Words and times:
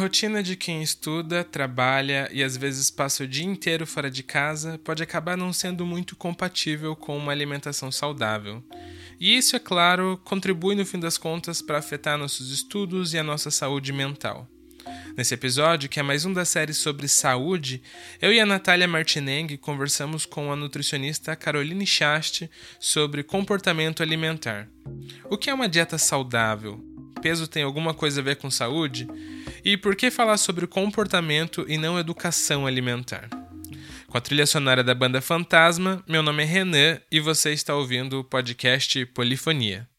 rotina 0.00 0.42
de 0.42 0.56
quem 0.56 0.82
estuda, 0.82 1.44
trabalha 1.44 2.28
e 2.32 2.42
às 2.42 2.56
vezes 2.56 2.90
passa 2.90 3.24
o 3.24 3.28
dia 3.28 3.44
inteiro 3.44 3.86
fora 3.86 4.10
de 4.10 4.22
casa 4.22 4.80
pode 4.82 5.02
acabar 5.02 5.36
não 5.36 5.52
sendo 5.52 5.86
muito 5.86 6.16
compatível 6.16 6.96
com 6.96 7.16
uma 7.16 7.30
alimentação 7.30 7.92
saudável. 7.92 8.64
E 9.20 9.36
isso, 9.36 9.54
é 9.54 9.58
claro, 9.58 10.18
contribui 10.24 10.74
no 10.74 10.86
fim 10.86 10.98
das 10.98 11.18
contas 11.18 11.60
para 11.60 11.78
afetar 11.78 12.16
nossos 12.16 12.50
estudos 12.50 13.12
e 13.12 13.18
a 13.18 13.22
nossa 13.22 13.50
saúde 13.50 13.92
mental. 13.92 14.48
Nesse 15.14 15.34
episódio, 15.34 15.88
que 15.88 16.00
é 16.00 16.02
mais 16.02 16.24
um 16.24 16.32
da 16.32 16.44
série 16.46 16.72
sobre 16.72 17.06
saúde, 17.06 17.82
eu 18.22 18.32
e 18.32 18.40
a 18.40 18.46
Natália 18.46 18.88
Martineng 18.88 19.58
conversamos 19.58 20.24
com 20.24 20.50
a 20.50 20.56
nutricionista 20.56 21.36
Caroline 21.36 21.86
Chaste 21.86 22.50
sobre 22.78 23.22
comportamento 23.22 24.02
alimentar. 24.02 24.66
O 25.28 25.36
que 25.36 25.50
é 25.50 25.54
uma 25.54 25.68
dieta 25.68 25.98
saudável? 25.98 26.82
Peso 27.20 27.46
tem 27.46 27.62
alguma 27.62 27.92
coisa 27.92 28.20
a 28.20 28.24
ver 28.24 28.36
com 28.36 28.50
saúde? 28.50 29.06
E 29.64 29.76
por 29.76 29.94
que 29.94 30.10
falar 30.10 30.38
sobre 30.38 30.66
comportamento 30.66 31.64
e 31.68 31.76
não 31.76 31.98
educação 31.98 32.66
alimentar? 32.66 33.28
Com 34.06 34.16
a 34.16 34.20
trilha 34.20 34.46
sonora 34.46 34.82
da 34.82 34.94
banda 34.94 35.20
Fantasma, 35.20 36.02
meu 36.08 36.22
nome 36.22 36.42
é 36.42 36.46
Renan 36.46 36.98
e 37.12 37.20
você 37.20 37.52
está 37.52 37.74
ouvindo 37.74 38.20
o 38.20 38.24
podcast 38.24 39.04
Polifonia. 39.06 39.89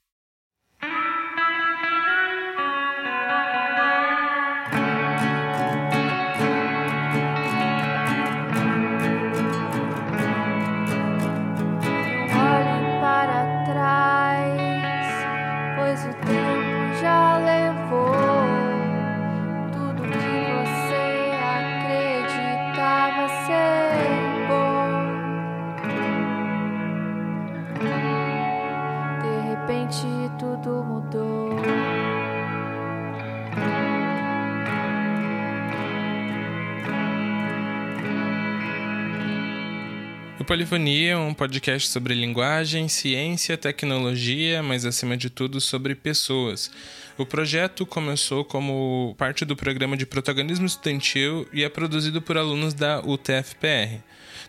Polifonia 40.51 41.13
é 41.13 41.15
um 41.15 41.33
podcast 41.33 41.87
sobre 41.87 42.13
linguagem, 42.13 42.89
ciência, 42.89 43.57
tecnologia, 43.57 44.61
mas 44.61 44.83
acima 44.83 45.15
de 45.15 45.29
tudo 45.29 45.61
sobre 45.61 45.95
pessoas. 45.95 46.69
O 47.17 47.25
projeto 47.25 47.85
começou 47.85 48.43
como 48.43 49.15
parte 49.17 49.45
do 49.45 49.55
programa 49.55 49.95
de 49.95 50.05
protagonismo 50.05 50.65
estudantil 50.65 51.47
e 51.53 51.63
é 51.63 51.69
produzido 51.69 52.21
por 52.21 52.37
alunos 52.37 52.73
da 52.73 52.99
UTFPR. 52.99 54.01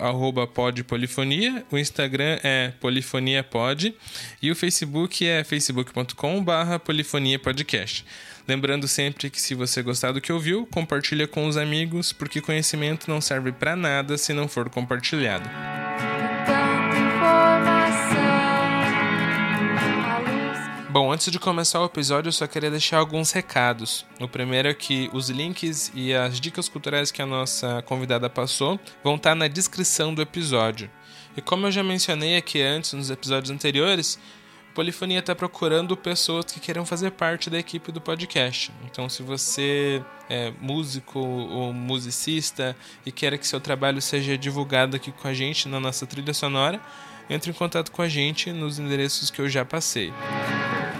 podpolifonia, 0.54 1.66
o 1.72 1.76
Instagram 1.76 2.38
é 2.44 2.72
polifoniapod 2.78 3.92
e 4.40 4.52
o 4.52 4.54
Facebook 4.54 5.26
é 5.26 5.42
Facebook 5.42 5.87
facebook.com/barra 5.88 6.78
polifonia 6.78 7.38
podcast. 7.38 8.04
Lembrando 8.46 8.88
sempre 8.88 9.30
que 9.30 9.40
se 9.40 9.54
você 9.54 9.82
gostar 9.82 10.12
do 10.12 10.20
que 10.20 10.32
ouviu, 10.32 10.66
compartilha 10.66 11.26
com 11.26 11.46
os 11.46 11.56
amigos, 11.56 12.12
porque 12.12 12.40
conhecimento 12.40 13.10
não 13.10 13.20
serve 13.20 13.52
para 13.52 13.76
nada 13.76 14.16
se 14.16 14.32
não 14.32 14.48
for 14.48 14.70
compartilhado. 14.70 15.48
Bom, 20.90 21.12
antes 21.12 21.30
de 21.30 21.38
começar 21.38 21.80
o 21.80 21.84
episódio, 21.84 22.28
eu 22.28 22.32
só 22.32 22.46
queria 22.46 22.70
deixar 22.70 22.96
alguns 22.96 23.30
recados. 23.30 24.06
O 24.18 24.26
primeiro 24.26 24.68
é 24.68 24.74
que 24.74 25.10
os 25.12 25.28
links 25.28 25.92
e 25.94 26.14
as 26.14 26.40
dicas 26.40 26.68
culturais 26.68 27.10
que 27.10 27.20
a 27.20 27.26
nossa 27.26 27.82
convidada 27.82 28.30
passou 28.30 28.80
vão 29.04 29.16
estar 29.16 29.34
na 29.34 29.46
descrição 29.46 30.14
do 30.14 30.22
episódio. 30.22 30.90
E 31.36 31.42
como 31.42 31.66
eu 31.66 31.70
já 31.70 31.84
mencionei 31.84 32.36
aqui 32.36 32.62
antes 32.62 32.94
nos 32.94 33.10
episódios 33.10 33.50
anteriores, 33.50 34.18
Polifonia 34.78 35.18
está 35.18 35.34
procurando 35.34 35.96
pessoas 35.96 36.44
que 36.44 36.60
queiram 36.60 36.86
fazer 36.86 37.10
parte 37.10 37.50
da 37.50 37.58
equipe 37.58 37.90
do 37.90 38.00
podcast. 38.00 38.70
Então, 38.84 39.08
se 39.08 39.24
você 39.24 40.00
é 40.30 40.52
músico 40.60 41.18
ou 41.18 41.72
musicista 41.72 42.76
e 43.04 43.10
quer 43.10 43.36
que 43.38 43.44
seu 43.44 43.60
trabalho 43.60 44.00
seja 44.00 44.38
divulgado 44.38 44.94
aqui 44.94 45.10
com 45.10 45.26
a 45.26 45.34
gente 45.34 45.68
na 45.68 45.80
nossa 45.80 46.06
trilha 46.06 46.32
sonora, 46.32 46.80
entre 47.28 47.50
em 47.50 47.54
contato 47.54 47.90
com 47.90 48.02
a 48.02 48.08
gente 48.08 48.52
nos 48.52 48.78
endereços 48.78 49.30
que 49.30 49.40
eu 49.40 49.48
já 49.48 49.64
passei. 49.64 50.12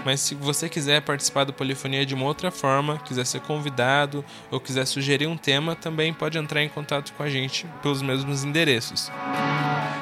Mas 0.05 0.21
se 0.21 0.35
você 0.35 0.69
quiser 0.69 1.01
participar 1.01 1.43
do 1.43 1.53
Polifonia 1.53 2.05
de 2.05 2.13
uma 2.13 2.25
outra 2.25 2.51
forma, 2.51 2.97
quiser 2.99 3.25
ser 3.25 3.41
convidado 3.41 4.23
ou 4.49 4.59
quiser 4.59 4.85
sugerir 4.85 5.27
um 5.27 5.37
tema, 5.37 5.75
também 5.75 6.13
pode 6.13 6.37
entrar 6.37 6.63
em 6.63 6.69
contato 6.69 7.13
com 7.13 7.23
a 7.23 7.29
gente 7.29 7.67
pelos 7.81 8.01
mesmos 8.01 8.43
endereços. 8.43 9.11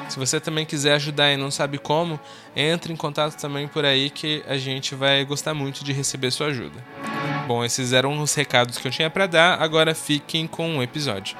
Se 0.08 0.18
você 0.18 0.40
também 0.40 0.64
quiser 0.64 0.94
ajudar 0.94 1.32
e 1.32 1.36
não 1.36 1.50
sabe 1.50 1.78
como, 1.78 2.18
entre 2.56 2.92
em 2.92 2.96
contato 2.96 3.36
também 3.38 3.68
por 3.68 3.84
aí 3.84 4.08
que 4.08 4.42
a 4.48 4.56
gente 4.56 4.94
vai 4.94 5.24
gostar 5.24 5.52
muito 5.52 5.84
de 5.84 5.92
receber 5.92 6.30
sua 6.30 6.46
ajuda. 6.46 6.82
Bom, 7.46 7.64
esses 7.64 7.92
eram 7.92 8.18
os 8.20 8.34
recados 8.34 8.78
que 8.78 8.86
eu 8.86 8.92
tinha 8.92 9.10
para 9.10 9.26
dar, 9.26 9.60
agora 9.60 9.94
fiquem 9.94 10.46
com 10.46 10.78
o 10.78 10.82
episódio. 10.82 11.36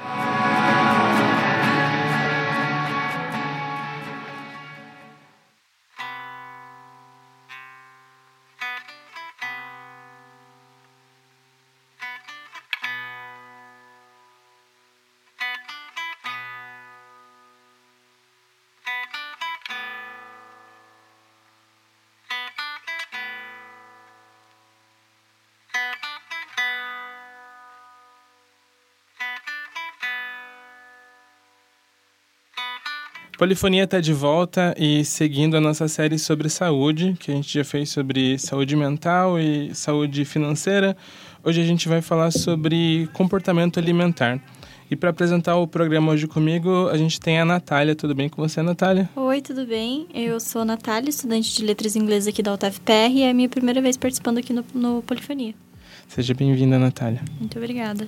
Polifonia 33.39 33.85
está 33.85 34.01
de 34.01 34.11
volta 34.11 34.75
e 34.77 35.05
seguindo 35.05 35.55
a 35.55 35.61
nossa 35.61 35.87
série 35.87 36.19
sobre 36.19 36.49
saúde, 36.49 37.15
que 37.17 37.31
a 37.31 37.33
gente 37.33 37.57
já 37.57 37.63
fez 37.63 37.89
sobre 37.89 38.37
saúde 38.37 38.75
mental 38.75 39.39
e 39.39 39.73
saúde 39.73 40.25
financeira. 40.25 40.93
Hoje 41.41 41.61
a 41.61 41.63
gente 41.63 41.87
vai 41.87 42.01
falar 42.01 42.31
sobre 42.31 43.07
comportamento 43.13 43.79
alimentar. 43.79 44.43
E 44.91 44.95
para 44.97 45.11
apresentar 45.11 45.55
o 45.55 45.65
programa 45.65 46.11
hoje 46.11 46.27
comigo, 46.27 46.89
a 46.89 46.97
gente 46.97 47.17
tem 47.17 47.39
a 47.39 47.45
Natália. 47.45 47.95
Tudo 47.95 48.13
bem 48.13 48.27
com 48.27 48.41
você, 48.41 48.61
Natália? 48.61 49.09
Oi, 49.15 49.41
tudo 49.41 49.65
bem? 49.65 50.05
Eu 50.13 50.37
sou 50.41 50.63
a 50.63 50.65
Natália, 50.65 51.09
estudante 51.09 51.55
de 51.55 51.63
letras 51.63 51.95
inglesas 51.95 52.27
aqui 52.27 52.43
da 52.43 52.53
UTFPR 52.53 53.13
e 53.13 53.21
é 53.21 53.29
a 53.29 53.33
minha 53.33 53.47
primeira 53.47 53.81
vez 53.81 53.95
participando 53.95 54.39
aqui 54.39 54.51
no, 54.51 54.65
no 54.73 55.01
Polifonia. 55.03 55.55
Seja 56.09 56.33
bem-vinda, 56.33 56.77
Natália. 56.77 57.21
Muito 57.39 57.57
obrigada. 57.57 58.05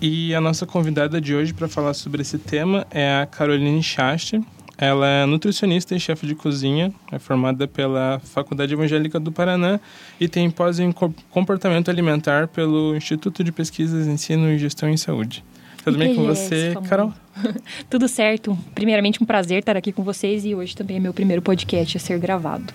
E 0.00 0.34
a 0.34 0.40
nossa 0.40 0.66
convidada 0.66 1.20
de 1.20 1.34
hoje 1.34 1.54
para 1.54 1.68
falar 1.68 1.94
sobre 1.94 2.20
esse 2.20 2.38
tema 2.38 2.86
é 2.90 3.20
a 3.22 3.26
Caroline 3.26 3.82
Chaste. 3.82 4.40
Ela 4.76 5.08
é 5.08 5.26
nutricionista 5.26 5.94
e 5.94 6.00
chefe 6.00 6.26
de 6.26 6.34
cozinha, 6.34 6.92
é 7.10 7.18
formada 7.18 7.66
pela 7.66 8.20
Faculdade 8.22 8.74
Evangélica 8.74 9.18
do 9.18 9.32
Paraná 9.32 9.80
e 10.20 10.28
tem 10.28 10.50
pós 10.50 10.78
em 10.78 10.92
comportamento 11.30 11.90
alimentar 11.90 12.46
pelo 12.48 12.94
Instituto 12.94 13.42
de 13.42 13.50
Pesquisas, 13.50 14.06
Ensino 14.06 14.50
e 14.50 14.58
Gestão 14.58 14.90
em 14.90 14.98
Saúde. 14.98 15.42
Tudo 15.82 15.96
bem 15.96 16.14
com 16.14 16.26
você, 16.26 16.74
Carol? 16.88 17.14
Tudo 17.88 18.06
certo. 18.06 18.58
Primeiramente, 18.74 19.22
um 19.22 19.26
prazer 19.26 19.60
estar 19.60 19.78
aqui 19.78 19.92
com 19.92 20.02
vocês 20.02 20.44
e 20.44 20.54
hoje 20.54 20.76
também 20.76 20.98
é 20.98 21.00
meu 21.00 21.14
primeiro 21.14 21.40
podcast 21.40 21.96
a 21.96 22.00
ser 22.00 22.18
gravado. 22.18 22.74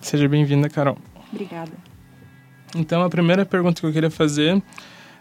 Seja 0.00 0.28
bem-vinda, 0.28 0.68
Carol. 0.68 0.98
Obrigada. 1.32 1.72
Então, 2.76 3.02
a 3.02 3.10
primeira 3.10 3.44
pergunta 3.44 3.80
que 3.80 3.86
eu 3.86 3.92
queria 3.92 4.10
fazer 4.10 4.62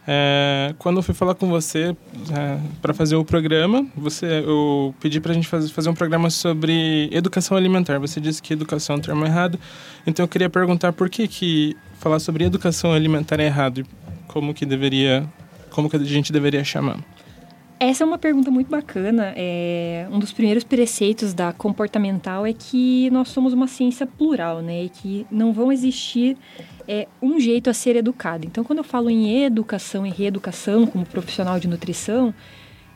é, 0.08 0.74
quando 0.80 0.98
eu 0.98 1.04
fui 1.04 1.14
falar 1.14 1.36
com 1.36 1.48
você 1.48 1.96
é, 2.36 2.58
para 2.82 2.94
fazer 2.94 3.16
o 3.16 3.24
programa, 3.24 3.86
você, 3.96 4.26
eu 4.46 4.96
pedi 5.00 5.20
para 5.20 5.32
a 5.32 5.36
gente 5.36 5.48
fazer, 5.48 5.70
fazer 5.70 5.90
um 5.90 5.94
programa 5.94 6.30
sobre 6.30 7.10
educação 7.12 7.56
alimentar. 7.56 8.00
Você 8.00 8.20
disse 8.20 8.42
que 8.42 8.54
educação 8.54 8.96
é 8.96 9.00
um 9.00 9.02
termo 9.02 9.26
errado, 9.26 9.60
então 10.06 10.24
eu 10.24 10.28
queria 10.28 10.50
perguntar 10.50 10.92
por 10.94 11.10
que, 11.10 11.28
que 11.28 11.78
falar 12.00 12.20
sobre 12.20 12.44
educação 12.44 12.92
alimentar 12.92 13.40
é 13.40 13.46
errado 13.46 13.82
e 13.82 13.86
como 14.28 14.54
que 14.54 14.66
deveria, 14.66 15.28
como 15.70 15.90
que 15.90 15.96
a 15.96 16.00
gente 16.04 16.34
deveria 16.34 16.64
chamar. 16.64 16.98
Essa 17.80 18.04
é 18.04 18.06
uma 18.06 18.20
pergunta 18.20 18.52
muito 18.52 18.70
bacana. 18.70 19.34
É, 19.36 20.08
um 20.12 20.20
dos 20.20 20.32
primeiros 20.32 20.64
preceitos 20.64 21.34
da 21.34 21.52
comportamental 21.52 22.46
é 22.46 22.54
que 22.54 23.10
nós 23.10 23.30
somos 23.30 23.54
uma 23.54 23.68
ciência 23.68 24.06
plural, 24.06 24.62
né? 24.62 24.84
E 24.84 24.90
que 24.90 25.26
não 25.32 25.52
vão 25.52 25.72
existir 25.72 26.38
é, 26.92 27.08
um 27.22 27.40
jeito 27.40 27.70
a 27.70 27.74
ser 27.74 27.96
educado. 27.96 28.46
Então, 28.46 28.66
quando 28.66 28.80
eu 28.80 28.84
falo 28.84 29.10
em 29.10 29.46
educação 29.46 30.06
e 30.06 30.10
reeducação 30.10 30.86
como 30.86 31.06
profissional 31.06 31.58
de 31.58 31.66
nutrição, 31.66 32.34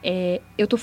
é, 0.03 0.41
eu 0.57 0.65
estou 0.65 0.77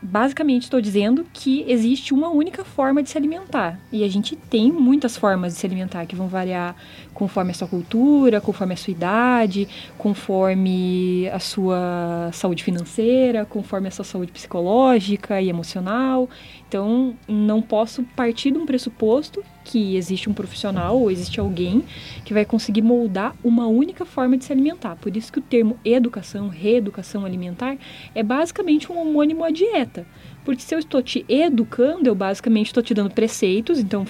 basicamente 0.00 0.64
estou 0.64 0.82
dizendo 0.82 1.26
que 1.32 1.64
existe 1.66 2.12
uma 2.12 2.28
única 2.28 2.62
forma 2.62 3.02
de 3.02 3.08
se 3.08 3.16
alimentar. 3.16 3.80
E 3.90 4.04
a 4.04 4.08
gente 4.08 4.36
tem 4.36 4.70
muitas 4.70 5.16
formas 5.16 5.54
de 5.54 5.60
se 5.60 5.66
alimentar 5.66 6.04
que 6.04 6.14
vão 6.14 6.28
variar 6.28 6.76
conforme 7.14 7.52
a 7.52 7.54
sua 7.54 7.68
cultura, 7.68 8.40
conforme 8.40 8.74
a 8.74 8.76
sua 8.76 8.92
idade, 8.92 9.66
conforme 9.96 11.28
a 11.32 11.38
sua 11.38 12.30
saúde 12.32 12.62
financeira, 12.62 13.46
conforme 13.46 13.88
a 13.88 13.90
sua 13.90 14.04
saúde 14.04 14.32
psicológica 14.32 15.40
e 15.40 15.48
emocional. 15.48 16.28
Então, 16.74 17.14
não 17.28 17.62
posso 17.62 18.02
partir 18.16 18.50
de 18.50 18.58
um 18.58 18.66
pressuposto 18.66 19.44
que 19.62 19.94
existe 19.94 20.28
um 20.28 20.34
profissional 20.34 20.98
ou 20.98 21.08
existe 21.08 21.38
alguém 21.38 21.84
que 22.24 22.34
vai 22.34 22.44
conseguir 22.44 22.82
moldar 22.82 23.32
uma 23.44 23.68
única 23.68 24.04
forma 24.04 24.36
de 24.36 24.44
se 24.44 24.52
alimentar. 24.52 24.96
Por 24.96 25.16
isso 25.16 25.32
que 25.32 25.38
o 25.38 25.42
termo 25.42 25.78
educação, 25.84 26.48
reeducação 26.48 27.24
alimentar 27.24 27.78
é 28.12 28.24
basicamente 28.24 28.90
um 28.90 28.98
homônimo 28.98 29.44
à 29.44 29.52
dieta. 29.52 30.04
Porque 30.44 30.62
se 30.62 30.74
eu 30.74 30.80
estou 30.80 31.00
te 31.00 31.24
educando, 31.28 32.08
eu 32.08 32.14
basicamente 32.16 32.66
estou 32.66 32.82
te 32.82 32.92
dando 32.92 33.14
preceitos, 33.14 33.78
então 33.78 34.04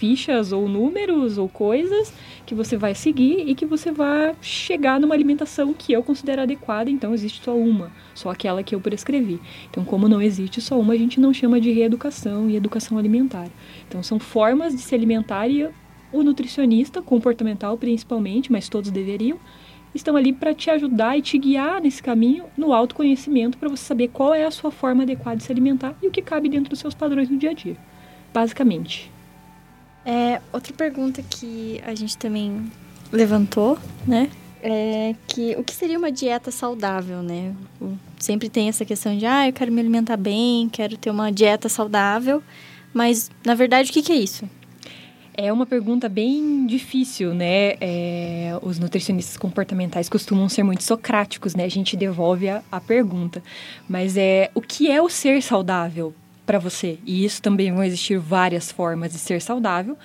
fichas 0.00 0.50
ou 0.50 0.66
números 0.66 1.36
ou 1.36 1.46
coisas 1.46 2.10
que 2.46 2.54
você 2.54 2.74
vai 2.74 2.94
seguir 2.94 3.46
e 3.46 3.54
que 3.54 3.66
você 3.66 3.92
vai 3.92 4.34
chegar 4.40 4.98
numa 4.98 5.14
alimentação 5.14 5.74
que 5.74 5.92
eu 5.92 6.02
considero 6.02 6.40
adequada, 6.40 6.90
então 6.90 7.12
existe 7.12 7.44
só 7.44 7.54
uma, 7.54 7.92
só 8.14 8.30
aquela 8.30 8.62
que 8.62 8.74
eu 8.74 8.80
prescrevi. 8.80 9.38
Então, 9.70 9.84
como 9.84 10.08
não 10.08 10.22
existe 10.22 10.58
só 10.58 10.80
uma, 10.80 10.94
a 10.94 10.96
gente 10.96 11.20
não 11.20 11.34
chama 11.34 11.60
de 11.60 11.70
reeducação 11.70 12.48
e 12.48 12.56
educação 12.56 12.96
alimentar. 12.96 13.46
Então, 13.86 14.02
são 14.02 14.18
formas 14.18 14.74
de 14.74 14.80
se 14.80 14.94
alimentar 14.94 15.46
e 15.48 15.68
o 16.10 16.22
nutricionista, 16.22 17.02
comportamental 17.02 17.76
principalmente, 17.76 18.50
mas 18.50 18.70
todos 18.70 18.90
deveriam, 18.90 19.38
estão 19.94 20.16
ali 20.16 20.32
para 20.32 20.54
te 20.54 20.70
ajudar 20.70 21.18
e 21.18 21.22
te 21.22 21.36
guiar 21.36 21.78
nesse 21.82 22.02
caminho 22.02 22.44
no 22.56 22.72
autoconhecimento 22.72 23.58
para 23.58 23.68
você 23.68 23.84
saber 23.84 24.08
qual 24.08 24.32
é 24.32 24.46
a 24.46 24.50
sua 24.50 24.70
forma 24.70 25.02
adequada 25.02 25.36
de 25.36 25.42
se 25.42 25.52
alimentar 25.52 25.94
e 26.02 26.08
o 26.08 26.10
que 26.10 26.22
cabe 26.22 26.48
dentro 26.48 26.70
dos 26.70 26.78
seus 26.78 26.94
padrões 26.94 27.28
no 27.28 27.36
dia 27.36 27.50
a 27.50 27.54
dia. 27.54 27.76
Basicamente. 28.32 29.19
É, 30.04 30.40
outra 30.52 30.72
pergunta 30.72 31.22
que 31.22 31.80
a 31.84 31.94
gente 31.94 32.16
também 32.16 32.70
levantou, 33.12 33.78
né? 34.06 34.30
É 34.62 35.14
que 35.26 35.56
o 35.56 35.64
que 35.64 35.74
seria 35.74 35.98
uma 35.98 36.12
dieta 36.12 36.50
saudável, 36.50 37.22
né? 37.22 37.54
Sempre 38.18 38.48
tem 38.48 38.68
essa 38.68 38.84
questão 38.84 39.16
de, 39.16 39.24
ah, 39.24 39.48
eu 39.48 39.52
quero 39.52 39.72
me 39.72 39.80
alimentar 39.80 40.16
bem, 40.16 40.68
quero 40.68 40.96
ter 40.96 41.10
uma 41.10 41.32
dieta 41.32 41.68
saudável, 41.68 42.42
mas 42.92 43.30
na 43.44 43.54
verdade 43.54 43.90
o 43.90 43.92
que, 43.92 44.02
que 44.02 44.12
é 44.12 44.16
isso? 44.16 44.48
É 45.32 45.50
uma 45.50 45.64
pergunta 45.64 46.08
bem 46.08 46.66
difícil, 46.66 47.34
né? 47.34 47.76
É, 47.80 48.58
os 48.60 48.78
nutricionistas 48.78 49.38
comportamentais 49.38 50.08
costumam 50.08 50.48
ser 50.48 50.62
muito 50.62 50.82
socráticos, 50.82 51.54
né? 51.54 51.64
A 51.64 51.70
gente 51.70 51.96
devolve 51.96 52.48
a, 52.48 52.62
a 52.70 52.80
pergunta. 52.80 53.42
Mas 53.88 54.18
é 54.18 54.50
o 54.54 54.60
que 54.60 54.90
é 54.90 55.00
o 55.00 55.08
ser 55.08 55.42
saudável 55.42 56.12
para 56.50 56.58
você. 56.58 56.98
E 57.06 57.24
isso 57.24 57.40
também 57.40 57.72
vão 57.72 57.84
existir 57.84 58.18
várias 58.18 58.72
formas 58.72 59.12
de 59.12 59.20
ser 59.20 59.40
saudável. 59.40 59.96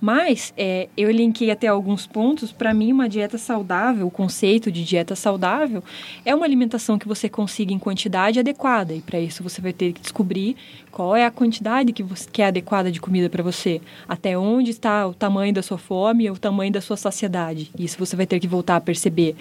Mas 0.00 0.52
é, 0.56 0.88
eu 0.96 1.08
linkei 1.12 1.48
até 1.52 1.68
alguns 1.68 2.08
pontos. 2.08 2.50
Para 2.50 2.74
mim, 2.74 2.90
uma 2.90 3.08
dieta 3.08 3.38
saudável, 3.38 4.04
o 4.08 4.10
conceito 4.10 4.72
de 4.72 4.84
dieta 4.84 5.14
saudável, 5.14 5.80
é 6.24 6.34
uma 6.34 6.44
alimentação 6.44 6.98
que 6.98 7.06
você 7.06 7.28
consiga 7.28 7.72
em 7.72 7.78
quantidade 7.78 8.40
adequada. 8.40 8.92
E 8.92 9.00
para 9.00 9.20
isso 9.20 9.44
você 9.44 9.60
vai 9.60 9.72
ter 9.72 9.92
que 9.92 10.00
descobrir 10.00 10.56
qual 10.90 11.14
é 11.14 11.24
a 11.24 11.30
quantidade 11.30 11.92
que, 11.92 12.02
você, 12.02 12.28
que 12.28 12.42
é 12.42 12.46
adequada 12.46 12.90
de 12.90 13.00
comida 13.00 13.30
para 13.30 13.44
você. 13.44 13.80
Até 14.08 14.36
onde 14.36 14.72
está 14.72 15.06
o 15.06 15.14
tamanho 15.14 15.54
da 15.54 15.62
sua 15.62 15.78
fome 15.78 16.28
ou 16.28 16.34
o 16.34 16.38
tamanho 16.38 16.72
da 16.72 16.80
sua 16.80 16.96
saciedade. 16.96 17.70
Isso 17.78 17.96
você 17.96 18.16
vai 18.16 18.26
ter 18.26 18.40
que 18.40 18.48
voltar 18.48 18.74
a 18.74 18.80
perceber 18.80 19.36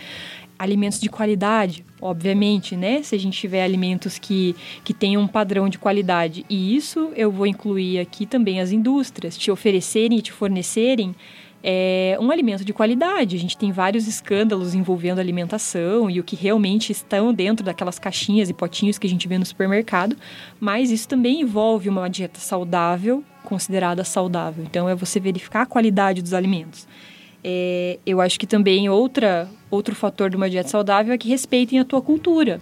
alimentos 0.61 1.01
de 1.01 1.09
qualidade, 1.09 1.83
obviamente, 1.99 2.75
né? 2.75 3.01
Se 3.01 3.15
a 3.15 3.19
gente 3.19 3.35
tiver 3.35 3.63
alimentos 3.63 4.19
que, 4.19 4.55
que 4.83 4.93
tenham 4.93 5.23
um 5.23 5.27
padrão 5.27 5.67
de 5.67 5.79
qualidade. 5.79 6.45
E 6.47 6.75
isso 6.75 7.11
eu 7.15 7.31
vou 7.31 7.47
incluir 7.47 7.99
aqui 7.99 8.27
também 8.27 8.61
as 8.61 8.71
indústrias, 8.71 9.35
te 9.35 9.49
oferecerem 9.49 10.19
e 10.19 10.21
te 10.21 10.31
fornecerem 10.31 11.15
é, 11.63 12.15
um 12.21 12.29
alimento 12.29 12.63
de 12.63 12.71
qualidade. 12.73 13.35
A 13.35 13.39
gente 13.39 13.57
tem 13.57 13.71
vários 13.71 14.07
escândalos 14.07 14.75
envolvendo 14.75 15.17
alimentação 15.17 16.11
e 16.11 16.19
o 16.19 16.23
que 16.23 16.35
realmente 16.35 16.91
estão 16.91 17.33
dentro 17.33 17.65
daquelas 17.65 17.97
caixinhas 17.97 18.47
e 18.47 18.53
potinhos 18.53 18.99
que 18.99 19.07
a 19.07 19.09
gente 19.09 19.27
vê 19.27 19.39
no 19.39 19.45
supermercado, 19.45 20.15
mas 20.59 20.91
isso 20.91 21.07
também 21.07 21.41
envolve 21.41 21.89
uma 21.89 22.07
dieta 22.07 22.39
saudável, 22.39 23.23
considerada 23.43 24.03
saudável. 24.03 24.63
Então 24.63 24.87
é 24.87 24.93
você 24.93 25.19
verificar 25.19 25.63
a 25.63 25.65
qualidade 25.65 26.21
dos 26.21 26.35
alimentos. 26.35 26.87
É, 27.43 27.99
eu 28.05 28.21
acho 28.21 28.39
que 28.39 28.45
também 28.45 28.89
outra, 28.89 29.49
outro 29.69 29.95
fator 29.95 30.29
de 30.29 30.35
uma 30.35 30.49
dieta 30.49 30.69
saudável 30.69 31.13
é 31.13 31.17
que 31.17 31.29
respeitem 31.29 31.79
a 31.79 31.85
tua 31.85 32.01
cultura. 32.01 32.61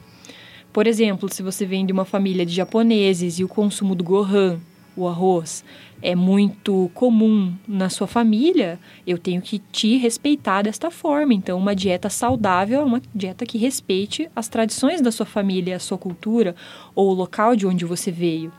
Por 0.71 0.87
exemplo, 0.87 1.31
se 1.33 1.41
você 1.41 1.65
vem 1.65 1.85
de 1.85 1.91
uma 1.91 2.05
família 2.05 2.45
de 2.45 2.53
japoneses 2.53 3.39
e 3.39 3.43
o 3.43 3.47
consumo 3.47 3.95
do 3.95 4.03
gohan, 4.03 4.59
o 4.95 5.07
arroz, 5.07 5.63
é 6.01 6.15
muito 6.15 6.89
comum 6.93 7.53
na 7.67 7.89
sua 7.89 8.07
família, 8.07 8.79
eu 9.05 9.17
tenho 9.17 9.41
que 9.41 9.59
te 9.59 9.97
respeitar 9.97 10.61
desta 10.61 10.91
forma. 10.91 11.33
Então, 11.33 11.57
uma 11.57 11.75
dieta 11.75 12.09
saudável 12.09 12.81
é 12.81 12.83
uma 12.83 13.01
dieta 13.13 13.45
que 13.45 13.57
respeite 13.57 14.29
as 14.35 14.47
tradições 14.47 15.01
da 15.01 15.11
sua 15.11 15.25
família, 15.25 15.75
a 15.75 15.79
sua 15.79 15.97
cultura 15.97 16.55
ou 16.95 17.09
o 17.09 17.13
local 17.13 17.55
de 17.55 17.65
onde 17.65 17.85
você 17.85 18.11
veio. 18.11 18.51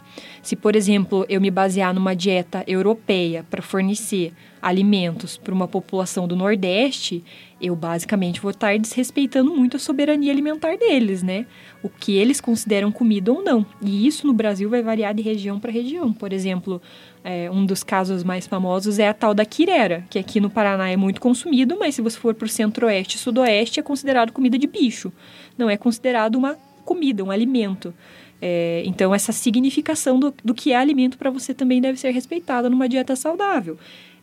Se, 0.42 0.56
por 0.56 0.74
exemplo, 0.74 1.24
eu 1.28 1.40
me 1.40 1.50
basear 1.50 1.94
numa 1.94 2.14
dieta 2.14 2.64
europeia 2.66 3.44
para 3.48 3.62
fornecer 3.62 4.32
alimentos 4.62 5.36
para 5.36 5.54
uma 5.54 5.66
população 5.66 6.28
do 6.28 6.36
Nordeste, 6.36 7.24
eu 7.60 7.76
basicamente 7.76 8.40
vou 8.40 8.50
estar 8.50 8.78
desrespeitando 8.78 9.54
muito 9.54 9.76
a 9.76 9.80
soberania 9.80 10.32
alimentar 10.32 10.76
deles, 10.76 11.22
né? 11.22 11.46
O 11.82 11.88
que 11.88 12.16
eles 12.16 12.40
consideram 12.40 12.90
comida 12.90 13.32
ou 13.32 13.42
não. 13.42 13.64
E 13.82 14.06
isso 14.06 14.26
no 14.26 14.32
Brasil 14.32 14.68
vai 14.68 14.82
variar 14.82 15.14
de 15.14 15.22
região 15.22 15.60
para 15.60 15.70
região. 15.70 16.12
Por 16.12 16.32
exemplo, 16.32 16.80
é, 17.22 17.50
um 17.50 17.64
dos 17.64 17.82
casos 17.82 18.24
mais 18.24 18.46
famosos 18.46 18.98
é 18.98 19.08
a 19.08 19.14
tal 19.14 19.34
da 19.34 19.44
quirera, 19.44 20.04
que 20.08 20.18
aqui 20.18 20.40
no 20.40 20.50
Paraná 20.50 20.88
é 20.88 20.96
muito 20.96 21.20
consumido, 21.20 21.76
mas 21.78 21.94
se 21.94 22.02
você 22.02 22.18
for 22.18 22.34
para 22.34 22.46
o 22.46 22.48
centro-oeste 22.48 23.16
e 23.16 23.18
sudoeste 23.20 23.80
é 23.80 23.82
considerado 23.82 24.32
comida 24.32 24.58
de 24.58 24.66
bicho. 24.66 25.12
Não 25.56 25.68
é 25.68 25.76
considerado 25.76 26.36
uma 26.36 26.56
comida, 26.84 27.22
um 27.22 27.30
alimento. 27.30 27.94
É, 28.42 28.82
então, 28.86 29.14
essa 29.14 29.32
significação 29.32 30.18
do, 30.18 30.34
do 30.42 30.54
que 30.54 30.72
é 30.72 30.76
alimento 30.76 31.18
para 31.18 31.30
você 31.30 31.52
também 31.52 31.80
deve 31.80 32.00
ser 32.00 32.10
respeitada 32.10 32.70
numa 32.70 32.88
dieta 32.88 33.14
saudável. 33.14 33.78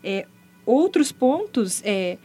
É, 0.10 0.26
outros 0.66 1.12
pontos 1.12 1.82
é 1.84 2.18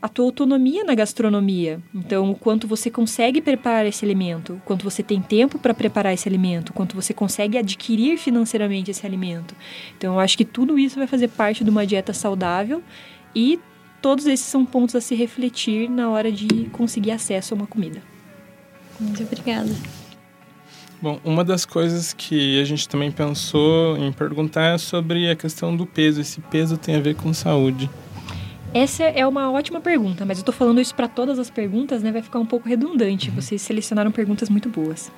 a 0.00 0.08
tua 0.08 0.24
autonomia 0.24 0.82
na 0.82 0.94
gastronomia. 0.94 1.82
Então, 1.94 2.30
o 2.30 2.34
quanto 2.34 2.66
você 2.66 2.90
consegue 2.90 3.42
preparar 3.42 3.84
esse 3.84 4.02
alimento, 4.04 4.54
o 4.54 4.60
quanto 4.64 4.82
você 4.82 5.02
tem 5.02 5.20
tempo 5.20 5.58
para 5.58 5.74
preparar 5.74 6.14
esse 6.14 6.26
alimento, 6.26 6.70
o 6.70 6.72
quanto 6.72 6.94
você 6.94 7.12
consegue 7.12 7.58
adquirir 7.58 8.16
financeiramente 8.16 8.90
esse 8.90 9.04
alimento. 9.04 9.54
Então, 9.96 10.14
eu 10.14 10.20
acho 10.20 10.38
que 10.38 10.44
tudo 10.44 10.78
isso 10.78 10.96
vai 10.96 11.06
fazer 11.06 11.28
parte 11.28 11.64
de 11.64 11.70
uma 11.70 11.84
dieta 11.84 12.14
saudável 12.14 12.82
e 13.34 13.60
todos 14.00 14.26
esses 14.26 14.46
são 14.46 14.64
pontos 14.64 14.94
a 14.94 15.00
se 15.00 15.14
refletir 15.14 15.90
na 15.90 16.08
hora 16.08 16.30
de 16.30 16.66
conseguir 16.72 17.10
acesso 17.10 17.52
a 17.52 17.56
uma 17.56 17.66
comida. 17.66 18.00
Muito 19.00 19.22
obrigada. 19.22 19.74
Bom, 21.00 21.20
uma 21.24 21.44
das 21.44 21.64
coisas 21.64 22.12
que 22.12 22.60
a 22.60 22.64
gente 22.64 22.88
também 22.88 23.10
pensou 23.10 23.96
em 23.96 24.12
perguntar 24.12 24.74
é 24.74 24.78
sobre 24.78 25.30
a 25.30 25.36
questão 25.36 25.76
do 25.76 25.86
peso. 25.86 26.20
Esse 26.20 26.40
peso 26.40 26.76
tem 26.76 26.96
a 26.96 27.00
ver 27.00 27.14
com 27.14 27.32
saúde? 27.32 27.88
Essa 28.74 29.04
é 29.04 29.26
uma 29.26 29.50
ótima 29.50 29.80
pergunta, 29.80 30.26
mas 30.26 30.38
eu 30.38 30.42
estou 30.42 30.54
falando 30.54 30.80
isso 30.80 30.94
para 30.94 31.08
todas 31.08 31.38
as 31.38 31.48
perguntas, 31.48 32.02
né? 32.02 32.10
Vai 32.10 32.20
ficar 32.20 32.38
um 32.38 32.46
pouco 32.46 32.68
redundante. 32.68 33.30
Uhum. 33.30 33.36
Vocês 33.36 33.62
selecionaram 33.62 34.10
perguntas 34.10 34.50
muito 34.50 34.68
boas. 34.68 35.10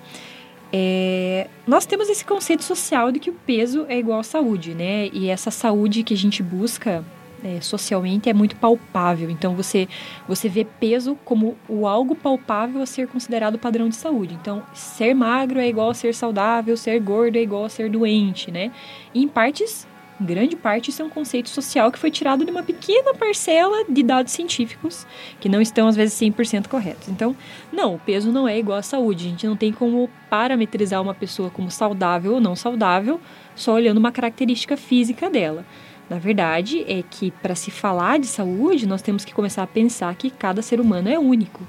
É, 0.72 1.48
nós 1.66 1.84
temos 1.84 2.08
esse 2.08 2.24
conceito 2.24 2.62
social 2.62 3.10
de 3.10 3.18
que 3.18 3.30
o 3.30 3.32
peso 3.32 3.86
é 3.88 3.98
igual 3.98 4.20
à 4.20 4.22
saúde, 4.22 4.74
né? 4.74 5.08
E 5.12 5.28
essa 5.28 5.50
saúde 5.50 6.02
que 6.02 6.14
a 6.14 6.16
gente 6.16 6.42
busca 6.42 7.04
é, 7.44 7.60
socialmente 7.60 8.28
é 8.28 8.34
muito 8.34 8.56
palpável. 8.56 9.30
Então 9.30 9.54
você 9.54 9.88
você 10.28 10.48
vê 10.48 10.64
peso 10.64 11.16
como 11.24 11.56
o 11.68 11.86
algo 11.86 12.14
palpável 12.14 12.82
a 12.82 12.86
ser 12.86 13.08
considerado 13.08 13.58
padrão 13.58 13.88
de 13.88 13.96
saúde. 13.96 14.34
Então 14.40 14.62
ser 14.74 15.14
magro 15.14 15.58
é 15.58 15.68
igual 15.68 15.90
a 15.90 15.94
ser 15.94 16.14
saudável, 16.14 16.76
ser 16.76 17.00
gordo 17.00 17.36
é 17.36 17.42
igual 17.42 17.64
a 17.64 17.68
ser 17.68 17.90
doente, 17.90 18.50
né? 18.50 18.70
E 19.14 19.22
em 19.22 19.28
partes 19.28 19.86
em 20.20 20.24
grande 20.26 20.54
parte 20.54 20.90
isso 20.90 21.00
é 21.00 21.04
um 21.04 21.08
conceito 21.08 21.48
social 21.48 21.90
que 21.90 21.98
foi 21.98 22.10
tirado 22.10 22.44
de 22.44 22.50
uma 22.50 22.62
pequena 22.62 23.14
parcela 23.14 23.84
de 23.88 24.02
dados 24.02 24.32
científicos 24.32 25.06
que 25.40 25.48
não 25.48 25.62
estão 25.62 25.88
às 25.88 25.96
vezes 25.96 26.18
100% 26.20 26.68
corretos. 26.68 27.08
Então, 27.08 27.34
não, 27.72 27.94
o 27.94 27.98
peso 27.98 28.30
não 28.30 28.46
é 28.46 28.58
igual 28.58 28.78
à 28.78 28.82
saúde. 28.82 29.26
A 29.26 29.30
gente 29.30 29.46
não 29.46 29.56
tem 29.56 29.72
como 29.72 30.10
parametrizar 30.28 31.00
uma 31.00 31.14
pessoa 31.14 31.48
como 31.48 31.70
saudável 31.70 32.34
ou 32.34 32.40
não 32.40 32.54
saudável 32.54 33.18
só 33.56 33.72
olhando 33.72 33.96
uma 33.96 34.12
característica 34.12 34.76
física 34.76 35.30
dela. 35.30 35.64
Na 36.10 36.18
verdade, 36.18 36.84
é 36.88 37.04
que 37.08 37.30
para 37.30 37.54
se 37.54 37.70
falar 37.70 38.18
de 38.18 38.26
saúde, 38.26 38.84
nós 38.84 39.00
temos 39.00 39.24
que 39.24 39.32
começar 39.32 39.62
a 39.62 39.66
pensar 39.66 40.12
que 40.16 40.28
cada 40.28 40.60
ser 40.60 40.80
humano 40.80 41.08
é 41.08 41.16
único. 41.16 41.64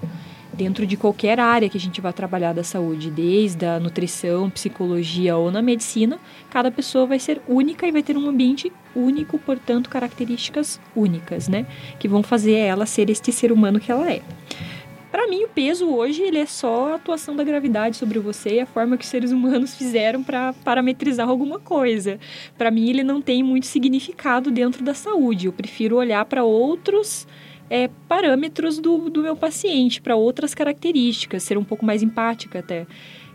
dentro 0.54 0.86
de 0.86 0.98
qualquer 0.98 1.40
área 1.40 1.70
que 1.70 1.78
a 1.78 1.80
gente 1.80 2.02
vai 2.02 2.12
trabalhar 2.14 2.54
da 2.54 2.64
saúde, 2.64 3.10
desde 3.10 3.66
a 3.66 3.80
nutrição, 3.80 4.50
psicologia 4.50 5.36
ou 5.38 5.50
na 5.50 5.62
medicina, 5.62 6.20
cada 6.50 6.70
pessoa 6.70 7.06
vai 7.06 7.20
ser 7.20 7.42
única 7.48 7.88
e 7.88 7.92
vai 7.92 8.04
ter 8.04 8.18
um 8.18 8.28
ambiente 8.28 8.72
único, 8.96 9.40
portanto, 9.40 9.90
características 9.90 10.80
únicas, 10.96 11.48
né? 11.48 11.66
Que 12.00 12.08
vão 12.08 12.22
fazer 12.22 12.56
ela 12.56 12.86
ser 12.86 13.10
este 13.10 13.32
ser 13.32 13.52
humano 13.52 13.80
que 13.80 13.92
ela 13.92 14.12
é. 14.12 14.22
Para 15.12 15.28
mim, 15.28 15.44
o 15.44 15.50
peso 15.50 15.90
hoje 15.90 16.22
ele 16.22 16.38
é 16.38 16.46
só 16.46 16.94
a 16.94 16.96
atuação 16.96 17.36
da 17.36 17.44
gravidade 17.44 17.98
sobre 17.98 18.18
você 18.18 18.56
e 18.56 18.60
a 18.62 18.66
forma 18.66 18.98
que 18.98 19.04
os 19.04 19.10
seres 19.10 19.32
humanos 19.32 19.76
fizeram 19.76 20.24
para 20.24 20.54
parametrizar 20.64 21.28
alguma 21.28 21.60
coisa. 21.60 22.18
Para 22.58 22.72
mim, 22.72 22.90
ele 22.90 23.04
não 23.04 23.22
tem 23.22 23.44
muito 23.44 23.66
significado 23.66 24.50
dentro 24.50 24.82
da 24.84 24.94
saúde. 24.94 25.48
Eu 25.48 25.54
prefiro 25.54 25.98
olhar 25.98 26.24
para 26.24 26.46
outros 26.46 27.28
é, 27.70 27.90
parâmetros 28.08 28.80
do, 28.80 29.10
do 29.10 29.22
meu 29.22 29.36
paciente, 29.36 30.02
para 30.02 30.16
outras 30.16 30.54
características, 30.54 31.44
ser 31.44 31.58
um 31.58 31.64
pouco 31.64 31.86
mais 31.86 32.02
empática 32.02 32.60
até. 32.60 32.88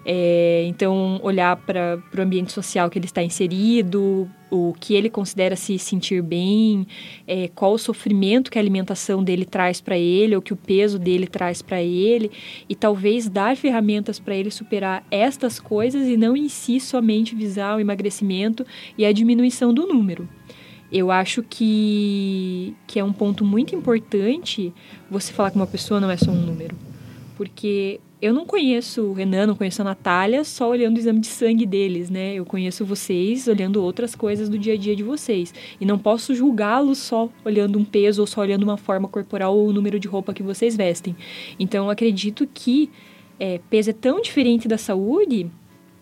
É, 0.09 0.65
então, 0.69 1.19
olhar 1.21 1.57
para 1.57 2.01
o 2.17 2.21
ambiente 2.21 2.53
social 2.53 2.89
que 2.89 2.97
ele 2.97 3.07
está 3.07 3.25
inserido, 3.25 4.31
o 4.49 4.73
que 4.79 4.95
ele 4.95 5.11
considera 5.11 5.57
se 5.57 5.77
sentir 5.81 6.23
bem, 6.23 6.87
é, 7.27 7.49
qual 7.49 7.73
o 7.73 7.79
sofrimento 7.79 8.49
que 8.49 8.57
a 8.57 8.63
alimentação 8.63 9.25
dele 9.25 9.45
traz 9.45 9.81
para 9.81 9.99
ele, 9.99 10.37
ou 10.37 10.41
que 10.41 10.53
o 10.53 10.57
peso 10.57 10.97
dele 10.97 11.27
traz 11.27 11.61
para 11.61 11.83
ele, 11.83 12.31
e 12.69 12.77
talvez 12.77 13.29
dar 13.29 13.57
ferramentas 13.57 14.21
para 14.21 14.37
ele 14.37 14.49
superar 14.49 15.05
estas 15.11 15.59
coisas 15.59 16.07
e 16.07 16.17
não 16.17 16.37
em 16.37 16.49
si 16.49 16.79
somente 16.79 17.35
visar 17.35 17.77
o 17.77 17.81
emagrecimento 17.81 18.65
e 18.97 19.05
a 19.05 19.11
diminuição 19.11 19.75
do 19.75 19.89
número. 19.89 20.29
Eu 20.93 21.11
acho 21.11 21.43
que, 21.43 22.77
que 22.87 23.01
é 23.01 23.03
um 23.03 23.13
ponto 23.13 23.45
muito 23.45 23.75
importante 23.75 24.73
você 25.11 25.33
falar 25.33 25.51
que 25.51 25.57
uma 25.57 25.67
pessoa 25.67 25.99
não 25.99 26.09
é 26.09 26.17
só 26.17 26.31
um 26.31 26.47
número. 26.47 26.77
Porque 27.37 28.01
eu 28.21 28.33
não 28.33 28.47
conheço 28.47 29.03
o 29.03 29.13
Renan, 29.13 29.47
não 29.47 29.55
conheço 29.55 29.83
a 29.83 29.85
Natália 29.85 30.43
só 30.43 30.71
olhando 30.71 30.97
o 30.97 30.99
exame 30.99 31.21
de 31.21 31.27
sangue 31.27 31.67
deles, 31.67 32.09
né? 32.09 32.35
Eu 32.35 32.47
conheço 32.47 32.85
vocês 32.85 33.47
olhando 33.47 33.83
outras 33.83 34.15
coisas 34.15 34.49
do 34.49 34.59
dia 34.59 34.73
a 34.73 34.77
dia 34.77 34.97
de 34.97 35.03
vocês. 35.03 35.53
E 35.79 35.85
não 35.85 35.99
posso 35.99 36.35
julgá-los 36.35 36.99
só 36.99 37.29
olhando 37.45 37.79
um 37.79 37.85
peso 37.85 38.23
ou 38.23 38.27
só 38.27 38.41
olhando 38.41 38.63
uma 38.63 38.79
forma 38.79 39.07
corporal 39.07 39.57
ou 39.57 39.69
o 39.69 39.73
número 39.73 40.01
de 40.01 40.09
roupa 40.09 40.33
que 40.33 40.43
vocês 40.43 40.77
vestem. 40.77 41.15
Então, 41.59 41.85
eu 41.85 41.91
acredito 41.91 42.49
que 42.53 42.91
é, 43.39 43.61
peso 43.69 43.91
é 43.91 43.93
tão 43.93 44.21
diferente 44.23 44.67
da 44.67 44.79
saúde 44.79 45.51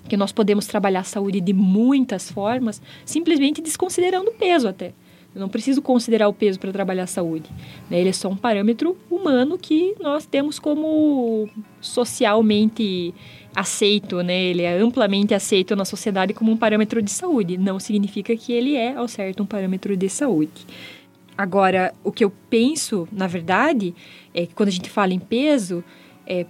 que 0.09 0.17
nós 0.17 0.31
podemos 0.31 0.67
trabalhar 0.67 1.01
a 1.01 1.05
saúde 1.05 1.41
de 1.41 1.53
muitas 1.53 2.31
formas, 2.31 2.81
simplesmente 3.05 3.61
desconsiderando 3.61 4.31
o 4.31 4.35
peso 4.35 4.69
até. 4.69 4.93
Eu 5.35 5.41
não 5.41 5.49
preciso 5.49 5.83
considerar 5.83 6.29
o 6.29 6.33
peso 6.33 6.61
para 6.61 6.71
trabalhar 6.71 7.05
a 7.05 7.09
saúde. 7.09 7.51
Né? 7.91 8.01
Ele 8.01 8.11
é 8.11 8.13
só 8.13 8.29
um 8.29 8.37
parâmetro 8.37 8.97
humano 9.11 9.59
que 9.59 9.95
nós 10.01 10.25
temos 10.25 10.59
como 10.59 11.49
socialmente 11.81 13.13
aceito, 13.55 14.23
né? 14.23 14.45
Ele 14.45 14.63
é 14.63 14.79
amplamente 14.79 15.35
aceito 15.35 15.75
na 15.75 15.85
sociedade 15.85 16.35
como 16.35 16.53
um 16.53 16.57
parâmetro 16.57 17.03
de 17.03 17.11
saúde. 17.11 17.59
Não 17.59 17.81
significa 17.81 18.37
que 18.37 18.53
ele 18.53 18.77
é, 18.77 18.95
ao 18.95 19.09
certo, 19.09 19.43
um 19.43 19.47
parâmetro 19.47 19.97
de 19.97 20.09
saúde. 20.09 20.67
Agora, 21.37 21.93
o 22.05 22.13
que 22.13 22.25
eu 22.25 22.33
penso, 22.49 23.09
na 23.11 23.27
verdade, 23.27 23.95
é 24.33 24.47
que 24.47 24.55
quando 24.55 24.69
a 24.69 24.73
gente 24.73 24.89
fala 24.89 25.13
em 25.13 25.19
peso, 25.19 25.83
é 26.27 26.47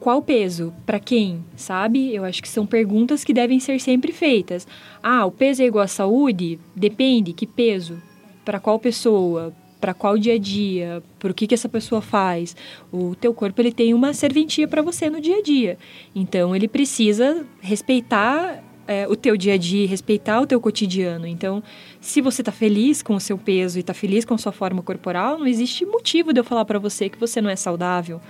qual 0.00 0.22
peso? 0.22 0.72
Para 0.86 0.98
quem? 0.98 1.44
Sabe? 1.54 2.14
Eu 2.14 2.24
acho 2.24 2.40
que 2.42 2.48
são 2.48 2.66
perguntas 2.66 3.22
que 3.22 3.34
devem 3.34 3.60
ser 3.60 3.78
sempre 3.78 4.12
feitas. 4.12 4.66
Ah, 5.02 5.26
o 5.26 5.30
peso 5.30 5.62
é 5.62 5.66
igual 5.66 5.84
à 5.84 5.86
saúde? 5.86 6.58
Depende. 6.74 7.34
Que 7.34 7.46
peso? 7.46 8.02
Para 8.42 8.58
qual 8.58 8.78
pessoa? 8.78 9.52
Para 9.78 9.92
qual 9.92 10.16
dia 10.16 10.34
a 10.34 10.38
dia? 10.38 11.02
Por 11.18 11.34
que, 11.34 11.46
que 11.46 11.54
essa 11.54 11.68
pessoa 11.68 12.00
faz? 12.00 12.56
O 12.90 13.14
teu 13.14 13.34
corpo 13.34 13.60
ele 13.60 13.72
tem 13.72 13.92
uma 13.92 14.14
serventia 14.14 14.66
para 14.66 14.80
você 14.80 15.10
no 15.10 15.20
dia 15.20 15.36
a 15.36 15.42
dia. 15.42 15.78
Então 16.14 16.56
ele 16.56 16.66
precisa 16.66 17.46
respeitar 17.60 18.64
é, 18.90 19.06
o 19.06 19.14
teu 19.14 19.36
dia 19.36 19.54
a 19.54 19.56
dia, 19.56 19.86
respeitar 19.86 20.40
o 20.40 20.46
teu 20.48 20.60
cotidiano. 20.60 21.24
Então, 21.24 21.62
se 22.00 22.20
você 22.20 22.42
está 22.42 22.50
feliz 22.50 23.02
com 23.02 23.14
o 23.14 23.20
seu 23.20 23.38
peso 23.38 23.78
e 23.78 23.82
está 23.82 23.94
feliz 23.94 24.24
com 24.24 24.34
a 24.34 24.38
sua 24.38 24.50
forma 24.50 24.82
corporal, 24.82 25.38
não 25.38 25.46
existe 25.46 25.86
motivo 25.86 26.32
de 26.32 26.40
eu 26.40 26.44
falar 26.44 26.64
para 26.64 26.76
você 26.76 27.08
que 27.08 27.16
você 27.16 27.40
não 27.40 27.48
é 27.48 27.54
saudável. 27.54 28.20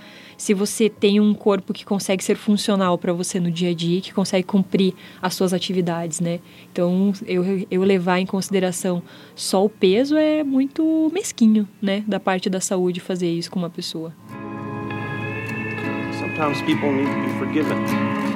Se 0.41 0.55
você 0.55 0.89
tem 0.89 1.19
um 1.19 1.35
corpo 1.35 1.71
que 1.71 1.85
consegue 1.85 2.23
ser 2.23 2.35
funcional 2.35 2.97
para 2.97 3.13
você 3.13 3.39
no 3.39 3.51
dia 3.51 3.69
a 3.69 3.75
dia, 3.75 4.01
que 4.01 4.11
consegue 4.11 4.43
cumprir 4.43 4.91
as 5.21 5.35
suas 5.35 5.53
atividades, 5.53 6.19
né? 6.19 6.39
Então, 6.71 7.13
eu, 7.27 7.43
eu 7.69 7.83
levar 7.83 8.17
em 8.17 8.25
consideração 8.25 9.03
só 9.35 9.63
o 9.63 9.69
peso 9.69 10.17
é 10.17 10.43
muito 10.43 11.11
mesquinho, 11.13 11.67
né, 11.79 12.03
da 12.07 12.19
parte 12.19 12.49
da 12.49 12.59
saúde 12.59 12.99
fazer 12.99 13.29
isso 13.29 13.51
com 13.51 13.59
uma 13.59 13.69
pessoa. 13.69 14.11
Sometimes 16.19 16.59
people 16.63 16.91
need 16.91 17.07
to 17.07 17.21
be 17.21 17.37
forgiven. 17.37 18.30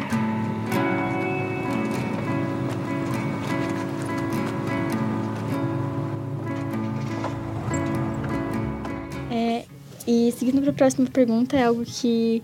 Seguindo 10.35 10.61
para 10.61 10.71
a 10.71 10.73
próxima 10.73 11.07
pergunta, 11.07 11.55
é 11.55 11.63
algo 11.63 11.83
que 11.85 12.43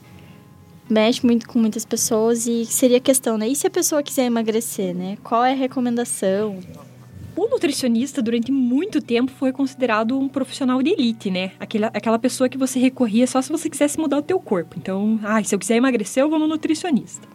mexe 0.89 1.25
muito 1.25 1.48
com 1.48 1.60
muitas 1.60 1.86
pessoas 1.86 2.48
e 2.48 2.65
seria 2.65 3.00
questão, 3.00 3.38
né? 3.38 3.48
E 3.48 3.55
se 3.55 3.67
a 3.67 3.69
pessoa 3.69 4.03
quiser 4.03 4.25
emagrecer, 4.25 4.95
né? 4.95 5.17
Qual 5.24 5.43
é 5.43 5.51
a 5.51 5.55
recomendação? 5.55 6.60
O 7.36 7.48
nutricionista, 7.48 8.21
durante 8.21 8.51
muito 8.51 9.01
tempo, 9.01 9.31
foi 9.31 9.53
considerado 9.53 10.19
um 10.19 10.27
profissional 10.27 10.81
de 10.83 10.91
elite, 10.91 11.31
né? 11.31 11.51
Aquela, 11.60 11.88
aquela 11.88 12.19
pessoa 12.19 12.50
que 12.50 12.57
você 12.57 12.77
recorria 12.77 13.25
só 13.25 13.41
se 13.41 13.51
você 13.51 13.69
quisesse 13.69 13.98
mudar 13.98 14.17
o 14.17 14.21
teu 14.21 14.39
corpo. 14.39 14.75
Então, 14.77 15.19
ah, 15.24 15.41
se 15.41 15.55
eu 15.55 15.60
quiser 15.60 15.77
emagrecer, 15.77 16.24
eu 16.24 16.29
vou 16.29 16.38
no 16.38 16.48
nutricionista. 16.48 17.25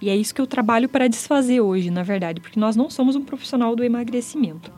E 0.00 0.08
é 0.08 0.16
isso 0.16 0.34
que 0.34 0.40
eu 0.40 0.46
trabalho 0.46 0.88
para 0.88 1.06
desfazer 1.06 1.60
hoje, 1.60 1.90
na 1.90 2.02
verdade, 2.02 2.40
porque 2.40 2.58
nós 2.58 2.74
não 2.74 2.88
somos 2.88 3.14
um 3.14 3.22
profissional 3.22 3.76
do 3.76 3.84
emagrecimento. 3.84 4.72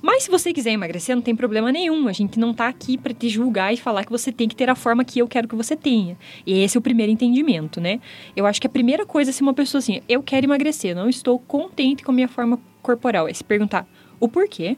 Mas 0.00 0.24
se 0.24 0.30
você 0.30 0.52
quiser 0.52 0.72
emagrecer, 0.72 1.14
não 1.14 1.22
tem 1.22 1.34
problema 1.34 1.72
nenhum. 1.72 2.08
A 2.08 2.12
gente 2.12 2.38
não 2.38 2.52
tá 2.52 2.68
aqui 2.68 2.96
para 2.96 3.14
te 3.14 3.28
julgar 3.28 3.72
e 3.72 3.76
falar 3.76 4.04
que 4.04 4.10
você 4.10 4.30
tem 4.30 4.48
que 4.48 4.56
ter 4.56 4.68
a 4.68 4.74
forma 4.74 5.04
que 5.04 5.18
eu 5.18 5.28
quero 5.28 5.48
que 5.48 5.54
você 5.54 5.76
tenha. 5.76 6.16
E 6.46 6.60
esse 6.60 6.76
é 6.76 6.78
o 6.78 6.82
primeiro 6.82 7.10
entendimento, 7.12 7.80
né? 7.80 8.00
Eu 8.34 8.46
acho 8.46 8.60
que 8.60 8.66
a 8.66 8.70
primeira 8.70 9.06
coisa, 9.06 9.32
se 9.32 9.42
uma 9.42 9.54
pessoa 9.54 9.78
assim, 9.78 10.00
eu 10.08 10.22
quero 10.22 10.46
emagrecer, 10.46 10.94
não 10.94 11.08
estou 11.08 11.38
contente 11.38 12.02
com 12.02 12.10
a 12.10 12.14
minha 12.14 12.28
forma 12.28 12.60
corporal, 12.82 13.28
é 13.28 13.32
se 13.32 13.42
perguntar 13.42 13.86
o 14.20 14.28
porquê, 14.28 14.76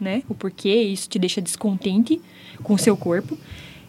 né? 0.00 0.22
O 0.28 0.34
porquê 0.34 0.82
isso 0.82 1.08
te 1.08 1.18
deixa 1.18 1.40
descontente 1.40 2.20
com 2.62 2.74
o 2.74 2.78
seu 2.78 2.96
corpo. 2.96 3.36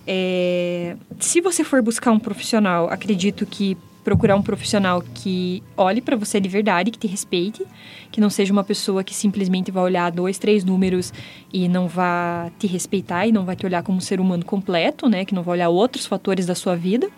É... 0.06 0.96
Se 1.20 1.40
você 1.42 1.64
for 1.64 1.82
buscar 1.82 2.12
um 2.12 2.20
profissional, 2.20 2.90
acredito 2.90 3.46
que 3.46 3.78
procurar 4.04 4.36
um 4.36 4.42
profissional 4.42 5.04
que 5.14 5.64
olhe 5.78 6.02
para 6.02 6.16
você 6.16 6.40
de 6.40 6.50
verdade, 6.50 6.92
que 6.92 6.98
te 6.98 7.08
respeite, 7.08 7.66
que 8.12 8.20
não 8.20 8.30
seja 8.30 8.52
uma 8.52 8.64
pessoa 8.64 9.04
que 9.04 9.14
simplesmente 9.14 9.72
vai 9.72 9.84
olhar 9.84 10.12
dois, 10.12 10.38
três 10.38 10.64
números 10.64 11.14
e 11.54 11.68
não 11.68 11.88
vá 11.88 12.50
te 12.58 12.68
respeitar 12.68 13.28
e 13.28 13.32
não 13.32 13.46
vai 13.46 13.56
te 13.56 13.66
olhar 13.66 13.84
como 13.84 13.98
um 13.98 14.02
ser 14.02 14.20
humano 14.20 14.44
completo, 14.44 15.08
né? 15.08 15.26
Que 15.26 15.36
não 15.36 15.44
vai 15.44 15.54
olhar 15.54 15.70
outros 15.70 16.06
fatores 16.06 16.46
da 16.46 16.56
sua 16.56 16.76
vida 16.76 17.10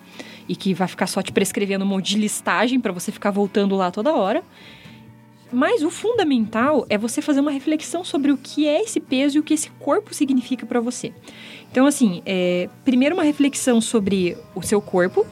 e 0.47 0.55
que 0.55 0.73
vai 0.73 0.87
ficar 0.87 1.07
só 1.07 1.21
te 1.21 1.31
prescrevendo 1.31 1.85
um 1.85 1.87
monte 1.87 2.09
de 2.09 2.19
listagem 2.19 2.79
para 2.79 2.91
você 2.91 3.11
ficar 3.11 3.31
voltando 3.31 3.75
lá 3.75 3.89
toda 3.89 4.13
hora. 4.13 4.43
Mas 5.51 5.83
o 5.83 5.91
fundamental 5.91 6.85
é 6.89 6.97
você 6.97 7.21
fazer 7.21 7.39
uma 7.39 7.51
reflexão 7.51 8.03
sobre 8.03 8.31
o 8.31 8.37
que 8.37 8.67
é 8.67 8.81
esse 8.81 8.99
peso 8.99 9.37
e 9.37 9.39
o 9.39 9.43
que 9.43 9.53
esse 9.53 9.69
corpo 9.71 10.13
significa 10.13 10.65
para 10.65 10.79
você. 10.79 11.13
Então, 11.71 11.85
assim, 11.85 12.23
é, 12.25 12.67
primeiro 12.83 13.15
uma 13.15 13.23
reflexão 13.23 13.79
sobre 13.79 14.35
o 14.55 14.63
seu 14.63 14.81
corpo, 14.81 15.25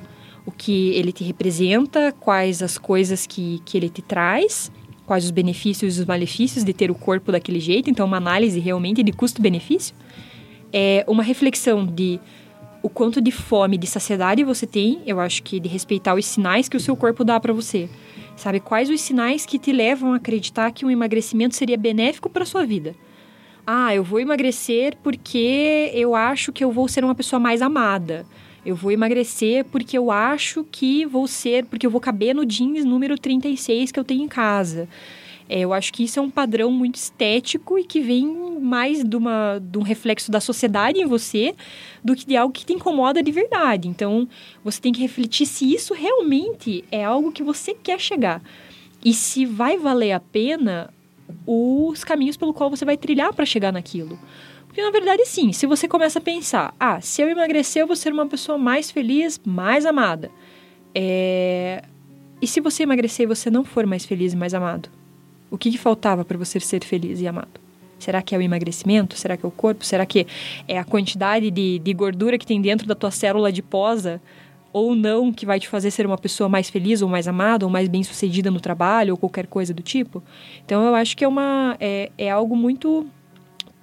o 0.46 0.52
que 0.52 0.90
ele 0.90 1.12
te 1.12 1.24
representa, 1.24 2.14
quais 2.20 2.62
as 2.62 2.78
coisas 2.78 3.26
que, 3.28 3.62
que 3.66 3.78
ele 3.78 3.90
te 3.90 4.02
traz, 4.02 4.72
quais 5.06 5.26
os 5.26 5.32
benefícios 5.32 5.98
e 5.98 6.00
os 6.02 6.06
malefícios 6.06 6.64
de 6.64 6.74
ter 6.74 6.90
o 6.90 6.96
corpo 6.96 7.32
daquele 7.32 7.60
jeito. 7.60 7.90
Então, 7.90 8.06
uma 8.06 8.18
análise 8.18 8.60
realmente 8.60 9.04
de 9.04 9.12
custo-benefício. 9.12 9.96
É 10.74 11.04
uma 11.08 11.24
reflexão 11.24 11.86
de 11.86 12.20
o 12.82 12.90
quanto 12.90 13.22
de 13.22 13.32
fome, 13.32 13.78
de 13.78 13.86
saciedade 13.86 14.44
você 14.44 14.66
tem, 14.66 15.02
eu 15.06 15.20
acho 15.20 15.44
que 15.44 15.60
de 15.60 15.70
respeitar 15.70 16.16
os 16.16 16.26
sinais 16.26 16.68
que 16.68 16.78
o 16.78 16.80
seu 16.80 16.96
corpo 16.96 17.24
dá 17.24 17.40
para 17.40 17.54
você. 17.54 17.90
Sabe 18.36 18.60
quais 18.60 18.90
os 18.90 19.00
sinais 19.02 19.46
que 19.46 19.60
te 19.60 19.72
levam 19.72 20.14
a 20.14 20.16
acreditar 20.16 20.72
que 20.72 20.86
um 20.86 20.90
emagrecimento 20.90 21.56
seria 21.56 21.78
benéfico 21.78 22.30
para 22.30 22.46
sua 22.46 22.66
vida? 22.66 22.96
Ah, 23.68 23.94
eu 23.94 24.04
vou 24.04 24.20
emagrecer 24.20 24.98
porque 25.04 25.92
eu 25.94 26.16
acho 26.16 26.52
que 26.52 26.64
eu 26.64 26.72
vou 26.72 26.88
ser 26.88 27.04
uma 27.04 27.14
pessoa 27.14 27.40
mais 27.40 27.62
amada. 27.62 28.26
Eu 28.66 28.76
vou 28.76 28.92
emagrecer 28.92 29.66
porque 29.66 29.98
eu 29.98 30.12
acho 30.12 30.64
que 30.64 31.06
vou 31.06 31.28
ser, 31.28 31.66
porque 31.66 31.86
eu 31.86 31.90
vou 31.90 32.00
caber 32.00 32.36
no 32.36 32.46
jeans 32.46 32.86
número 32.86 33.18
36 33.18 33.92
que 33.92 34.00
eu 34.00 34.04
tenho 34.04 34.24
em 34.24 34.28
casa. 34.28 34.88
É, 35.50 35.60
eu 35.60 35.74
acho 35.74 35.92
que 35.92 36.04
isso 36.04 36.18
é 36.18 36.22
um 36.22 36.30
padrão 36.30 36.72
muito 36.72 36.96
estético 36.96 37.78
e 37.78 37.84
que 37.84 38.00
vem 38.00 38.26
mais 38.62 39.04
de, 39.04 39.18
uma, 39.18 39.60
de 39.60 39.78
um 39.78 39.82
reflexo 39.82 40.32
da 40.32 40.40
sociedade 40.40 41.00
em 41.00 41.06
você 41.06 41.54
do 42.02 42.16
que 42.16 42.26
de 42.26 42.38
algo 42.38 42.54
que 42.54 42.66
te 42.66 42.72
incomoda 42.72 43.22
de 43.22 43.32
verdade. 43.32 43.90
Então, 43.90 44.30
você 44.64 44.80
tem 44.80 44.94
que 44.94 45.02
refletir 45.02 45.46
se 45.46 45.74
isso 45.74 45.94
realmente 45.94 46.86
é 46.90 47.04
algo 47.04 47.34
que 47.34 47.44
você 47.44 47.74
quer 47.74 48.00
chegar. 48.00 48.42
E 49.04 49.14
se 49.14 49.46
vai 49.46 49.78
valer 49.78 50.14
a 50.14 50.22
pena 50.22 50.94
os 51.46 52.04
caminhos 52.04 52.38
pelo 52.38 52.54
qual 52.54 52.70
você 52.70 52.86
vai 52.86 52.96
trilhar 52.96 53.34
para 53.34 53.46
chegar 53.46 53.74
naquilo. 53.74 54.18
Porque, 54.72 54.82
na 54.82 54.90
verdade, 54.90 55.26
sim, 55.26 55.52
se 55.52 55.68
você 55.68 55.86
começa 55.86 56.20
a 56.20 56.22
pensar, 56.22 56.74
ah, 56.80 57.02
se 57.02 57.22
eu 57.22 57.28
emagrecer, 57.28 57.82
eu 57.82 57.88
vou 57.88 57.96
ser 57.96 58.14
uma 58.14 58.26
pessoa 58.26 58.58
mais 58.58 58.90
feliz, 58.90 59.38
mais 59.46 59.86
amada. 59.86 60.32
É... 60.96 61.84
E 62.42 62.48
se 62.48 62.62
você 62.62 62.84
emagrecer 62.84 63.26
e 63.26 63.28
você 63.28 63.52
não 63.52 63.66
for 63.66 63.86
mais 63.86 64.06
feliz 64.06 64.32
e 64.32 64.38
mais 64.38 64.54
amado? 64.54 64.90
O 65.50 65.58
que, 65.58 65.72
que 65.72 65.78
faltava 65.78 66.24
para 66.24 66.38
você 66.38 66.58
ser 66.62 66.86
feliz 66.86 67.20
e 67.20 67.28
amado? 67.28 67.60
Será 68.00 68.22
que 68.22 68.34
é 68.34 68.38
o 68.38 68.42
emagrecimento? 68.42 69.18
Será 69.18 69.36
que 69.36 69.46
é 69.46 69.50
o 69.50 69.52
corpo? 69.52 69.84
Será 69.84 70.06
que 70.06 70.26
é 70.66 70.80
a 70.80 70.86
quantidade 70.86 71.52
de, 71.52 71.78
de 71.78 71.94
gordura 71.94 72.38
que 72.38 72.48
tem 72.48 72.62
dentro 72.62 72.88
da 72.88 72.96
tua 72.96 73.12
célula 73.12 73.50
adiposa 73.50 74.22
ou 74.72 74.96
não 74.96 75.34
que 75.34 75.46
vai 75.46 75.60
te 75.60 75.68
fazer 75.68 75.92
ser 75.92 76.06
uma 76.06 76.18
pessoa 76.18 76.48
mais 76.48 76.70
feliz 76.70 77.02
ou 77.02 77.10
mais 77.10 77.28
amada 77.28 77.66
ou 77.66 77.70
mais 77.70 77.90
bem 77.90 78.04
sucedida 78.04 78.50
no 78.50 78.62
trabalho 78.62 79.16
ou 79.16 79.18
qualquer 79.18 79.48
coisa 79.48 79.74
do 79.74 79.84
tipo? 79.84 80.24
Então 80.66 80.82
eu 80.86 80.96
acho 80.96 81.18
que 81.18 81.26
é, 81.26 81.28
uma, 81.28 81.76
é, 81.78 82.10
é 82.18 82.32
algo 82.32 82.56
muito 82.56 83.06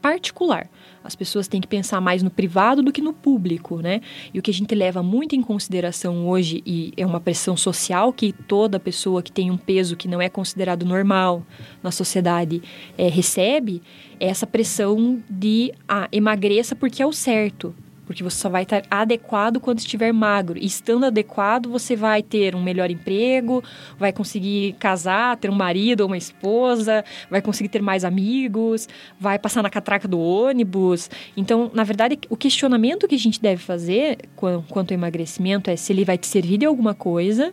particular. 0.00 0.66
As 1.08 1.16
pessoas 1.16 1.48
têm 1.48 1.58
que 1.58 1.66
pensar 1.66 2.02
mais 2.02 2.22
no 2.22 2.28
privado 2.28 2.82
do 2.82 2.92
que 2.92 3.00
no 3.00 3.14
público, 3.14 3.80
né? 3.80 4.02
E 4.32 4.38
o 4.38 4.42
que 4.42 4.50
a 4.50 4.54
gente 4.54 4.74
leva 4.74 5.02
muito 5.02 5.34
em 5.34 5.40
consideração 5.40 6.28
hoje, 6.28 6.62
e 6.66 6.92
é 6.98 7.06
uma 7.06 7.18
pressão 7.18 7.56
social 7.56 8.12
que 8.12 8.30
toda 8.30 8.78
pessoa 8.78 9.22
que 9.22 9.32
tem 9.32 9.50
um 9.50 9.56
peso 9.56 9.96
que 9.96 10.06
não 10.06 10.20
é 10.20 10.28
considerado 10.28 10.84
normal 10.84 11.42
na 11.82 11.90
sociedade 11.90 12.60
é, 12.98 13.08
recebe, 13.08 13.80
é 14.20 14.26
essa 14.26 14.46
pressão 14.46 15.18
de 15.30 15.72
ah, 15.88 16.08
emagreça 16.12 16.76
porque 16.76 17.02
é 17.02 17.06
o 17.06 17.12
certo 17.12 17.74
porque 18.08 18.24
você 18.24 18.38
só 18.38 18.48
vai 18.48 18.62
estar 18.62 18.82
adequado 18.90 19.60
quando 19.60 19.80
estiver 19.80 20.10
magro. 20.12 20.58
E 20.58 20.64
estando 20.64 21.04
adequado, 21.04 21.68
você 21.68 21.94
vai 21.94 22.22
ter 22.22 22.54
um 22.54 22.62
melhor 22.62 22.90
emprego, 22.90 23.62
vai 23.98 24.14
conseguir 24.14 24.76
casar, 24.78 25.36
ter 25.36 25.50
um 25.50 25.54
marido 25.54 26.00
ou 26.00 26.06
uma 26.06 26.16
esposa, 26.16 27.04
vai 27.30 27.42
conseguir 27.42 27.68
ter 27.68 27.82
mais 27.82 28.06
amigos, 28.06 28.88
vai 29.20 29.38
passar 29.38 29.62
na 29.62 29.68
catraca 29.68 30.08
do 30.08 30.18
ônibus. 30.18 31.10
Então, 31.36 31.70
na 31.74 31.84
verdade, 31.84 32.18
o 32.30 32.36
questionamento 32.36 33.06
que 33.06 33.14
a 33.14 33.18
gente 33.18 33.42
deve 33.42 33.62
fazer 33.62 34.16
quanto 34.34 34.92
ao 34.92 34.94
emagrecimento 34.94 35.68
é 35.68 35.76
se 35.76 35.92
ele 35.92 36.02
vai 36.02 36.16
te 36.16 36.26
servir 36.26 36.56
de 36.56 36.64
alguma 36.64 36.94
coisa 36.94 37.52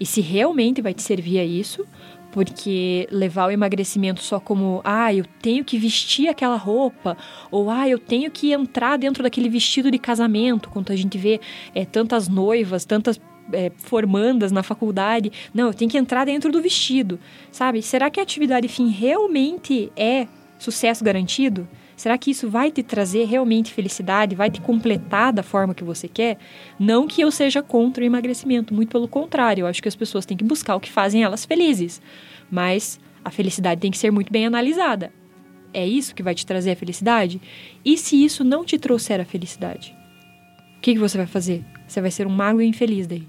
e 0.00 0.06
se 0.06 0.22
realmente 0.22 0.80
vai 0.80 0.94
te 0.94 1.02
servir 1.02 1.40
a 1.40 1.44
isso 1.44 1.84
porque 2.30 3.08
levar 3.10 3.46
o 3.46 3.50
emagrecimento 3.50 4.22
só 4.22 4.38
como, 4.38 4.80
ah, 4.84 5.12
eu 5.12 5.24
tenho 5.40 5.64
que 5.64 5.78
vestir 5.78 6.28
aquela 6.28 6.56
roupa, 6.56 7.16
ou 7.50 7.70
ah, 7.70 7.88
eu 7.88 7.98
tenho 7.98 8.30
que 8.30 8.52
entrar 8.52 8.96
dentro 8.98 9.22
daquele 9.22 9.48
vestido 9.48 9.90
de 9.90 9.98
casamento, 9.98 10.68
quando 10.68 10.92
a 10.92 10.96
gente 10.96 11.16
vê 11.16 11.40
é, 11.74 11.84
tantas 11.84 12.28
noivas, 12.28 12.84
tantas 12.84 13.20
é, 13.52 13.72
formandas 13.76 14.52
na 14.52 14.62
faculdade. 14.62 15.32
Não, 15.52 15.68
eu 15.68 15.74
tenho 15.74 15.90
que 15.90 15.98
entrar 15.98 16.24
dentro 16.24 16.52
do 16.52 16.60
vestido, 16.60 17.18
sabe? 17.50 17.82
Será 17.82 18.10
que 18.10 18.20
a 18.20 18.22
atividade 18.22 18.68
fim 18.68 18.88
realmente 18.88 19.90
é 19.96 20.26
sucesso 20.58 21.02
garantido? 21.02 21.66
Será 21.98 22.16
que 22.16 22.30
isso 22.30 22.48
vai 22.48 22.70
te 22.70 22.80
trazer 22.80 23.24
realmente 23.24 23.72
felicidade, 23.72 24.36
vai 24.36 24.48
te 24.48 24.60
completar 24.60 25.32
da 25.32 25.42
forma 25.42 25.74
que 25.74 25.82
você 25.82 26.06
quer? 26.06 26.38
Não 26.78 27.08
que 27.08 27.20
eu 27.20 27.28
seja 27.28 27.60
contra 27.60 28.04
o 28.04 28.06
emagrecimento, 28.06 28.72
muito 28.72 28.90
pelo 28.90 29.08
contrário, 29.08 29.62
eu 29.62 29.66
acho 29.66 29.82
que 29.82 29.88
as 29.88 29.96
pessoas 29.96 30.24
têm 30.24 30.36
que 30.36 30.44
buscar 30.44 30.76
o 30.76 30.80
que 30.80 30.92
fazem 30.92 31.24
elas 31.24 31.44
felizes. 31.44 32.00
Mas 32.48 33.00
a 33.24 33.32
felicidade 33.32 33.80
tem 33.80 33.90
que 33.90 33.98
ser 33.98 34.12
muito 34.12 34.32
bem 34.32 34.46
analisada. 34.46 35.12
É 35.74 35.84
isso 35.84 36.14
que 36.14 36.22
vai 36.22 36.36
te 36.36 36.46
trazer 36.46 36.70
a 36.70 36.76
felicidade? 36.76 37.40
E 37.84 37.98
se 37.98 38.24
isso 38.24 38.44
não 38.44 38.64
te 38.64 38.78
trouxer 38.78 39.20
a 39.20 39.24
felicidade? 39.24 39.92
O 40.76 40.80
que, 40.80 40.92
que 40.92 41.00
você 41.00 41.18
vai 41.18 41.26
fazer? 41.26 41.64
Você 41.88 42.00
vai 42.00 42.12
ser 42.12 42.28
um 42.28 42.30
mago 42.30 42.62
infeliz 42.62 43.08
daí. 43.08 43.26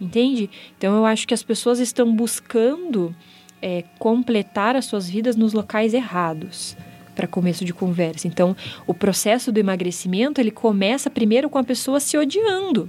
Entende? 0.00 0.48
Então 0.78 0.96
eu 0.96 1.04
acho 1.04 1.28
que 1.28 1.34
as 1.34 1.42
pessoas 1.42 1.80
estão 1.80 2.16
buscando 2.16 3.14
é, 3.60 3.84
completar 3.98 4.74
as 4.74 4.86
suas 4.86 5.06
vidas 5.06 5.36
nos 5.36 5.52
locais 5.52 5.92
errados 5.92 6.78
para 7.16 7.26
começo 7.26 7.64
de 7.64 7.74
conversa. 7.74 8.28
Então, 8.28 8.54
o 8.86 8.94
processo 8.94 9.50
do 9.50 9.58
emagrecimento, 9.58 10.40
ele 10.40 10.52
começa 10.52 11.10
primeiro 11.10 11.50
com 11.50 11.58
a 11.58 11.64
pessoa 11.64 11.98
se 11.98 12.16
odiando. 12.16 12.88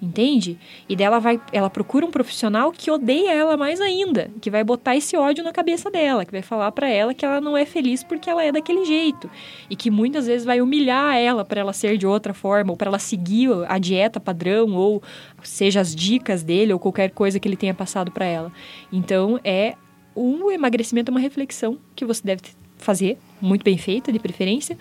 Entende? 0.00 0.58
E 0.86 0.94
dela 0.94 1.18
vai, 1.18 1.40
ela 1.50 1.70
procura 1.70 2.04
um 2.04 2.10
profissional 2.10 2.70
que 2.70 2.90
odeia 2.90 3.32
ela 3.32 3.56
mais 3.56 3.80
ainda, 3.80 4.30
que 4.42 4.50
vai 4.50 4.62
botar 4.62 4.94
esse 4.94 5.16
ódio 5.16 5.42
na 5.42 5.52
cabeça 5.52 5.90
dela, 5.90 6.22
que 6.26 6.32
vai 6.32 6.42
falar 6.42 6.70
para 6.72 6.86
ela 6.86 7.14
que 7.14 7.24
ela 7.24 7.40
não 7.40 7.56
é 7.56 7.64
feliz 7.64 8.04
porque 8.04 8.28
ela 8.28 8.44
é 8.44 8.52
daquele 8.52 8.84
jeito 8.84 9.30
e 9.70 9.74
que 9.74 9.90
muitas 9.90 10.26
vezes 10.26 10.44
vai 10.44 10.60
humilhar 10.60 11.16
ela 11.16 11.46
para 11.46 11.60
ela 11.62 11.72
ser 11.72 11.96
de 11.96 12.06
outra 12.06 12.34
forma 12.34 12.72
ou 12.72 12.76
para 12.76 12.88
ela 12.88 12.98
seguir 12.98 13.48
a 13.68 13.78
dieta 13.78 14.20
padrão 14.20 14.70
ou 14.74 15.02
seja 15.42 15.80
as 15.80 15.96
dicas 15.96 16.42
dele 16.42 16.74
ou 16.74 16.78
qualquer 16.78 17.10
coisa 17.10 17.40
que 17.40 17.48
ele 17.48 17.56
tenha 17.56 17.72
passado 17.72 18.12
para 18.12 18.26
ela. 18.26 18.52
Então 18.92 19.40
é 19.42 19.76
o 20.14 20.50
emagrecimento 20.50 21.10
é 21.10 21.12
uma 21.12 21.20
reflexão 21.20 21.78
que 21.94 22.04
você 22.04 22.22
deve 22.22 22.42
fazer, 22.76 23.18
muito 23.40 23.62
bem 23.62 23.78
feita, 23.78 24.12
de 24.12 24.18
preferência, 24.18 24.76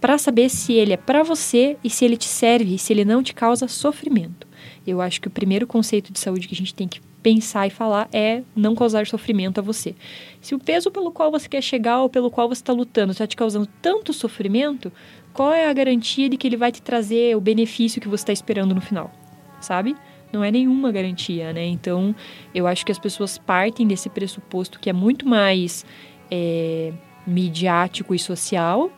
para 0.00 0.16
saber 0.16 0.48
se 0.48 0.72
ele 0.72 0.92
é 0.92 0.96
para 0.96 1.22
você 1.22 1.76
e 1.84 1.90
se 1.90 2.04
ele 2.04 2.16
te 2.16 2.26
serve 2.26 2.74
e 2.74 2.78
se 2.78 2.92
ele 2.92 3.04
não 3.04 3.22
te 3.22 3.34
causa 3.34 3.68
sofrimento. 3.68 4.46
Eu 4.86 5.00
acho 5.00 5.20
que 5.20 5.28
o 5.28 5.30
primeiro 5.30 5.66
conceito 5.66 6.12
de 6.12 6.18
saúde 6.18 6.48
que 6.48 6.54
a 6.54 6.58
gente 6.58 6.74
tem 6.74 6.88
que 6.88 7.00
pensar 7.22 7.66
e 7.66 7.70
falar 7.70 8.08
é 8.12 8.42
não 8.56 8.74
causar 8.74 9.06
sofrimento 9.06 9.58
a 9.58 9.62
você. 9.62 9.94
Se 10.40 10.54
o 10.54 10.58
peso 10.58 10.90
pelo 10.90 11.10
qual 11.10 11.30
você 11.30 11.48
quer 11.48 11.62
chegar 11.62 12.00
ou 12.00 12.08
pelo 12.08 12.30
qual 12.30 12.48
você 12.48 12.62
está 12.62 12.72
lutando 12.72 13.12
está 13.12 13.26
te 13.26 13.36
causando 13.36 13.68
tanto 13.82 14.12
sofrimento, 14.12 14.90
qual 15.32 15.52
é 15.52 15.68
a 15.68 15.72
garantia 15.72 16.28
de 16.28 16.36
que 16.36 16.48
ele 16.48 16.56
vai 16.56 16.72
te 16.72 16.80
trazer 16.80 17.36
o 17.36 17.40
benefício 17.40 18.00
que 18.00 18.08
você 18.08 18.22
está 18.22 18.32
esperando 18.32 18.74
no 18.74 18.80
final? 18.80 19.10
Sabe? 19.60 19.94
Não 20.32 20.42
é 20.42 20.50
nenhuma 20.50 20.90
garantia, 20.90 21.52
né? 21.52 21.66
Então, 21.66 22.14
eu 22.54 22.66
acho 22.66 22.86
que 22.86 22.92
as 22.92 22.98
pessoas 22.98 23.36
partem 23.36 23.86
desse 23.86 24.08
pressuposto 24.08 24.78
que 24.78 24.88
é 24.88 24.92
muito 24.92 25.28
mais. 25.28 25.84
É, 26.30 26.92
midiático 27.30 28.14
e 28.14 28.18
social 28.18 28.90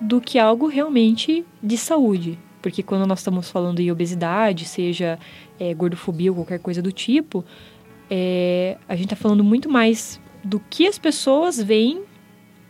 do 0.00 0.20
que 0.20 0.38
algo 0.38 0.66
realmente 0.66 1.44
de 1.62 1.76
saúde. 1.76 2.38
Porque 2.60 2.82
quando 2.82 3.06
nós 3.06 3.18
estamos 3.18 3.50
falando 3.50 3.80
em 3.80 3.90
obesidade, 3.90 4.64
seja 4.64 5.18
é, 5.58 5.74
gordofobia 5.74 6.30
ou 6.30 6.36
qualquer 6.36 6.60
coisa 6.60 6.80
do 6.80 6.92
tipo, 6.92 7.44
é, 8.08 8.78
a 8.88 8.94
gente 8.94 9.06
está 9.06 9.16
falando 9.16 9.42
muito 9.42 9.68
mais 9.68 10.20
do 10.44 10.60
que 10.60 10.86
as 10.86 10.98
pessoas 10.98 11.60
veem 11.60 12.02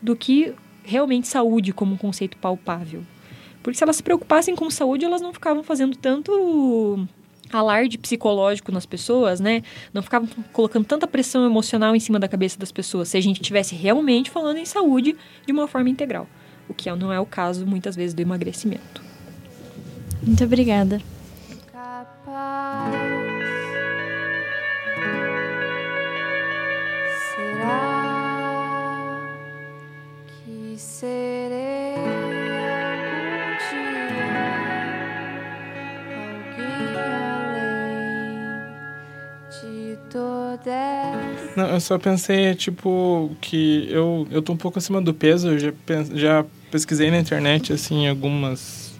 do 0.00 0.16
que 0.16 0.54
realmente 0.82 1.28
saúde 1.28 1.72
como 1.72 1.94
um 1.94 1.98
conceito 1.98 2.36
palpável. 2.38 3.02
Porque 3.62 3.78
se 3.78 3.84
elas 3.84 3.96
se 3.96 4.02
preocupassem 4.02 4.56
com 4.56 4.68
saúde, 4.70 5.04
elas 5.04 5.20
não 5.20 5.32
ficavam 5.32 5.62
fazendo 5.62 5.96
tanto 5.96 7.06
alarde 7.58 7.98
psicológico 7.98 8.72
nas 8.72 8.86
pessoas, 8.86 9.40
né? 9.40 9.62
Não 9.92 10.02
ficavam 10.02 10.28
colocando 10.52 10.84
tanta 10.84 11.06
pressão 11.06 11.44
emocional 11.44 11.94
em 11.94 12.00
cima 12.00 12.18
da 12.18 12.28
cabeça 12.28 12.58
das 12.58 12.72
pessoas, 12.72 13.08
se 13.08 13.16
a 13.16 13.20
gente 13.20 13.40
estivesse 13.40 13.74
realmente 13.74 14.30
falando 14.30 14.58
em 14.58 14.64
saúde 14.64 15.16
de 15.46 15.52
uma 15.52 15.66
forma 15.66 15.88
integral. 15.88 16.26
O 16.68 16.74
que 16.74 16.90
não 16.92 17.12
é 17.12 17.20
o 17.20 17.26
caso, 17.26 17.66
muitas 17.66 17.96
vezes, 17.96 18.14
do 18.14 18.20
emagrecimento. 18.20 19.02
Muito 20.22 20.44
obrigada. 20.44 21.00
Será 27.34 27.82
que? 30.44 30.78
Não, 41.56 41.68
eu 41.68 41.80
só 41.80 41.98
pensei, 41.98 42.54
tipo, 42.54 43.30
que 43.40 43.86
eu, 43.90 44.26
eu 44.30 44.42
tô 44.42 44.52
um 44.52 44.56
pouco 44.56 44.78
acima 44.78 45.00
do 45.00 45.12
peso, 45.12 45.50
eu 45.50 45.58
já, 45.58 45.72
já 46.14 46.44
pesquisei 46.70 47.10
na 47.10 47.18
internet, 47.18 47.72
assim, 47.72 48.08
algumas, 48.08 48.98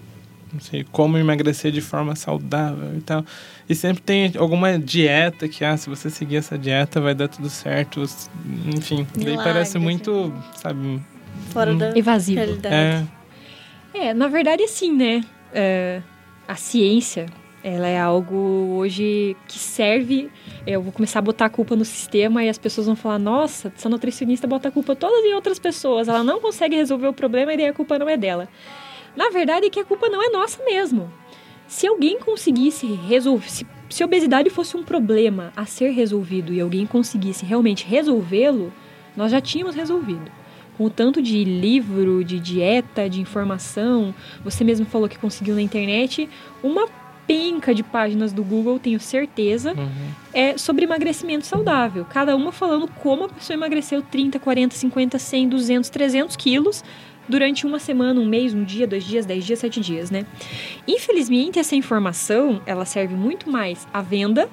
não 0.53 0.61
sei, 0.61 0.85
como 0.91 1.19
emagrecer 1.19 1.73
de 1.73 1.81
forma 1.81 2.15
saudável 2.15 2.97
e 2.97 3.01
tal. 3.01 3.25
E 3.69 3.75
sempre 3.75 4.03
tem 4.03 4.33
alguma 4.37 4.79
dieta 4.79 5.49
que, 5.49 5.65
ah, 5.65 5.77
se 5.77 5.89
você 5.89 6.11
seguir 6.11 6.37
essa 6.37 6.59
dieta 6.59 7.01
vai 7.01 7.15
dar 7.15 7.29
tudo 7.29 7.49
certo, 7.49 8.03
enfim. 8.67 9.07
Milagre, 9.17 9.25
daí 9.25 9.37
parece 9.37 9.79
muito, 9.79 10.33
sabe... 10.57 11.01
Fora 11.51 11.75
da 11.75 11.97
evasivo. 11.97 12.39
realidade. 12.39 13.09
É. 13.95 14.09
é, 14.09 14.15
na 14.15 14.29
verdade, 14.29 14.67
sim, 14.69 14.93
né? 14.93 15.23
É, 15.53 16.03
a 16.47 16.55
ciência 16.55 17.27
ela 17.65 17.87
é 17.87 17.99
algo 17.99 18.37
hoje 18.77 19.37
que 19.47 19.59
serve. 19.59 20.31
Eu 20.67 20.83
vou 20.83 20.93
começar 20.93 21.21
a 21.21 21.23
botar 21.23 21.47
a 21.47 21.51
culpa 21.51 21.77
no 21.77 21.85
sistema 21.85 22.45
e 22.45 22.49
as 22.49 22.59
pessoas 22.59 22.87
vão 22.87 22.97
falar: 22.97 23.19
nossa, 23.19 23.73
essa 23.77 23.89
nutricionista 23.89 24.47
bota 24.47 24.69
a 24.69 24.73
culpa 24.73 24.97
todas 24.97 25.25
em 25.25 25.35
outras 25.35 25.59
pessoas. 25.59 26.09
Ela 26.09 26.25
não 26.25 26.41
consegue 26.41 26.75
resolver 26.75 27.07
o 27.07 27.13
problema 27.13 27.55
e 27.55 27.57
daí 27.57 27.67
a 27.67 27.73
culpa 27.73 27.99
não 27.99 28.09
é 28.09 28.17
dela. 28.17 28.49
Na 29.17 29.31
verdade, 29.31 29.67
é 29.67 29.71
que 29.71 29.81
a 29.81 29.85
culpa 29.85 30.09
não 30.09 30.23
é 30.23 30.29
nossa 30.31 30.63
mesmo. 30.65 31.13
Se 31.69 31.87
alguém 31.87 32.19
conseguisse 32.19 32.87
resolver. 32.87 33.51
Se, 33.51 33.67
se 33.89 34.03
obesidade 34.03 34.51
fosse 34.51 34.77
um 34.77 34.83
problema 34.83 35.53
a 35.55 35.65
ser 35.65 35.91
resolvido 35.91 36.53
e 36.53 36.61
alguém 36.61 36.87
conseguisse 36.87 37.45
realmente 37.45 37.87
resolvê-lo, 37.87 38.73
nós 39.17 39.31
já 39.31 39.41
tínhamos 39.41 39.75
resolvido 39.75 40.31
com 40.77 40.85
o 40.87 40.91
tanto 40.91 41.21
de 41.21 41.45
livro, 41.45 42.25
de 42.25 42.41
dieta, 42.41 43.09
de 43.09 43.21
informação. 43.21 44.15
Você 44.43 44.65
mesmo 44.65 44.87
falou 44.87 45.09
que 45.09 45.19
conseguiu 45.19 45.55
na 45.55 45.63
internet 45.63 46.29
uma 46.63 46.89
penca 47.33 47.75
de 47.75 47.83
páginas 47.83 48.31
do 48.31 48.45
Google, 48.45 48.79
tenho 48.79 49.01
certeza, 49.01 49.73
uhum. 49.73 49.89
é 50.35 50.59
sobre 50.59 50.85
emagrecimento 50.85 51.47
saudável. 51.47 52.05
Cada 52.05 52.37
uma 52.37 52.53
falando 52.53 52.87
como 52.87 53.25
a 53.25 53.29
pessoa 53.31 53.55
emagreceu 53.55 54.03
30, 54.03 54.39
40, 54.39 54.77
50, 54.77 55.19
100, 55.19 55.49
200, 55.49 55.89
300 55.89 56.37
quilos 56.37 56.85
durante 57.27 57.67
uma 57.67 57.79
semana, 57.79 58.21
um 58.21 58.27
mês, 58.27 58.53
um 58.53 58.63
dia, 58.63 58.87
dois 58.87 59.05
dias, 59.05 59.25
dez 59.25 59.47
dias, 59.47 59.61
sete 59.61 59.81
dias, 59.81 60.11
né? 60.11 60.27
Infelizmente, 60.87 61.59
essa 61.59 61.75
informação, 61.75 62.61
ela 62.67 62.85
serve 62.85 63.15
muito 63.15 63.49
mais 63.49 63.89
à 63.95 64.03
venda 64.03 64.51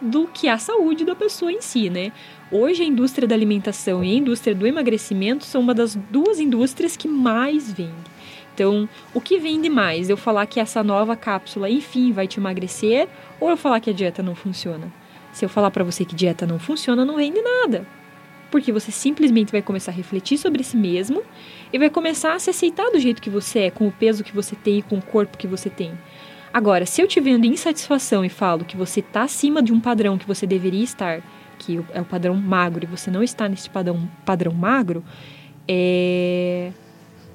do 0.00 0.26
que 0.26 0.48
à 0.48 0.56
saúde 0.56 1.04
da 1.04 1.14
pessoa 1.14 1.52
em 1.52 1.60
si, 1.60 1.90
né? 1.90 2.12
Hoje 2.50 2.82
a 2.82 2.86
indústria 2.86 3.28
da 3.28 3.34
alimentação 3.34 4.02
e 4.02 4.10
a 4.10 4.14
indústria 4.14 4.54
do 4.54 4.66
emagrecimento 4.66 5.44
são 5.44 5.60
uma 5.60 5.74
das 5.74 5.94
duas 5.94 6.40
indústrias 6.40 6.96
que 6.96 7.08
mais 7.08 7.70
vendem. 7.70 8.15
Então, 8.56 8.88
o 9.12 9.20
que 9.20 9.38
vende 9.38 9.68
mais? 9.68 10.08
Eu 10.08 10.16
falar 10.16 10.46
que 10.46 10.58
essa 10.58 10.82
nova 10.82 11.14
cápsula, 11.14 11.68
enfim, 11.68 12.10
vai 12.10 12.26
te 12.26 12.40
emagrecer 12.40 13.06
ou 13.38 13.50
eu 13.50 13.56
falar 13.56 13.80
que 13.80 13.90
a 13.90 13.92
dieta 13.92 14.22
não 14.22 14.34
funciona? 14.34 14.90
Se 15.30 15.44
eu 15.44 15.48
falar 15.50 15.70
para 15.70 15.84
você 15.84 16.06
que 16.06 16.14
dieta 16.14 16.46
não 16.46 16.58
funciona, 16.58 17.04
não 17.04 17.16
vende 17.16 17.38
nada. 17.42 17.86
Porque 18.50 18.72
você 18.72 18.90
simplesmente 18.90 19.52
vai 19.52 19.60
começar 19.60 19.90
a 19.90 19.94
refletir 19.94 20.38
sobre 20.38 20.64
si 20.64 20.74
mesmo 20.74 21.22
e 21.70 21.78
vai 21.78 21.90
começar 21.90 22.32
a 22.32 22.38
se 22.38 22.48
aceitar 22.48 22.90
do 22.90 22.98
jeito 22.98 23.20
que 23.20 23.28
você 23.28 23.58
é, 23.58 23.70
com 23.70 23.86
o 23.86 23.92
peso 23.92 24.24
que 24.24 24.34
você 24.34 24.56
tem, 24.56 24.80
com 24.80 24.96
o 24.96 25.02
corpo 25.02 25.36
que 25.36 25.46
você 25.46 25.68
tem. 25.68 25.92
Agora, 26.50 26.86
se 26.86 27.02
eu 27.02 27.06
te 27.06 27.20
vendo 27.20 27.44
insatisfação 27.44 28.24
e 28.24 28.30
falo 28.30 28.64
que 28.64 28.74
você 28.74 29.00
está 29.00 29.24
acima 29.24 29.62
de 29.62 29.70
um 29.70 29.80
padrão 29.80 30.16
que 30.16 30.26
você 30.26 30.46
deveria 30.46 30.82
estar, 30.82 31.20
que 31.58 31.78
é 31.92 32.00
o 32.00 32.06
padrão 32.06 32.34
magro, 32.36 32.84
e 32.84 32.86
você 32.86 33.10
não 33.10 33.22
está 33.22 33.46
nesse 33.50 33.68
padrão, 33.68 34.08
padrão 34.24 34.54
magro, 34.54 35.04
é 35.68 36.72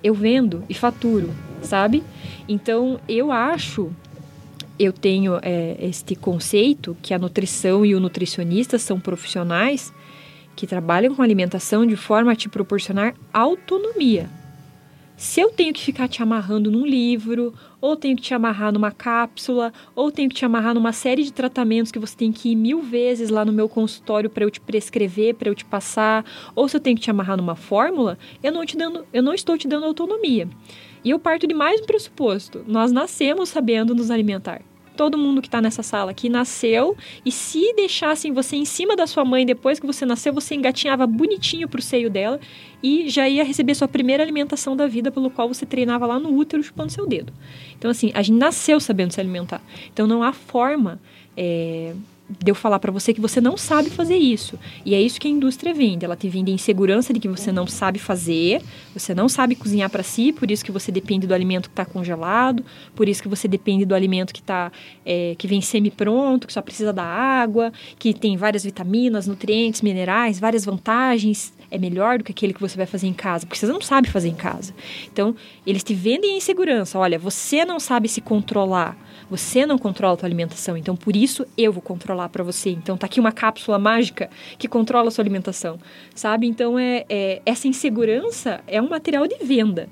eu 0.03 0.13
vendo 0.13 0.63
e 0.69 0.73
faturo, 0.73 1.29
sabe? 1.61 2.03
Então 2.47 2.99
eu 3.07 3.31
acho, 3.31 3.91
eu 4.79 4.91
tenho 4.91 5.39
é, 5.41 5.77
este 5.79 6.15
conceito 6.15 6.95
que 7.01 7.13
a 7.13 7.19
nutrição 7.19 7.85
e 7.85 7.95
o 7.95 7.99
nutricionista 7.99 8.77
são 8.77 8.99
profissionais 8.99 9.93
que 10.55 10.67
trabalham 10.67 11.15
com 11.15 11.21
alimentação 11.21 11.85
de 11.85 11.95
forma 11.95 12.31
a 12.31 12.35
te 12.35 12.49
proporcionar 12.49 13.15
autonomia. 13.33 14.29
Se 15.21 15.39
eu 15.39 15.51
tenho 15.51 15.71
que 15.71 15.83
ficar 15.83 16.07
te 16.07 16.23
amarrando 16.23 16.71
num 16.71 16.83
livro, 16.83 17.53
ou 17.79 17.95
tenho 17.95 18.15
que 18.15 18.23
te 18.23 18.33
amarrar 18.33 18.73
numa 18.73 18.89
cápsula, 18.91 19.71
ou 19.95 20.11
tenho 20.11 20.27
que 20.27 20.33
te 20.33 20.43
amarrar 20.43 20.73
numa 20.73 20.91
série 20.91 21.23
de 21.23 21.31
tratamentos 21.31 21.91
que 21.91 21.99
você 21.99 22.17
tem 22.17 22.31
que 22.31 22.49
ir 22.49 22.55
mil 22.55 22.81
vezes 22.81 23.29
lá 23.29 23.45
no 23.45 23.53
meu 23.53 23.69
consultório 23.69 24.31
para 24.31 24.43
eu 24.43 24.49
te 24.49 24.59
prescrever, 24.59 25.35
para 25.35 25.47
eu 25.47 25.53
te 25.53 25.63
passar, 25.63 26.25
ou 26.55 26.67
se 26.67 26.75
eu 26.75 26.81
tenho 26.81 26.97
que 26.97 27.03
te 27.03 27.11
amarrar 27.11 27.37
numa 27.37 27.55
fórmula, 27.55 28.17
eu 28.41 28.51
não, 28.51 28.65
te 28.65 28.75
dando, 28.75 29.05
eu 29.13 29.21
não 29.21 29.35
estou 29.35 29.55
te 29.59 29.67
dando 29.67 29.85
autonomia. 29.85 30.49
E 31.05 31.11
eu 31.11 31.19
parto 31.19 31.45
de 31.45 31.53
mais 31.53 31.79
um 31.79 31.85
pressuposto: 31.85 32.65
nós 32.67 32.91
nascemos 32.91 33.49
sabendo 33.49 33.93
nos 33.93 34.09
alimentar 34.09 34.63
todo 35.01 35.17
mundo 35.17 35.41
que 35.41 35.47
está 35.47 35.59
nessa 35.59 35.81
sala 35.81 36.11
aqui 36.11 36.29
nasceu 36.29 36.95
e 37.25 37.31
se 37.31 37.73
deixassem 37.73 38.31
você 38.31 38.55
em 38.55 38.65
cima 38.65 38.95
da 38.95 39.07
sua 39.07 39.25
mãe 39.25 39.43
depois 39.43 39.79
que 39.79 39.87
você 39.87 40.05
nasceu, 40.05 40.31
você 40.31 40.53
engatinhava 40.53 41.07
bonitinho 41.07 41.67
pro 41.67 41.81
seio 41.81 42.07
dela 42.07 42.39
e 42.83 43.09
já 43.09 43.27
ia 43.27 43.43
receber 43.43 43.73
sua 43.73 43.87
primeira 43.87 44.21
alimentação 44.21 44.75
da 44.75 44.85
vida 44.85 45.11
pelo 45.11 45.31
qual 45.31 45.47
você 45.47 45.65
treinava 45.65 46.05
lá 46.05 46.19
no 46.19 46.31
útero 46.37 46.61
chupando 46.61 46.91
seu 46.91 47.07
dedo. 47.07 47.33
Então 47.75 47.89
assim, 47.89 48.11
a 48.13 48.21
gente 48.21 48.37
nasceu 48.37 48.79
sabendo 48.79 49.11
se 49.11 49.19
alimentar. 49.19 49.59
Então 49.91 50.05
não 50.05 50.21
há 50.21 50.31
forma 50.31 51.01
é, 51.35 51.95
de 52.39 52.51
eu 52.51 52.55
falar 52.55 52.79
para 52.79 52.91
você 52.91 53.13
que 53.13 53.21
você 53.21 53.41
não 53.41 53.57
sabe 53.57 53.89
fazer 53.89 54.15
isso. 54.15 54.57
E 54.85 54.95
é 54.95 55.01
isso 55.01 55.19
que 55.19 55.27
a 55.27 55.31
indústria 55.31 55.73
vende. 55.73 56.05
Ela 56.05 56.15
te 56.15 56.29
vende 56.29 56.51
a 56.51 56.53
insegurança 56.53 57.13
de 57.13 57.19
que 57.19 57.27
você 57.27 57.51
não 57.51 57.67
sabe 57.67 57.99
fazer, 57.99 58.61
você 58.93 59.13
não 59.13 59.27
sabe 59.27 59.55
cozinhar 59.55 59.89
para 59.89 60.03
si, 60.03 60.31
por 60.31 60.49
isso 60.49 60.63
que 60.63 60.71
você 60.71 60.91
depende 60.91 61.27
do 61.27 61.33
alimento 61.33 61.69
que 61.69 61.73
está 61.73 61.85
congelado, 61.85 62.63
por 62.95 63.09
isso 63.09 63.21
que 63.21 63.27
você 63.27 63.47
depende 63.47 63.85
do 63.85 63.95
alimento 63.95 64.33
que 64.33 64.41
tá, 64.41 64.71
é, 65.05 65.35
que 65.37 65.47
vem 65.47 65.61
semi-pronto, 65.61 66.47
que 66.47 66.53
só 66.53 66.61
precisa 66.61 66.93
da 66.93 67.03
água, 67.03 67.71
que 67.97 68.13
tem 68.13 68.37
várias 68.37 68.63
vitaminas, 68.63 69.27
nutrientes, 69.27 69.81
minerais, 69.81 70.39
várias 70.39 70.65
vantagens. 70.65 71.53
É 71.71 71.77
melhor 71.77 72.17
do 72.17 72.23
que 72.23 72.31
aquele 72.31 72.53
que 72.53 72.59
você 72.59 72.77
vai 72.77 72.85
fazer 72.85 73.07
em 73.07 73.13
casa, 73.13 73.47
porque 73.47 73.57
você 73.57 73.65
não 73.65 73.81
sabe 73.81 74.09
fazer 74.09 74.27
em 74.27 74.35
casa. 74.35 74.73
Então, 75.11 75.35
eles 75.65 75.83
te 75.83 75.93
vendem 75.93 76.33
a 76.33 76.37
insegurança. 76.37 76.99
Olha, 76.99 77.17
você 77.17 77.63
não 77.65 77.79
sabe 77.79 78.07
se 78.09 78.21
controlar 78.21 78.97
você 79.31 79.65
não 79.65 79.77
controla 79.77 80.15
a 80.15 80.17
tua 80.17 80.27
alimentação, 80.27 80.75
então 80.75 80.93
por 80.93 81.15
isso 81.15 81.45
eu 81.57 81.71
vou 81.71 81.81
controlar 81.81 82.27
para 82.27 82.43
você. 82.43 82.71
Então 82.71 82.97
tá 82.97 83.05
aqui 83.05 83.17
uma 83.17 83.31
cápsula 83.31 83.79
mágica 83.79 84.29
que 84.57 84.67
controla 84.67 85.07
a 85.07 85.11
sua 85.11 85.23
alimentação, 85.23 85.79
sabe? 86.13 86.47
Então 86.47 86.77
é, 86.77 87.05
é 87.07 87.41
essa 87.45 87.65
insegurança 87.65 88.59
é 88.67 88.81
um 88.81 88.89
material 88.89 89.25
de 89.25 89.37
venda. 89.41 89.87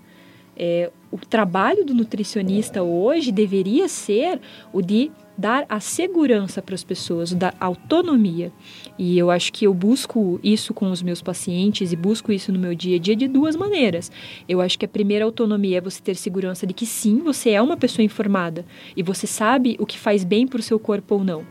É, 0.57 0.91
o 1.09 1.17
trabalho 1.17 1.85
do 1.85 1.93
nutricionista 1.93 2.83
hoje 2.83 3.31
deveria 3.31 3.87
ser 3.87 4.41
o 4.73 4.81
de 4.81 5.09
dar 5.39 5.65
a 5.69 5.79
segurança 5.79 6.61
para 6.61 6.75
as 6.75 6.83
pessoas, 6.83 7.33
da 7.33 7.53
autonomia. 7.61 8.51
E 8.97 9.17
eu 9.17 9.31
acho 9.31 9.53
que 9.53 9.65
eu 9.65 9.73
busco 9.73 10.37
isso 10.43 10.73
com 10.73 10.91
os 10.91 11.01
meus 11.01 11.21
pacientes 11.21 11.93
e 11.93 11.95
busco 11.95 12.33
isso 12.33 12.51
no 12.51 12.59
meu 12.59 12.75
dia 12.75 12.97
a 12.97 12.99
dia 12.99 13.15
de 13.15 13.25
duas 13.25 13.55
maneiras. 13.55 14.11
Eu 14.49 14.59
acho 14.59 14.77
que 14.77 14.83
a 14.83 14.87
primeira 14.87 15.23
autonomia 15.23 15.77
é 15.77 15.81
você 15.81 16.01
ter 16.01 16.15
segurança 16.15 16.67
de 16.67 16.73
que 16.73 16.85
sim, 16.85 17.19
você 17.19 17.51
é 17.51 17.61
uma 17.61 17.77
pessoa 17.77 18.03
informada 18.03 18.65
e 18.97 19.01
você 19.01 19.25
sabe 19.25 19.77
o 19.79 19.85
que 19.85 19.97
faz 19.97 20.25
bem 20.25 20.45
para 20.45 20.59
o 20.59 20.63
seu 20.63 20.77
corpo 20.77 21.15
ou 21.15 21.23
não. 21.23 21.45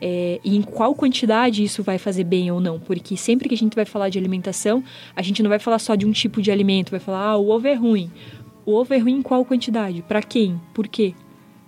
É, 0.00 0.38
e 0.44 0.56
em 0.56 0.62
qual 0.62 0.94
quantidade 0.94 1.64
isso 1.64 1.82
vai 1.82 1.98
fazer 1.98 2.22
bem 2.22 2.52
ou 2.52 2.60
não. 2.60 2.78
Porque 2.78 3.16
sempre 3.16 3.48
que 3.48 3.54
a 3.56 3.58
gente 3.58 3.74
vai 3.74 3.84
falar 3.84 4.10
de 4.10 4.18
alimentação, 4.18 4.84
a 5.16 5.22
gente 5.22 5.42
não 5.42 5.48
vai 5.48 5.58
falar 5.58 5.80
só 5.80 5.96
de 5.96 6.06
um 6.06 6.12
tipo 6.12 6.40
de 6.40 6.52
alimento, 6.52 6.92
vai 6.92 7.00
falar, 7.00 7.30
ah, 7.30 7.36
o 7.36 7.48
ovo 7.48 7.66
é 7.66 7.74
ruim. 7.74 8.12
O 8.64 8.74
ovo 8.74 8.94
é 8.94 8.98
ruim 8.98 9.16
em 9.16 9.22
qual 9.22 9.44
quantidade? 9.44 10.02
Para 10.02 10.22
quem? 10.22 10.60
Por 10.72 10.86
quê? 10.86 11.14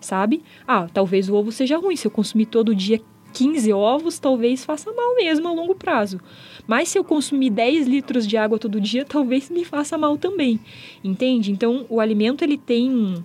Sabe? 0.07 0.41
Ah, 0.69 0.87
talvez 0.95 1.29
o 1.29 1.35
ovo 1.35 1.51
seja 1.51 1.77
ruim. 1.77 1.97
Se 1.97 2.07
eu 2.07 2.13
consumir 2.13 2.47
todo 2.47 2.73
dia 2.77 3.01
15 3.33 3.73
ovos, 3.73 4.21
talvez 4.21 4.65
faça 4.65 4.93
mal 4.93 5.17
mesmo 5.17 5.49
a 5.49 5.53
longo 5.53 5.75
prazo. 5.75 6.21
Mas 6.65 6.91
se 6.91 6.97
eu 6.97 7.03
consumir 7.03 7.51
10 7.51 7.89
litros 7.89 8.25
de 8.25 8.37
água 8.37 8.57
todo 8.57 8.81
dia, 8.81 9.03
talvez 9.09 9.51
me 9.51 9.65
faça 9.65 9.99
mal 9.99 10.17
também. 10.17 10.61
Entende? 11.03 11.51
Então, 11.51 11.85
o 11.89 11.99
alimento 11.99 12.45
ele 12.45 12.57
tem 12.57 13.17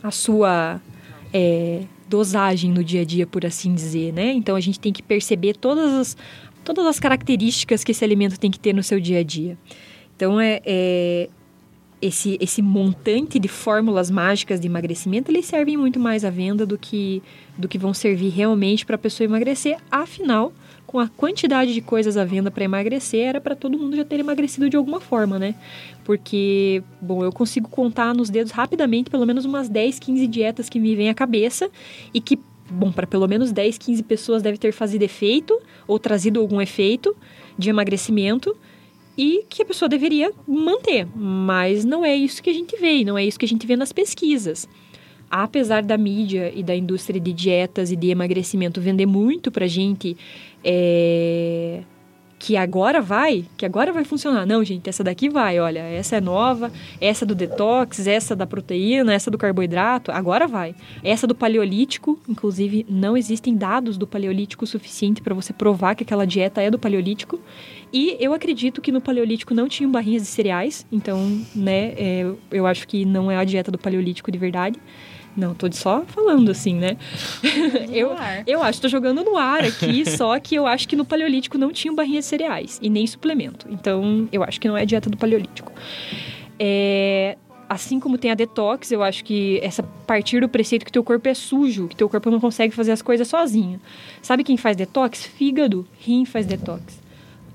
a 0.00 0.12
sua 0.12 0.80
é, 1.34 1.82
dosagem 2.08 2.70
no 2.70 2.84
dia 2.84 3.00
a 3.00 3.04
dia, 3.04 3.26
por 3.26 3.44
assim 3.44 3.74
dizer, 3.74 4.12
né? 4.12 4.30
Então, 4.30 4.54
a 4.54 4.60
gente 4.60 4.78
tem 4.78 4.92
que 4.92 5.02
perceber 5.02 5.56
todas 5.56 5.92
as, 5.92 6.16
todas 6.62 6.86
as 6.86 7.00
características 7.00 7.82
que 7.82 7.90
esse 7.90 8.04
alimento 8.04 8.38
tem 8.38 8.50
que 8.50 8.60
ter 8.60 8.72
no 8.72 8.82
seu 8.84 9.00
dia 9.00 9.18
a 9.18 9.24
dia. 9.24 9.58
Então, 10.14 10.40
é, 10.40 10.60
é 10.64 11.28
esse, 12.02 12.36
esse 12.40 12.60
montante 12.60 13.38
de 13.38 13.46
fórmulas 13.46 14.10
mágicas 14.10 14.58
de 14.58 14.66
emagrecimento, 14.66 15.30
eles 15.30 15.46
servem 15.46 15.76
muito 15.76 16.00
mais 16.00 16.24
à 16.24 16.30
venda 16.30 16.66
do 16.66 16.76
que, 16.76 17.22
do 17.56 17.68
que 17.68 17.78
vão 17.78 17.94
servir 17.94 18.30
realmente 18.30 18.84
para 18.84 18.96
a 18.96 18.98
pessoa 18.98 19.24
emagrecer. 19.24 19.78
Afinal, 19.88 20.52
com 20.84 20.98
a 20.98 21.08
quantidade 21.08 21.72
de 21.72 21.80
coisas 21.80 22.16
à 22.16 22.24
venda 22.24 22.50
para 22.50 22.64
emagrecer, 22.64 23.20
era 23.20 23.40
para 23.40 23.54
todo 23.54 23.78
mundo 23.78 23.96
já 23.96 24.04
ter 24.04 24.18
emagrecido 24.18 24.68
de 24.68 24.76
alguma 24.76 25.00
forma, 25.00 25.38
né? 25.38 25.54
Porque, 26.04 26.82
bom, 27.00 27.24
eu 27.24 27.30
consigo 27.30 27.68
contar 27.68 28.12
nos 28.12 28.28
dedos 28.28 28.50
rapidamente 28.50 29.08
pelo 29.08 29.24
menos 29.24 29.44
umas 29.44 29.68
10, 29.68 30.00
15 30.00 30.26
dietas 30.26 30.68
que 30.68 30.80
me 30.80 30.96
vêm 30.96 31.08
à 31.08 31.14
cabeça 31.14 31.70
e 32.12 32.20
que, 32.20 32.36
bom, 32.68 32.90
para 32.90 33.06
pelo 33.06 33.28
menos 33.28 33.52
10, 33.52 33.78
15 33.78 34.02
pessoas 34.02 34.42
deve 34.42 34.58
ter 34.58 34.72
fazido 34.72 35.04
efeito 35.04 35.56
ou 35.86 36.00
trazido 36.00 36.40
algum 36.40 36.60
efeito 36.60 37.16
de 37.56 37.70
emagrecimento 37.70 38.56
e 39.16 39.44
que 39.48 39.62
a 39.62 39.66
pessoa 39.66 39.88
deveria 39.88 40.32
manter, 40.46 41.06
mas 41.14 41.84
não 41.84 42.04
é 42.04 42.14
isso 42.14 42.42
que 42.42 42.50
a 42.50 42.52
gente 42.52 42.76
vê, 42.76 43.04
não 43.04 43.18
é 43.18 43.24
isso 43.24 43.38
que 43.38 43.44
a 43.44 43.48
gente 43.48 43.66
vê 43.66 43.76
nas 43.76 43.92
pesquisas. 43.92 44.68
Apesar 45.30 45.82
da 45.82 45.96
mídia 45.96 46.52
e 46.54 46.62
da 46.62 46.74
indústria 46.74 47.18
de 47.18 47.32
dietas 47.32 47.90
e 47.90 47.96
de 47.96 48.08
emagrecimento 48.08 48.80
vender 48.80 49.06
muito 49.06 49.50
pra 49.50 49.66
gente 49.66 50.16
é, 50.62 51.82
que 52.42 52.56
agora 52.56 53.00
vai, 53.00 53.44
que 53.56 53.64
agora 53.64 53.92
vai 53.92 54.02
funcionar. 54.02 54.44
Não, 54.44 54.64
gente, 54.64 54.90
essa 54.90 55.04
daqui 55.04 55.28
vai, 55.28 55.60
olha, 55.60 55.78
essa 55.78 56.16
é 56.16 56.20
nova, 56.20 56.72
essa 57.00 57.24
do 57.24 57.36
detox, 57.36 58.04
essa 58.04 58.34
da 58.34 58.44
proteína, 58.44 59.14
essa 59.14 59.30
do 59.30 59.38
carboidrato, 59.38 60.10
agora 60.10 60.48
vai. 60.48 60.74
Essa 61.04 61.24
do 61.24 61.36
paleolítico, 61.36 62.18
inclusive 62.28 62.84
não 62.90 63.16
existem 63.16 63.56
dados 63.56 63.96
do 63.96 64.08
paleolítico 64.08 64.66
suficiente 64.66 65.22
para 65.22 65.32
você 65.32 65.52
provar 65.52 65.94
que 65.94 66.02
aquela 66.02 66.26
dieta 66.26 66.60
é 66.60 66.68
do 66.68 66.80
paleolítico. 66.80 67.38
E 67.92 68.16
eu 68.18 68.34
acredito 68.34 68.80
que 68.80 68.90
no 68.90 69.00
paleolítico 69.00 69.54
não 69.54 69.68
tinham 69.68 69.92
barrinhas 69.92 70.22
de 70.22 70.28
cereais, 70.28 70.84
então, 70.90 71.40
né, 71.54 71.94
é, 71.96 72.26
eu 72.50 72.66
acho 72.66 72.88
que 72.88 73.04
não 73.04 73.30
é 73.30 73.36
a 73.36 73.44
dieta 73.44 73.70
do 73.70 73.78
paleolítico 73.78 74.32
de 74.32 74.38
verdade. 74.38 74.80
Não, 75.36 75.54
tô 75.54 75.70
só 75.72 76.04
falando 76.06 76.50
assim, 76.50 76.74
né? 76.74 76.96
eu, 77.90 78.10
eu 78.46 78.62
acho, 78.62 78.82
tô 78.82 78.88
jogando 78.88 79.24
no 79.24 79.36
ar 79.36 79.64
aqui, 79.64 80.04
só 80.08 80.38
que 80.38 80.54
eu 80.54 80.66
acho 80.66 80.86
que 80.86 80.94
no 80.94 81.04
Paleolítico 81.04 81.56
não 81.56 81.72
tinha 81.72 81.92
barrinha 81.92 82.20
de 82.20 82.26
cereais 82.26 82.78
e 82.82 82.90
nem 82.90 83.06
suplemento. 83.06 83.66
Então, 83.70 84.28
eu 84.30 84.44
acho 84.44 84.60
que 84.60 84.68
não 84.68 84.76
é 84.76 84.84
dieta 84.84 85.08
do 85.08 85.16
Paleolítico. 85.16 85.72
É, 86.58 87.38
assim 87.68 87.98
como 87.98 88.18
tem 88.18 88.30
a 88.30 88.34
detox, 88.34 88.92
eu 88.92 89.02
acho 89.02 89.24
que 89.24 89.58
essa 89.62 89.82
partir 89.82 90.40
do 90.40 90.48
preceito 90.48 90.84
que 90.84 90.92
teu 90.92 91.02
corpo 91.02 91.26
é 91.26 91.34
sujo, 91.34 91.88
que 91.88 91.96
teu 91.96 92.08
corpo 92.08 92.30
não 92.30 92.38
consegue 92.38 92.74
fazer 92.74 92.92
as 92.92 93.00
coisas 93.00 93.26
sozinho. 93.26 93.80
Sabe 94.20 94.44
quem 94.44 94.58
faz 94.58 94.76
detox? 94.76 95.24
Fígado, 95.24 95.86
rim 95.98 96.26
faz 96.26 96.44
detox. 96.44 97.00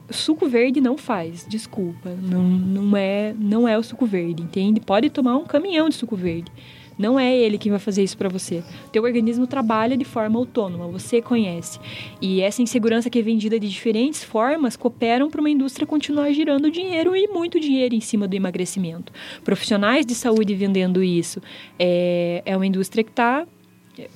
Suco 0.10 0.48
verde 0.48 0.80
não 0.80 0.98
faz, 0.98 1.46
desculpa, 1.48 2.10
não, 2.22 2.42
não 2.42 2.96
é 2.96 3.36
não 3.38 3.68
é 3.68 3.78
o 3.78 3.84
suco 3.84 4.06
verde, 4.06 4.42
entende? 4.42 4.80
Pode 4.80 5.10
tomar 5.10 5.36
um 5.36 5.44
caminhão 5.44 5.90
de 5.90 5.96
suco 5.96 6.16
verde 6.16 6.50
Não 6.98 7.20
é 7.20 7.36
ele 7.36 7.58
quem 7.58 7.70
vai 7.70 7.80
fazer 7.80 8.04
isso 8.04 8.18
para 8.18 8.30
você. 8.30 8.64
Teu 8.92 9.04
organismo 9.04 9.46
trabalha 9.46 9.96
de 9.96 10.06
forma 10.06 10.40
autônoma, 10.40 10.88
você 10.88 11.22
conhece. 11.22 11.80
E 12.22 12.42
essa 12.42 12.62
insegurança 12.62 13.10
que 13.10 13.20
é 13.20 13.22
vendida 13.22 13.60
de 13.60 13.70
diferentes 13.70 14.24
formas 14.24 14.76
cooperam 14.76 15.30
para 15.30 15.40
uma 15.40 15.50
indústria 15.50 15.86
continuar 15.86 16.32
girando 16.32 16.72
dinheiro 16.72 17.16
e 17.16 17.28
muito 17.28 17.60
dinheiro 17.60 17.94
em 17.94 18.02
cima 18.02 18.28
do 18.28 18.36
emagrecimento. 18.36 19.14
Profissionais 19.44 20.06
de 20.06 20.16
saúde 20.16 20.56
vendendo 20.56 21.04
isso. 21.04 21.42
É, 21.78 22.42
é 22.46 22.56
uma 22.56 22.66
indústria 22.66 23.04
que 23.04 23.12
está 23.12 23.46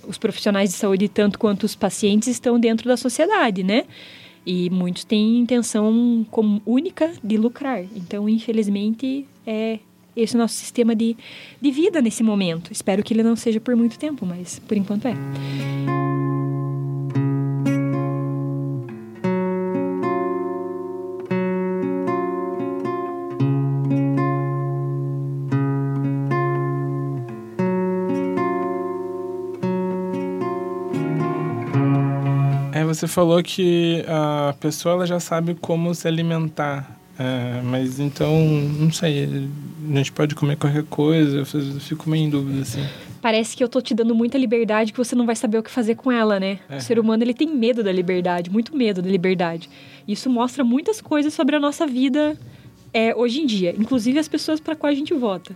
os 0.08 0.18
profissionais 0.18 0.70
de 0.70 0.76
saúde, 0.76 1.08
tanto 1.08 1.40
quanto 1.40 1.64
os 1.64 1.76
pacientes, 1.76 2.28
estão 2.28 2.60
dentro 2.60 2.88
da 2.88 2.98
sociedade, 2.98 3.64
né? 3.64 3.86
E 4.46 4.70
muitos 4.70 5.04
têm 5.04 5.40
intenção 5.40 6.26
única 6.66 7.12
de 7.24 7.38
lucrar. 7.38 7.84
Então, 7.96 8.28
infelizmente, 8.28 9.26
é 9.46 9.80
esse 10.16 10.36
nosso 10.38 10.56
sistema 10.56 10.96
de, 10.96 11.16
de 11.62 11.72
vida 11.72 12.02
nesse 12.02 12.24
momento. 12.24 12.72
Espero 12.72 13.04
que 13.04 13.14
ele 13.14 13.24
não 13.24 13.36
seja 13.36 13.60
por 13.60 13.76
muito 13.76 13.98
tempo, 13.98 14.26
mas 14.26 14.60
por 14.60 14.78
enquanto 14.78 15.08
é. 15.08 15.16
você 33.02 33.08
falou 33.08 33.42
que 33.42 34.06
a 34.08 34.54
pessoa 34.60 34.94
ela 34.94 35.08
já 35.08 35.20
sabe 35.20 35.56
como 35.56 35.96
se 35.96 36.08
alimentar. 36.08 37.00
É, 37.18 37.62
mas 37.64 38.00
então, 38.00 38.40
não 38.80 38.92
sei, 38.92 39.50
a 39.94 39.98
gente 39.98 40.12
pode 40.12 40.36
comer 40.36 40.58
qualquer 40.58 40.84
coisa, 40.84 41.38
eu 41.38 41.46
fico 41.46 42.10
meio 42.10 42.26
em 42.26 42.30
dúvida, 42.30 42.62
assim. 42.62 42.84
Parece 43.22 43.56
que 43.56 43.64
eu 43.64 43.70
tô 43.70 43.82
te 43.82 43.94
dando 43.94 44.16
muita 44.16 44.38
liberdade 44.38 44.92
que 44.92 44.98
você 44.98 45.16
não 45.16 45.26
vai 45.26 45.36
saber 45.36 45.58
o 45.58 45.64
que 45.64 45.70
fazer 45.70 45.96
com 45.96 46.12
ela, 46.12 46.40
né? 46.40 46.60
É. 46.70 46.78
O 46.78 46.82
ser 46.82 46.98
humano, 46.98 47.24
ele 47.24 47.34
tem 47.34 47.48
medo 47.48 47.84
da 47.84 47.92
liberdade, 47.92 48.50
muito 48.50 48.76
medo 48.76 49.02
da 49.02 49.10
liberdade. 49.10 49.70
Isso 50.08 50.30
mostra 50.30 50.64
muitas 50.64 51.00
coisas 51.00 51.34
sobre 51.34 51.56
a 51.56 51.60
nossa 51.60 51.86
vida 51.86 52.38
é, 52.94 53.16
hoje 53.16 53.42
em 53.42 53.46
dia, 53.46 53.74
inclusive 53.78 54.20
as 54.20 54.28
pessoas 54.28 54.60
para 54.60 54.76
quais 54.76 54.96
a 54.96 55.00
gente 55.00 55.14
vota. 55.14 55.56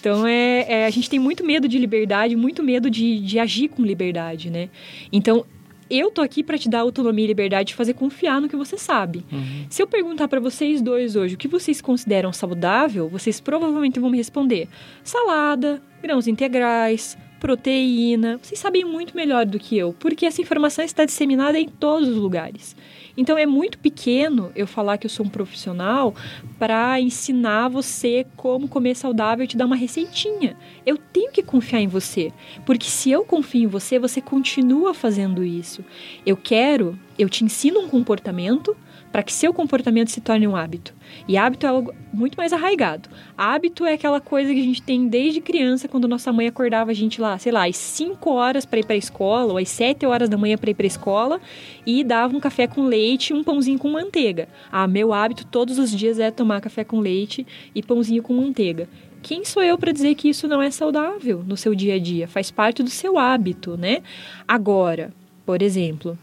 Então, 0.00 0.26
é, 0.26 0.66
é, 0.68 0.86
a 0.86 0.90
gente 0.90 1.08
tem 1.08 1.18
muito 1.18 1.44
medo 1.44 1.66
de 1.66 1.78
liberdade, 1.78 2.36
muito 2.36 2.62
medo 2.62 2.90
de, 2.90 3.20
de 3.20 3.38
agir 3.38 3.68
com 3.68 3.82
liberdade, 3.82 4.50
né? 4.50 4.68
Então, 5.12 5.46
eu 5.90 6.10
tô 6.10 6.22
aqui 6.22 6.42
para 6.42 6.58
te 6.58 6.68
dar 6.68 6.80
autonomia 6.80 7.24
e 7.24 7.28
liberdade 7.28 7.68
de 7.68 7.74
fazer 7.74 7.94
confiar 7.94 8.40
no 8.40 8.48
que 8.48 8.56
você 8.56 8.76
sabe. 8.76 9.24
Uhum. 9.32 9.66
Se 9.68 9.82
eu 9.82 9.86
perguntar 9.86 10.28
para 10.28 10.40
vocês 10.40 10.80
dois 10.80 11.16
hoje 11.16 11.34
o 11.34 11.38
que 11.38 11.48
vocês 11.48 11.80
consideram 11.80 12.32
saudável, 12.32 13.08
vocês 13.08 13.40
provavelmente 13.40 14.00
vão 14.00 14.10
me 14.10 14.16
responder: 14.16 14.68
salada, 15.02 15.82
grãos 16.02 16.26
integrais, 16.26 17.16
proteína. 17.40 18.38
Vocês 18.42 18.58
sabem 18.58 18.84
muito 18.84 19.14
melhor 19.14 19.44
do 19.44 19.58
que 19.58 19.76
eu, 19.76 19.94
porque 19.98 20.24
essa 20.24 20.40
informação 20.40 20.84
está 20.84 21.04
disseminada 21.04 21.58
em 21.58 21.68
todos 21.68 22.08
os 22.08 22.16
lugares. 22.16 22.74
Então 23.16 23.38
é 23.38 23.46
muito 23.46 23.78
pequeno 23.78 24.50
eu 24.56 24.66
falar 24.66 24.98
que 24.98 25.06
eu 25.06 25.10
sou 25.10 25.26
um 25.26 25.28
profissional 25.28 26.14
para 26.58 27.00
ensinar 27.00 27.68
você 27.68 28.26
como 28.36 28.68
comer 28.68 28.94
saudável 28.96 29.44
e 29.44 29.48
te 29.48 29.56
dar 29.56 29.66
uma 29.66 29.76
receitinha. 29.76 30.56
Eu 30.84 30.96
tenho 30.96 31.30
que 31.30 31.42
confiar 31.42 31.80
em 31.80 31.88
você, 31.88 32.32
porque 32.66 32.86
se 32.86 33.10
eu 33.10 33.24
confio 33.24 33.64
em 33.64 33.66
você, 33.66 33.98
você 33.98 34.20
continua 34.20 34.92
fazendo 34.92 35.44
isso. 35.44 35.84
Eu 36.26 36.36
quero, 36.36 36.98
eu 37.18 37.28
te 37.28 37.44
ensino 37.44 37.80
um 37.80 37.88
comportamento 37.88 38.76
para 39.14 39.22
que 39.22 39.32
seu 39.32 39.54
comportamento 39.54 40.10
se 40.10 40.20
torne 40.20 40.44
um 40.44 40.56
hábito. 40.56 40.92
E 41.28 41.36
hábito 41.36 41.66
é 41.66 41.68
algo 41.68 41.94
muito 42.12 42.34
mais 42.34 42.52
arraigado. 42.52 43.08
Hábito 43.38 43.84
é 43.84 43.92
aquela 43.92 44.20
coisa 44.20 44.52
que 44.52 44.58
a 44.58 44.64
gente 44.64 44.82
tem 44.82 45.06
desde 45.06 45.40
criança, 45.40 45.86
quando 45.86 46.08
nossa 46.08 46.32
mãe 46.32 46.48
acordava 46.48 46.90
a 46.90 46.94
gente 46.94 47.20
lá, 47.20 47.38
sei 47.38 47.52
lá, 47.52 47.64
às 47.64 47.76
5 47.76 48.28
horas 48.28 48.64
para 48.64 48.80
ir 48.80 48.84
para 48.84 48.96
a 48.96 48.98
escola, 48.98 49.52
ou 49.52 49.58
às 49.58 49.68
7 49.68 50.04
horas 50.04 50.28
da 50.28 50.36
manhã 50.36 50.58
para 50.58 50.68
ir 50.68 50.74
para 50.74 50.84
a 50.84 50.88
escola, 50.88 51.40
e 51.86 52.02
dava 52.02 52.36
um 52.36 52.40
café 52.40 52.66
com 52.66 52.86
leite 52.86 53.30
e 53.30 53.34
um 53.34 53.44
pãozinho 53.44 53.78
com 53.78 53.88
manteiga. 53.88 54.48
Ah, 54.72 54.88
meu 54.88 55.12
hábito 55.12 55.46
todos 55.46 55.78
os 55.78 55.92
dias 55.92 56.18
é 56.18 56.32
tomar 56.32 56.60
café 56.60 56.82
com 56.82 56.98
leite 56.98 57.46
e 57.72 57.84
pãozinho 57.84 58.20
com 58.20 58.34
manteiga. 58.34 58.88
Quem 59.22 59.44
sou 59.44 59.62
eu 59.62 59.78
para 59.78 59.92
dizer 59.92 60.16
que 60.16 60.28
isso 60.28 60.48
não 60.48 60.60
é 60.60 60.72
saudável 60.72 61.44
no 61.46 61.56
seu 61.56 61.72
dia 61.72 61.94
a 61.94 61.98
dia? 62.00 62.26
Faz 62.26 62.50
parte 62.50 62.82
do 62.82 62.90
seu 62.90 63.16
hábito, 63.16 63.76
né? 63.76 64.02
Agora, 64.48 65.12
por 65.46 65.62
exemplo, 65.62 66.18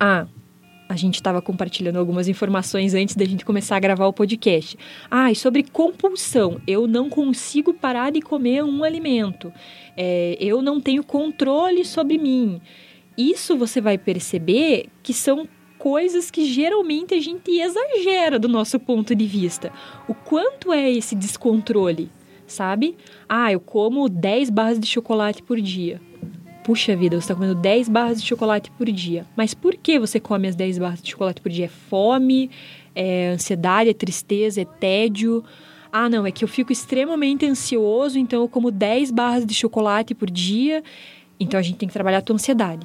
ah, 0.00 0.26
a 0.88 0.96
gente 0.96 1.16
estava 1.16 1.42
compartilhando 1.42 1.98
algumas 1.98 2.28
informações 2.28 2.94
antes 2.94 3.16
da 3.16 3.24
gente 3.24 3.44
começar 3.44 3.76
a 3.76 3.80
gravar 3.80 4.06
o 4.06 4.12
podcast. 4.12 4.78
Ah, 5.10 5.30
e 5.30 5.34
sobre 5.34 5.62
compulsão. 5.62 6.60
Eu 6.66 6.86
não 6.86 7.08
consigo 7.08 7.74
parar 7.74 8.10
de 8.10 8.20
comer 8.20 8.62
um 8.62 8.84
alimento. 8.84 9.52
É, 9.96 10.36
eu 10.40 10.62
não 10.62 10.80
tenho 10.80 11.02
controle 11.02 11.84
sobre 11.84 12.18
mim. 12.18 12.60
Isso 13.16 13.56
você 13.56 13.80
vai 13.80 13.98
perceber 13.98 14.86
que 15.02 15.12
são 15.12 15.48
coisas 15.78 16.30
que 16.30 16.44
geralmente 16.44 17.14
a 17.14 17.20
gente 17.20 17.50
exagera 17.50 18.38
do 18.38 18.48
nosso 18.48 18.78
ponto 18.78 19.14
de 19.14 19.26
vista. 19.26 19.72
O 20.08 20.14
quanto 20.14 20.72
é 20.72 20.90
esse 20.90 21.14
descontrole, 21.14 22.10
sabe? 22.46 22.96
Ah, 23.28 23.52
eu 23.52 23.60
como 23.60 24.08
10 24.08 24.50
barras 24.50 24.78
de 24.78 24.86
chocolate 24.86 25.42
por 25.42 25.60
dia 25.60 26.00
puxa 26.66 26.96
vida, 26.96 27.14
você 27.14 27.26
está 27.26 27.34
comendo 27.36 27.54
10 27.54 27.88
barras 27.88 28.20
de 28.20 28.26
chocolate 28.26 28.72
por 28.72 28.90
dia. 28.90 29.24
Mas 29.36 29.54
por 29.54 29.76
que 29.76 30.00
você 30.00 30.18
come 30.18 30.48
as 30.48 30.56
10 30.56 30.78
barras 30.78 31.00
de 31.00 31.12
chocolate 31.12 31.40
por 31.40 31.48
dia? 31.48 31.66
É 31.66 31.68
fome? 31.68 32.50
É 32.92 33.28
ansiedade? 33.28 33.88
É 33.88 33.94
tristeza? 33.94 34.60
É 34.60 34.64
tédio? 34.64 35.44
Ah, 35.92 36.08
não, 36.08 36.26
é 36.26 36.32
que 36.32 36.42
eu 36.42 36.48
fico 36.48 36.72
extremamente 36.72 37.46
ansioso, 37.46 38.18
então 38.18 38.42
eu 38.42 38.48
como 38.48 38.72
10 38.72 39.12
barras 39.12 39.46
de 39.46 39.54
chocolate 39.54 40.12
por 40.12 40.28
dia. 40.28 40.82
Então 41.38 41.60
a 41.60 41.62
gente 41.62 41.76
tem 41.76 41.86
que 41.86 41.92
trabalhar 41.92 42.18
a 42.18 42.22
tua 42.22 42.34
ansiedade. 42.34 42.84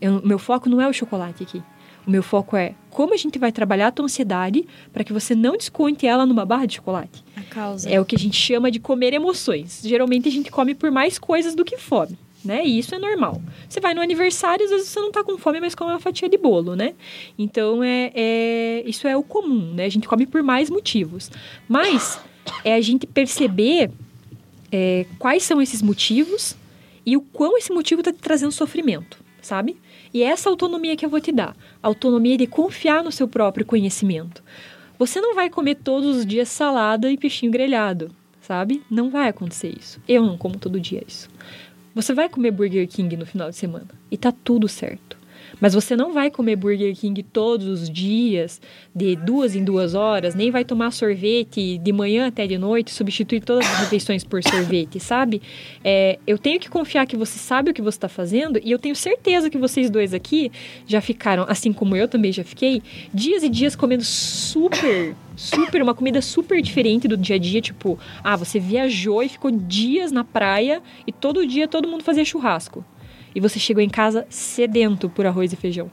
Eu, 0.00 0.20
meu 0.24 0.40
foco 0.40 0.68
não 0.68 0.80
é 0.80 0.88
o 0.88 0.92
chocolate 0.92 1.44
aqui. 1.44 1.62
O 2.04 2.10
meu 2.10 2.24
foco 2.24 2.56
é 2.56 2.74
como 2.90 3.14
a 3.14 3.16
gente 3.16 3.38
vai 3.38 3.52
trabalhar 3.52 3.86
a 3.86 3.92
tua 3.92 4.06
ansiedade 4.06 4.66
para 4.92 5.04
que 5.04 5.12
você 5.12 5.32
não 5.32 5.56
desconte 5.56 6.08
ela 6.08 6.26
numa 6.26 6.44
barra 6.44 6.66
de 6.66 6.74
chocolate. 6.74 7.22
A 7.36 7.42
causa. 7.42 7.88
É 7.88 8.00
o 8.00 8.04
que 8.04 8.16
a 8.16 8.18
gente 8.18 8.36
chama 8.36 8.68
de 8.68 8.80
comer 8.80 9.14
emoções. 9.14 9.80
Geralmente 9.84 10.28
a 10.28 10.32
gente 10.32 10.50
come 10.50 10.74
por 10.74 10.90
mais 10.90 11.20
coisas 11.20 11.54
do 11.54 11.64
que 11.64 11.78
fome 11.78 12.18
né? 12.44 12.64
E 12.64 12.78
isso 12.78 12.94
é 12.94 12.98
normal. 12.98 13.40
Você 13.68 13.80
vai 13.80 13.94
no 13.94 14.00
aniversário, 14.00 14.64
às 14.64 14.70
vezes 14.70 14.88
você 14.88 15.00
não 15.00 15.12
tá 15.12 15.22
com 15.22 15.38
fome, 15.38 15.60
mas 15.60 15.74
come 15.74 15.90
uma 15.90 16.00
fatia 16.00 16.28
de 16.28 16.36
bolo, 16.36 16.74
né? 16.74 16.94
Então, 17.38 17.82
é, 17.82 18.12
é 18.14 18.82
isso 18.86 19.06
é 19.06 19.16
o 19.16 19.22
comum, 19.22 19.72
né? 19.74 19.84
A 19.84 19.88
gente 19.88 20.08
come 20.08 20.26
por 20.26 20.42
mais 20.42 20.70
motivos. 20.70 21.30
Mas 21.68 22.20
é 22.64 22.74
a 22.74 22.80
gente 22.80 23.06
perceber 23.06 23.90
é, 24.70 25.06
quais 25.18 25.42
são 25.42 25.60
esses 25.60 25.82
motivos 25.82 26.56
e 27.04 27.16
o 27.16 27.20
quão 27.20 27.56
esse 27.58 27.72
motivo 27.72 28.00
está 28.00 28.12
te 28.12 28.18
trazendo 28.18 28.52
sofrimento, 28.52 29.18
sabe? 29.40 29.76
E 30.14 30.22
é 30.22 30.26
essa 30.26 30.48
autonomia 30.48 30.96
que 30.96 31.04
eu 31.04 31.10
vou 31.10 31.20
te 31.20 31.32
dar. 31.32 31.56
Autonomia 31.82 32.36
de 32.36 32.46
confiar 32.46 33.02
no 33.02 33.12
seu 33.12 33.26
próprio 33.26 33.66
conhecimento. 33.66 34.42
Você 34.98 35.20
não 35.20 35.34
vai 35.34 35.50
comer 35.50 35.76
todos 35.76 36.16
os 36.16 36.26
dias 36.26 36.48
salada 36.48 37.10
e 37.10 37.16
peixinho 37.16 37.50
grelhado, 37.50 38.14
sabe? 38.40 38.82
Não 38.90 39.10
vai 39.10 39.28
acontecer 39.28 39.74
isso. 39.76 40.00
Eu 40.06 40.24
não 40.24 40.38
como 40.38 40.58
todo 40.58 40.78
dia 40.78 41.02
isso. 41.06 41.28
Você 41.94 42.14
vai 42.14 42.28
comer 42.28 42.50
Burger 42.50 42.88
King 42.88 43.16
no 43.16 43.26
final 43.26 43.50
de 43.50 43.56
semana 43.56 43.88
e 44.10 44.16
tá 44.16 44.32
tudo 44.32 44.66
certo. 44.66 45.21
Mas 45.60 45.74
você 45.74 45.96
não 45.96 46.12
vai 46.12 46.30
comer 46.30 46.56
Burger 46.56 46.94
King 46.96 47.22
todos 47.22 47.66
os 47.66 47.90
dias, 47.90 48.60
de 48.94 49.16
duas 49.16 49.54
em 49.54 49.64
duas 49.64 49.94
horas, 49.94 50.34
nem 50.34 50.50
vai 50.50 50.64
tomar 50.64 50.90
sorvete 50.90 51.78
de 51.78 51.92
manhã 51.92 52.28
até 52.28 52.46
de 52.46 52.58
noite, 52.58 52.90
substituir 52.90 53.42
todas 53.42 53.66
as 53.66 53.80
refeições 53.80 54.24
por 54.24 54.42
sorvete, 54.42 54.98
sabe? 55.00 55.42
É, 55.84 56.18
eu 56.26 56.38
tenho 56.38 56.58
que 56.58 56.68
confiar 56.68 57.06
que 57.06 57.16
você 57.16 57.38
sabe 57.38 57.70
o 57.70 57.74
que 57.74 57.82
você 57.82 57.96
está 57.96 58.08
fazendo 58.08 58.60
e 58.62 58.70
eu 58.70 58.78
tenho 58.78 58.96
certeza 58.96 59.50
que 59.50 59.58
vocês 59.58 59.90
dois 59.90 60.14
aqui 60.14 60.50
já 60.86 61.00
ficaram, 61.00 61.44
assim 61.48 61.72
como 61.72 61.96
eu 61.96 62.08
também 62.08 62.32
já 62.32 62.44
fiquei, 62.44 62.82
dias 63.12 63.42
e 63.42 63.48
dias 63.48 63.76
comendo 63.76 64.04
super 64.04 65.14
super, 65.36 65.82
uma 65.82 65.94
comida 65.94 66.20
super 66.20 66.60
diferente 66.60 67.08
do 67.08 67.16
dia 67.16 67.36
a 67.36 67.38
dia, 67.38 67.60
tipo, 67.60 67.98
ah, 68.22 68.36
você 68.36 68.58
viajou 68.58 69.22
e 69.22 69.28
ficou 69.28 69.50
dias 69.50 70.12
na 70.12 70.24
praia 70.24 70.82
e 71.06 71.12
todo 71.12 71.46
dia 71.46 71.66
todo 71.66 71.88
mundo 71.88 72.04
fazia 72.04 72.24
churrasco. 72.24 72.84
E 73.34 73.40
você 73.40 73.58
chegou 73.58 73.82
em 73.82 73.88
casa 73.88 74.26
sedento 74.28 75.08
por 75.08 75.26
arroz 75.26 75.52
e 75.52 75.56
feijão. 75.56 75.90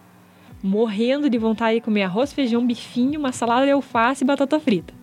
Morrendo 0.61 1.29
de 1.29 1.37
vontade 1.37 1.75
de 1.75 1.81
comer 1.81 2.03
arroz, 2.03 2.33
feijão, 2.33 2.65
bifinho, 2.65 3.19
uma 3.19 3.31
salada 3.31 3.65
de 3.65 3.71
alface 3.71 4.23
e 4.23 4.27
batata 4.27 4.59
frita. 4.59 4.93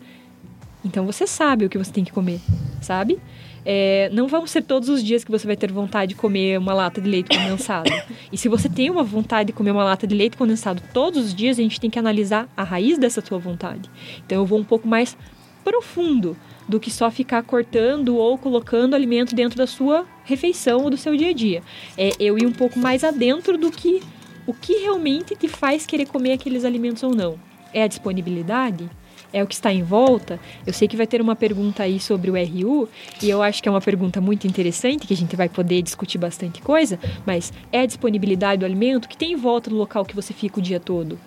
Então 0.85 1.05
você 1.05 1.27
sabe 1.27 1.65
o 1.65 1.69
que 1.69 1.79
você 1.79 1.91
tem 1.91 2.05
que 2.05 2.13
comer, 2.13 2.41
sabe? 2.81 3.19
É, 3.65 4.09
não 4.13 4.29
vão 4.29 4.47
ser 4.47 4.63
todos 4.63 4.89
os 4.89 5.03
dias 5.03 5.25
que 5.25 5.31
você 5.31 5.45
vai 5.45 5.57
ter 5.57 5.73
vontade 5.73 6.11
de 6.11 6.15
comer 6.15 6.57
uma 6.57 6.73
lata 6.73 7.01
de 7.01 7.09
leite 7.09 7.37
condensado. 7.37 7.91
E 8.33 8.37
se 8.37 8.49
você 8.49 8.69
tem 8.69 8.91
uma 8.91 9.03
vontade 9.03 9.49
de 9.49 9.53
comer 9.53 9.71
uma 9.71 9.85
lata 9.85 10.07
de 10.07 10.15
leite 10.15 10.37
condensado 10.37 10.83
todos 10.93 11.27
os 11.27 11.35
dias, 11.35 11.59
a 11.59 11.63
gente 11.63 11.81
tem 11.81 11.89
que 11.89 11.99
analisar 11.99 12.49
a 12.57 12.63
raiz 12.63 12.99
dessa 12.99 13.25
sua 13.25 13.39
vontade. 13.39 13.89
Então 14.25 14.39
eu 14.39 14.47
vou 14.47 14.59
um 14.59 14.65
pouco 14.65 14.87
mais 14.87 15.17
profundo 15.65 16.37
do 16.69 16.79
que 16.79 16.91
só 16.91 17.11
ficar 17.11 17.43
cortando 17.43 18.17
ou 18.17 18.37
colocando 18.39 18.95
alimento 18.95 19.35
dentro 19.35 19.57
da 19.57 19.67
sua 19.67 20.07
refeição 20.27 20.83
ou 20.83 20.91
do 20.91 20.97
seu 20.97 21.17
dia 21.17 21.31
a 21.31 21.33
dia. 21.33 21.63
É 21.97 22.11
eu 22.21 22.37
ir 22.37 22.45
um 22.45 22.53
pouco 22.53 22.79
mais 22.79 23.03
adentro 23.03 23.57
do 23.57 23.71
que 23.71 24.03
o 24.47 24.53
que 24.53 24.75
realmente 24.75 25.35
te 25.35 25.49
faz 25.49 25.87
querer 25.87 26.07
comer 26.07 26.33
aqueles 26.33 26.65
alimentos 26.65 27.03
ou 27.03 27.15
não. 27.15 27.39
É 27.73 27.83
a 27.83 27.87
disponibilidade? 27.87 28.89
É 29.33 29.43
o 29.43 29.47
que 29.47 29.55
está 29.55 29.73
em 29.73 29.83
volta? 29.83 30.39
Eu 30.67 30.73
sei 30.73 30.87
que 30.87 30.97
vai 30.97 31.07
ter 31.07 31.21
uma 31.21 31.35
pergunta 31.35 31.83
aí 31.83 31.99
sobre 31.99 32.31
o 32.31 32.35
RU, 32.35 32.89
e 33.21 33.29
eu 33.29 33.43
acho 33.43 33.63
que 33.63 33.69
é 33.69 33.73
uma 33.73 33.81
pergunta 33.81 34.21
muito 34.21 34.47
interessante, 34.47 35.07
que 35.07 35.13
a 35.13 35.17
gente 35.17 35.35
vai 35.35 35.49
poder 35.49 35.83
discutir 35.83 36.17
bastante 36.17 36.63
coisa, 36.63 36.99
mas 37.27 37.53
é 37.73 37.81
a 37.81 37.87
disponibilidade 37.87 38.61
do 38.61 38.65
alimento 38.65 39.09
que 39.09 39.17
tem 39.17 39.33
em 39.33 39.37
volta 39.37 39.69
do 39.69 39.77
local 39.77 40.05
que 40.05 40.15
você 40.15 40.33
fica 40.33 40.59
o 40.59 40.63
dia 40.63 40.79
todo? 40.79 41.19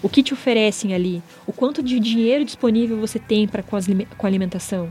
O 0.00 0.08
que 0.08 0.22
te 0.22 0.32
oferecem 0.32 0.94
ali? 0.94 1.20
O 1.46 1.52
quanto 1.52 1.82
de 1.82 1.98
dinheiro 1.98 2.44
disponível 2.44 2.96
você 2.96 3.18
tem 3.18 3.48
para 3.48 3.62
com, 3.62 3.76
com 4.16 4.26
a 4.26 4.30
alimentação? 4.30 4.88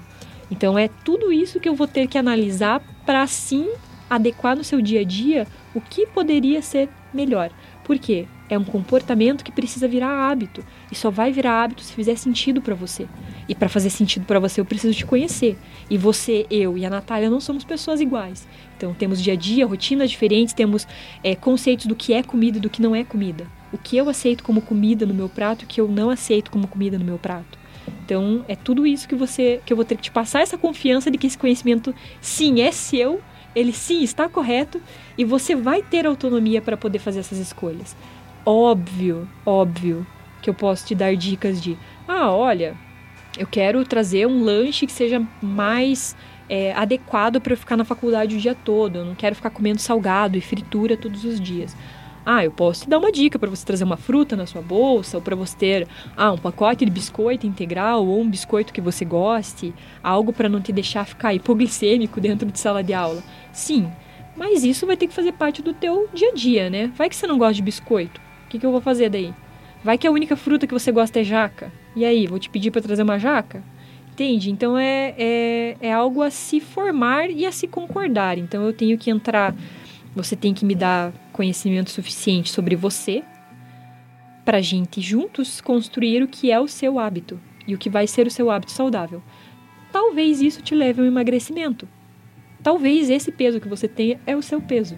Então 0.50 0.78
é 0.78 0.88
tudo 0.88 1.32
isso 1.32 1.60
que 1.60 1.68
eu 1.68 1.76
vou 1.76 1.88
ter 1.88 2.08
que 2.08 2.18
analisar 2.18 2.82
para 3.06 3.26
sim 3.28 3.70
adequar 4.10 4.56
no 4.56 4.64
seu 4.64 4.82
dia 4.82 5.02
a 5.02 5.04
dia 5.04 5.46
o 5.76 5.82
que 5.82 6.06
poderia 6.06 6.62
ser 6.62 6.90
melhor. 7.14 7.52
Por 7.84 7.98
quê? 7.98 8.26
É 8.50 8.58
um 8.58 8.64
comportamento 8.64 9.44
que 9.44 9.52
precisa 9.52 9.88
virar 9.88 10.30
hábito 10.30 10.64
e 10.92 10.96
só 10.96 11.10
vai 11.10 11.32
virar 11.32 11.64
hábito 11.64 11.84
se 11.84 11.94
fizer 11.94 12.16
sentido 12.18 12.62
para 12.62 12.76
você. 12.76 13.08
E 13.48 13.56
para 13.56 13.70
fazer 13.70 13.90
sentido 13.90 14.26
para 14.26 14.40
você, 14.40 14.60
eu 14.60 14.66
preciso 14.66 14.94
te 14.94 15.06
conhecer. 15.06 15.58
E 15.90 15.98
você, 15.98 16.46
eu 16.50 16.78
e 16.78 16.86
a 16.86 16.90
Natália 16.90 17.30
não 17.30 17.40
somos 17.42 17.64
pessoas 17.64 18.00
iguais. 18.00 18.48
Então 18.76 18.94
temos 18.94 19.22
dia 19.22 19.34
a 19.34 19.36
dia, 19.36 19.66
rotinas 19.66 20.10
diferentes, 20.10 20.54
temos 20.54 20.88
é, 21.24 21.36
conceitos 21.36 21.86
do 21.86 21.96
que 21.96 22.14
é 22.14 22.24
comida 22.24 22.58
e 22.58 22.62
do 22.62 22.70
que 22.70 22.82
não 22.82 22.96
é 22.96 23.04
comida. 23.04 23.48
O 23.72 23.78
que 23.78 23.98
eu 23.98 24.10
aceito 24.10 24.44
como 24.44 24.62
comida 24.62 25.06
no 25.06 25.14
meu 25.14 25.28
prato 25.28 25.64
e 25.64 25.66
o 25.66 25.68
que 25.68 25.82
eu 25.82 25.88
não 25.88 26.10
aceito 26.10 26.50
como 26.52 26.68
comida 26.68 26.98
no 26.98 27.06
meu 27.06 27.18
prato. 27.18 27.58
Então 28.06 28.46
é 28.48 28.56
tudo 28.56 28.86
isso 28.86 29.08
que 29.08 29.16
você 29.16 29.62
que 29.66 29.74
eu 29.74 29.78
vou 29.78 29.86
ter 29.86 29.96
que 29.96 30.04
te 30.04 30.12
passar 30.12 30.42
essa 30.42 30.58
confiança 30.58 31.12
de 31.12 31.18
que 31.18 31.28
esse 31.28 31.38
conhecimento 31.38 31.94
sim 32.22 32.62
é 32.62 32.72
seu 32.72 33.22
ele 33.58 33.74
sim 33.74 34.04
está 34.04 34.30
correto 34.30 34.80
e 35.18 35.26
você 35.26 35.56
vai 35.56 35.82
ter 35.82 36.06
autonomia 36.06 36.62
para 36.62 36.78
poder 36.78 37.00
fazer 37.00 37.22
essas 37.22 37.40
escolhas. 37.40 37.96
Óbvio, 38.46 39.28
óbvio 39.44 40.06
que 40.44 40.50
eu 40.50 40.54
posso 40.54 40.86
te 40.86 40.94
dar 40.94 41.16
dicas 41.16 41.60
de, 41.60 41.76
ah, 42.08 42.32
olha, 42.32 42.76
eu 43.36 43.48
quero 43.48 43.84
trazer 43.84 44.28
um 44.28 44.44
lanche 44.44 44.86
que 44.86 44.92
seja 44.92 45.26
mais 45.42 46.16
é, 46.48 46.72
adequado 46.74 47.42
para 47.42 47.54
eu 47.54 47.58
ficar 47.58 47.76
na 47.76 47.84
faculdade 47.84 48.36
o 48.36 48.40
dia 48.40 48.54
todo. 48.54 49.00
Eu 49.00 49.06
não 49.06 49.16
quero 49.16 49.36
ficar 49.36 49.50
comendo 49.50 49.82
salgado 49.82 50.38
e 50.38 50.42
fritura 50.42 50.96
todos 50.96 51.26
os 51.26 51.40
dias. 51.40 51.76
Ah, 52.30 52.44
eu 52.44 52.52
posso 52.52 52.82
te 52.82 52.90
dar 52.90 52.98
uma 52.98 53.10
dica 53.10 53.40
para 53.40 53.50
você 53.50 53.66
trazer 53.66 53.86
uma 53.86 53.96
fruta 53.96 54.36
na 54.36 54.46
sua 54.46 54.62
bolsa, 54.62 55.16
ou 55.16 55.24
para 55.24 55.34
você 55.34 55.56
ter 55.56 55.88
ah, 56.18 56.34
um 56.34 56.38
pacote 56.38 56.84
de 56.84 56.92
biscoito 56.92 57.48
integral 57.48 58.06
ou 58.06 58.20
um 58.20 58.30
biscoito 58.30 58.74
que 58.74 58.82
você 58.82 59.06
goste, 59.06 59.74
algo 60.04 60.34
para 60.34 60.50
não 60.50 60.60
te 60.60 60.74
deixar 60.74 61.06
ficar 61.06 61.34
hipoglicêmico 61.34 62.20
dentro 62.20 62.52
de 62.52 62.60
sala 62.60 62.84
de 62.84 62.94
aula. 62.94 63.24
Sim, 63.54 63.90
mas 64.36 64.66
isso 64.66 64.86
vai 64.86 64.98
ter 64.98 65.08
que 65.08 65.14
fazer 65.14 65.32
parte 65.32 65.62
do 65.62 65.74
teu 65.74 66.10
dia 66.14 66.32
a 66.32 66.34
dia, 66.34 66.70
né? 66.70 66.92
Vai 66.98 67.08
que 67.08 67.16
você 67.16 67.26
não 67.26 67.38
gosta 67.38 67.54
de 67.54 67.62
biscoito. 67.62 68.20
O 68.46 68.50
que, 68.50 68.60
que 68.60 68.66
eu 68.66 68.74
vou 68.74 68.82
fazer 68.82 69.10
daí? 69.10 69.34
Vai 69.82 69.98
que 69.98 70.06
a 70.06 70.12
única 70.12 70.36
fruta 70.36 70.68
que 70.68 70.74
você 70.74 70.92
gosta 70.92 71.22
é 71.22 71.24
jaca. 71.24 71.72
E 71.96 72.04
aí, 72.04 72.28
vou 72.28 72.40
te 72.40 72.50
pedir 72.50 72.72
para 72.72 72.82
trazer 72.82 73.04
uma 73.04 73.18
jaca? 73.18 73.64
Entende? 74.12 74.52
Então 74.52 74.78
é, 74.78 75.16
é, 75.18 75.78
é 75.80 75.94
algo 75.94 76.22
a 76.22 76.30
se 76.30 76.60
formar 76.60 77.30
e 77.30 77.46
a 77.46 77.54
se 77.54 77.70
concordar. 77.70 78.38
Então 78.38 78.66
eu 78.66 78.74
tenho 78.74 78.98
que 78.98 79.10
entrar 79.10 79.56
você 80.18 80.36
tem 80.36 80.54
que 80.54 80.66
me 80.66 80.74
dar 80.74 81.14
conhecimento 81.32 81.92
suficiente 81.92 82.52
sobre 82.52 82.76
você 82.76 83.24
para 84.44 84.58
a 84.58 84.62
gente 84.62 85.00
juntos 85.00 85.62
construir 85.62 86.24
o 86.24 86.28
que 86.28 86.52
é 86.52 86.60
o 86.60 86.68
seu 86.68 86.98
hábito 86.98 87.40
e 87.68 87.76
o 87.76 87.78
que 87.78 87.90
vai 87.90 88.08
ser 88.08 88.26
o 88.26 88.32
seu 88.32 88.50
hábito 88.50 88.72
saudável. 88.72 89.22
Talvez 89.92 90.42
isso 90.42 90.62
te 90.62 90.74
leve 90.74 91.00
a 91.00 91.04
um 91.04 91.08
emagrecimento. 91.08 91.88
Talvez 92.64 93.10
esse 93.10 93.32
peso 93.32 93.60
que 93.60 93.68
você 93.68 93.88
tenha 93.88 94.20
é 94.26 94.36
o 94.36 94.42
seu 94.42 94.60
peso 94.60 94.98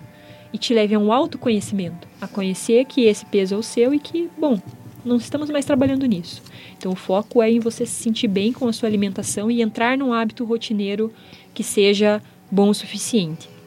e 0.54 0.58
te 0.58 0.74
leve 0.74 0.96
a 0.96 1.00
um 1.00 1.12
autoconhecimento, 1.12 2.08
a 2.22 2.28
conhecer 2.28 2.86
que 2.86 3.02
esse 3.02 3.26
peso 3.26 3.56
é 3.56 3.58
o 3.58 3.64
seu 3.64 3.94
e 3.94 4.00
que, 4.00 4.30
bom, 4.38 4.60
não 5.04 5.18
estamos 5.18 5.50
mais 5.50 5.66
trabalhando 5.66 6.06
nisso. 6.06 6.42
Então 6.78 6.92
o 6.94 6.96
foco 6.96 7.44
é 7.44 7.52
em 7.52 7.60
você 7.60 7.86
se 7.86 8.04
sentir 8.04 8.28
bem 8.28 8.54
com 8.54 8.68
a 8.68 8.74
sua 8.74 8.88
alimentação 8.88 9.52
e 9.52 9.62
entrar 9.62 9.98
num 9.98 10.14
hábito 10.14 10.46
rotineiro 10.46 11.14
que 11.54 11.64
seja 11.64 12.22
bom 12.50 12.70
o 12.70 12.74
suficiente 12.74 13.59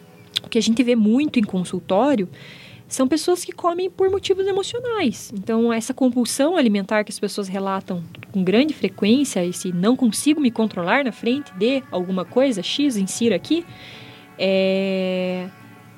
que 0.52 0.58
a 0.58 0.62
gente 0.62 0.82
vê 0.82 0.94
muito 0.94 1.38
em 1.38 1.42
consultório 1.42 2.28
são 2.86 3.08
pessoas 3.08 3.42
que 3.42 3.52
comem 3.52 3.88
por 3.88 4.10
motivos 4.10 4.46
emocionais. 4.46 5.32
Então, 5.34 5.72
essa 5.72 5.94
compulsão 5.94 6.58
alimentar 6.58 7.04
que 7.04 7.10
as 7.10 7.18
pessoas 7.18 7.48
relatam 7.48 8.02
com 8.30 8.44
grande 8.44 8.74
frequência, 8.74 9.42
esse 9.42 9.72
não 9.72 9.96
consigo 9.96 10.38
me 10.38 10.50
controlar 10.50 11.04
na 11.04 11.10
frente 11.10 11.50
de 11.54 11.82
alguma 11.90 12.22
coisa, 12.26 12.62
X, 12.62 12.98
insira 12.98 13.34
aqui, 13.34 13.64
é, 14.38 15.48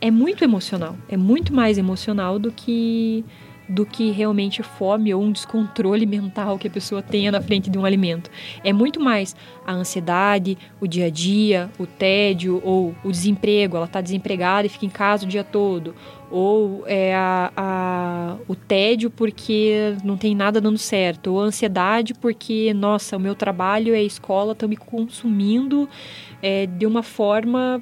é 0.01 0.09
muito 0.09 0.45
emocional. 0.45 0.97
É 1.09 1.17
muito 1.17 1.53
mais 1.53 1.77
emocional 1.77 2.39
do 2.39 2.53
que 2.53 3.25
do 3.69 3.87
que 3.87 4.11
realmente 4.11 4.63
fome 4.63 5.15
ou 5.15 5.23
um 5.23 5.33
descontrole 5.33 6.05
mental 6.05 6.59
que 6.59 6.69
a 6.69 6.71
pessoa 6.71 7.03
tenha 7.03 7.33
na 7.33 7.41
frente 7.41 7.71
de 7.71 7.79
um 7.79 7.85
alimento. 7.85 8.31
É 8.63 8.73
muito 8.73 9.01
mais 9.01 9.35
a 9.67 9.73
ansiedade, 9.73 10.59
o 10.81 10.87
dia 10.87 11.07
a 11.07 11.11
dia, 11.11 11.71
o 11.79 11.87
tédio 11.87 12.61
ou 12.63 12.95
o 13.03 13.11
desemprego. 13.11 13.77
Ela 13.77 13.87
está 13.87 14.01
desempregada 14.01 14.67
e 14.67 14.71
fica 14.71 14.87
em 14.87 14.91
casa 14.91 15.25
o 15.25 15.29
dia 15.29 15.43
todo. 15.43 15.95
Ou 16.31 16.85
é 16.87 17.15
a, 17.15 17.53
a, 17.57 18.37
o 18.47 18.55
tédio 18.55 19.11
porque 19.11 19.97
não 20.05 20.17
tem 20.17 20.35
nada 20.35 20.61
dando 20.61 20.79
certo. 20.79 21.33
Ou 21.33 21.41
a 21.41 21.45
ansiedade 21.45 22.13
porque, 22.13 22.75
nossa, 22.75 23.17
o 23.17 23.21
meu 23.21 23.35
trabalho 23.35 23.95
e 23.95 23.99
a 23.99 24.03
escola 24.03 24.53
estão 24.53 24.69
me 24.69 24.77
consumindo 24.77 25.89
é, 26.43 26.67
de 26.67 26.85
uma 26.87 27.03
forma 27.03 27.81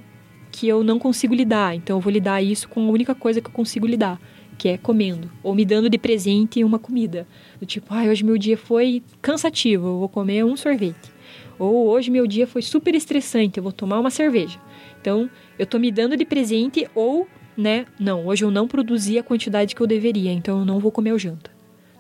que 0.53 0.69
eu 0.69 0.85
não 0.85 0.99
consigo 0.99 1.35
lidar. 1.35 1.75
Então 1.75 1.97
eu 1.97 2.01
vou 2.01 2.13
lidar 2.13 2.43
isso 2.43 2.69
com 2.69 2.87
a 2.87 2.91
única 2.91 3.15
coisa 3.15 3.41
que 3.41 3.49
eu 3.49 3.53
consigo 3.53 3.87
lidar 3.87 4.21
que 4.63 4.69
é 4.69 4.79
comendo, 4.79 5.29
ou 5.43 5.57
me 5.57 5.65
dando 5.65 5.91
de 5.91 5.99
presente 5.99 6.63
uma 6.63 6.79
comida. 6.79 7.27
Do 7.59 7.67
tipo, 7.67 7.93
ah, 7.93 8.05
hoje 8.05 8.23
meu 8.23 8.39
dia 8.39 8.57
foi 8.57 9.03
cansativo, 9.21 9.89
eu 9.89 9.99
vou 9.99 10.09
comer 10.09 10.45
um 10.45 10.57
sorvete. 10.57 11.13
Ou 11.59 11.89
hoje 11.89 12.13
meu 12.13 12.29
dia 12.29 12.47
foi 12.47 12.63
super 12.63 12.95
estressante, 12.95 13.59
eu 13.59 13.63
vou 13.65 13.73
tomar 13.73 13.99
uma 13.99 14.09
cerveja. 14.09 14.61
Então, 15.01 15.29
eu 15.59 15.67
tô 15.67 15.81
me 15.81 15.91
dando 15.91 16.17
de 16.17 16.25
presente 16.25 16.89
ou, 16.95 17.27
né, 17.57 17.87
não, 17.99 18.29
hoje 18.29 18.45
eu 18.45 18.53
não 18.53 18.69
produzi 18.69 19.19
a 19.19 19.23
quantidade 19.25 19.75
que 19.75 19.81
eu 19.81 19.87
deveria, 19.89 20.31
então 20.31 20.61
eu 20.61 20.65
não 20.65 20.79
vou 20.79 20.93
comer 20.93 21.13
o 21.13 21.19
janta. 21.19 21.51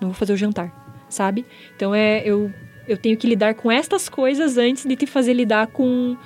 Não 0.01 0.11
vou 0.11 0.14
fazer 0.14 0.33
o 0.33 0.37
jantar, 0.37 1.05
sabe? 1.09 1.44
Então 1.75 1.92
é 1.92 2.22
eu 2.25 2.48
eu 2.87 2.96
tenho 2.96 3.16
que 3.16 3.27
lidar 3.27 3.55
com 3.55 3.70
estas 3.70 4.09
coisas 4.09 4.57
antes 4.57 4.85
de 4.85 4.96
te 4.96 5.07
fazer 5.07 5.33
lidar 5.33 5.68
com 5.68 6.16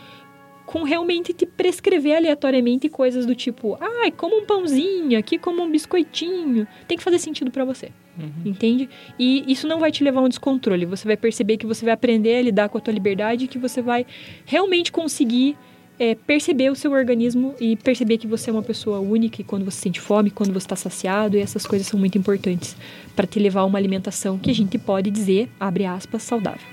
com 0.67 0.83
realmente 0.83 1.33
te 1.33 1.47
prescrever 1.47 2.17
aleatoriamente 2.17 2.89
coisas 2.89 3.25
do 3.25 3.35
tipo, 3.35 3.79
ai, 3.81 4.09
ah, 4.09 4.13
como 4.13 4.37
um 4.37 4.45
pãozinho, 4.45 5.17
aqui 5.19 5.39
como 5.39 5.63
um 5.63 5.71
biscoitinho. 5.71 6.67
Tem 6.89 6.99
que 6.99 7.05
fazer 7.05 7.21
sentido 7.21 7.51
para 7.51 7.65
você. 7.65 7.91
Uhum. 8.19 8.51
Entende? 8.51 8.89
E 9.19 9.45
isso 9.47 9.69
não 9.69 9.79
vai 9.79 9.93
te 9.93 10.03
levar 10.03 10.21
a 10.21 10.25
um 10.25 10.29
descontrole. 10.29 10.85
Você 10.87 11.07
vai 11.07 11.17
perceber 11.17 11.57
que 11.57 11.67
você 11.67 11.85
vai 11.85 11.95
aprender 11.95 12.37
a 12.37 12.43
lidar 12.43 12.69
com 12.69 12.79
a 12.79 12.81
tua 12.81 12.93
liberdade 12.93 13.45
e 13.45 13.49
que 13.49 13.59
você 13.59 13.81
vai 13.81 14.05
realmente 14.45 14.91
conseguir 14.91 15.57
é, 15.99 16.15
perceber 16.15 16.71
o 16.71 16.75
seu 16.75 16.93
organismo 16.93 17.55
e 17.61 17.77
perceber 17.77 18.19
que 18.19 18.27
você 18.27 18.51
é 18.51 18.53
uma 18.53 18.63
pessoa 18.63 18.99
única 18.99 19.41
e 19.41 19.45
quando 19.45 19.65
você 19.65 19.79
sente 19.79 20.01
fome, 20.01 20.31
quando 20.31 20.53
você 20.53 20.67
está 20.67 20.77
saciado, 20.77 21.37
e 21.37 21.41
essas 21.41 21.67
coisas 21.67 21.87
são 21.87 21.99
muito 21.99 22.19
importantes 22.19 22.77
para 23.15 23.27
te 23.27 23.39
levar 23.39 23.61
a 23.61 23.65
uma 23.65 23.79
alimentação 23.79 24.39
que 24.39 24.51
a 24.51 24.55
gente 24.55 24.77
pode 24.79 25.11
dizer, 25.11 25.49
abre 25.59 25.85
aspas, 25.85 26.23
saudável. 26.23 26.67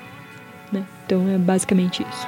Né? 0.71 0.85
Então 1.05 1.27
é 1.29 1.37
basicamente 1.37 2.03
isso. 2.03 2.27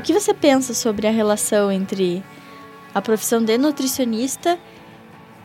que 0.00 0.12
você 0.12 0.34
pensa 0.34 0.74
sobre 0.74 1.06
a 1.06 1.10
relação 1.10 1.70
entre 1.70 2.22
a 2.94 3.00
profissão 3.00 3.42
de 3.42 3.56
nutricionista 3.58 4.58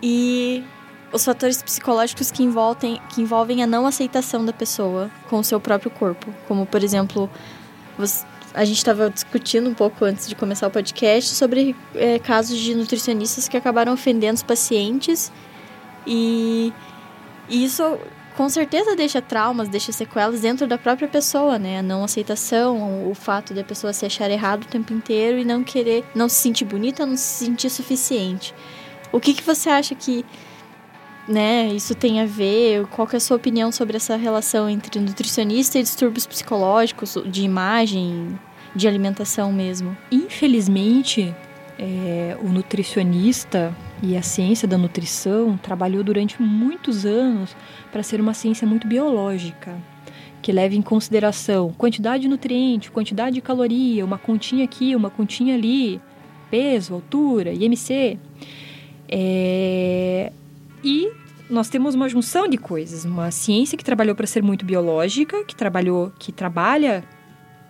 e 0.02 0.64
os 1.12 1.24
fatores 1.24 1.62
psicológicos 1.62 2.32
que 2.32 2.44
envolvem, 2.44 3.00
que 3.10 3.22
envolvem 3.22 3.64
a 3.64 3.68
não 3.68 3.86
aceitação 3.86 4.44
da 4.44 4.52
pessoa 4.52 5.10
com 5.30 5.38
o 5.38 5.44
seu 5.44 5.60
próprio 5.60 5.92
corpo? 5.92 6.34
Como, 6.48 6.66
por 6.66 6.84
exemplo, 6.84 7.30
a 8.54 8.66
gente 8.66 8.78
estava 8.78 9.10
discutindo 9.10 9.70
um 9.70 9.74
pouco 9.74 10.04
antes 10.06 10.28
de 10.28 10.36
começar 10.36 10.68
o 10.68 10.72
podcast 10.72 11.34
sobre 11.36 11.76
é, 11.96 12.20
casos 12.20 12.58
de 12.58 12.76
nutricionistas 12.76 13.48
que 13.48 13.56
acabaram 13.56 13.94
ofendendo 13.94 14.36
os 14.36 14.44
pacientes 14.44 15.32
e, 16.06 16.74
e 17.48 17.64
isso 17.64 17.98
com 18.36 18.50
certeza 18.50 18.96
deixa 18.96 19.22
traumas, 19.22 19.70
deixa 19.70 19.92
sequelas 19.92 20.42
dentro 20.42 20.68
da 20.68 20.78
própria 20.78 21.08
pessoa, 21.08 21.58
né? 21.60 21.80
A 21.80 21.84
não 21.84 22.04
aceitação, 22.04 23.10
o 23.10 23.14
fato 23.14 23.54
da 23.54 23.64
pessoa 23.64 23.94
se 23.94 24.06
achar 24.06 24.30
errado 24.30 24.64
o 24.64 24.68
tempo 24.68 24.94
inteiro 24.94 25.38
e 25.38 25.46
não 25.46 25.64
querer, 25.64 26.04
não 26.16 26.28
se 26.28 26.36
sentir 26.36 26.66
bonita, 26.66 27.06
não 27.06 27.16
se 27.16 27.46
sentir 27.46 27.70
suficiente. 27.70 28.54
O 29.12 29.20
que, 29.20 29.34
que 29.34 29.44
você 29.44 29.70
acha 29.70 29.94
que 29.94 30.26
né, 31.28 31.68
isso 31.68 31.96
tem 31.96 32.22
a 32.22 32.26
ver? 32.26 32.86
Qual 32.88 33.08
que 33.08 33.16
é 33.16 33.18
a 33.18 33.22
sua 33.22 33.38
opinião 33.38 33.72
sobre 33.72 33.98
essa 33.98 34.16
relação 34.16 34.70
entre 34.70 35.00
nutricionista 35.00 35.80
e 35.80 35.84
distúrbios 35.84 36.26
psicológicos, 36.26 37.18
de 37.26 37.44
imagem, 37.44 38.38
de 38.76 38.88
alimentação 38.88 39.52
mesmo? 39.54 39.96
Infelizmente, 40.12 41.34
é, 41.78 42.38
o 42.42 42.50
nutricionista 42.50 43.76
e 44.02 44.16
a 44.16 44.22
ciência 44.22 44.68
da 44.68 44.78
nutrição 44.78 45.58
trabalhou 45.58 46.04
durante 46.04 46.42
muitos 46.42 47.06
anos 47.06 47.56
para 47.92 48.04
ser 48.04 48.22
uma 48.22 48.34
ciência 48.34 48.68
muito 48.68 48.88
biológica, 48.88 49.78
que 50.42 50.52
leva 50.52 50.76
em 50.76 50.82
consideração 50.82 51.72
quantidade 51.74 52.24
de 52.24 52.28
nutriente, 52.28 52.92
quantidade 52.92 53.36
de 53.36 53.42
caloria, 53.42 54.06
uma 54.06 54.18
continha 54.18 54.66
aqui, 54.66 54.96
uma 54.96 55.10
continha 55.10 55.56
ali, 55.56 56.00
peso, 56.52 56.94
altura, 56.94 57.52
IMC. 57.52 58.20
É, 59.10 60.32
e 60.84 61.12
nós 61.50 61.70
temos 61.70 61.96
uma 61.96 62.10
junção 62.10 62.48
de 62.48 62.58
coisas, 62.58 63.06
uma 63.06 63.32
ciência 63.32 63.78
que 63.78 63.84
trabalhou 63.84 64.16
para 64.16 64.28
ser 64.28 64.42
muito 64.44 64.66
biológica, 64.66 65.44
que 65.44 65.56
trabalhou, 65.56 66.12
que 66.20 66.32
trabalha, 66.32 67.04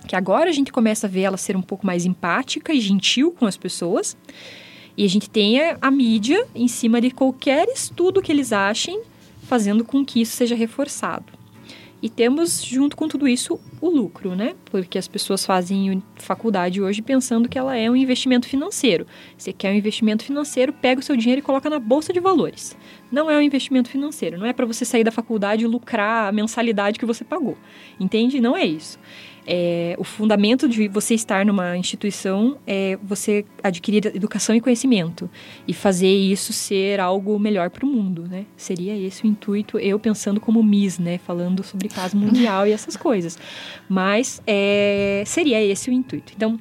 que 0.03 0.15
agora 0.15 0.49
a 0.49 0.53
gente 0.53 0.71
começa 0.71 1.07
a 1.07 1.09
ver 1.09 1.21
ela 1.21 1.37
ser 1.37 1.55
um 1.55 1.61
pouco 1.61 1.85
mais 1.85 2.05
empática 2.05 2.73
e 2.73 2.79
gentil 2.79 3.31
com 3.31 3.45
as 3.45 3.57
pessoas. 3.57 4.17
E 4.95 5.03
a 5.03 5.09
gente 5.09 5.29
tem 5.29 5.59
a, 5.81 5.89
mídia 5.89 6.45
em 6.53 6.67
cima 6.67 7.01
de 7.01 7.09
qualquer 7.09 7.67
estudo 7.69 8.21
que 8.21 8.31
eles 8.31 8.53
achem, 8.53 9.01
fazendo 9.43 9.83
com 9.83 10.05
que 10.05 10.21
isso 10.21 10.35
seja 10.35 10.55
reforçado. 10.55 11.33
E 12.03 12.09
temos, 12.09 12.61
junto 12.61 12.97
com 12.97 13.07
tudo 13.07 13.25
isso, 13.29 13.57
o 13.79 13.89
lucro, 13.89 14.35
né? 14.35 14.55
Porque 14.65 14.97
as 14.97 15.07
pessoas 15.07 15.45
fazem 15.45 16.03
faculdade 16.15 16.81
hoje 16.81 17.01
pensando 17.01 17.47
que 17.47 17.57
ela 17.57 17.77
é 17.77 17.89
um 17.89 17.95
investimento 17.95 18.45
financeiro. 18.45 19.07
Você 19.37 19.53
quer 19.53 19.71
um 19.71 19.75
investimento 19.77 20.21
financeiro, 20.21 20.73
pega 20.73 20.99
o 20.99 21.03
seu 21.03 21.15
dinheiro 21.15 21.39
e 21.39 21.41
coloca 21.41 21.69
na 21.69 21.79
bolsa 21.79 22.11
de 22.11 22.19
valores. 22.19 22.75
Não 23.09 23.31
é 23.31 23.37
um 23.37 23.41
investimento 23.41 23.89
financeiro, 23.89 24.37
não 24.37 24.45
é 24.45 24.51
para 24.51 24.65
você 24.65 24.83
sair 24.83 25.05
da 25.05 25.11
faculdade 25.11 25.63
e 25.63 25.67
lucrar 25.67 26.27
a 26.27 26.31
mensalidade 26.33 26.99
que 26.99 27.05
você 27.05 27.23
pagou. 27.23 27.57
Entende? 27.97 28.41
Não 28.41 28.55
é 28.55 28.65
isso. 28.65 28.99
É, 29.45 29.95
o 29.99 30.03
fundamento 30.03 30.69
de 30.69 30.87
você 30.87 31.13
estar 31.13 31.45
numa 31.45 31.77
instituição 31.77 32.57
é 32.65 32.97
você 33.03 33.45
adquirir 33.61 34.05
educação 34.07 34.55
e 34.55 34.61
conhecimento 34.61 35.29
e 35.67 35.73
fazer 35.73 36.13
isso 36.13 36.53
ser 36.53 36.99
algo 36.99 37.37
melhor 37.37 37.69
para 37.69 37.85
o 37.85 37.89
mundo, 37.89 38.25
né? 38.27 38.45
Seria 38.55 38.97
esse 38.97 39.23
o 39.23 39.27
intuito, 39.27 39.77
eu 39.77 39.99
pensando 39.99 40.39
como 40.39 40.63
Miss, 40.63 40.97
né? 40.97 41.17
Falando 41.17 41.63
sobre 41.63 41.89
caso 41.89 42.15
mundial 42.15 42.65
e 42.65 42.71
essas 42.71 42.95
coisas. 42.95 43.37
Mas 43.89 44.41
é, 44.47 45.23
seria 45.25 45.61
esse 45.61 45.89
o 45.89 45.93
intuito. 45.93 46.31
Então, 46.35 46.59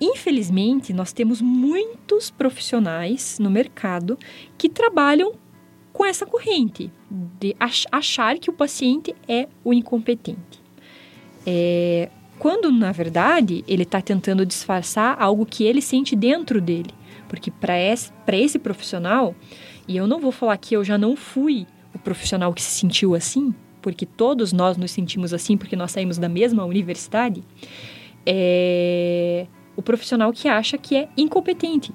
infelizmente, 0.00 0.92
nós 0.92 1.12
temos 1.12 1.42
muitos 1.42 2.30
profissionais 2.30 3.38
no 3.38 3.50
mercado 3.50 4.18
que 4.56 4.68
trabalham 4.68 5.34
com 5.92 6.04
essa 6.04 6.26
corrente 6.26 6.90
de 7.38 7.54
achar 7.92 8.38
que 8.38 8.50
o 8.50 8.52
paciente 8.52 9.14
é 9.28 9.46
o 9.62 9.72
incompetente. 9.72 10.63
É, 11.46 12.08
quando, 12.38 12.70
na 12.72 12.92
verdade, 12.92 13.64
ele 13.66 13.84
está 13.84 14.00
tentando 14.00 14.44
disfarçar 14.44 15.16
algo 15.20 15.46
que 15.46 15.64
ele 15.64 15.80
sente 15.80 16.16
dentro 16.16 16.60
dele. 16.60 16.90
Porque 17.28 17.50
para 17.50 17.78
esse, 17.78 18.12
esse 18.32 18.58
profissional, 18.58 19.34
e 19.88 19.96
eu 19.96 20.06
não 20.06 20.20
vou 20.20 20.32
falar 20.32 20.56
que 20.56 20.74
eu 20.74 20.84
já 20.84 20.98
não 20.98 21.16
fui 21.16 21.66
o 21.94 21.98
profissional 21.98 22.52
que 22.52 22.62
se 22.62 22.78
sentiu 22.78 23.14
assim, 23.14 23.54
porque 23.80 24.06
todos 24.06 24.52
nós 24.52 24.76
nos 24.76 24.90
sentimos 24.90 25.32
assim, 25.32 25.56
porque 25.56 25.76
nós 25.76 25.92
saímos 25.92 26.18
da 26.18 26.28
mesma 26.28 26.64
universidade, 26.64 27.42
é 28.26 29.46
o 29.76 29.82
profissional 29.82 30.32
que 30.32 30.48
acha 30.48 30.78
que 30.78 30.96
é 30.96 31.08
incompetente, 31.16 31.92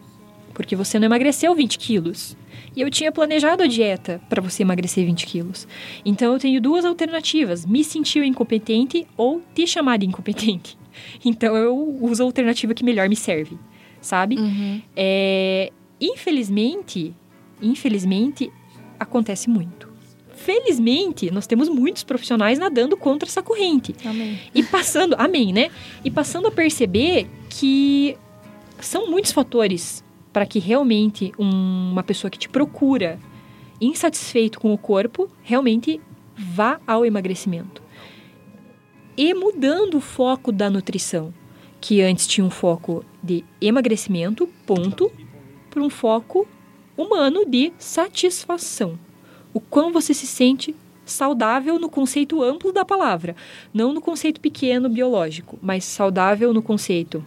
porque 0.54 0.76
você 0.76 1.00
não 1.00 1.06
emagreceu 1.06 1.56
20 1.56 1.78
quilos. 1.78 2.38
E 2.76 2.82
eu 2.82 2.90
tinha 2.90 3.12
planejado 3.12 3.64
a 3.64 3.68
dieta 3.68 4.22
para 4.30 4.42
você 4.42 4.64
emagrecer 4.64 5.06
20 5.06 5.26
quilos. 5.26 5.68
Então 6.06 6.34
eu 6.34 6.40
tenho 6.40 6.62
duas 6.62 6.86
alternativas: 6.86 7.66
me 7.66 7.84
sentir 7.84 8.24
incompetente 8.24 9.08
ou 9.18 9.42
te 9.54 9.66
chamar 9.68 9.98
de 9.98 10.06
incompetente. 10.06 10.78
Então 11.24 11.56
eu 11.56 11.98
uso 12.02 12.22
a 12.22 12.26
alternativa 12.26 12.74
que 12.74 12.84
melhor 12.84 13.08
me 13.08 13.16
serve, 13.16 13.58
sabe? 14.02 14.38
Uhum. 14.38 14.82
É, 14.94 15.72
infelizmente, 16.02 17.16
infelizmente, 17.62 18.52
acontece 19.00 19.50
muito. 19.50 19.88
Felizmente, 20.36 21.32
nós 21.32 21.46
temos 21.46 21.70
muitos 21.70 22.04
profissionais 22.04 22.58
nadando 22.58 22.98
contra 22.98 23.30
essa 23.30 23.44
corrente. 23.44 23.94
Amém. 24.06 24.40
E 24.54 24.64
passando, 24.64 25.16
amém, 25.18 25.54
né? 25.54 25.70
E 26.04 26.10
passando 26.10 26.48
a 26.48 26.52
perceber 26.52 27.30
que 27.50 28.18
são 28.80 29.10
muitos 29.10 29.32
fatores 29.32 30.04
para 30.32 30.46
que 30.46 30.60
realmente 30.60 31.34
um, 31.38 31.92
uma 31.92 32.04
pessoa 32.04 32.30
que 32.30 32.38
te 32.38 32.50
procura 32.50 33.20
insatisfeito 33.82 34.60
com 34.60 34.74
o 34.74 34.78
corpo 34.78 35.30
realmente 35.42 36.00
vá 36.36 36.80
ao 36.86 37.06
emagrecimento. 37.06 37.82
E 39.18 39.34
mudando 39.34 39.96
o 39.96 40.02
foco 40.02 40.52
da 40.52 40.70
nutrição, 40.70 41.34
que 41.82 42.02
antes 42.02 42.28
tinha 42.28 42.46
um 42.46 42.50
foco 42.50 43.04
de 43.22 43.44
emagrecimento, 43.62 44.48
ponto, 44.66 45.12
para 45.70 45.82
um 45.82 45.90
foco 45.90 46.48
humano 46.96 47.46
de 47.46 47.72
satisfação. 47.78 48.98
O 49.54 49.60
quão 49.60 49.92
você 49.92 50.14
se 50.14 50.28
sente 50.28 50.76
saudável 51.06 51.80
no 51.80 51.90
conceito 51.90 52.44
amplo 52.44 52.72
da 52.72 52.86
palavra, 52.86 53.36
não 53.74 53.94
no 53.94 54.02
conceito 54.02 54.40
pequeno 54.40 54.88
biológico, 54.90 55.58
mas 55.62 55.84
saudável 55.84 56.54
no 56.54 56.62
conceito 56.62 57.24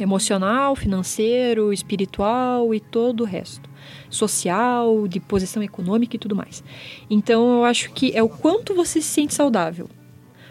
emocional, 0.00 0.76
financeiro, 0.76 1.72
espiritual 1.72 2.74
e 2.74 2.80
todo 2.80 3.22
o 3.22 3.24
resto. 3.24 3.68
Social, 4.08 5.08
de 5.08 5.18
posição 5.18 5.62
econômica 5.62 6.16
e 6.16 6.18
tudo 6.18 6.36
mais. 6.36 6.62
Então 7.10 7.58
eu 7.58 7.64
acho 7.64 7.90
que 7.92 8.16
é 8.16 8.22
o 8.22 8.28
quanto 8.28 8.74
você 8.74 9.00
se 9.00 9.08
sente 9.08 9.34
saudável. 9.34 9.88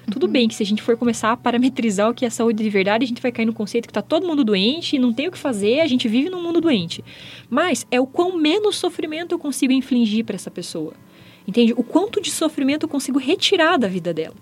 Tudo 0.09 0.25
uhum. 0.25 0.31
bem 0.31 0.47
que 0.47 0.55
se 0.55 0.63
a 0.63 0.65
gente 0.65 0.81
for 0.81 0.97
começar 0.97 1.31
a 1.31 1.37
parametrizar 1.37 2.09
o 2.09 2.13
que 2.13 2.25
é 2.25 2.29
saúde 2.29 2.63
de 2.63 2.69
verdade, 2.69 3.05
a 3.05 3.07
gente 3.07 3.21
vai 3.21 3.31
cair 3.31 3.45
no 3.45 3.53
conceito 3.53 3.85
que 3.85 3.91
está 3.91 4.01
todo 4.01 4.27
mundo 4.27 4.43
doente 4.43 4.95
e 4.95 4.99
não 4.99 5.13
tem 5.13 5.27
o 5.27 5.31
que 5.31 5.37
fazer, 5.37 5.79
a 5.79 5.87
gente 5.87 6.07
vive 6.07 6.29
num 6.29 6.41
mundo 6.41 6.59
doente. 6.59 7.03
Mas 7.49 7.85
é 7.91 7.99
o 7.99 8.07
quão 8.07 8.37
menos 8.37 8.75
sofrimento 8.75 9.33
eu 9.33 9.39
consigo 9.39 9.71
infligir 9.71 10.25
para 10.25 10.35
essa 10.35 10.51
pessoa. 10.51 10.93
Entende? 11.47 11.73
O 11.73 11.83
quanto 11.83 12.21
de 12.21 12.31
sofrimento 12.31 12.83
eu 12.83 12.89
consigo 12.89 13.19
retirar 13.19 13.77
da 13.77 13.87
vida 13.87 14.13
dela. 14.13 14.35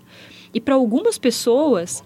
E 0.52 0.60
para 0.60 0.74
algumas 0.74 1.18
pessoas, 1.18 2.02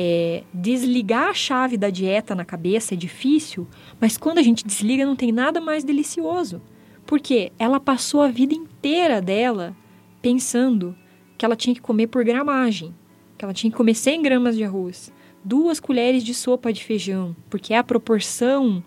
é, 0.00 0.44
desligar 0.54 1.30
a 1.30 1.34
chave 1.34 1.76
da 1.76 1.90
dieta 1.90 2.32
na 2.32 2.44
cabeça 2.44 2.94
é 2.94 2.96
difícil, 2.96 3.66
mas 4.00 4.16
quando 4.16 4.38
a 4.38 4.42
gente 4.42 4.64
desliga 4.64 5.04
não 5.04 5.16
tem 5.16 5.32
nada 5.32 5.60
mais 5.60 5.82
delicioso. 5.82 6.62
Porque 7.04 7.50
ela 7.58 7.80
passou 7.80 8.22
a 8.22 8.28
vida 8.28 8.54
inteira 8.54 9.20
dela 9.20 9.76
pensando 10.22 10.94
que 11.36 11.44
ela 11.44 11.56
tinha 11.56 11.74
que 11.74 11.80
comer 11.80 12.06
por 12.06 12.22
gramagem, 12.22 12.94
que 13.36 13.44
ela 13.44 13.52
tinha 13.52 13.72
que 13.72 13.76
comer 13.76 13.94
100 13.94 14.22
gramas 14.22 14.56
de 14.56 14.62
arroz, 14.62 15.12
duas 15.44 15.80
colheres 15.80 16.22
de 16.22 16.32
sopa 16.32 16.72
de 16.72 16.84
feijão, 16.84 17.34
porque 17.50 17.74
é 17.74 17.78
a 17.78 17.82
proporção 17.82 18.84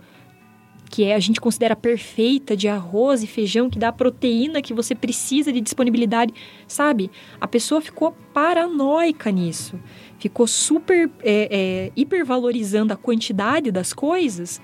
que 0.90 1.06
é, 1.06 1.16
a 1.16 1.20
gente 1.20 1.40
considera 1.40 1.76
perfeita 1.76 2.56
de 2.56 2.68
arroz 2.68 3.24
e 3.24 3.28
feijão, 3.28 3.70
que 3.70 3.80
dá 3.80 3.88
a 3.88 3.94
proteína 3.94 4.62
que 4.62 4.74
você 4.74 4.94
precisa 4.94 5.52
de 5.52 5.62
disponibilidade, 5.62 6.34
sabe? 6.68 7.10
A 7.40 7.48
pessoa 7.48 7.82
ficou 7.82 8.12
paranoica 8.34 9.32
nisso 9.32 9.80
ficou 10.22 10.46
super 10.46 11.10
é, 11.24 11.48
é, 11.52 11.92
hipervalorizando 11.96 12.94
a 12.94 12.98
quantidade 12.98 13.72
das 13.72 13.92
coisas. 13.92 14.62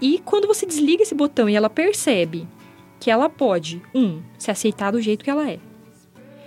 E 0.00 0.20
quando 0.24 0.48
você 0.48 0.66
desliga 0.66 1.02
esse 1.02 1.14
botão 1.14 1.48
e 1.48 1.54
ela 1.54 1.70
percebe 1.70 2.46
que 2.98 3.10
ela 3.10 3.28
pode, 3.28 3.80
um, 3.94 4.20
se 4.36 4.50
aceitar 4.50 4.90
do 4.90 5.00
jeito 5.00 5.24
que 5.24 5.30
ela 5.30 5.48
é, 5.48 5.58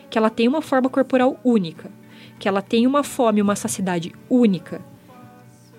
que 0.09 0.17
ela 0.17 0.29
tem 0.29 0.47
uma 0.47 0.61
forma 0.61 0.89
corporal 0.89 1.39
única, 1.43 1.89
que 2.37 2.47
ela 2.47 2.61
tem 2.61 2.85
uma 2.85 3.03
fome, 3.03 3.41
uma 3.41 3.55
saciedade 3.55 4.13
única, 4.29 4.81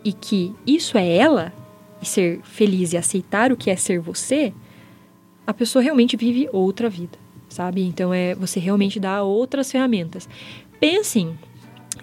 e 0.02 0.12
que 0.12 0.54
isso 0.66 0.96
é 0.96 1.16
ela, 1.16 1.52
e 2.00 2.06
ser 2.06 2.40
feliz 2.42 2.92
e 2.92 2.96
aceitar 2.96 3.52
o 3.52 3.56
que 3.56 3.70
é 3.70 3.76
ser 3.76 4.00
você, 4.00 4.52
a 5.46 5.52
pessoa 5.52 5.82
realmente 5.82 6.16
vive 6.16 6.48
outra 6.52 6.88
vida, 6.88 7.18
sabe? 7.48 7.82
Então 7.82 8.14
é 8.14 8.34
você 8.34 8.58
realmente 8.58 8.98
dá 8.98 9.22
outras 9.22 9.70
ferramentas. 9.70 10.28
Pensem 10.78 11.36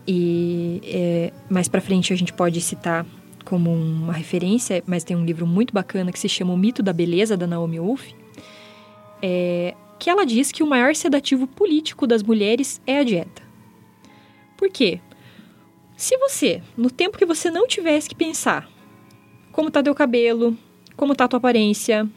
e 0.07 0.81
é, 0.83 1.33
mais 1.49 1.67
para 1.67 1.81
frente 1.81 2.13
a 2.13 2.15
gente 2.15 2.33
pode 2.33 2.59
citar 2.61 3.05
como 3.45 3.71
uma 3.71 4.13
referência, 4.13 4.83
mas 4.85 5.03
tem 5.03 5.15
um 5.15 5.23
livro 5.23 5.47
muito 5.47 5.73
bacana 5.73 6.11
que 6.11 6.19
se 6.19 6.27
chama 6.27 6.53
O 6.53 6.57
Mito 6.57 6.83
da 6.83 6.91
Beleza, 6.91 7.37
da 7.37 7.47
Naomi 7.47 7.79
Wolf, 7.79 8.09
é, 9.21 9.73
que 9.97 10.09
ela 10.09 10.25
diz 10.25 10.51
que 10.51 10.61
o 10.61 10.67
maior 10.67 10.93
sedativo 10.93 11.47
político 11.47 12.05
das 12.05 12.21
mulheres 12.21 12.81
é 12.85 12.99
a 12.99 13.03
dieta. 13.03 13.41
Por 14.57 14.69
quê? 14.69 14.99
Se 15.95 16.17
você, 16.17 16.61
no 16.75 16.91
tempo 16.91 17.17
que 17.17 17.25
você 17.25 17.49
não 17.49 17.67
tivesse 17.67 18.09
que 18.09 18.15
pensar 18.15 18.69
como 19.51 19.71
tá 19.71 19.81
teu 19.81 19.95
cabelo, 19.95 20.55
como 20.95 21.15
tá 21.15 21.27
tua 21.27 21.37
aparência, 21.37 22.07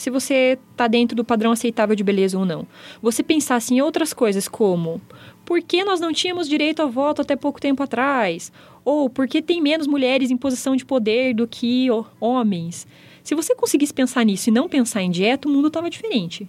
se 0.00 0.08
você 0.08 0.58
tá 0.74 0.88
dentro 0.88 1.14
do 1.14 1.22
padrão 1.22 1.52
aceitável 1.52 1.94
de 1.94 2.02
beleza 2.02 2.38
ou 2.38 2.46
não, 2.46 2.66
você 3.02 3.22
pensasse 3.22 3.74
em 3.74 3.82
outras 3.82 4.14
coisas 4.14 4.48
como 4.48 4.98
por 5.44 5.60
que 5.60 5.84
nós 5.84 6.00
não 6.00 6.10
tínhamos 6.10 6.48
direito 6.48 6.80
ao 6.80 6.88
voto 6.88 7.20
até 7.20 7.36
pouco 7.36 7.60
tempo 7.60 7.82
atrás? 7.82 8.50
Ou 8.82 9.10
por 9.10 9.28
que 9.28 9.42
tem 9.42 9.60
menos 9.60 9.86
mulheres 9.86 10.30
em 10.30 10.38
posição 10.38 10.74
de 10.74 10.86
poder 10.86 11.34
do 11.34 11.46
que 11.46 11.88
homens? 12.18 12.86
Se 13.22 13.34
você 13.34 13.54
conseguisse 13.54 13.92
pensar 13.92 14.24
nisso 14.24 14.48
e 14.48 14.52
não 14.52 14.70
pensar 14.70 15.02
em 15.02 15.10
dieta, 15.10 15.46
o 15.46 15.50
mundo 15.52 15.68
estava 15.68 15.90
diferente. 15.90 16.48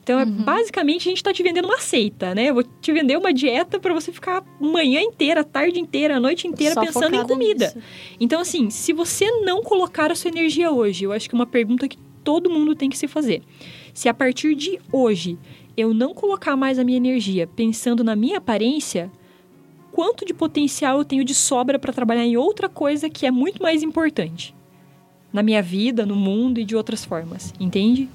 Então, 0.00 0.20
é, 0.20 0.24
basicamente, 0.24 1.08
a 1.08 1.10
gente 1.10 1.16
está 1.16 1.32
te 1.32 1.42
vendendo 1.42 1.64
uma 1.64 1.80
seita, 1.80 2.32
né? 2.32 2.48
Eu 2.48 2.54
vou 2.54 2.62
te 2.62 2.92
vender 2.92 3.18
uma 3.18 3.34
dieta 3.34 3.80
para 3.80 3.92
você 3.92 4.12
ficar 4.12 4.44
manhã 4.60 5.00
inteira, 5.00 5.42
tarde 5.42 5.80
inteira, 5.80 6.16
a 6.16 6.20
noite 6.20 6.46
inteira 6.46 6.74
Só 6.74 6.80
pensando 6.80 7.16
em 7.16 7.26
comida. 7.26 7.66
nisso. 7.66 7.78
Então, 8.20 8.40
assim, 8.40 8.70
se 8.70 8.92
você 8.92 9.28
não 9.42 9.62
colocar 9.64 10.12
a 10.12 10.14
sua 10.14 10.30
energia 10.30 10.70
hoje, 10.70 11.04
eu 11.04 11.12
acho 11.12 11.28
que 11.28 11.34
é 11.34 11.38
uma 11.38 11.44
pergunta 11.44 11.88
que 11.88 11.98
todo 12.28 12.50
mundo 12.50 12.74
tem 12.74 12.90
que 12.90 12.98
se 12.98 13.08
fazer. 13.08 13.42
Se 13.94 14.06
a 14.06 14.12
partir 14.12 14.54
de 14.54 14.78
hoje 14.92 15.38
eu 15.74 15.94
não 15.94 16.12
colocar 16.12 16.56
mais 16.56 16.78
a 16.78 16.84
minha 16.84 16.98
energia 16.98 17.46
pensando 17.46 18.04
na 18.04 18.14
minha 18.14 18.36
aparência, 18.36 19.10
quanto 19.90 20.26
de 20.26 20.34
potencial 20.34 20.98
eu 20.98 21.06
tenho 21.06 21.24
de 21.24 21.34
sobra 21.34 21.78
para 21.78 21.90
trabalhar 21.90 22.26
em 22.26 22.36
outra 22.36 22.68
coisa 22.68 23.08
que 23.08 23.24
é 23.24 23.30
muito 23.30 23.62
mais 23.62 23.82
importante? 23.82 24.54
Na 25.32 25.42
minha 25.42 25.62
vida, 25.62 26.04
no 26.04 26.14
mundo 26.14 26.60
e 26.60 26.66
de 26.66 26.76
outras 26.76 27.02
formas, 27.02 27.54
entende? 27.58 28.10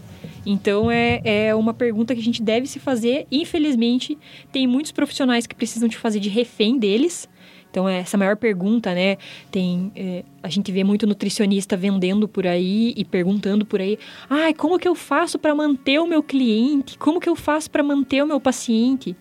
Então 0.45 0.91
é, 0.91 1.19
é 1.23 1.55
uma 1.55 1.73
pergunta 1.73 2.13
que 2.13 2.21
a 2.21 2.23
gente 2.23 2.43
deve 2.43 2.67
se 2.67 2.77
fazer. 2.77 3.25
Infelizmente, 3.31 4.15
tem 4.51 4.67
muitos 4.67 4.91
profissionais 4.91 5.47
que 5.47 5.55
precisam 5.55 5.89
te 5.89 5.97
fazer 5.97 6.19
de 6.19 6.29
refém 6.29 6.77
deles. 6.77 7.27
Então, 7.73 7.89
é 7.89 8.01
essa 8.01 8.15
maior 8.15 8.35
pergunta, 8.35 8.93
né? 8.93 9.17
Tem, 9.49 9.91
é, 9.95 10.23
a 10.43 10.47
gente 10.47 10.71
vê 10.71 10.83
muito 10.83 11.07
nutricionista 11.07 11.75
vendendo 11.75 12.27
por 12.27 12.45
aí 12.45 12.93
e 12.95 13.03
perguntando 13.03 13.65
por 13.65 13.81
aí: 13.81 13.97
ai, 14.29 14.53
como 14.53 14.77
que 14.77 14.87
eu 14.87 14.93
faço 14.93 15.39
para 15.39 15.55
manter 15.55 15.97
o 15.97 16.05
meu 16.05 16.21
cliente? 16.21 16.99
Como 16.99 17.19
que 17.19 17.27
eu 17.27 17.35
faço 17.35 17.71
para 17.71 17.81
manter 17.81 18.23
o 18.23 18.27
meu 18.27 18.39
paciente? 18.39 19.15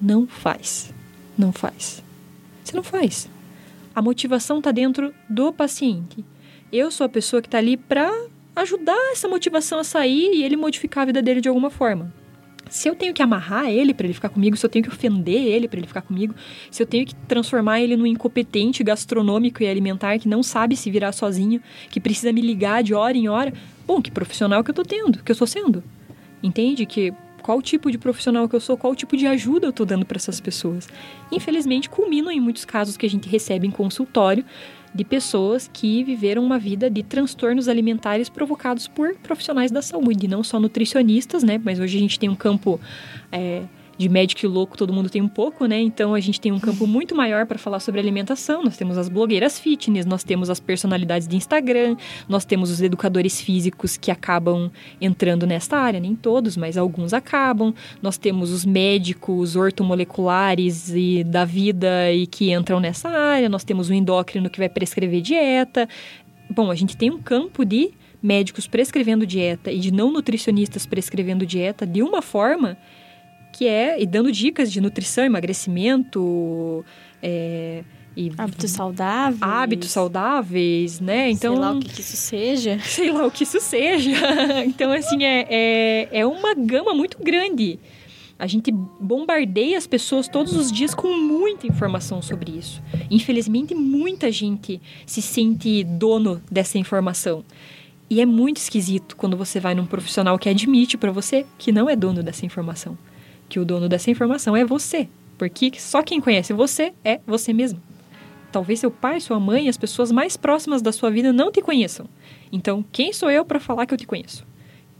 Não 0.00 0.26
faz. 0.26 0.94
Não 1.36 1.52
faz. 1.52 2.02
Você 2.64 2.74
não 2.74 2.82
faz. 2.82 3.28
A 3.94 4.00
motivação 4.00 4.60
está 4.60 4.72
dentro 4.72 5.14
do 5.28 5.52
paciente. 5.52 6.24
Eu 6.72 6.90
sou 6.90 7.04
a 7.04 7.08
pessoa 7.08 7.42
que 7.42 7.48
está 7.48 7.58
ali 7.58 7.76
para 7.76 8.10
ajudar 8.56 9.12
essa 9.12 9.28
motivação 9.28 9.78
a 9.78 9.84
sair 9.84 10.36
e 10.36 10.42
ele 10.42 10.56
modificar 10.56 11.02
a 11.02 11.06
vida 11.06 11.20
dele 11.20 11.42
de 11.42 11.50
alguma 11.50 11.68
forma. 11.68 12.10
Se 12.70 12.88
eu 12.88 12.94
tenho 12.94 13.12
que 13.12 13.20
amarrar 13.20 13.68
ele 13.68 13.92
para 13.92 14.06
ele 14.06 14.14
ficar 14.14 14.28
comigo, 14.28 14.56
se 14.56 14.64
eu 14.64 14.70
tenho 14.70 14.84
que 14.84 14.88
ofender 14.88 15.42
ele 15.42 15.66
para 15.66 15.80
ele 15.80 15.88
ficar 15.88 16.02
comigo, 16.02 16.34
se 16.70 16.80
eu 16.80 16.86
tenho 16.86 17.04
que 17.04 17.14
transformar 17.26 17.80
ele 17.80 17.96
num 17.96 18.06
incompetente 18.06 18.84
gastronômico 18.84 19.62
e 19.62 19.66
alimentar 19.66 20.18
que 20.20 20.28
não 20.28 20.40
sabe 20.40 20.76
se 20.76 20.88
virar 20.88 21.10
sozinho, 21.10 21.60
que 21.90 21.98
precisa 21.98 22.32
me 22.32 22.40
ligar 22.40 22.84
de 22.84 22.94
hora 22.94 23.16
em 23.16 23.28
hora, 23.28 23.52
bom, 23.84 24.00
que 24.00 24.10
profissional 24.10 24.62
que 24.62 24.70
eu 24.70 24.74
tô 24.74 24.84
tendo, 24.84 25.22
que 25.22 25.32
eu 25.32 25.34
estou 25.34 25.48
sendo. 25.48 25.82
Entende 26.40 26.86
que 26.86 27.12
qual 27.42 27.60
tipo 27.60 27.90
de 27.90 27.98
profissional 27.98 28.48
que 28.48 28.54
eu 28.54 28.60
sou, 28.60 28.76
qual 28.76 28.94
tipo 28.94 29.16
de 29.16 29.26
ajuda 29.26 29.66
eu 29.66 29.70
estou 29.70 29.84
dando 29.84 30.06
para 30.06 30.16
essas 30.16 30.40
pessoas. 30.40 30.88
Infelizmente, 31.32 31.90
culminam 31.90 32.30
em 32.30 32.40
muitos 32.40 32.64
casos 32.64 32.96
que 32.96 33.04
a 33.04 33.10
gente 33.10 33.28
recebe 33.28 33.66
em 33.66 33.70
consultório 33.70 34.44
de 34.94 35.04
pessoas 35.04 35.70
que 35.72 36.02
viveram 36.02 36.44
uma 36.44 36.58
vida 36.58 36.90
de 36.90 37.02
transtornos 37.02 37.68
alimentares 37.68 38.28
provocados 38.28 38.88
por 38.88 39.14
profissionais 39.16 39.70
da 39.70 39.80
saúde, 39.80 40.26
não 40.26 40.42
só 40.42 40.58
nutricionistas, 40.58 41.42
né? 41.42 41.60
Mas 41.64 41.78
hoje 41.78 41.96
a 41.96 42.00
gente 42.00 42.18
tem 42.18 42.28
um 42.28 42.34
campo 42.34 42.80
é, 43.30 43.62
de 44.00 44.08
médico 44.08 44.46
e 44.46 44.48
louco, 44.48 44.78
todo 44.78 44.94
mundo 44.94 45.10
tem 45.10 45.20
um 45.20 45.28
pouco, 45.28 45.66
né? 45.66 45.78
Então 45.78 46.14
a 46.14 46.20
gente 46.20 46.40
tem 46.40 46.50
um 46.50 46.58
campo 46.58 46.86
muito 46.86 47.14
maior 47.14 47.44
para 47.44 47.58
falar 47.58 47.80
sobre 47.80 48.00
alimentação. 48.00 48.64
Nós 48.64 48.74
temos 48.74 48.96
as 48.96 49.10
blogueiras 49.10 49.60
fitness, 49.60 50.06
nós 50.06 50.24
temos 50.24 50.48
as 50.48 50.58
personalidades 50.58 51.28
de 51.28 51.36
Instagram, 51.36 51.98
nós 52.26 52.46
temos 52.46 52.70
os 52.70 52.80
educadores 52.80 53.42
físicos 53.42 53.98
que 53.98 54.10
acabam 54.10 54.70
entrando 55.02 55.46
nesta 55.46 55.76
área, 55.76 56.00
nem 56.00 56.14
todos, 56.16 56.56
mas 56.56 56.78
alguns 56.78 57.12
acabam. 57.12 57.74
Nós 58.00 58.16
temos 58.16 58.50
os 58.50 58.64
médicos 58.64 59.54
ortomoleculares 59.54 60.88
e 60.94 61.22
da 61.22 61.44
vida 61.44 62.10
e 62.10 62.26
que 62.26 62.54
entram 62.54 62.80
nessa 62.80 63.10
área. 63.10 63.50
Nós 63.50 63.64
temos 63.64 63.90
o 63.90 63.92
endócrino 63.92 64.48
que 64.48 64.58
vai 64.58 64.70
prescrever 64.70 65.20
dieta. 65.20 65.86
Bom, 66.48 66.70
a 66.70 66.74
gente 66.74 66.96
tem 66.96 67.10
um 67.10 67.18
campo 67.18 67.66
de 67.66 67.90
médicos 68.22 68.66
prescrevendo 68.66 69.26
dieta 69.26 69.70
e 69.70 69.78
de 69.78 69.92
não 69.92 70.10
nutricionistas 70.10 70.86
prescrevendo 70.86 71.44
dieta 71.44 71.86
de 71.86 72.02
uma 72.02 72.22
forma 72.22 72.78
que 73.60 73.68
é 73.68 74.00
e 74.00 74.06
dando 74.06 74.32
dicas 74.32 74.72
de 74.72 74.80
nutrição, 74.80 75.22
emagrecimento, 75.22 76.82
é, 77.22 77.84
e 78.16 78.32
Hábitos 78.38 78.70
saudáveis. 78.70 79.42
hábitos 79.42 79.90
saudáveis, 79.90 80.98
né? 80.98 81.30
Então 81.30 81.52
Sei 81.52 81.62
lá 81.62 81.72
o 81.72 81.78
que, 81.78 81.88
que 81.90 82.00
isso 82.00 82.16
seja. 82.16 82.78
sei 82.80 83.12
lá 83.12 83.26
o 83.26 83.30
que 83.30 83.42
isso 83.44 83.60
seja. 83.60 84.12
então, 84.64 84.90
assim, 84.90 85.24
é, 85.24 85.46
é, 85.50 86.08
é 86.20 86.26
uma 86.26 86.54
gama 86.54 86.94
muito 86.94 87.22
grande. 87.22 87.78
A 88.38 88.46
gente 88.46 88.72
bombardeia 88.72 89.76
as 89.76 89.86
pessoas 89.86 90.26
todos 90.26 90.56
os 90.56 90.72
dias 90.72 90.94
com 90.94 91.14
muita 91.14 91.66
informação 91.66 92.22
sobre 92.22 92.52
isso. 92.52 92.82
Infelizmente, 93.10 93.74
muita 93.74 94.32
gente 94.32 94.80
se 95.04 95.20
sente 95.20 95.84
dono 95.84 96.40
dessa 96.50 96.78
informação. 96.78 97.44
E 98.08 98.22
é 98.22 98.24
muito 98.24 98.56
esquisito 98.56 99.16
quando 99.18 99.36
você 99.36 99.60
vai 99.60 99.74
num 99.74 99.84
profissional 99.84 100.38
que 100.38 100.48
admite 100.48 100.96
para 100.96 101.12
você 101.12 101.44
que 101.58 101.70
não 101.70 101.90
é 101.90 101.94
dono 101.94 102.22
dessa 102.22 102.46
informação. 102.46 102.96
Que 103.50 103.60
o 103.60 103.64
dono 103.66 103.86
dessa 103.88 104.10
informação 104.10 104.56
é 104.56 104.64
você. 104.64 105.08
Porque 105.36 105.72
só 105.78 106.02
quem 106.02 106.20
conhece 106.20 106.54
você 106.54 106.94
é 107.04 107.20
você 107.26 107.52
mesmo. 107.52 107.82
Talvez 108.50 108.80
seu 108.80 108.90
pai, 108.90 109.20
sua 109.20 109.38
mãe, 109.38 109.68
as 109.68 109.76
pessoas 109.76 110.10
mais 110.10 110.36
próximas 110.36 110.80
da 110.80 110.92
sua 110.92 111.10
vida 111.10 111.32
não 111.32 111.52
te 111.52 111.60
conheçam. 111.60 112.06
Então, 112.50 112.84
quem 112.90 113.12
sou 113.12 113.30
eu 113.30 113.44
para 113.44 113.60
falar 113.60 113.86
que 113.86 113.92
eu 113.92 113.98
te 113.98 114.06
conheço? 114.06 114.46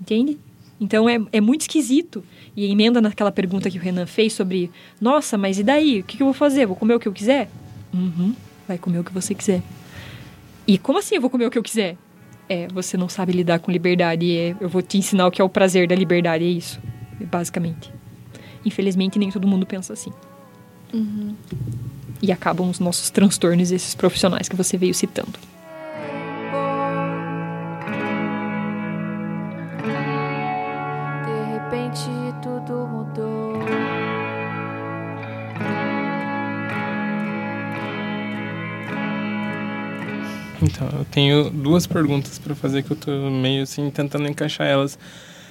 Entende? 0.00 0.38
Então 0.80 1.08
é, 1.08 1.18
é 1.32 1.40
muito 1.40 1.62
esquisito. 1.62 2.24
E 2.56 2.70
emenda 2.70 3.00
naquela 3.00 3.30
pergunta 3.30 3.70
que 3.70 3.78
o 3.78 3.80
Renan 3.80 4.06
fez 4.06 4.32
sobre: 4.32 4.70
nossa, 5.00 5.36
mas 5.36 5.58
e 5.58 5.62
daí? 5.62 6.00
O 6.00 6.04
que, 6.04 6.22
eu 6.22 6.26
vou 6.26 6.34
fazer? 6.34 6.66
Vou 6.66 6.74
comer 6.74 6.94
o 6.94 7.00
que 7.00 7.06
eu 7.06 7.12
quiser? 7.12 7.50
Uhum, 7.92 8.34
vai 8.66 8.78
comer 8.78 8.98
o 8.98 9.04
que 9.04 9.12
você 9.12 9.34
quiser. 9.34 9.62
E 10.66 10.78
como 10.78 10.98
assim 10.98 11.16
eu 11.16 11.20
vou 11.20 11.28
comer 11.28 11.46
o 11.46 11.50
que 11.50 11.58
eu 11.58 11.62
quiser? 11.62 11.96
É, 12.48 12.66
você 12.68 12.96
não 12.96 13.08
sabe 13.08 13.32
lidar 13.32 13.58
com 13.58 13.70
liberdade. 13.70 14.34
É, 14.36 14.56
eu 14.60 14.68
vou 14.68 14.80
te 14.80 14.96
ensinar 14.96 15.26
o 15.26 15.30
que 15.30 15.40
é 15.40 15.44
o 15.44 15.48
prazer 15.48 15.86
da 15.86 15.94
liberdade, 15.94 16.44
é 16.44 16.48
isso. 16.48 16.80
Basicamente. 17.20 17.99
Infelizmente, 18.64 19.18
nem 19.18 19.30
todo 19.30 19.46
mundo 19.46 19.66
pensa 19.66 19.92
assim. 19.92 20.12
E 22.22 22.30
acabam 22.30 22.68
os 22.68 22.78
nossos 22.78 23.10
transtornos, 23.10 23.70
esses 23.70 23.94
profissionais 23.94 24.48
que 24.48 24.56
você 24.56 24.76
veio 24.76 24.92
citando. 24.92 25.38
De 31.24 31.52
repente 31.52 32.10
tudo 32.42 32.86
mudou. 32.86 33.54
Então, 40.62 40.86
eu 40.98 41.06
tenho 41.06 41.48
duas 41.48 41.86
perguntas 41.86 42.38
pra 42.38 42.54
fazer 42.54 42.82
que 42.82 42.90
eu 42.90 42.96
tô 42.96 43.10
meio 43.30 43.62
assim 43.62 43.88
tentando 43.90 44.28
encaixar 44.28 44.66
elas. 44.66 44.98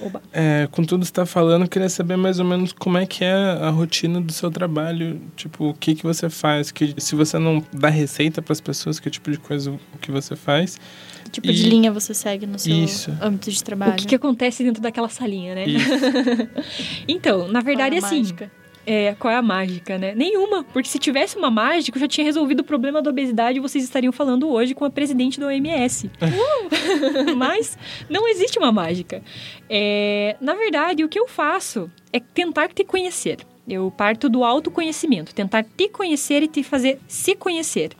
Oba. 0.00 0.22
É, 0.32 0.66
com 0.70 0.82
tudo 0.84 1.00
que 1.00 1.06
você 1.06 1.12
tá 1.12 1.26
falando, 1.26 1.62
eu 1.62 1.68
queria 1.68 1.88
saber 1.88 2.16
mais 2.16 2.38
ou 2.38 2.44
menos 2.44 2.72
como 2.72 2.96
é 2.98 3.04
que 3.06 3.22
é 3.24 3.32
a 3.32 3.70
rotina 3.70 4.20
do 4.20 4.32
seu 4.32 4.50
trabalho. 4.50 5.20
Tipo, 5.36 5.70
o 5.70 5.74
que 5.74 5.94
que 5.94 6.02
você 6.02 6.30
faz? 6.30 6.70
Que, 6.70 6.94
se 6.98 7.14
você 7.14 7.38
não 7.38 7.62
dá 7.72 7.88
receita 7.88 8.40
pras 8.40 8.60
pessoas, 8.60 8.98
que 8.98 9.10
tipo 9.10 9.30
de 9.30 9.38
coisa 9.38 9.70
o 9.70 9.98
que 10.00 10.10
você 10.10 10.34
faz? 10.36 10.78
Que 11.24 11.30
tipo 11.32 11.48
E- 11.48 11.52
de 11.54 11.68
linha 11.68 11.92
você 11.92 12.14
segue 12.14 12.46
no 12.46 12.58
seu 12.58 12.74
Isso. 12.84 13.12
âmbito 13.20 13.50
de 13.50 13.62
trabalho? 13.62 13.92
O 13.92 13.96
que, 13.96 14.06
que 14.06 14.14
acontece 14.14 14.64
dentro 14.64 14.82
daquela 14.82 15.08
salinha, 15.08 15.54
né? 15.54 15.64
Então, 17.06 17.48
na 17.48 17.60
verdade, 17.60 17.96
é 17.96 18.00
a 18.00 18.06
assim. 18.06 18.18
mágica? 18.18 18.50
É, 18.86 19.14
qual 19.18 19.32
é 19.32 19.36
a 19.36 19.42
mágica, 19.42 19.98
né? 19.98 20.14
Nenhuma. 20.14 20.64
Porque 20.64 20.88
se 20.88 20.98
tivesse 20.98 21.36
uma 21.36 21.50
mágica, 21.50 21.96
eu 21.96 22.00
já 22.00 22.08
tinha 22.08 22.24
resolvido 22.24 22.60
o 22.60 22.64
problema 22.64 23.02
da 23.02 23.10
obesidade 23.10 23.58
e 23.58 23.60
vocês 23.60 23.84
estariam 23.84 24.12
falando 24.12 24.48
hoje 24.48 24.74
com 24.74 24.84
a 24.84 24.90
presidente 24.90 25.38
da 25.38 25.46
OMS. 25.46 26.06
Uh! 26.06 27.36
Mas 27.36 27.76
não 28.08 28.28
existe 28.28 28.58
uma 28.58 28.72
mágica. 28.72 29.22
É, 29.68 30.36
na 30.40 30.54
verdade, 30.54 31.04
o 31.04 31.08
que 31.08 31.18
eu 31.18 31.28
faço 31.28 31.90
é 32.12 32.18
tentar 32.18 32.68
te 32.68 32.84
conhecer. 32.84 33.38
Eu 33.68 33.92
parto 33.96 34.28
do 34.28 34.42
autoconhecimento, 34.42 35.32
tentar 35.32 35.62
te 35.62 35.88
conhecer 35.88 36.42
e 36.42 36.48
te 36.48 36.62
fazer 36.62 36.98
se 37.06 37.36
conhecer. 37.36 37.92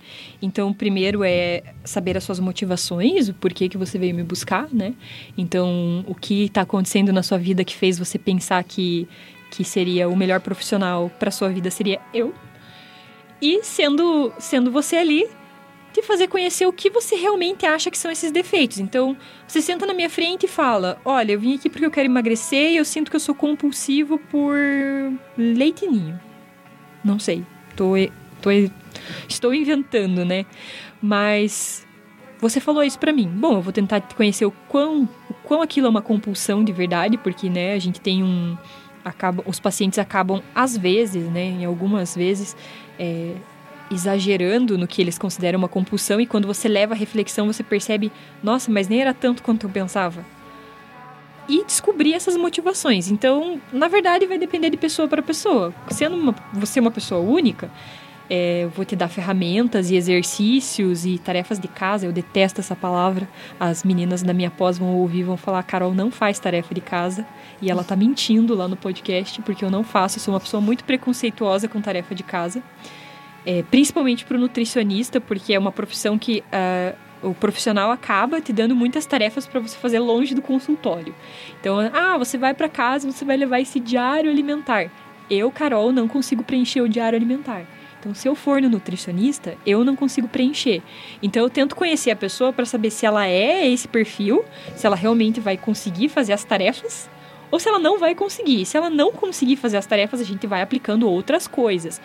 Então, 0.42 0.72
primeiro 0.72 1.22
é 1.22 1.62
saber 1.84 2.16
as 2.16 2.24
suas 2.24 2.40
motivações, 2.40 3.28
o 3.28 3.34
porquê 3.34 3.68
que 3.68 3.78
você 3.78 3.96
veio 3.96 4.14
me 4.14 4.24
buscar, 4.24 4.68
né? 4.72 4.94
Então, 5.38 6.04
o 6.08 6.14
que 6.14 6.46
está 6.46 6.62
acontecendo 6.62 7.12
na 7.12 7.22
sua 7.22 7.38
vida 7.38 7.62
que 7.62 7.76
fez 7.76 7.98
você 7.98 8.18
pensar 8.18 8.64
que 8.64 9.06
que 9.50 9.64
seria 9.64 10.08
o 10.08 10.16
melhor 10.16 10.40
profissional 10.40 11.10
para 11.18 11.30
sua 11.30 11.48
vida 11.48 11.70
seria 11.70 12.00
eu. 12.14 12.32
E 13.42 13.62
sendo 13.64 14.32
sendo 14.38 14.70
você 14.70 14.96
ali, 14.96 15.26
te 15.92 16.02
fazer 16.02 16.28
conhecer 16.28 16.66
o 16.66 16.72
que 16.72 16.90
você 16.90 17.16
realmente 17.16 17.66
acha 17.66 17.90
que 17.90 17.98
são 17.98 18.10
esses 18.10 18.30
defeitos. 18.30 18.78
Então, 18.78 19.16
você 19.46 19.60
senta 19.60 19.86
na 19.86 19.94
minha 19.94 20.10
frente 20.10 20.44
e 20.44 20.48
fala: 20.48 21.00
"Olha, 21.04 21.32
eu 21.32 21.40
vim 21.40 21.54
aqui 21.54 21.68
porque 21.68 21.86
eu 21.86 21.90
quero 21.90 22.06
emagrecer 22.06 22.72
e 22.72 22.76
eu 22.76 22.84
sinto 22.84 23.10
que 23.10 23.16
eu 23.16 23.20
sou 23.20 23.34
compulsivo 23.34 24.18
por 24.18 24.56
leite 25.36 25.86
ninho". 25.86 26.20
Não 27.04 27.18
sei. 27.18 27.44
Tô, 27.74 27.92
tô 28.40 28.50
estou 29.28 29.54
inventando, 29.54 30.24
né? 30.24 30.44
Mas 31.00 31.86
você 32.38 32.60
falou 32.60 32.82
isso 32.82 32.98
pra 32.98 33.12
mim. 33.12 33.28
Bom, 33.28 33.54
eu 33.54 33.62
vou 33.62 33.72
tentar 33.72 34.00
te 34.00 34.14
conhecer 34.14 34.44
o 34.44 34.50
quão, 34.68 35.08
o 35.28 35.34
quão 35.44 35.62
aquilo 35.62 35.86
é 35.86 35.90
uma 35.90 36.02
compulsão 36.02 36.64
de 36.64 36.72
verdade, 36.72 37.18
porque, 37.18 37.48
né, 37.50 37.74
a 37.74 37.78
gente 37.78 38.00
tem 38.00 38.22
um 38.22 38.56
acaba, 39.04 39.42
os 39.46 39.60
pacientes 39.60 39.98
acabam 39.98 40.42
às 40.54 40.76
vezes, 40.76 41.24
né, 41.30 41.42
em 41.42 41.64
algumas 41.64 42.14
vezes, 42.14 42.56
é, 42.98 43.34
exagerando 43.90 44.78
no 44.78 44.86
que 44.86 45.02
eles 45.02 45.18
consideram 45.18 45.58
uma 45.58 45.68
compulsão 45.68 46.20
e 46.20 46.26
quando 46.26 46.46
você 46.46 46.68
leva 46.68 46.94
a 46.94 46.96
reflexão 46.96 47.46
você 47.46 47.62
percebe, 47.62 48.12
nossa, 48.42 48.70
mas 48.70 48.88
nem 48.88 49.00
era 49.00 49.12
tanto 49.12 49.42
quanto 49.42 49.66
eu 49.66 49.70
pensava. 49.70 50.24
E 51.48 51.64
descobrir 51.64 52.14
essas 52.14 52.36
motivações. 52.36 53.10
Então, 53.10 53.60
na 53.72 53.88
verdade, 53.88 54.24
vai 54.24 54.38
depender 54.38 54.70
de 54.70 54.76
pessoa 54.76 55.08
para 55.08 55.20
pessoa. 55.20 55.74
Sendo 55.90 56.14
uma, 56.14 56.32
você 56.52 56.78
uma 56.78 56.92
pessoa 56.92 57.20
única, 57.20 57.68
é, 58.30 58.62
eu 58.62 58.70
vou 58.70 58.84
te 58.84 58.94
dar 58.94 59.08
ferramentas 59.08 59.90
e 59.90 59.96
exercícios 59.96 61.04
e 61.04 61.18
tarefas 61.18 61.58
de 61.58 61.66
casa. 61.66 62.06
Eu 62.06 62.12
detesto 62.12 62.60
essa 62.60 62.76
palavra. 62.76 63.28
As 63.58 63.82
meninas 63.82 64.22
da 64.22 64.32
minha 64.32 64.52
pós 64.52 64.78
vão 64.78 64.94
ouvir 64.94 65.24
vão 65.24 65.36
falar: 65.36 65.60
Carol 65.64 65.92
não 65.92 66.12
faz 66.12 66.38
tarefa 66.38 66.72
de 66.72 66.80
casa. 66.80 67.26
E 67.60 67.68
ela 67.68 67.82
tá 67.82 67.96
mentindo 67.96 68.54
lá 68.54 68.68
no 68.68 68.76
podcast, 68.76 69.42
porque 69.42 69.64
eu 69.64 69.70
não 69.70 69.82
faço. 69.82 70.18
Eu 70.18 70.22
sou 70.22 70.32
uma 70.32 70.40
pessoa 70.40 70.60
muito 70.60 70.84
preconceituosa 70.84 71.66
com 71.66 71.80
tarefa 71.80 72.14
de 72.14 72.22
casa. 72.22 72.62
É, 73.44 73.64
principalmente 73.64 74.24
para 74.24 74.36
o 74.36 74.40
nutricionista, 74.40 75.20
porque 75.20 75.52
é 75.52 75.58
uma 75.58 75.72
profissão 75.72 76.16
que 76.16 76.44
uh, 76.52 77.28
o 77.28 77.34
profissional 77.34 77.90
acaba 77.90 78.40
te 78.40 78.52
dando 78.52 78.76
muitas 78.76 79.06
tarefas 79.06 79.46
para 79.46 79.58
você 79.58 79.76
fazer 79.76 79.98
longe 79.98 80.34
do 80.34 80.42
consultório. 80.42 81.14
Então, 81.58 81.78
ah, 81.92 82.16
você 82.16 82.38
vai 82.38 82.54
para 82.54 82.68
casa, 82.68 83.10
você 83.10 83.24
vai 83.24 83.36
levar 83.36 83.58
esse 83.58 83.80
diário 83.80 84.30
alimentar. 84.30 84.90
Eu, 85.28 85.50
Carol, 85.50 85.90
não 85.90 86.06
consigo 86.06 86.44
preencher 86.44 86.80
o 86.80 86.88
diário 86.88 87.16
alimentar. 87.16 87.66
Então, 88.00 88.14
se 88.14 88.26
eu 88.26 88.34
for 88.34 88.62
no 88.62 88.70
nutricionista, 88.70 89.58
eu 89.66 89.84
não 89.84 89.94
consigo 89.94 90.26
preencher. 90.26 90.82
Então, 91.22 91.42
eu 91.42 91.50
tento 91.50 91.76
conhecer 91.76 92.10
a 92.10 92.16
pessoa 92.16 92.50
para 92.50 92.64
saber 92.64 92.90
se 92.90 93.04
ela 93.04 93.26
é 93.26 93.68
esse 93.68 93.86
perfil, 93.86 94.42
se 94.74 94.86
ela 94.86 94.96
realmente 94.96 95.38
vai 95.38 95.58
conseguir 95.58 96.08
fazer 96.08 96.32
as 96.32 96.42
tarefas 96.42 97.10
ou 97.50 97.60
se 97.60 97.68
ela 97.68 97.78
não 97.78 97.98
vai 97.98 98.14
conseguir. 98.14 98.64
Se 98.64 98.76
ela 98.76 98.88
não 98.88 99.12
conseguir 99.12 99.56
fazer 99.56 99.76
as 99.76 99.84
tarefas, 99.84 100.18
a 100.18 100.24
gente 100.24 100.46
vai 100.46 100.62
aplicando 100.62 101.06
outras 101.06 101.46
coisas. 101.46 102.00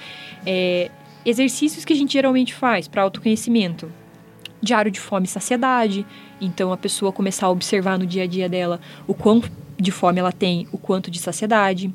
É, 0.45 0.91
exercícios 1.25 1.85
que 1.85 1.93
a 1.93 1.95
gente 1.95 2.11
geralmente 2.11 2.53
faz 2.53 2.89
para 2.89 3.01
autoconhecimento. 3.01 3.89
Diário 4.61 4.91
de 4.91 4.99
fome 4.99 5.27
e 5.27 5.29
saciedade. 5.29 6.05
Então, 6.41 6.73
a 6.73 6.77
pessoa 6.77 7.13
começar 7.13 7.45
a 7.45 7.51
observar 7.51 7.97
no 7.97 8.05
dia 8.05 8.23
a 8.23 8.27
dia 8.27 8.49
dela 8.49 8.81
o 9.07 9.13
quanto 9.13 9.49
de 9.77 9.91
fome 9.91 10.19
ela 10.19 10.31
tem, 10.33 10.67
o 10.73 10.77
quanto 10.77 11.09
de 11.09 11.19
saciedade 11.19 11.93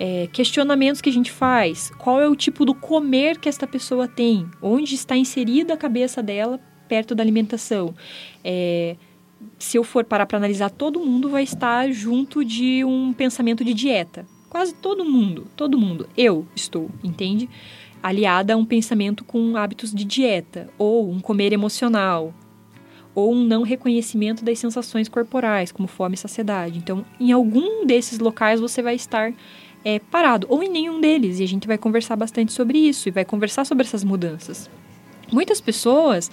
é, 0.00 0.26
questionamentos 0.32 1.02
que 1.02 1.10
a 1.10 1.12
gente 1.12 1.30
faz. 1.30 1.92
Qual 1.98 2.18
é 2.18 2.26
o 2.26 2.34
tipo 2.34 2.64
do 2.64 2.74
comer 2.74 3.38
que 3.38 3.50
esta 3.50 3.66
pessoa 3.66 4.08
tem? 4.08 4.50
Onde 4.62 4.94
está 4.94 5.14
inserida 5.14 5.74
a 5.74 5.76
cabeça 5.76 6.22
dela 6.22 6.58
perto 6.88 7.14
da 7.14 7.22
alimentação? 7.22 7.94
É, 8.42 8.96
se 9.58 9.76
eu 9.76 9.84
for 9.84 10.02
parar 10.04 10.24
para 10.24 10.38
analisar, 10.38 10.70
todo 10.70 10.98
mundo 10.98 11.28
vai 11.28 11.42
estar 11.42 11.92
junto 11.92 12.42
de 12.42 12.82
um 12.82 13.12
pensamento 13.12 13.62
de 13.62 13.74
dieta. 13.74 14.24
Quase 14.48 14.74
todo 14.74 15.04
mundo, 15.04 15.46
todo 15.54 15.78
mundo. 15.78 16.08
Eu 16.16 16.46
estou, 16.56 16.90
entende? 17.04 17.48
Aliada 18.02 18.54
a 18.54 18.56
um 18.56 18.64
pensamento 18.64 19.22
com 19.22 19.54
hábitos 19.54 19.94
de 19.94 20.04
dieta, 20.04 20.70
ou 20.78 21.10
um 21.10 21.20
comer 21.20 21.52
emocional, 21.52 22.32
ou 23.14 23.34
um 23.34 23.44
não 23.44 23.62
reconhecimento 23.62 24.42
das 24.42 24.58
sensações 24.58 25.08
corporais, 25.08 25.70
como 25.70 25.86
fome 25.86 26.14
e 26.14 26.18
saciedade. 26.18 26.78
Então, 26.78 27.04
em 27.20 27.32
algum 27.32 27.84
desses 27.84 28.18
locais 28.18 28.60
você 28.60 28.80
vai 28.80 28.94
estar 28.94 29.34
é, 29.84 29.98
parado, 29.98 30.46
ou 30.50 30.62
em 30.62 30.68
nenhum 30.68 31.00
deles. 31.00 31.40
E 31.40 31.44
a 31.44 31.48
gente 31.48 31.66
vai 31.66 31.78
conversar 31.78 32.16
bastante 32.16 32.52
sobre 32.52 32.78
isso 32.78 33.08
e 33.08 33.12
vai 33.12 33.24
conversar 33.24 33.64
sobre 33.64 33.84
essas 33.84 34.04
mudanças. 34.04 34.70
Muitas 35.32 35.60
pessoas 35.60 36.30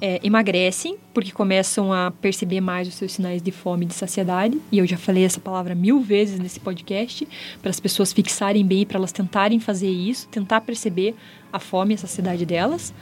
é, 0.00 0.20
emagrecem 0.24 0.96
porque 1.14 1.30
começam 1.30 1.92
a 1.92 2.10
perceber 2.10 2.60
mais 2.60 2.88
os 2.88 2.94
seus 2.94 3.12
sinais 3.12 3.40
de 3.40 3.52
fome 3.52 3.84
e 3.84 3.88
de 3.88 3.94
saciedade. 3.94 4.60
E 4.72 4.78
eu 4.78 4.86
já 4.86 4.96
falei 4.96 5.24
essa 5.24 5.38
palavra 5.38 5.76
mil 5.76 6.00
vezes 6.00 6.40
nesse 6.40 6.58
podcast, 6.58 7.26
para 7.60 7.70
as 7.70 7.78
pessoas 7.78 8.12
fixarem 8.12 8.66
bem, 8.66 8.84
para 8.84 8.98
elas 8.98 9.12
tentarem 9.12 9.60
fazer 9.60 9.90
isso, 9.90 10.26
tentar 10.28 10.60
perceber 10.62 11.14
a 11.52 11.60
fome 11.60 11.94
e 11.94 11.96
a 11.96 11.98
saciedade 11.98 12.44
delas. 12.44 12.92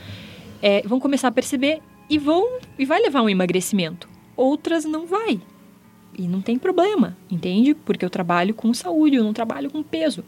É, 0.60 0.82
vão 0.82 1.00
começar 1.00 1.28
a 1.28 1.32
perceber 1.32 1.80
e 2.10 2.18
vão 2.18 2.58
e 2.78 2.84
vai 2.84 3.00
levar 3.00 3.22
um 3.22 3.30
emagrecimento. 3.30 4.06
Outras 4.36 4.84
não 4.84 5.06
vai. 5.06 5.40
E 6.20 6.28
não 6.28 6.42
tem 6.42 6.58
problema, 6.58 7.16
entende? 7.30 7.72
Porque 7.72 8.04
eu 8.04 8.10
trabalho 8.10 8.52
com 8.52 8.74
saúde, 8.74 9.16
eu 9.16 9.24
não 9.24 9.32
trabalho 9.32 9.70
com 9.70 9.82
peso. 9.82 10.22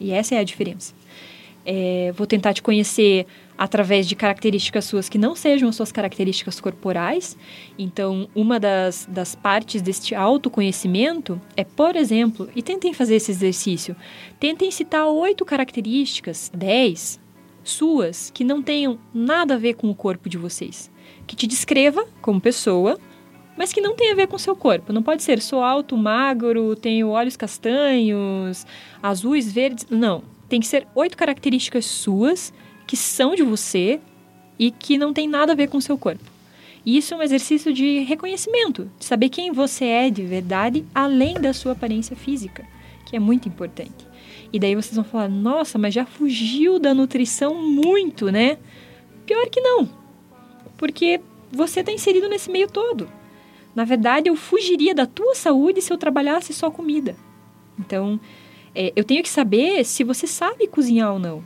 E 0.00 0.10
essa 0.10 0.34
é 0.34 0.38
a 0.38 0.42
diferença. 0.42 0.92
É, 1.64 2.12
vou 2.16 2.26
tentar 2.26 2.52
te 2.52 2.60
conhecer 2.60 3.24
através 3.56 4.08
de 4.08 4.16
características 4.16 4.86
suas 4.86 5.08
que 5.08 5.16
não 5.16 5.36
sejam 5.36 5.68
as 5.68 5.76
suas 5.76 5.92
características 5.92 6.58
corporais. 6.58 7.38
Então, 7.78 8.28
uma 8.34 8.58
das, 8.58 9.06
das 9.08 9.36
partes 9.36 9.80
deste 9.80 10.16
autoconhecimento 10.16 11.40
é, 11.56 11.62
por 11.62 11.94
exemplo, 11.94 12.50
e 12.56 12.60
tentem 12.60 12.92
fazer 12.92 13.14
esse 13.14 13.30
exercício, 13.30 13.94
tentem 14.40 14.68
citar 14.72 15.06
oito 15.06 15.44
características, 15.44 16.50
dez, 16.52 17.20
suas, 17.62 18.32
que 18.34 18.42
não 18.42 18.60
tenham 18.60 18.98
nada 19.14 19.54
a 19.54 19.58
ver 19.58 19.74
com 19.74 19.88
o 19.88 19.94
corpo 19.94 20.28
de 20.28 20.36
vocês. 20.36 20.90
Que 21.24 21.36
te 21.36 21.46
descreva 21.46 22.04
como 22.20 22.40
pessoa, 22.40 22.98
mas 23.56 23.72
que 23.72 23.80
não 23.80 23.94
tem 23.94 24.12
a 24.12 24.14
ver 24.14 24.26
com 24.26 24.38
seu 24.38 24.56
corpo. 24.56 24.92
Não 24.92 25.02
pode 25.02 25.22
ser 25.22 25.40
sou 25.40 25.62
alto, 25.62 25.96
magro, 25.96 26.74
tenho 26.76 27.08
olhos 27.08 27.36
castanhos, 27.36 28.66
azuis, 29.02 29.52
verdes. 29.52 29.86
Não. 29.90 30.22
Tem 30.48 30.60
que 30.60 30.66
ser 30.66 30.86
oito 30.94 31.16
características 31.16 31.84
suas 31.84 32.52
que 32.86 32.96
são 32.96 33.34
de 33.34 33.42
você 33.42 34.00
e 34.58 34.70
que 34.70 34.98
não 34.98 35.12
tem 35.12 35.28
nada 35.28 35.52
a 35.52 35.56
ver 35.56 35.68
com 35.68 35.80
seu 35.80 35.96
corpo. 35.96 36.24
E 36.84 36.98
isso 36.98 37.14
é 37.14 37.16
um 37.16 37.22
exercício 37.22 37.72
de 37.72 38.00
reconhecimento, 38.00 38.90
de 38.98 39.06
saber 39.06 39.30
quem 39.30 39.50
você 39.50 39.86
é 39.86 40.10
de 40.10 40.22
verdade, 40.22 40.84
além 40.94 41.34
da 41.40 41.52
sua 41.54 41.72
aparência 41.72 42.14
física, 42.14 42.66
que 43.06 43.16
é 43.16 43.18
muito 43.18 43.48
importante. 43.48 44.06
E 44.52 44.58
daí 44.58 44.74
vocês 44.74 44.94
vão 44.94 45.04
falar: 45.04 45.28
nossa, 45.28 45.78
mas 45.78 45.94
já 45.94 46.04
fugiu 46.04 46.78
da 46.78 46.92
nutrição 46.92 47.54
muito, 47.54 48.30
né? 48.30 48.58
Pior 49.24 49.48
que 49.48 49.60
não, 49.60 49.88
porque 50.76 51.20
você 51.50 51.80
está 51.80 51.90
inserido 51.90 52.28
nesse 52.28 52.50
meio 52.50 52.68
todo. 52.68 53.08
Na 53.74 53.84
verdade, 53.84 54.28
eu 54.28 54.36
fugiria 54.36 54.94
da 54.94 55.04
tua 55.04 55.34
saúde 55.34 55.82
se 55.82 55.92
eu 55.92 55.98
trabalhasse 55.98 56.54
só 56.54 56.70
comida. 56.70 57.16
Então, 57.78 58.20
é, 58.74 58.92
eu 58.94 59.02
tenho 59.02 59.22
que 59.22 59.28
saber 59.28 59.84
se 59.84 60.04
você 60.04 60.26
sabe 60.26 60.68
cozinhar 60.68 61.12
ou 61.12 61.18
não. 61.18 61.42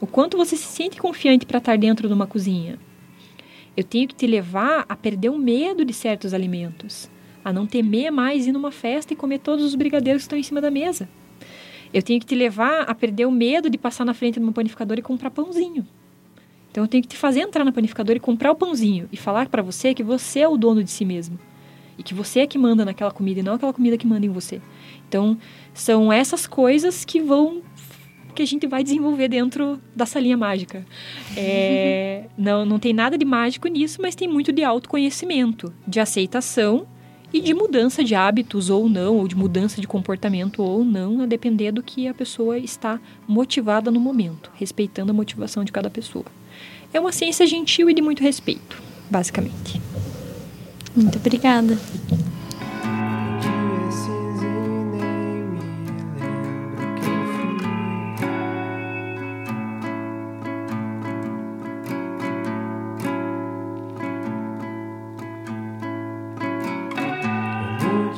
O 0.00 0.06
quanto 0.06 0.36
você 0.36 0.56
se 0.56 0.64
sente 0.64 1.00
confiante 1.00 1.44
para 1.44 1.58
estar 1.58 1.76
dentro 1.76 2.06
de 2.06 2.14
uma 2.14 2.26
cozinha. 2.26 2.78
Eu 3.76 3.82
tenho 3.82 4.06
que 4.06 4.14
te 4.14 4.26
levar 4.26 4.84
a 4.88 4.94
perder 4.94 5.30
o 5.30 5.38
medo 5.38 5.84
de 5.84 5.92
certos 5.92 6.32
alimentos. 6.32 7.10
A 7.44 7.52
não 7.52 7.66
temer 7.66 8.12
mais 8.12 8.46
ir 8.46 8.52
numa 8.52 8.70
festa 8.70 9.12
e 9.12 9.16
comer 9.16 9.38
todos 9.38 9.64
os 9.64 9.74
brigadeiros 9.74 10.22
que 10.22 10.26
estão 10.26 10.38
em 10.38 10.42
cima 10.42 10.60
da 10.60 10.70
mesa. 10.70 11.08
Eu 11.92 12.02
tenho 12.02 12.20
que 12.20 12.26
te 12.26 12.34
levar 12.34 12.82
a 12.82 12.94
perder 12.94 13.26
o 13.26 13.32
medo 13.32 13.68
de 13.68 13.76
passar 13.76 14.04
na 14.04 14.14
frente 14.14 14.34
de 14.34 14.40
uma 14.40 14.52
panificadora 14.52 15.00
e 15.00 15.02
comprar 15.02 15.30
pãozinho. 15.30 15.86
Então 16.70 16.84
eu 16.84 16.88
tenho 16.88 17.02
que 17.02 17.08
te 17.08 17.16
fazer 17.16 17.40
entrar 17.40 17.64
na 17.64 17.72
panificadora 17.72 18.16
e 18.16 18.20
comprar 18.20 18.52
o 18.52 18.54
pãozinho 18.54 19.08
e 19.12 19.16
falar 19.16 19.48
para 19.48 19.62
você 19.62 19.92
que 19.92 20.02
você 20.02 20.40
é 20.40 20.48
o 20.48 20.56
dono 20.56 20.82
de 20.82 20.90
si 20.90 21.04
mesmo 21.04 21.38
e 22.02 22.04
que 22.04 22.12
você 22.12 22.40
é 22.40 22.46
que 22.46 22.58
manda 22.58 22.84
naquela 22.84 23.12
comida 23.12 23.40
e 23.40 23.42
não 23.42 23.54
aquela 23.54 23.72
comida 23.72 23.96
que 23.96 24.06
manda 24.06 24.26
em 24.26 24.28
você. 24.28 24.60
Então, 25.08 25.38
são 25.72 26.12
essas 26.12 26.46
coisas 26.46 27.04
que 27.04 27.20
vão 27.20 27.62
que 28.34 28.42
a 28.42 28.46
gente 28.46 28.66
vai 28.66 28.82
desenvolver 28.82 29.28
dentro 29.28 29.78
da 29.94 30.06
salinha 30.06 30.38
mágica. 30.38 30.86
É, 31.36 32.24
não, 32.36 32.64
não 32.64 32.78
tem 32.78 32.92
nada 32.92 33.16
de 33.18 33.26
mágico 33.26 33.68
nisso, 33.68 34.00
mas 34.00 34.14
tem 34.14 34.26
muito 34.26 34.50
de 34.50 34.64
autoconhecimento, 34.64 35.72
de 35.86 36.00
aceitação 36.00 36.86
e 37.30 37.40
de 37.40 37.52
mudança 37.52 38.02
de 38.02 38.14
hábitos 38.14 38.70
ou 38.70 38.88
não, 38.88 39.18
ou 39.18 39.28
de 39.28 39.36
mudança 39.36 39.82
de 39.82 39.86
comportamento 39.86 40.62
ou 40.62 40.82
não, 40.82 41.20
a 41.20 41.26
depender 41.26 41.72
do 41.72 41.82
que 41.82 42.08
a 42.08 42.14
pessoa 42.14 42.58
está 42.58 42.98
motivada 43.28 43.90
no 43.90 44.00
momento, 44.00 44.50
respeitando 44.54 45.10
a 45.10 45.14
motivação 45.14 45.62
de 45.62 45.70
cada 45.70 45.90
pessoa. 45.90 46.24
É 46.92 46.98
uma 46.98 47.12
ciência 47.12 47.46
gentil 47.46 47.90
e 47.90 47.94
de 47.94 48.00
muito 48.00 48.22
respeito, 48.22 48.82
basicamente. 49.10 49.80
Muito 50.94 51.18
obrigada. 51.18 51.78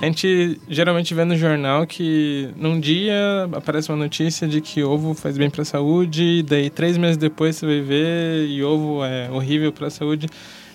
A 0.04 0.06
gente 0.06 0.60
geralmente 0.68 1.14
vê 1.14 1.24
no 1.24 1.34
jornal 1.34 1.86
que 1.86 2.50
num 2.56 2.78
dia 2.78 3.48
aparece 3.54 3.88
uma 3.88 3.96
notícia 3.96 4.46
de 4.46 4.60
que 4.60 4.82
ovo 4.82 5.14
faz 5.14 5.38
bem 5.38 5.48
para 5.48 5.62
a 5.62 5.64
saúde, 5.64 6.42
daí 6.42 6.68
três 6.68 6.98
meses 6.98 7.16
depois 7.16 7.56
você 7.56 7.64
vai 7.64 7.80
ver 7.80 8.46
e 8.46 8.62
ovo 8.62 9.02
é 9.02 9.30
horrível 9.30 9.72
para 9.72 9.86
a 9.86 9.90
saúde. 9.90 10.26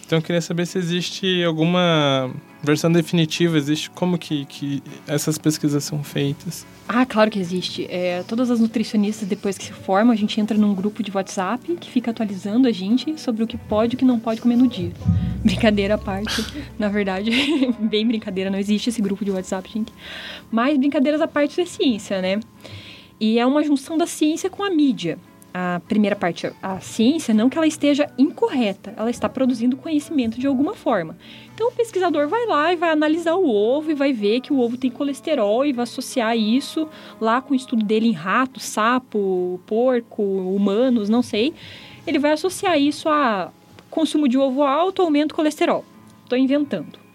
Então 0.10 0.18
eu 0.18 0.24
queria 0.24 0.42
saber 0.42 0.66
se 0.66 0.76
existe 0.80 1.44
alguma 1.44 2.34
versão 2.64 2.92
definitiva, 2.92 3.56
existe 3.56 3.92
como 3.92 4.18
que, 4.18 4.44
que 4.46 4.82
essas 5.06 5.38
pesquisas 5.38 5.84
são 5.84 6.04
feitas. 6.04 6.66
Ah, 6.88 7.06
claro 7.06 7.30
que 7.30 7.38
existe. 7.38 7.86
É, 7.92 8.24
todas 8.24 8.50
as 8.50 8.60
nutricionistas, 8.60 9.30
depois 9.30 9.56
que 9.56 9.66
se 9.66 9.72
formam, 9.72 10.12
a 10.12 10.16
gente 10.16 10.42
entra 10.42 10.58
num 10.58 10.74
grupo 10.74 11.04
de 11.04 11.12
WhatsApp 11.16 11.76
que 11.76 11.92
fica 11.92 12.10
atualizando 12.10 12.68
a 12.68 12.72
gente 12.72 13.22
sobre 13.22 13.44
o 13.44 13.48
que 13.48 13.56
pode 13.56 13.94
e 13.94 13.96
o 13.98 14.00
que 14.00 14.04
não 14.04 14.20
pode 14.20 14.42
comer 14.42 14.56
no 14.56 14.68
dia. 14.68 14.92
Brincadeira 15.46 15.94
à 15.94 15.98
parte. 16.00 16.44
Na 16.80 16.90
verdade, 16.90 17.30
bem 17.80 18.08
brincadeira, 18.08 18.50
não 18.50 18.58
existe 18.58 18.90
esse 18.90 19.04
grupo 19.04 19.24
de 19.24 19.30
WhatsApp, 19.30 19.70
gente. 19.72 19.94
Mas 20.50 20.76
brincadeiras 20.76 21.22
à 21.22 21.28
parte 21.28 21.56
da 21.56 21.68
ciência, 21.68 22.20
né? 22.20 22.40
E 23.20 23.38
é 23.38 23.46
uma 23.46 23.62
junção 23.62 23.96
da 23.96 24.08
ciência 24.08 24.50
com 24.50 24.64
a 24.64 24.72
mídia. 24.72 25.20
A 25.54 25.82
primeira 25.88 26.16
parte, 26.16 26.52
a 26.62 26.80
ciência, 26.80 27.34
não 27.34 27.50
que 27.50 27.58
ela 27.58 27.68
esteja 27.68 28.10
incorreta, 28.18 28.94
ela 28.96 29.10
está 29.10 29.28
produzindo 29.28 29.78
conhecimento 29.78 30.40
de 30.40 30.48
alguma 30.48 30.74
forma. 30.74 31.18
Então 31.54 31.70
o 31.70 31.72
pesquisador 31.72 32.28
vai 32.28 32.46
lá 32.46 32.72
e 32.72 32.76
vai 32.76 32.92
analisar 32.92 33.36
o 33.36 33.50
ovo 33.50 33.92
e 33.92 33.94
vai 33.94 34.14
ver 34.14 34.42
que 34.42 34.54
o 34.54 34.60
ovo 34.60 34.78
tem 34.78 34.90
colesterol 34.90 35.66
e 35.66 35.74
vai 35.74 35.84
associar 35.84 36.38
isso 36.38 36.88
lá 37.20 37.42
com 37.42 37.54
o 37.54 37.56
estudo 37.56 37.84
dele 37.84 38.08
em 38.08 38.14
rato, 38.14 38.60
sapo, 38.60 39.60
porco, 39.66 40.24
humanos, 40.24 41.10
não 41.10 41.22
sei. 41.22 41.54
Ele 42.06 42.20
vai 42.20 42.32
associar 42.32 42.80
isso 42.80 43.10
a 43.10 43.52
consumo 43.90 44.28
de 44.28 44.38
ovo 44.38 44.64
alto, 44.64 45.02
aumento 45.02 45.36
colesterol. 45.36 45.84
Estou 46.24 46.38
inventando. 46.38 47.09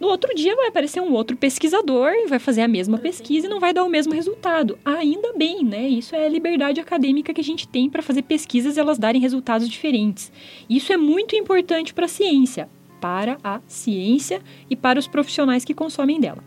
No 0.00 0.06
outro 0.06 0.32
dia 0.34 0.54
vai 0.54 0.68
aparecer 0.68 1.00
um 1.00 1.12
outro 1.12 1.36
pesquisador 1.36 2.12
e 2.12 2.28
vai 2.28 2.38
fazer 2.38 2.62
a 2.62 2.68
mesma 2.68 2.98
pesquisa 2.98 3.46
e 3.46 3.50
não 3.50 3.58
vai 3.58 3.72
dar 3.74 3.84
o 3.84 3.88
mesmo 3.88 4.14
resultado. 4.14 4.78
Ainda 4.84 5.32
bem, 5.36 5.64
né? 5.64 5.88
Isso 5.88 6.14
é 6.14 6.26
a 6.26 6.28
liberdade 6.28 6.80
acadêmica 6.80 7.34
que 7.34 7.40
a 7.40 7.44
gente 7.44 7.66
tem 7.66 7.90
para 7.90 8.02
fazer 8.02 8.22
pesquisas 8.22 8.76
e 8.76 8.80
elas 8.80 8.98
darem 8.98 9.20
resultados 9.20 9.68
diferentes. 9.68 10.30
Isso 10.70 10.92
é 10.92 10.96
muito 10.96 11.34
importante 11.34 11.92
para 11.92 12.04
a 12.04 12.08
ciência, 12.08 12.68
para 13.00 13.38
a 13.42 13.60
ciência 13.66 14.40
e 14.70 14.76
para 14.76 15.00
os 15.00 15.08
profissionais 15.08 15.64
que 15.64 15.74
consomem 15.74 16.20
dela. 16.20 16.44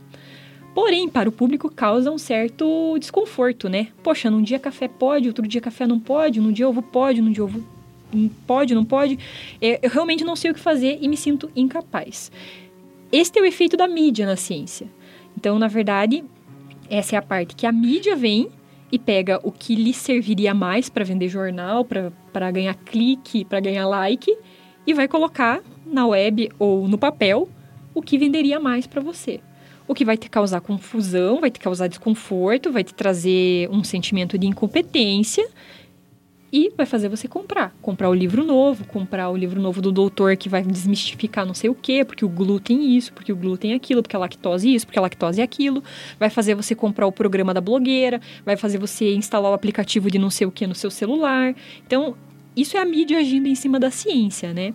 Porém, 0.74 1.10
para 1.10 1.28
o 1.28 1.32
público 1.34 1.70
causa 1.70 2.10
um 2.10 2.18
certo 2.18 2.98
desconforto, 2.98 3.68
né? 3.68 3.90
Poxa, 4.02 4.30
num 4.30 4.42
dia 4.42 4.58
café 4.58 4.88
pode, 4.88 5.28
outro 5.28 5.46
dia 5.46 5.60
café 5.60 5.86
não 5.86 6.00
pode, 6.00 6.40
num 6.40 6.54
dia 6.54 6.70
ovo 6.70 6.82
pode, 6.82 7.22
num 7.22 7.32
dia 7.32 7.44
ovo 7.44 7.62
pode, 8.48 8.74
não 8.74 8.86
pode. 8.86 9.20
É, 9.62 9.80
eu 9.82 9.90
realmente 9.90 10.24
não 10.24 10.38
sei 10.38 10.52
o 10.52 10.54
que 10.54 10.60
fazer 10.62 10.98
e 11.02 11.10
me 11.10 11.18
sinto 11.18 11.52
incapaz. 11.54 12.32
Este 13.12 13.40
é 13.40 13.42
o 13.42 13.46
efeito 13.46 13.76
da 13.76 13.88
mídia 13.88 14.26
na 14.26 14.36
ciência. 14.36 14.88
Então, 15.36 15.60
na 15.60 15.68
verdade, 15.68 16.24
essa 16.90 17.16
é 17.16 17.20
a 17.20 17.22
parte 17.22 17.56
que 17.56 17.66
a 17.66 17.72
mídia 17.72 18.16
vem 18.16 18.50
e 18.92 18.98
pega 18.98 19.40
o 19.44 19.52
que 19.52 19.76
lhe 19.76 19.94
serviria 19.94 20.54
mais 20.54 20.90
para 20.90 21.04
vender 21.04 21.28
jornal, 21.28 21.86
para 21.86 22.52
ganhar 22.52 22.74
clique, 22.76 23.46
para 23.46 23.60
ganhar 23.60 23.88
like, 23.88 24.38
e 24.86 24.94
vai 24.94 25.08
colocar 25.08 25.62
na 25.86 26.08
web 26.08 26.50
ou 26.58 26.88
no 26.88 26.98
papel 26.98 27.50
o 27.94 28.02
que 28.02 28.18
venderia 28.18 28.60
mais 28.60 28.88
para 28.88 29.02
você. 29.02 29.40
O 29.88 29.94
que 29.94 30.06
vai 30.06 30.16
te 30.16 30.30
causar 30.30 30.62
confusão, 30.62 31.42
vai 31.42 31.52
te 31.52 31.60
causar 31.60 31.88
desconforto, 31.88 32.72
vai 32.72 32.84
te 32.84 32.94
trazer 32.94 33.70
um 33.70 33.84
sentimento 33.84 34.38
de 34.38 34.48
incompetência 34.48 35.46
e 36.52 36.70
vai 36.76 36.86
fazer 36.86 37.08
você 37.08 37.28
comprar. 37.28 37.74
Comprar 37.82 38.10
o 38.10 38.14
livro 38.14 38.44
novo, 38.44 38.86
comprar 38.86 39.30
o 39.30 39.38
livro 39.38 39.62
novo 39.62 39.82
do 39.82 39.92
doutor 39.92 40.36
que 40.36 40.50
vai 40.50 40.62
desmistificar 40.62 41.46
não 41.46 41.54
sei 41.54 41.70
o 41.70 41.76
quê, 41.76 42.04
porque 42.04 42.26
o 42.26 42.30
glúten 42.30 42.96
isso, 42.96 43.14
porque 43.14 43.32
o 43.32 43.36
glúten 43.36 43.74
aquilo, 43.74 44.02
porque 44.02 44.16
a 44.16 44.20
lactose 44.20 44.74
isso, 44.74 44.86
porque 44.86 45.00
a 45.00 45.02
lactose 45.02 45.42
aquilo. 45.42 45.82
Vai 46.20 46.30
fazer 46.30 46.54
você 46.56 46.76
comprar 46.76 47.08
o 47.08 47.12
programa 47.12 47.54
da 47.54 47.62
blogueira, 47.62 48.20
vai 48.46 48.58
fazer 48.58 48.78
você 48.78 49.14
instalar 49.14 49.52
o 49.52 49.54
aplicativo 49.54 50.12
de 50.12 50.20
não 50.20 50.30
sei 50.30 50.46
o 50.46 50.52
que 50.52 50.68
no 50.68 50.76
seu 50.76 50.92
celular. 50.92 51.56
Então, 51.86 52.18
isso 52.56 52.76
é 52.76 52.82
a 52.82 52.86
mídia 52.86 53.20
agindo 53.20 53.48
em 53.48 53.56
cima 53.56 53.80
da 53.80 53.90
ciência, 53.90 54.54
né? 54.54 54.74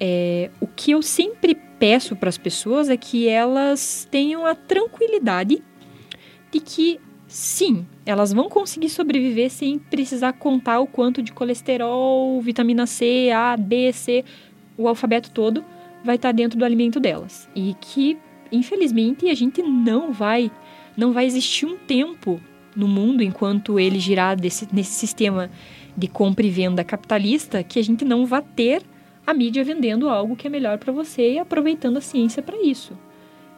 É, 0.00 0.50
o 0.60 0.66
que 0.66 0.90
eu 0.90 1.02
sempre 1.02 1.54
peço 1.78 2.16
para 2.16 2.28
as 2.28 2.36
pessoas 2.36 2.88
é 2.88 2.96
que 2.96 3.28
elas 3.28 4.08
tenham 4.10 4.44
a 4.44 4.54
tranquilidade 4.54 5.62
de 6.50 6.60
que 6.60 7.00
sim, 7.28 7.86
elas 8.06 8.32
vão 8.32 8.48
conseguir 8.48 8.90
sobreviver 8.90 9.50
sem 9.50 9.78
precisar 9.78 10.34
contar 10.34 10.80
o 10.80 10.86
quanto 10.86 11.22
de 11.22 11.32
colesterol, 11.32 12.40
vitamina 12.40 12.86
C, 12.86 13.30
A, 13.34 13.56
B, 13.56 13.92
C, 13.92 14.24
o 14.76 14.86
alfabeto 14.86 15.30
todo 15.30 15.64
vai 16.04 16.16
estar 16.16 16.32
dentro 16.32 16.58
do 16.58 16.64
alimento 16.64 17.00
delas. 17.00 17.48
E 17.54 17.74
que, 17.80 18.18
infelizmente, 18.52 19.28
a 19.28 19.34
gente 19.34 19.62
não 19.62 20.12
vai, 20.12 20.50
não 20.96 21.12
vai 21.12 21.24
existir 21.24 21.64
um 21.64 21.78
tempo 21.78 22.40
no 22.76 22.86
mundo 22.86 23.22
enquanto 23.22 23.80
ele 23.80 23.98
girar 23.98 24.36
desse, 24.36 24.68
nesse 24.72 24.92
sistema 24.92 25.50
de 25.96 26.08
compra 26.08 26.44
e 26.44 26.50
venda 26.50 26.84
capitalista 26.84 27.62
que 27.62 27.78
a 27.78 27.82
gente 27.82 28.04
não 28.04 28.26
vai 28.26 28.42
ter 28.42 28.82
a 29.26 29.32
mídia 29.32 29.64
vendendo 29.64 30.08
algo 30.10 30.36
que 30.36 30.46
é 30.46 30.50
melhor 30.50 30.76
para 30.76 30.92
você 30.92 31.34
e 31.34 31.38
aproveitando 31.38 31.96
a 31.96 32.02
ciência 32.02 32.42
para 32.42 32.60
isso. 32.60 32.92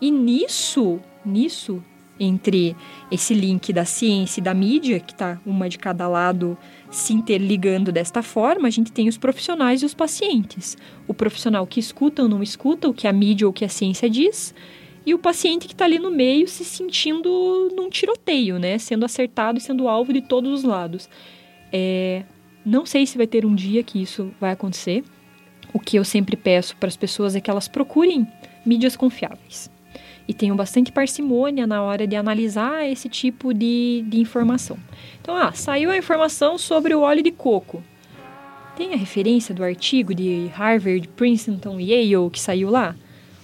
E 0.01 0.11
nisso, 0.11 1.01
nisso 1.25 1.83
entre 2.19 2.75
esse 3.11 3.35
link 3.35 3.73
da 3.73 3.85
ciência 3.85 4.41
e 4.41 4.43
da 4.43 4.55
mídia, 4.55 5.01
que 5.01 5.13
está 5.13 5.39
uma 5.45 5.69
de 5.69 5.79
cada 5.79 6.09
lado 6.09 6.57
se 6.91 7.13
interligando 7.13 7.93
desta 7.93 8.23
forma, 8.23 8.69
a 8.69 8.71
gente 8.71 8.91
tem 8.91 9.09
os 9.09 9.19
profissionais 9.19 9.83
e 9.83 9.87
os 9.87 9.95
pacientes. 9.95 10.77
O 11.07 11.15
profissional 11.15 11.67
que 11.67 11.79
escuta 11.79 12.23
ou 12.23 12.29
não 12.29 12.43
escuta 12.43 12.89
o 12.89 12.95
que 12.95 13.07
a 13.07 13.13
mídia 13.13 13.47
ou 13.47 13.51
o 13.51 13.55
que 13.55 13.65
a 13.65 13.69
ciência 13.69 14.09
diz, 14.09 14.55
e 15.05 15.15
o 15.15 15.19
paciente 15.19 15.67
que 15.67 15.75
está 15.75 15.85
ali 15.85 15.99
no 15.99 16.11
meio 16.11 16.49
se 16.49 16.65
sentindo 16.65 17.71
num 17.77 17.89
tiroteio, 17.89 18.59
né? 18.59 18.77
Sendo 18.77 19.05
acertado 19.05 19.59
e 19.59 19.61
sendo 19.61 19.87
alvo 19.87 20.13
de 20.13 20.21
todos 20.21 20.53
os 20.53 20.65
lados. 20.65 21.09
É... 21.73 22.25
Não 22.65 22.85
sei 22.85 23.07
se 23.07 23.17
vai 23.17 23.27
ter 23.29 23.47
um 23.47 23.55
dia 23.55 23.85
que 23.85 24.03
isso 24.03 24.33
vai 24.41 24.51
acontecer. 24.51 25.05
O 25.73 25.79
que 25.79 25.97
eu 25.97 26.05
sempre 26.05 26.37
peço 26.37 26.77
para 26.77 26.89
as 26.89 26.97
pessoas 26.97 27.37
é 27.37 27.41
que 27.41 27.49
elas 27.49 27.69
procurem 27.69 28.27
mídias 28.65 28.97
confiáveis 28.97 29.71
e 30.29 30.35
tenham 30.35 30.57
bastante 30.57 30.91
parcimônia 30.91 31.67
na 31.67 31.83
hora 31.83 32.07
de 32.07 32.17
analisar 32.17 32.89
esse 32.89 33.09
tipo 33.09 33.55
de, 33.55 34.05
de 34.09 34.21
informação. 34.21 34.77
Então, 35.21 35.37
ah, 35.37 35.53
saiu 35.53 35.91
a 35.91 35.97
informação 35.97 36.59
sobre 36.59 36.95
o 36.95 37.01
óleo 37.01 37.23
de 37.23 37.31
coco. 37.31 37.83
Tem 38.77 38.93
a 38.93 38.97
referência 38.97 39.55
do 39.55 39.65
artigo 39.65 40.15
de 40.15 40.51
Harvard, 40.53 41.09
Princeton, 41.09 41.81
Yale 41.81 42.31
que 42.31 42.41
saiu 42.41 42.71
lá? 42.71 42.95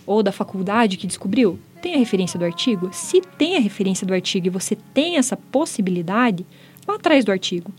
Ou 0.04 0.22
da 0.22 0.32
faculdade 0.32 0.96
que 0.96 1.06
descobriu? 1.06 1.58
Tem 1.80 1.94
a 1.94 1.98
referência 1.98 2.38
do 2.38 2.44
artigo? 2.44 2.90
Se 2.92 3.20
tem 3.20 3.56
a 3.56 3.60
referência 3.60 4.06
do 4.06 4.12
artigo 4.12 4.46
e 4.46 4.50
você 4.50 4.76
tem 4.92 5.16
essa 5.16 5.36
possibilidade, 5.36 6.44
vá 6.86 6.96
atrás 6.96 7.24
do 7.24 7.32
artigo. 7.32 7.72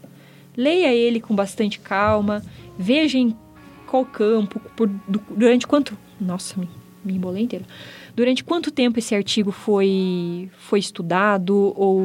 Leia 0.56 0.94
ele 0.94 1.20
com 1.20 1.36
bastante 1.36 1.80
calma, 1.80 2.44
veja 2.78 3.18
em 3.18 3.36
qual 3.86 4.06
campo, 4.06 4.60
por, 4.76 4.90
durante 5.30 5.68
quanto. 5.68 5.98
Nossa, 6.20 6.60
me, 6.60 6.70
me 7.04 7.16
embolei 7.16 7.44
inteiro 7.44 7.66
Durante 8.16 8.44
quanto 8.44 8.70
tempo 8.70 9.00
esse 9.00 9.16
artigo 9.16 9.52
foi, 9.52 10.48
foi 10.56 10.78
estudado 10.78 11.74
ou 11.76 12.00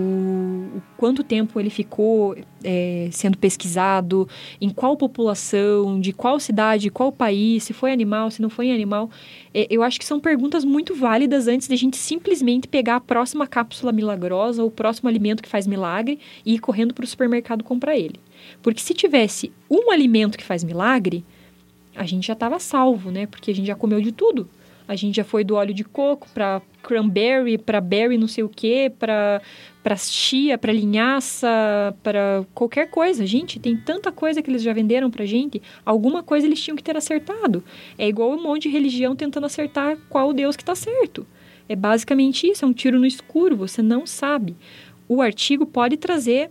quanto 0.97 1.23
tempo 1.23 1.61
ele 1.61 1.69
ficou 1.69 2.35
é, 2.65 3.11
sendo 3.13 3.37
pesquisado, 3.37 4.27
em 4.59 4.71
qual 4.71 4.97
população, 4.97 6.01
de 6.01 6.15
qual 6.15 6.41
cidade, 6.41 6.89
qual 6.89 7.13
país, 7.13 7.65
se 7.65 7.75
foi 7.75 7.93
animal, 7.93 8.31
se 8.31 8.41
não 8.41 8.49
foi 8.49 8.71
animal. 8.71 9.11
É, 9.53 9.67
eu 9.69 9.83
acho 9.83 9.99
que 9.99 10.05
são 10.07 10.19
perguntas 10.19 10.65
muito 10.65 10.95
válidas 10.95 11.47
antes 11.47 11.69
de 11.69 11.75
a 11.75 11.79
gente 11.79 11.99
simplesmente 11.99 12.67
pegar 12.67 12.97
a 12.97 13.01
próxima 13.01 13.47
cápsula 13.47 13.93
milagrosa 13.93 14.63
ou 14.63 14.69
o 14.69 14.73
próximo 14.73 15.11
alimento 15.11 15.43
que 15.43 15.49
faz 15.49 15.67
milagre 15.67 16.19
e 16.45 16.55
ir 16.55 16.59
correndo 16.59 16.95
para 16.95 17.05
o 17.05 17.09
supermercado 17.09 17.63
comprar 17.63 17.99
ele. 17.99 18.19
Porque 18.63 18.81
se 18.81 18.95
tivesse 18.95 19.53
um 19.71 19.91
alimento 19.91 20.39
que 20.39 20.45
faz 20.45 20.65
milagre, 20.65 21.23
a 21.95 22.07
gente 22.07 22.29
já 22.29 22.33
estava 22.33 22.59
salvo, 22.59 23.11
né? 23.11 23.27
Porque 23.27 23.51
a 23.51 23.55
gente 23.55 23.67
já 23.67 23.75
comeu 23.75 24.01
de 24.01 24.13
tudo. 24.13 24.49
A 24.89 24.97
gente 24.97 25.17
já 25.17 25.25
foi 25.25 25.45
do 25.45 25.55
óleo 25.55 25.75
de 25.75 25.85
coco 25.85 26.27
para 26.33 26.63
cranberry, 26.83 27.59
para 27.59 27.81
berry 27.81 28.17
não 28.17 28.27
sei 28.27 28.43
o 28.43 28.49
que, 28.49 28.89
para 28.89 29.43
para 29.83 29.97
chia, 29.97 30.59
para 30.59 30.73
linhaça, 30.73 31.95
para 32.03 32.45
qualquer 32.55 32.91
coisa. 32.91 33.25
Gente, 33.25 33.59
tem 33.59 33.77
tanta 33.77 34.11
coisa 34.11 34.43
que 34.43 34.51
eles 34.51 34.63
já 34.63 34.73
venderam 34.73 35.11
pra 35.11 35.25
gente. 35.25 35.63
Alguma 35.85 36.23
coisa 36.23 36.47
eles 36.47 36.61
tinham 36.61 36.77
que 36.77 36.83
ter 36.83 36.97
acertado. 36.97 37.63
É 37.97 38.09
igual 38.09 38.33
um 38.33 38.43
monte 38.43 38.63
de 38.63 38.69
religião 38.71 39.15
tentando 39.15 39.47
acertar 39.47 39.97
qual 40.09 40.33
Deus 40.33 40.57
que 40.57 40.63
está 40.63 40.75
certo. 40.75 41.27
É 41.69 41.77
basicamente 41.77 42.47
isso, 42.47 42.65
é 42.65 42.69
um 42.69 42.73
tiro 42.73 42.99
no 42.99 43.07
escuro, 43.07 43.57
você 43.57 43.81
não 43.83 44.07
sabe. 44.07 44.57
O 45.07 45.23
artigo 45.23 45.65
pode 45.65 45.97
trazer 45.97 46.51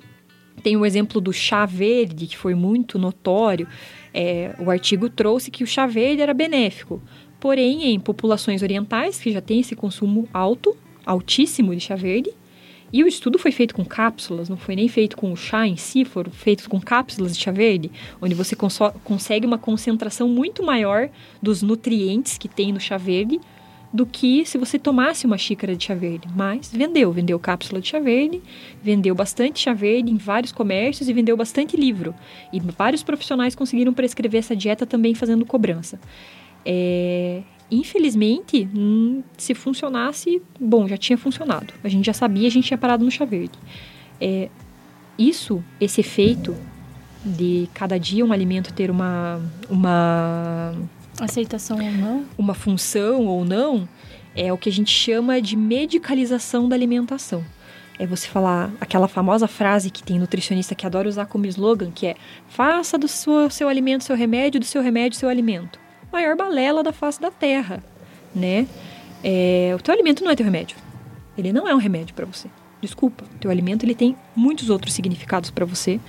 tem 0.64 0.76
o 0.76 0.86
exemplo 0.86 1.22
do 1.22 1.32
chá 1.32 1.66
verde, 1.66 2.28
que 2.28 2.38
foi 2.38 2.56
muito 2.56 2.98
notório. 2.98 3.68
É, 4.14 4.56
o 4.60 4.72
artigo 4.72 5.10
trouxe 5.10 5.52
que 5.52 5.64
o 5.64 5.68
chá 5.68 5.86
verde 5.86 6.22
era 6.22 6.34
benéfico. 6.34 7.02
Porém, 7.40 7.94
em 7.94 8.00
populações 8.00 8.62
orientais, 8.62 9.20
que 9.20 9.32
já 9.32 9.42
tem 9.42 9.60
esse 9.60 9.76
consumo 9.76 10.28
alto, 10.34 10.76
altíssimo 11.06 11.76
de 11.76 11.82
chá 11.82 11.96
verde, 11.96 12.32
e 12.92 13.04
o 13.04 13.08
estudo 13.08 13.38
foi 13.38 13.52
feito 13.52 13.76
com 13.76 13.84
cápsulas, 13.84 14.48
não 14.48 14.56
foi 14.56 14.76
nem 14.76 14.88
feito 14.88 15.18
com 15.18 15.32
o 15.32 15.36
chá 15.36 15.68
em 15.68 15.76
si, 15.76 16.06
foram 16.06 16.32
feitos 16.32 16.68
com 16.68 16.80
cápsulas 16.80 17.36
de 17.36 17.44
chá 17.44 17.52
verde, 17.52 17.92
onde 18.22 18.34
você 18.34 18.56
consegue 19.04 19.46
uma 19.46 19.58
concentração 19.58 20.30
muito 20.30 20.64
maior 20.64 21.10
dos 21.42 21.62
nutrientes 21.62 22.38
que 22.38 22.48
tem 22.48 22.72
no 22.72 22.80
chá 22.80 22.98
verde 22.98 23.42
do 23.92 24.06
que 24.06 24.46
se 24.46 24.58
você 24.58 24.80
tomasse 24.80 25.26
uma 25.26 25.38
xícara 25.38 25.76
de 25.76 25.84
chá 25.84 25.96
verde. 25.96 26.28
Mas 26.34 26.72
vendeu, 26.72 27.12
vendeu 27.12 27.38
cápsula 27.40 27.82
de 27.82 27.90
chá 27.90 28.00
verde, 28.00 28.42
vendeu 28.82 29.14
bastante 29.14 29.60
chá 29.60 29.74
verde 29.74 30.12
em 30.12 30.18
vários 30.18 30.52
comércios 30.52 31.10
e 31.10 31.14
vendeu 31.14 31.36
bastante 31.36 31.76
livro. 31.76 32.16
E 32.54 32.60
vários 32.60 33.04
profissionais 33.04 33.54
conseguiram 33.54 33.94
prescrever 33.94 34.40
essa 34.40 34.56
dieta 34.56 34.86
também 34.86 35.14
fazendo 35.14 35.46
cobrança. 35.46 36.00
É, 36.70 37.44
infelizmente, 37.72 38.68
hum, 38.76 39.24
se 39.38 39.56
funcionasse, 39.56 40.42
bom, 40.60 40.86
já 40.86 40.98
tinha 40.98 41.18
funcionado. 41.18 41.74
A 41.82 41.88
gente 41.88 42.06
já 42.06 42.12
sabia, 42.12 42.46
a 42.46 42.52
gente 42.52 42.68
tinha 42.68 42.78
parado 42.78 43.06
no 43.06 43.10
chá 43.10 43.24
verde. 43.24 43.58
É, 44.20 44.50
isso, 45.18 45.64
esse 45.80 46.02
efeito 46.02 46.54
de 47.24 47.70
cada 47.74 47.98
dia 47.98 48.26
um 48.26 48.34
alimento 48.34 48.74
ter 48.74 48.92
uma, 48.92 49.42
uma 49.70 50.76
aceitação 51.22 51.78
ou 51.78 51.92
não, 51.92 52.26
uma 52.38 52.54
função 52.54 53.26
ou 53.26 53.46
não, 53.46 53.88
é 54.36 54.52
o 54.52 54.58
que 54.58 54.68
a 54.68 54.72
gente 54.72 54.92
chama 54.92 55.42
de 55.42 55.56
medicalização 55.56 56.68
da 56.68 56.76
alimentação. 56.76 57.46
É 57.98 58.06
você 58.06 58.28
falar 58.28 58.72
aquela 58.82 59.08
famosa 59.08 59.48
frase 59.48 59.90
que 59.90 60.04
tem 60.04 60.20
nutricionista 60.20 60.76
que 60.76 60.86
adora 60.86 61.08
usar 61.08 61.26
como 61.28 61.46
slogan, 61.48 61.92
que 61.92 62.08
é 62.08 62.16
faça 62.50 62.98
do 62.98 63.08
seu, 63.08 63.50
seu 63.50 63.70
alimento 63.70 64.04
seu 64.04 64.18
remédio, 64.18 64.60
do 64.60 64.66
seu 64.66 64.82
remédio 64.82 65.18
seu 65.18 65.30
alimento. 65.30 65.87
Maior 66.12 66.36
balela 66.36 66.84
da 66.84 66.94
face 66.94 67.20
da 67.20 67.32
terra, 67.32 67.84
né? 68.34 68.68
É, 69.24 69.74
o 69.76 69.82
teu 69.82 69.94
alimento 69.94 70.24
não 70.24 70.32
é 70.32 70.36
teu 70.36 70.46
remédio. 70.46 70.78
Ele 71.38 71.52
não 71.52 71.68
é 71.68 71.76
um 71.76 71.80
remédio 71.80 72.16
para 72.16 72.26
você. 72.26 72.48
Desculpa, 72.82 73.24
o 73.24 73.40
teu 73.40 73.52
alimento 73.52 73.84
ele 73.84 73.96
tem 73.96 74.16
muitos 74.36 74.70
outros 74.70 74.94
significados 74.94 75.50
para 75.50 75.66
você, 75.66 76.00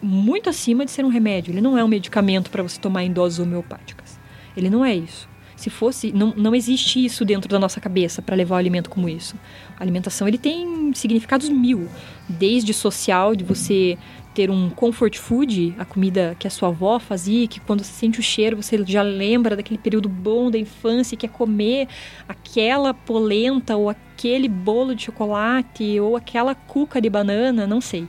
muito 0.00 0.48
acima 0.48 0.84
de 0.84 0.90
ser 0.90 1.04
um 1.04 1.08
remédio. 1.08 1.52
Ele 1.52 1.60
não 1.60 1.76
é 1.76 1.84
um 1.84 1.88
medicamento 1.88 2.50
para 2.50 2.62
você 2.62 2.80
tomar 2.80 3.04
em 3.04 3.12
doses 3.12 3.38
homeopáticas. 3.38 4.18
Ele 4.56 4.70
não 4.70 4.84
é 4.84 4.94
isso. 4.94 5.28
Se 5.56 5.70
fosse, 5.70 6.12
não, 6.12 6.34
não 6.36 6.54
existe 6.54 7.02
isso 7.02 7.24
dentro 7.24 7.48
da 7.48 7.58
nossa 7.58 7.80
cabeça 7.80 8.20
para 8.20 8.36
levar 8.36 8.56
o 8.56 8.58
alimento 8.58 8.90
como 8.90 9.08
isso. 9.08 9.34
A 9.78 9.82
alimentação 9.82 10.28
ele 10.28 10.38
tem 10.38 10.92
significados 10.94 11.48
mil, 11.48 11.88
desde 12.28 12.74
social, 12.74 13.34
de 13.34 13.42
você 13.42 13.96
ter 14.36 14.50
um 14.50 14.68
comfort 14.68 15.16
food, 15.16 15.74
a 15.78 15.84
comida 15.86 16.36
que 16.38 16.46
a 16.46 16.50
sua 16.50 16.68
avó 16.68 16.98
fazia, 16.98 17.48
que 17.48 17.58
quando 17.58 17.82
você 17.82 17.90
sente 17.90 18.20
o 18.20 18.22
cheiro 18.22 18.58
você 18.58 18.84
já 18.84 19.00
lembra 19.00 19.56
daquele 19.56 19.78
período 19.78 20.10
bom 20.10 20.50
da 20.50 20.58
infância, 20.58 21.14
e 21.14 21.16
quer 21.16 21.30
comer 21.30 21.88
aquela 22.28 22.92
polenta 22.92 23.76
ou 23.76 23.88
aquele 23.88 24.46
bolo 24.46 24.94
de 24.94 25.04
chocolate 25.04 25.98
ou 25.98 26.16
aquela 26.16 26.54
cuca 26.54 27.00
de 27.00 27.08
banana, 27.08 27.66
não 27.66 27.80
sei. 27.80 28.06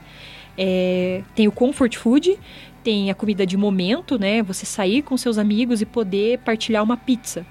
É, 0.58 1.22
tem 1.34 1.48
o 1.48 1.52
comfort 1.52 1.96
food, 1.96 2.38
tem 2.84 3.10
a 3.10 3.14
comida 3.14 3.46
de 3.46 3.56
momento, 3.56 4.18
né? 4.18 4.42
Você 4.42 4.66
sair 4.66 5.00
com 5.00 5.16
seus 5.16 5.38
amigos 5.38 5.80
e 5.80 5.86
poder 5.86 6.40
partilhar 6.40 6.84
uma 6.84 6.96
pizza. 6.98 7.46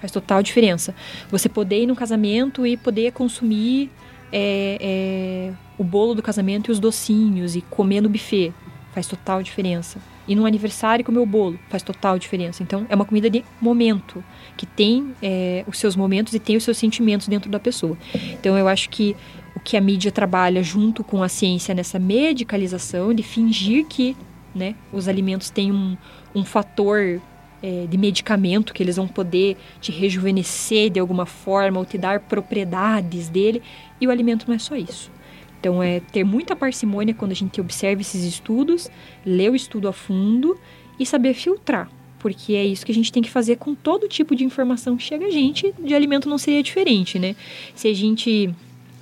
Faz 0.00 0.12
total 0.12 0.42
diferença. 0.42 0.94
Você 1.30 1.48
poder 1.48 1.84
ir 1.84 1.86
no 1.86 1.96
casamento 1.96 2.66
e 2.66 2.76
poder 2.76 3.12
consumir 3.12 3.90
é, 4.36 4.78
é, 4.80 5.52
o 5.78 5.84
bolo 5.84 6.12
do 6.12 6.22
casamento 6.22 6.68
e 6.68 6.72
os 6.72 6.80
docinhos 6.80 7.54
e 7.54 7.60
comer 7.60 8.00
no 8.00 8.08
buffet. 8.08 8.52
Faz 8.92 9.06
total 9.06 9.42
diferença. 9.42 9.98
E 10.26 10.34
no 10.34 10.44
aniversário 10.44 11.04
comer 11.04 11.20
o 11.20 11.26
bolo 11.26 11.58
faz 11.68 11.82
total 11.82 12.18
diferença. 12.18 12.62
Então 12.62 12.84
é 12.88 12.94
uma 12.94 13.04
comida 13.04 13.30
de 13.30 13.44
momento, 13.60 14.24
que 14.56 14.66
tem 14.66 15.14
é, 15.22 15.64
os 15.68 15.78
seus 15.78 15.94
momentos 15.94 16.34
e 16.34 16.40
tem 16.40 16.56
os 16.56 16.64
seus 16.64 16.76
sentimentos 16.76 17.28
dentro 17.28 17.48
da 17.48 17.60
pessoa. 17.60 17.96
Então 18.14 18.58
eu 18.58 18.66
acho 18.66 18.90
que 18.90 19.16
o 19.54 19.60
que 19.60 19.76
a 19.76 19.80
mídia 19.80 20.10
trabalha 20.10 20.62
junto 20.62 21.04
com 21.04 21.22
a 21.22 21.28
ciência 21.28 21.74
nessa 21.74 21.98
medicalização, 21.98 23.14
de 23.14 23.22
fingir 23.22 23.86
que 23.86 24.16
né, 24.54 24.74
os 24.92 25.06
alimentos 25.06 25.50
têm 25.50 25.70
um, 25.70 25.96
um 26.34 26.44
fator 26.44 27.20
é, 27.64 27.86
de 27.86 27.96
medicamento, 27.96 28.74
que 28.74 28.82
eles 28.82 28.96
vão 28.96 29.08
poder 29.08 29.56
te 29.80 29.90
rejuvenescer 29.90 30.90
de 30.90 31.00
alguma 31.00 31.24
forma 31.24 31.78
ou 31.78 31.86
te 31.86 31.96
dar 31.96 32.20
propriedades 32.20 33.30
dele, 33.30 33.62
e 33.98 34.06
o 34.06 34.10
alimento 34.10 34.44
não 34.46 34.54
é 34.54 34.58
só 34.58 34.76
isso. 34.76 35.10
Então, 35.58 35.82
é 35.82 35.98
ter 35.98 36.24
muita 36.24 36.54
parcimônia 36.54 37.14
quando 37.14 37.30
a 37.30 37.34
gente 37.34 37.58
observa 37.58 38.02
esses 38.02 38.22
estudos, 38.22 38.90
ler 39.24 39.50
o 39.50 39.56
estudo 39.56 39.88
a 39.88 39.94
fundo 39.94 40.60
e 41.00 41.06
saber 41.06 41.32
filtrar. 41.32 41.90
Porque 42.18 42.52
é 42.52 42.66
isso 42.66 42.84
que 42.84 42.92
a 42.92 42.94
gente 42.94 43.10
tem 43.10 43.22
que 43.22 43.30
fazer 43.30 43.56
com 43.56 43.74
todo 43.74 44.06
tipo 44.08 44.36
de 44.36 44.44
informação 44.44 44.94
que 44.94 45.02
chega 45.02 45.24
a 45.24 45.30
gente. 45.30 45.72
De 45.82 45.94
alimento 45.94 46.28
não 46.28 46.36
seria 46.36 46.62
diferente, 46.62 47.18
né? 47.18 47.34
Se 47.74 47.88
a 47.88 47.94
gente 47.94 48.54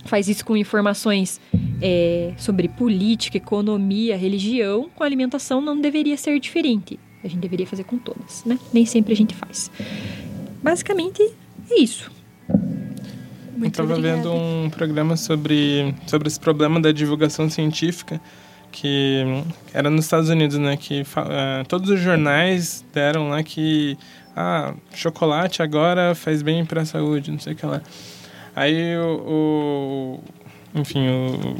faz 0.04 0.28
isso 0.28 0.44
com 0.44 0.56
informações 0.56 1.40
é, 1.80 2.32
sobre 2.36 2.68
política, 2.68 3.36
economia, 3.36 4.16
religião, 4.16 4.88
com 4.94 5.02
alimentação 5.02 5.60
não 5.60 5.80
deveria 5.80 6.16
ser 6.16 6.38
diferente. 6.38 6.98
A 7.24 7.28
gente 7.28 7.40
deveria 7.40 7.66
fazer 7.66 7.84
com 7.84 7.98
todas, 7.98 8.44
né? 8.44 8.58
Nem 8.72 8.84
sempre 8.84 9.12
a 9.12 9.16
gente 9.16 9.34
faz. 9.34 9.70
Basicamente 10.62 11.22
é 11.70 11.80
isso. 11.80 12.10
Muito 13.56 13.80
eu 13.80 13.84
estava 13.84 14.00
vendo 14.00 14.32
um 14.32 14.70
programa 14.70 15.16
sobre, 15.16 15.94
sobre 16.06 16.28
esse 16.28 16.40
problema 16.40 16.80
da 16.80 16.90
divulgação 16.90 17.48
científica 17.48 18.20
que 18.72 19.22
era 19.72 19.90
nos 19.90 20.06
Estados 20.06 20.30
Unidos, 20.30 20.56
né? 20.58 20.76
Que 20.76 21.02
uh, 21.02 21.64
todos 21.68 21.90
os 21.90 22.00
jornais 22.00 22.84
deram 22.92 23.28
lá 23.28 23.42
que 23.42 23.96
ah, 24.34 24.74
chocolate 24.94 25.62
agora 25.62 26.14
faz 26.14 26.42
bem 26.42 26.64
para 26.64 26.80
a 26.80 26.84
saúde, 26.86 27.30
não 27.30 27.38
sei 27.38 27.52
o 27.52 27.56
que 27.56 27.66
lá. 27.66 27.82
Aí 28.56 28.96
o, 28.96 30.18
o 30.18 30.24
enfim, 30.74 31.06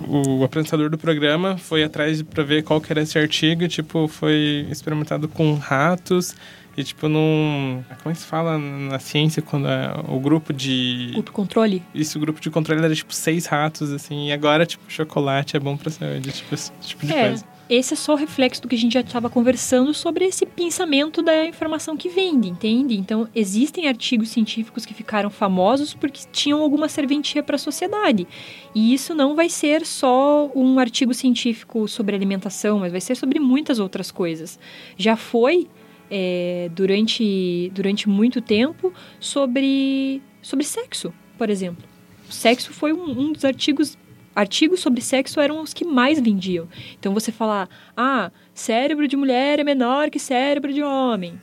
o, 0.09 0.39
o, 0.39 0.45
apresentador 0.45 0.89
do 0.89 0.97
programa 0.97 1.59
foi 1.59 1.85
atrás 1.85 2.23
para 2.23 2.43
ver 2.43 2.63
qual 2.63 2.81
que 2.81 2.93
era 2.93 3.03
esse 3.03 3.19
artigo, 3.19 3.63
e, 3.65 3.69
tipo, 3.69 4.09
foi 4.09 4.67
experimentado 4.71 5.29
com 5.29 5.55
ratos 5.55 6.35
e, 6.77 6.83
tipo, 6.83 7.09
num. 7.09 7.85
Como 8.03 8.11
é 8.11 8.15
que 8.15 8.21
se 8.21 8.27
fala 8.27 8.57
na 8.59 8.99
ciência 8.99 9.43
quando 9.43 9.69
é 9.69 9.93
o 10.09 10.19
grupo 10.19 10.53
de. 10.53 11.11
Grupo 11.13 11.33
controle? 11.33 11.83
Isso, 11.95 12.17
o 12.17 12.21
grupo 12.21 12.41
de 12.41 12.51
controle 12.51 12.83
era, 12.83 12.95
tipo, 12.95 13.15
seis 13.15 13.45
ratos, 13.45 13.93
assim. 13.93 14.29
E 14.29 14.33
agora, 14.33 14.65
tipo, 14.65 14.83
chocolate 14.89 15.57
é 15.57 15.61
bom 15.61 15.77
pra 15.77 15.91
saúde, 15.91 16.33
tipo, 16.33 16.55
esse 16.55 16.73
tipo 16.81 17.07
de 17.07 17.13
é. 17.13 17.29
coisa. 17.29 17.52
Esse 17.75 17.95
é 17.95 17.97
só 17.97 18.13
o 18.13 18.17
reflexo 18.17 18.61
do 18.61 18.69
que 18.69 18.75
a 18.75 18.79
gente 18.79 18.93
já 18.93 19.01
estava 19.01 19.31
conversando 19.31 19.95
sobre 19.95 20.27
esse 20.27 20.45
pensamento 20.45 21.23
da 21.23 21.47
informação 21.47 21.97
que 21.97 22.07
vende, 22.07 22.47
entende? 22.51 22.99
Então, 22.99 23.27
existem 23.35 23.89
artigos 23.89 24.29
científicos 24.29 24.85
que 24.85 24.93
ficaram 24.93 25.31
famosos 25.31 25.95
porque 25.95 26.21
tinham 26.31 26.61
alguma 26.61 26.87
serventia 26.87 27.43
para 27.43 27.57
a 27.57 27.59
sociedade. 27.59 28.29
E 28.75 28.93
isso 28.93 29.15
não 29.15 29.35
vai 29.35 29.49
ser 29.49 29.87
só 29.87 30.53
um 30.55 30.79
artigo 30.79 31.15
científico 31.15 31.89
sobre 31.89 32.15
alimentação, 32.15 32.79
mas 32.79 32.93
vai 32.93 33.01
ser 33.01 33.15
sobre 33.15 33.41
muitas 33.41 33.79
outras 33.79 34.11
coisas. 34.11 34.59
Já 34.99 35.17
foi 35.17 35.67
é, 36.11 36.71
durante, 36.75 37.73
durante 37.75 38.07
muito 38.07 38.43
tempo 38.43 38.93
sobre, 39.19 40.21
sobre 40.43 40.67
sexo, 40.67 41.11
por 41.39 41.49
exemplo. 41.49 41.83
O 42.29 42.33
sexo 42.35 42.71
foi 42.71 42.93
um, 42.93 43.19
um 43.19 43.33
dos 43.33 43.47
artigos 43.47 43.97
artigos 44.35 44.81
sobre 44.81 45.01
sexo 45.01 45.41
eram 45.41 45.61
os 45.61 45.75
que 45.75 45.85
mais 45.85 46.21
vendiam. 46.21 46.69
Então 46.99 47.15
você 47.15 47.33
falar, 47.33 47.69
ah, 47.97 48.31
cérebro 48.55 49.07
de 49.09 49.17
mulher 49.17 49.59
é 49.59 49.65
menor 49.65 50.11
que 50.11 50.19
cérebro 50.19 50.73
de 50.73 50.83
homem. 50.83 51.39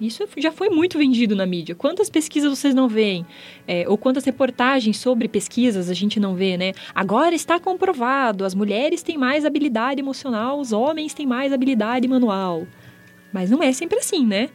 Isso 0.00 0.24
já 0.36 0.50
foi 0.50 0.68
muito 0.68 0.98
vendido 0.98 1.36
na 1.36 1.46
mídia. 1.46 1.74
Quantas 1.74 2.10
pesquisas 2.10 2.50
vocês 2.50 2.74
não 2.74 2.88
veem? 2.88 3.24
É, 3.66 3.88
ou 3.88 3.96
quantas 3.96 4.24
reportagens 4.24 4.98
sobre 4.98 5.28
pesquisas 5.28 5.88
a 5.88 5.94
gente 5.94 6.18
não 6.18 6.34
vê, 6.34 6.56
né? 6.56 6.72
Agora 6.94 7.34
está 7.34 7.60
comprovado, 7.60 8.44
as 8.44 8.54
mulheres 8.54 9.02
têm 9.02 9.16
mais 9.16 9.44
habilidade 9.44 10.00
emocional, 10.00 10.58
os 10.58 10.72
homens 10.72 11.14
têm 11.14 11.26
mais 11.26 11.52
habilidade 11.52 12.08
manual. 12.08 12.66
Mas 13.32 13.50
não 13.50 13.62
é 13.62 13.72
sempre 13.72 13.98
assim, 13.98 14.26
né? 14.26 14.50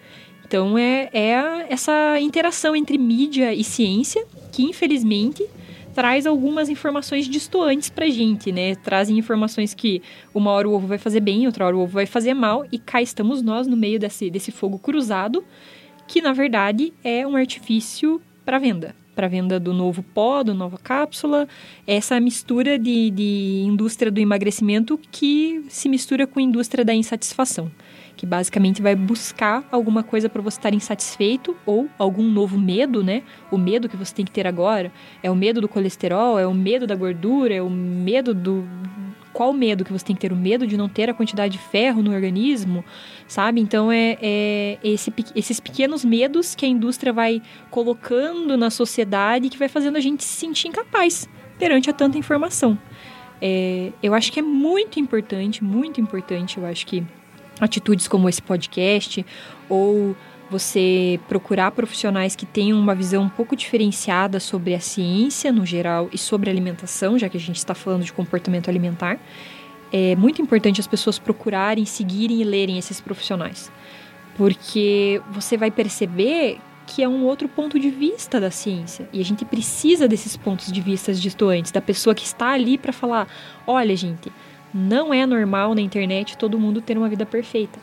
Então 0.45 0.77
é, 0.77 1.09
é 1.13 1.67
essa 1.69 2.19
interação 2.19 2.75
entre 2.75 2.97
mídia 2.97 3.53
e 3.53 3.63
ciência 3.63 4.25
que, 4.51 4.63
infelizmente, 4.63 5.45
traz 5.93 6.25
algumas 6.25 6.69
informações 6.69 7.27
distoantes 7.27 7.89
pra 7.89 8.07
gente, 8.07 8.51
né? 8.51 8.75
Trazem 8.75 9.17
informações 9.17 9.73
que 9.73 10.01
uma 10.33 10.51
hora 10.51 10.67
o 10.67 10.73
ovo 10.73 10.87
vai 10.87 10.97
fazer 10.97 11.19
bem, 11.19 11.45
outra 11.45 11.65
hora 11.65 11.75
o 11.75 11.81
ovo 11.81 11.93
vai 11.93 12.05
fazer 12.05 12.33
mal, 12.33 12.65
e 12.71 12.77
cá 12.77 13.01
estamos 13.01 13.41
nós 13.41 13.67
no 13.67 13.77
meio 13.77 13.99
desse, 13.99 14.29
desse 14.29 14.51
fogo 14.51 14.79
cruzado, 14.79 15.43
que 16.07 16.21
na 16.21 16.33
verdade 16.33 16.93
é 17.03 17.25
um 17.25 17.35
artifício 17.35 18.21
para 18.45 18.59
venda. 18.59 18.95
Para 19.15 19.27
venda 19.27 19.59
do 19.59 19.73
novo 19.73 20.01
pó, 20.01 20.43
do 20.43 20.53
nova 20.53 20.77
cápsula, 20.77 21.47
essa 21.85 22.19
mistura 22.19 22.79
de, 22.79 23.11
de 23.11 23.63
indústria 23.65 24.09
do 24.09 24.19
emagrecimento 24.19 24.97
que 25.11 25.65
se 25.67 25.89
mistura 25.89 26.25
com 26.25 26.39
a 26.39 26.43
indústria 26.43 26.85
da 26.85 26.93
insatisfação 26.93 27.69
que 28.19 28.25
basicamente 28.25 28.81
vai 28.81 28.97
buscar 28.97 29.63
alguma 29.71 30.03
coisa 30.03 30.27
para 30.27 30.41
você 30.41 30.59
estar 30.59 30.73
insatisfeito 30.73 31.55
ou 31.65 31.87
algum 31.97 32.29
novo 32.29 32.59
medo, 32.59 33.01
né? 33.01 33.23
O 33.49 33.57
medo 33.57 33.87
que 33.87 33.95
você 33.95 34.13
tem 34.13 34.25
que 34.25 34.31
ter 34.31 34.45
agora 34.45 34.91
é 35.23 35.31
o 35.31 35.35
medo 35.35 35.61
do 35.61 35.69
colesterol, 35.69 36.37
é 36.37 36.45
o 36.45 36.53
medo 36.53 36.85
da 36.85 36.95
gordura, 36.95 37.53
é 37.53 37.61
o 37.61 37.69
medo 37.69 38.33
do 38.33 38.67
qual 39.31 39.53
medo 39.53 39.85
que 39.85 39.93
você 39.93 40.03
tem 40.03 40.17
que 40.17 40.19
ter? 40.19 40.33
O 40.33 40.35
medo 40.35 40.67
de 40.67 40.75
não 40.75 40.89
ter 40.89 41.09
a 41.09 41.13
quantidade 41.13 41.53
de 41.53 41.59
ferro 41.59 42.03
no 42.03 42.11
organismo, 42.11 42.83
sabe? 43.25 43.61
Então 43.61 43.89
é, 43.89 44.17
é 44.21 44.77
esse, 44.83 45.13
esses 45.33 45.61
pequenos 45.61 46.03
medos 46.03 46.55
que 46.55 46.65
a 46.65 46.67
indústria 46.67 47.13
vai 47.13 47.41
colocando 47.71 48.57
na 48.57 48.69
sociedade 48.69 49.47
que 49.47 49.57
vai 49.57 49.69
fazendo 49.69 49.95
a 49.95 50.01
gente 50.01 50.25
se 50.25 50.35
sentir 50.35 50.67
incapaz 50.67 51.25
perante 51.57 51.89
a 51.89 51.93
tanta 51.93 52.17
informação. 52.17 52.77
É, 53.41 53.93
eu 54.03 54.13
acho 54.13 54.29
que 54.29 54.41
é 54.41 54.43
muito 54.43 54.99
importante, 54.99 55.63
muito 55.63 56.01
importante, 56.01 56.57
eu 56.57 56.65
acho 56.65 56.85
que 56.85 57.01
atitudes 57.59 58.07
como 58.07 58.29
esse 58.29 58.41
podcast 58.41 59.25
ou 59.67 60.15
você 60.49 61.19
procurar 61.27 61.71
profissionais 61.71 62.35
que 62.35 62.45
tenham 62.45 62.77
uma 62.79 62.95
visão 62.95 63.23
um 63.23 63.29
pouco 63.29 63.55
diferenciada 63.55 64.39
sobre 64.39 64.73
a 64.73 64.79
ciência 64.79 65.51
no 65.51 65.65
geral 65.65 66.09
e 66.11 66.17
sobre 66.17 66.49
alimentação, 66.49 67.19
já 67.19 67.29
que 67.29 67.37
a 67.37 67.39
gente 67.39 67.57
está 67.57 67.75
falando 67.75 68.03
de 68.03 68.11
comportamento 68.11 68.69
alimentar. 68.69 69.19
É 69.91 70.15
muito 70.15 70.41
importante 70.41 70.81
as 70.81 70.87
pessoas 70.87 71.19
procurarem, 71.19 71.85
seguirem 71.85 72.41
e 72.41 72.43
lerem 72.43 72.77
esses 72.77 72.99
profissionais, 72.99 73.71
porque 74.35 75.21
você 75.31 75.57
vai 75.57 75.71
perceber 75.71 76.59
que 76.85 77.03
é 77.03 77.07
um 77.07 77.23
outro 77.23 77.47
ponto 77.47 77.79
de 77.79 77.91
vista 77.91 78.39
da 78.39 78.49
ciência 78.49 79.07
e 79.13 79.21
a 79.21 79.25
gente 79.25 79.45
precisa 79.45 80.07
desses 80.07 80.35
pontos 80.35 80.71
de 80.71 80.81
vista 80.81 81.13
distantes, 81.13 81.71
da 81.71 81.81
pessoa 81.81 82.15
que 82.15 82.23
está 82.23 82.49
ali 82.49 82.77
para 82.77 82.91
falar: 82.91 83.27
olha, 83.67 83.95
gente, 83.95 84.31
não 84.73 85.13
é 85.13 85.25
normal 85.25 85.73
na 85.73 85.81
internet 85.81 86.37
todo 86.37 86.59
mundo 86.59 86.81
ter 86.81 86.97
uma 86.97 87.09
vida 87.09 87.25
perfeita. 87.25 87.79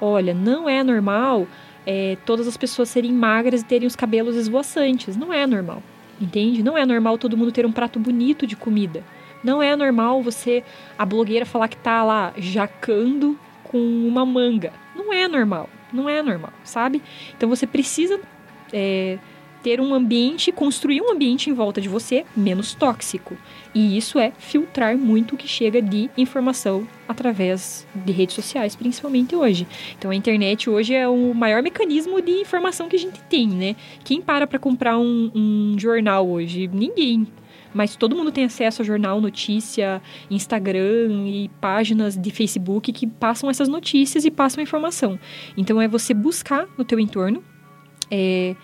Olha, 0.00 0.34
não 0.34 0.68
é 0.68 0.82
normal 0.82 1.46
é, 1.86 2.16
todas 2.24 2.46
as 2.46 2.56
pessoas 2.56 2.88
serem 2.88 3.12
magras 3.12 3.62
e 3.62 3.64
terem 3.64 3.86
os 3.86 3.96
cabelos 3.96 4.36
esvoaçantes. 4.36 5.16
Não 5.16 5.32
é 5.32 5.46
normal. 5.46 5.82
entende? 6.20 6.62
Não 6.62 6.76
é 6.78 6.86
normal 6.86 7.18
todo 7.18 7.36
mundo 7.36 7.52
ter 7.52 7.66
um 7.66 7.72
prato 7.72 7.98
bonito 7.98 8.46
de 8.46 8.56
comida. 8.56 9.02
Não 9.42 9.60
é 9.60 9.74
normal 9.74 10.22
você, 10.22 10.62
a 10.96 11.04
blogueira, 11.04 11.44
falar 11.44 11.68
que 11.68 11.76
tá 11.76 12.04
lá 12.04 12.32
jacando 12.36 13.38
com 13.64 13.78
uma 13.78 14.24
manga. 14.24 14.72
Não 14.94 15.12
é 15.12 15.26
normal. 15.26 15.68
Não 15.92 16.08
é 16.08 16.22
normal, 16.22 16.52
sabe? 16.64 17.02
Então 17.36 17.48
você 17.48 17.66
precisa 17.66 18.20
é, 18.72 19.18
ter 19.62 19.80
um 19.80 19.94
ambiente, 19.94 20.50
construir 20.52 21.00
um 21.00 21.12
ambiente 21.12 21.48
em 21.48 21.52
volta 21.52 21.80
de 21.80 21.88
você 21.88 22.24
menos 22.36 22.74
tóxico. 22.74 23.36
E 23.74 23.96
isso 23.96 24.18
é 24.18 24.32
filtrar 24.38 24.96
muito 24.98 25.34
o 25.34 25.38
que 25.38 25.48
chega 25.48 25.80
de 25.80 26.10
informação 26.16 26.86
através 27.08 27.86
de 27.94 28.12
redes 28.12 28.34
sociais, 28.34 28.74
principalmente 28.74 29.34
hoje. 29.34 29.66
Então 29.96 30.10
a 30.10 30.14
internet 30.14 30.68
hoje 30.68 30.94
é 30.94 31.08
o 31.08 31.32
maior 31.32 31.62
mecanismo 31.62 32.20
de 32.20 32.32
informação 32.32 32.88
que 32.88 32.96
a 32.96 32.98
gente 32.98 33.20
tem, 33.24 33.48
né? 33.48 33.76
Quem 34.04 34.20
para 34.20 34.46
para 34.46 34.58
comprar 34.58 34.98
um, 34.98 35.30
um 35.34 35.76
jornal 35.78 36.28
hoje? 36.28 36.68
Ninguém 36.72 37.26
mas 37.74 37.96
todo 37.96 38.14
mundo 38.14 38.30
tem 38.30 38.44
acesso 38.44 38.82
a 38.82 38.84
jornal, 38.84 39.18
notícia, 39.18 40.02
Instagram 40.30 41.26
e 41.26 41.50
páginas 41.60 42.16
de 42.16 42.30
Facebook 42.30 42.92
que 42.92 43.06
passam 43.06 43.48
essas 43.48 43.66
notícias 43.66 44.26
e 44.26 44.30
passam 44.30 44.62
informação. 44.62 45.18
Então 45.56 45.80
é 45.80 45.88
você 45.88 46.12
buscar 46.12 46.68
no 46.76 46.84
teu 46.84 47.00
entorno 47.00 47.42
é, 48.10 48.54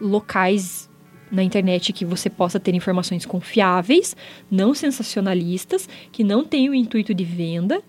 locais 0.00 0.88
na 1.30 1.42
internet 1.42 1.92
que 1.92 2.04
você 2.04 2.30
possa 2.30 2.60
ter 2.60 2.74
informações 2.74 3.26
confiáveis, 3.26 4.16
não 4.50 4.74
sensacionalistas, 4.74 5.88
que 6.12 6.22
não 6.22 6.44
tenham 6.44 6.72
o 6.72 6.74
intuito 6.74 7.12
de 7.12 7.24
venda 7.24 7.82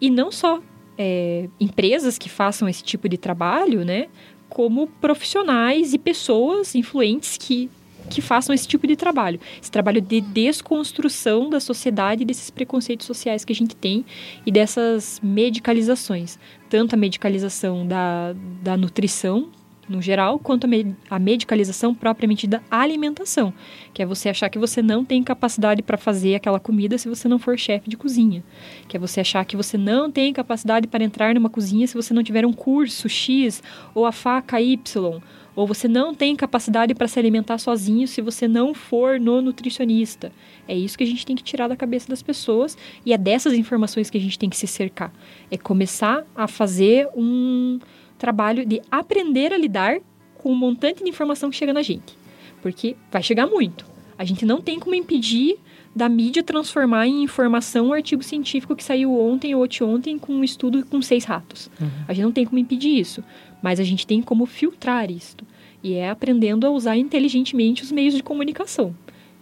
e 0.00 0.10
não 0.10 0.30
só 0.30 0.60
é, 0.96 1.48
empresas 1.60 2.18
que 2.18 2.28
façam 2.28 2.68
esse 2.68 2.82
tipo 2.82 3.08
de 3.08 3.18
trabalho, 3.18 3.84
né? 3.84 4.06
Como 4.48 4.86
profissionais 4.86 5.92
e 5.92 5.98
pessoas 5.98 6.74
influentes 6.74 7.36
que, 7.36 7.68
que 8.08 8.20
façam 8.20 8.54
esse 8.54 8.68
tipo 8.68 8.86
de 8.86 8.94
trabalho. 8.94 9.40
Esse 9.60 9.70
trabalho 9.70 10.00
de 10.00 10.20
desconstrução 10.20 11.50
da 11.50 11.58
sociedade, 11.58 12.24
desses 12.24 12.50
preconceitos 12.50 13.06
sociais 13.06 13.44
que 13.44 13.52
a 13.52 13.56
gente 13.56 13.74
tem 13.74 14.04
e 14.46 14.52
dessas 14.52 15.20
medicalizações. 15.22 16.38
Tanto 16.68 16.94
a 16.94 16.96
medicalização 16.96 17.86
da, 17.86 18.34
da 18.62 18.76
nutrição, 18.76 19.48
no 19.88 20.00
geral, 20.00 20.38
quanto 20.38 20.66
a, 21.10 21.18
medicalização 21.18 21.94
propriamente 21.94 22.46
da 22.46 22.62
alimentação, 22.70 23.52
que 23.92 24.02
é 24.02 24.06
você 24.06 24.28
achar 24.28 24.48
que 24.48 24.58
você 24.58 24.82
não 24.82 25.04
tem 25.04 25.22
capacidade 25.22 25.82
para 25.82 25.96
fazer 25.96 26.34
aquela 26.34 26.60
comida 26.60 26.98
se 26.98 27.08
você 27.08 27.28
não 27.28 27.38
for 27.38 27.58
chefe 27.58 27.88
de 27.88 27.96
cozinha, 27.96 28.42
que 28.88 28.96
é 28.96 29.00
você 29.00 29.20
achar 29.20 29.44
que 29.44 29.56
você 29.56 29.76
não 29.76 30.10
tem 30.10 30.32
capacidade 30.32 30.86
para 30.86 31.04
entrar 31.04 31.34
numa 31.34 31.50
cozinha 31.50 31.86
se 31.86 31.94
você 31.94 32.14
não 32.14 32.22
tiver 32.22 32.46
um 32.46 32.52
curso 32.52 33.08
X 33.08 33.62
ou 33.94 34.06
a 34.06 34.12
faca 34.12 34.60
Y, 34.60 35.20
ou 35.56 35.66
você 35.66 35.86
não 35.86 36.14
tem 36.14 36.34
capacidade 36.34 36.94
para 36.94 37.06
se 37.06 37.18
alimentar 37.18 37.58
sozinho 37.58 38.08
se 38.08 38.20
você 38.20 38.48
não 38.48 38.74
for 38.74 39.20
no 39.20 39.40
nutricionista. 39.40 40.32
É 40.66 40.74
isso 40.74 40.98
que 40.98 41.04
a 41.04 41.06
gente 41.06 41.24
tem 41.24 41.36
que 41.36 41.42
tirar 41.42 41.68
da 41.68 41.76
cabeça 41.76 42.08
das 42.08 42.22
pessoas 42.22 42.76
e 43.06 43.12
é 43.12 43.18
dessas 43.18 43.52
informações 43.52 44.10
que 44.10 44.18
a 44.18 44.20
gente 44.20 44.38
tem 44.38 44.50
que 44.50 44.56
se 44.56 44.66
cercar. 44.66 45.12
É 45.50 45.56
começar 45.56 46.24
a 46.34 46.48
fazer 46.48 47.08
um 47.14 47.78
trabalho 48.24 48.64
de 48.64 48.80
aprender 48.90 49.52
a 49.52 49.58
lidar 49.58 49.98
com 50.38 50.50
o 50.50 50.56
montante 50.56 51.04
de 51.04 51.10
informação 51.10 51.50
que 51.50 51.56
chega 51.56 51.74
na 51.74 51.82
gente. 51.82 52.16
Porque 52.62 52.96
vai 53.12 53.22
chegar 53.22 53.46
muito. 53.46 53.84
A 54.16 54.24
gente 54.24 54.46
não 54.46 54.62
tem 54.62 54.80
como 54.80 54.94
impedir 54.94 55.58
da 55.94 56.08
mídia 56.08 56.42
transformar 56.42 57.06
em 57.06 57.22
informação 57.22 57.88
um 57.88 57.92
artigo 57.92 58.22
científico 58.22 58.74
que 58.74 58.82
saiu 58.82 59.12
ontem 59.12 59.54
ou 59.54 59.68
ontem 59.82 60.18
com 60.18 60.32
um 60.32 60.42
estudo 60.42 60.86
com 60.86 61.02
seis 61.02 61.24
ratos. 61.24 61.70
Uhum. 61.78 61.88
A 62.08 62.14
gente 62.14 62.24
não 62.24 62.32
tem 62.32 62.46
como 62.46 62.58
impedir 62.58 62.98
isso. 62.98 63.22
Mas 63.62 63.78
a 63.78 63.84
gente 63.84 64.06
tem 64.06 64.22
como 64.22 64.46
filtrar 64.46 65.10
isto. 65.10 65.44
E 65.82 65.92
é 65.92 66.08
aprendendo 66.08 66.66
a 66.66 66.70
usar 66.70 66.96
inteligentemente 66.96 67.82
os 67.82 67.92
meios 67.92 68.14
de 68.14 68.22
comunicação. 68.22 68.94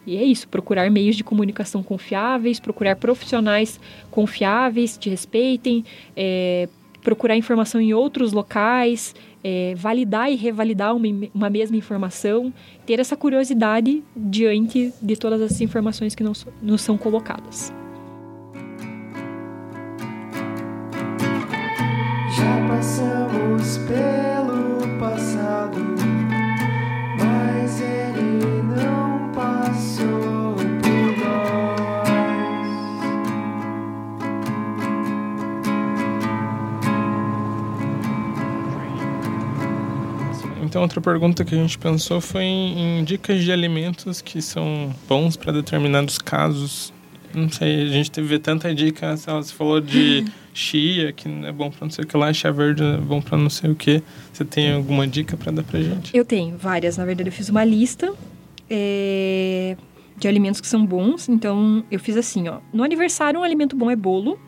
E 0.05 0.17
é 0.17 0.25
isso, 0.25 0.49
procurar 0.49 0.91
meios 0.91 1.15
de 1.15 1.23
comunicação 1.23 1.85
confiáveis, 1.85 2.59
procurar 2.59 2.97
profissionais 2.97 3.79
confiáveis, 4.11 4.99
te 4.99 5.09
respeitem, 5.09 5.85
é, 6.17 6.69
procurar 7.03 7.37
informação 7.37 7.81
em 7.81 7.93
outros 7.93 8.33
locais, 8.33 9.15
é, 9.43 9.75
validar 9.77 10.31
e 10.31 10.37
revalidar 10.37 10.95
uma, 10.95 11.07
uma 11.35 11.51
mesma 11.51 11.77
informação, 11.77 12.53
ter 12.87 13.01
essa 13.01 13.17
curiosidade 13.17 14.03
diante 14.17 14.93
de 15.03 15.17
todas 15.17 15.43
as 15.43 15.61
informações 15.61 16.15
que 16.15 16.23
nos, 16.23 16.47
nos 16.63 16.81
são 16.81 16.97
colocadas. 16.97 17.73
Já 22.37 22.69
passamos 22.69 23.79
pelo 23.79 24.42
Então, 40.73 40.81
outra 40.81 41.03
pergunta 41.03 41.45
que 41.45 41.55
a 41.55 41.59
gente 41.59 41.77
pensou 41.77 42.19
foi 42.19 42.45
em, 42.45 43.01
em 43.01 43.05
dicas 43.05 43.45
de 43.45 43.53
alimentos 43.53 44.23
que 44.23 44.41
são 44.41 44.91
bons 45.07 45.37
para 45.37 45.53
determinados 45.53 46.17
casos. 46.17 46.95
Não 47.35 47.51
sei, 47.51 47.83
a 47.83 47.89
gente 47.89 48.11
teve 48.11 48.39
tanta 48.39 48.75
dica, 48.75 49.15
você 49.15 49.53
falou 49.53 49.83
de 49.83 50.25
chia, 50.55 51.13
que 51.13 51.29
é 51.29 51.53
bom 51.53 51.71
para 51.71 51.85
não 51.85 51.91
sei 51.91 52.05
o 52.05 52.09
que 52.09 52.17
lá, 52.17 52.33
chia 52.33 52.51
verde 52.51 52.83
é 52.83 52.97
bom 52.97 53.21
para 53.21 53.37
não 53.37 53.51
sei 53.51 53.71
o 53.71 53.75
que. 53.75 54.03
Você 54.33 54.47
tem 54.47 54.73
alguma 54.73 55.07
dica 55.07 55.37
para 55.37 55.53
dar 55.53 55.63
pra 55.63 55.79
gente? 55.79 56.17
Eu 56.17 56.25
tenho 56.25 56.57
várias, 56.57 56.97
na 56.97 57.05
verdade 57.05 57.29
eu 57.29 57.35
fiz 57.35 57.51
uma 57.51 57.65
lista 57.65 58.11
é, 58.71 59.77
de 60.17 60.27
alimentos 60.27 60.59
que 60.59 60.67
são 60.67 60.87
bons. 60.87 61.29
Então, 61.29 61.85
eu 61.91 62.01
fiz 62.01 62.17
assim, 62.17 62.49
ó. 62.49 62.61
No 62.73 62.83
aniversário, 62.83 63.41
um 63.41 63.45
alimento 63.45 63.77
bom 63.77 63.91
é 63.91 63.97
bolo. 63.97 64.41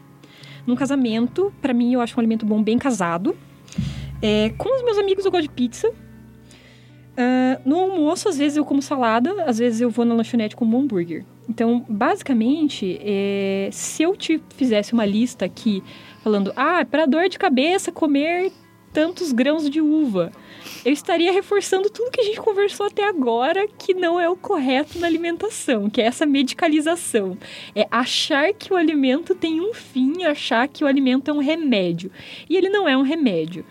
No 0.66 0.74
casamento, 0.74 1.52
para 1.60 1.74
mim, 1.74 1.92
eu 1.92 2.00
acho 2.00 2.16
um 2.16 2.20
alimento 2.20 2.46
bom 2.46 2.62
bem 2.62 2.78
casado. 2.78 3.36
É, 4.22 4.48
com 4.56 4.74
os 4.74 4.82
meus 4.82 4.96
amigos, 4.96 5.26
eu 5.26 5.30
gosto 5.30 5.42
de 5.42 5.50
pizza. 5.50 5.92
Uh, 7.14 7.60
no 7.64 7.78
almoço, 7.78 8.28
às 8.28 8.36
vezes 8.36 8.56
eu 8.56 8.64
como 8.64 8.82
salada, 8.82 9.44
às 9.44 9.58
vezes 9.58 9.80
eu 9.80 9.88
vou 9.88 10.04
na 10.04 10.14
lanchonete 10.14 10.56
como 10.56 10.76
hambúrguer. 10.76 11.24
Então, 11.48 11.84
basicamente, 11.88 12.98
é, 13.00 13.68
se 13.70 14.02
eu 14.02 14.16
te 14.16 14.42
fizesse 14.56 14.92
uma 14.92 15.04
lista 15.04 15.44
aqui 15.44 15.82
falando, 16.22 16.52
ah, 16.56 16.84
para 16.84 17.06
dor 17.06 17.28
de 17.28 17.38
cabeça, 17.38 17.92
comer 17.92 18.50
tantos 18.92 19.32
grãos 19.32 19.68
de 19.68 19.80
uva, 19.80 20.32
eu 20.84 20.92
estaria 20.92 21.32
reforçando 21.32 21.90
tudo 21.90 22.10
que 22.10 22.20
a 22.20 22.24
gente 22.24 22.40
conversou 22.40 22.86
até 22.86 23.06
agora, 23.06 23.66
que 23.78 23.92
não 23.92 24.20
é 24.20 24.28
o 24.28 24.36
correto 24.36 24.98
na 24.98 25.06
alimentação, 25.06 25.90
que 25.90 26.00
é 26.00 26.06
essa 26.06 26.24
medicalização. 26.24 27.36
É 27.74 27.86
achar 27.90 28.52
que 28.54 28.72
o 28.72 28.76
alimento 28.76 29.34
tem 29.34 29.60
um 29.60 29.74
fim, 29.74 30.24
achar 30.24 30.68
que 30.68 30.84
o 30.84 30.86
alimento 30.86 31.28
é 31.30 31.34
um 31.34 31.38
remédio. 31.38 32.10
E 32.48 32.56
ele 32.56 32.68
não 32.68 32.88
é 32.88 32.96
um 32.96 33.02
remédio. 33.02 33.64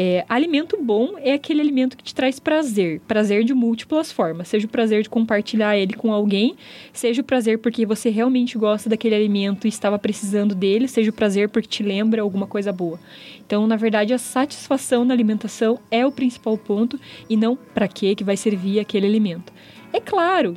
É, 0.00 0.24
alimento 0.28 0.78
bom 0.80 1.14
é 1.18 1.32
aquele 1.32 1.60
alimento 1.60 1.96
que 1.96 2.04
te 2.04 2.14
traz 2.14 2.38
prazer, 2.38 3.00
prazer 3.00 3.42
de 3.42 3.52
múltiplas 3.52 4.12
formas. 4.12 4.46
Seja 4.46 4.64
o 4.64 4.70
prazer 4.70 5.02
de 5.02 5.10
compartilhar 5.10 5.76
ele 5.76 5.92
com 5.94 6.12
alguém, 6.12 6.54
seja 6.92 7.20
o 7.20 7.24
prazer 7.24 7.58
porque 7.58 7.84
você 7.84 8.08
realmente 8.08 8.56
gosta 8.56 8.88
daquele 8.88 9.16
alimento 9.16 9.66
e 9.66 9.68
estava 9.68 9.98
precisando 9.98 10.54
dele, 10.54 10.86
seja 10.86 11.10
o 11.10 11.12
prazer 11.12 11.48
porque 11.48 11.66
te 11.66 11.82
lembra 11.82 12.22
alguma 12.22 12.46
coisa 12.46 12.72
boa. 12.72 13.00
Então, 13.44 13.66
na 13.66 13.74
verdade, 13.74 14.14
a 14.14 14.18
satisfação 14.18 15.04
na 15.04 15.12
alimentação 15.12 15.80
é 15.90 16.06
o 16.06 16.12
principal 16.12 16.56
ponto 16.56 16.96
e 17.28 17.36
não 17.36 17.56
para 17.56 17.88
que 17.88 18.14
que 18.14 18.22
vai 18.22 18.36
servir 18.36 18.78
aquele 18.78 19.04
alimento. 19.04 19.52
É 19.92 19.98
claro 19.98 20.56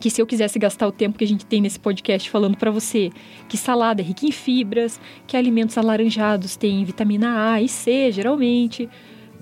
que 0.00 0.10
se 0.10 0.20
eu 0.20 0.26
quisesse 0.26 0.58
gastar 0.58 0.86
o 0.86 0.92
tempo 0.92 1.18
que 1.18 1.24
a 1.24 1.26
gente 1.26 1.46
tem 1.46 1.60
nesse 1.60 1.78
podcast 1.78 2.28
falando 2.28 2.56
para 2.56 2.70
você 2.70 3.10
que 3.48 3.56
salada 3.56 4.02
é 4.02 4.04
rica 4.04 4.26
em 4.26 4.32
fibras, 4.32 5.00
que 5.26 5.36
alimentos 5.36 5.78
alaranjados 5.78 6.56
têm 6.56 6.84
vitamina 6.84 7.52
A 7.52 7.62
e 7.62 7.68
C, 7.68 8.10
geralmente. 8.12 8.88